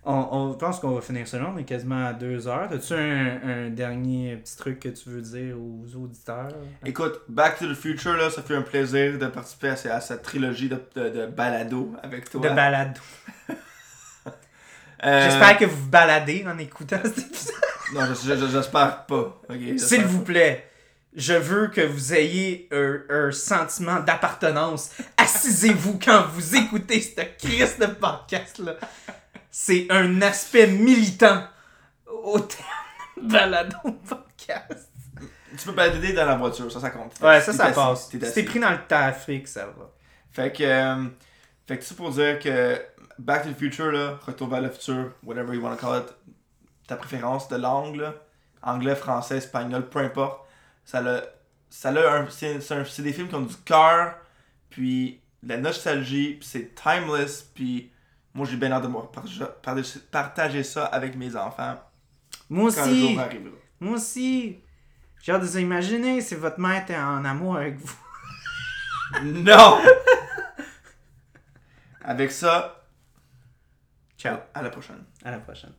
On, 0.08 0.28
on 0.32 0.54
pense 0.54 0.80
qu'on 0.80 0.92
va 0.92 1.02
finir 1.02 1.28
ça 1.28 1.40
là, 1.40 1.52
on 1.52 1.58
est 1.58 1.64
quasiment 1.64 2.06
à 2.06 2.14
deux 2.14 2.48
heures. 2.48 2.70
As-tu 2.72 2.94
un, 2.94 3.40
un 3.44 3.70
dernier 3.70 4.36
petit 4.38 4.56
truc 4.56 4.80
que 4.80 4.90
tu 4.90 5.10
veux 5.10 5.22
dire 5.22 5.56
aux 5.58 5.84
auditeurs? 5.98 6.50
Écoute, 6.86 7.22
Back 7.28 7.58
to 7.58 7.66
the 7.68 7.74
Future, 7.76 8.14
là, 8.16 8.30
ça 8.30 8.44
fait 8.44 8.56
un 8.56 8.62
plaisir 8.62 9.18
de 9.18 9.26
participer 9.26 9.70
à, 9.70 9.76
ce- 9.76 9.88
à 9.88 10.00
cette 10.02 10.22
trilogie 10.22 10.70
de, 10.70 10.80
de, 10.96 11.10
de 11.10 11.26
balado 11.26 11.92
avec 12.04 12.30
toi. 12.30 12.40
De 12.48 12.50
balade. 12.56 13.00
Euh, 15.04 15.30
J'espère 15.30 15.58
que 15.58 15.66
vous 15.66 15.76
vous 15.84 15.90
baladez 15.90 16.46
en 16.48 16.58
écoutant 16.58 16.98
cet 17.04 17.18
épisode. 17.20 17.56
Non, 17.94 18.02
je- 18.08 18.36
je- 18.36 18.48
j'espère 18.52 19.06
pas. 19.06 19.42
S'il 19.78 20.04
vous 20.06 20.22
plaît, 20.24 20.68
je 21.16 21.34
veux 21.34 21.68
que 21.68 21.82
vous 21.82 22.14
ayez 22.14 22.68
un, 22.72 23.02
un 23.10 23.32
sentiment 23.32 24.00
d'appartenance. 24.00 24.92
Assisez-vous 25.18 26.00
quand 26.04 26.26
vous 26.34 26.56
écoutez 26.56 27.02
cette 27.02 27.38
crise 27.38 27.78
de 27.78 27.86
podcast-là. 27.88 28.76
C'est 29.58 29.88
un 29.90 30.22
aspect 30.22 30.68
militant 30.68 31.48
au 32.06 32.38
terme 32.42 32.68
de 33.16 33.32
balado 33.32 33.78
podcast. 34.06 34.92
Tu 35.58 35.66
peux 35.66 35.72
balader 35.72 36.12
dans 36.12 36.26
la 36.26 36.36
voiture, 36.36 36.70
ça, 36.70 36.82
ça 36.82 36.90
compte. 36.90 37.14
Ouais, 37.22 37.40
ça, 37.40 37.54
ça 37.54 37.72
passe. 37.72 38.10
Si 38.10 38.20
t'es 38.20 38.44
pris 38.44 38.60
dans 38.60 38.72
le 38.72 38.86
trafic, 38.86 39.48
ça 39.48 39.68
va. 39.68 39.94
Fait 40.30 40.52
que, 40.52 40.62
euh, 40.62 41.06
fait 41.66 41.78
que 41.78 41.84
tout 41.84 41.88
ça 41.88 41.96
pour 41.96 42.10
dire 42.10 42.38
que 42.40 42.82
Back 43.18 43.44
to 43.44 43.52
the 43.52 43.58
Future, 43.58 43.94
là, 43.94 44.20
Retour 44.28 44.50
vers 44.50 44.60
le 44.60 44.70
futur, 44.70 45.14
whatever 45.24 45.56
you 45.56 45.62
want 45.62 45.78
to 45.78 45.78
call 45.78 46.02
it, 46.02 46.14
ta 46.86 46.98
préférence 46.98 47.48
de 47.48 47.56
langue, 47.56 47.96
là, 47.96 48.14
anglais, 48.62 48.94
français, 48.94 49.38
espagnol, 49.38 49.88
peu 49.88 50.00
importe, 50.00 50.50
ça 50.84 51.02
l'a, 51.02 51.24
ça 51.70 51.92
l'a 51.92 52.26
c'est, 52.30 52.60
c'est 52.60 52.84
c'est 52.84 53.04
des 53.04 53.14
films 53.14 53.30
qui 53.30 53.36
ont 53.36 53.42
du 53.42 53.56
cœur, 53.64 54.16
puis 54.70 55.22
de 55.44 55.48
la 55.48 55.58
nostalgie, 55.60 56.34
puis 56.34 56.46
c'est 56.46 56.76
timeless, 56.76 57.44
puis 57.56 57.94
moi 58.36 58.46
j'ai 58.46 58.58
bien 58.58 58.72
hâte 58.72 58.84
de 58.84 58.88
voir 58.90 59.10
partager, 60.12 60.64
ça 60.64 60.86
avec 60.86 61.16
mes 61.16 61.36
enfants 61.36 61.76
Moi 62.50 62.70
quand 62.72 62.86
le 62.86 62.92
aussi. 62.92 63.16
jour. 63.16 63.54
Moi 63.80 63.96
aussi. 63.96 64.60
J'ai 65.24 65.32
hâte 65.32 65.42
de 65.42 65.48
s'imaginer 65.48 66.22
si 66.22 66.36
votre 66.36 66.60
mère 66.60 66.84
était 66.84 66.96
en 66.98 67.26
amour 67.26 67.58
avec 67.58 67.78
vous. 67.80 67.96
Non! 69.24 69.80
avec 72.04 72.32
ça, 72.32 72.86
Ciao. 74.18 74.38
à 74.54 74.62
la 74.62 74.70
prochaine. 74.70 75.04
À 75.24 75.32
la 75.32 75.40
prochaine. 75.40 75.74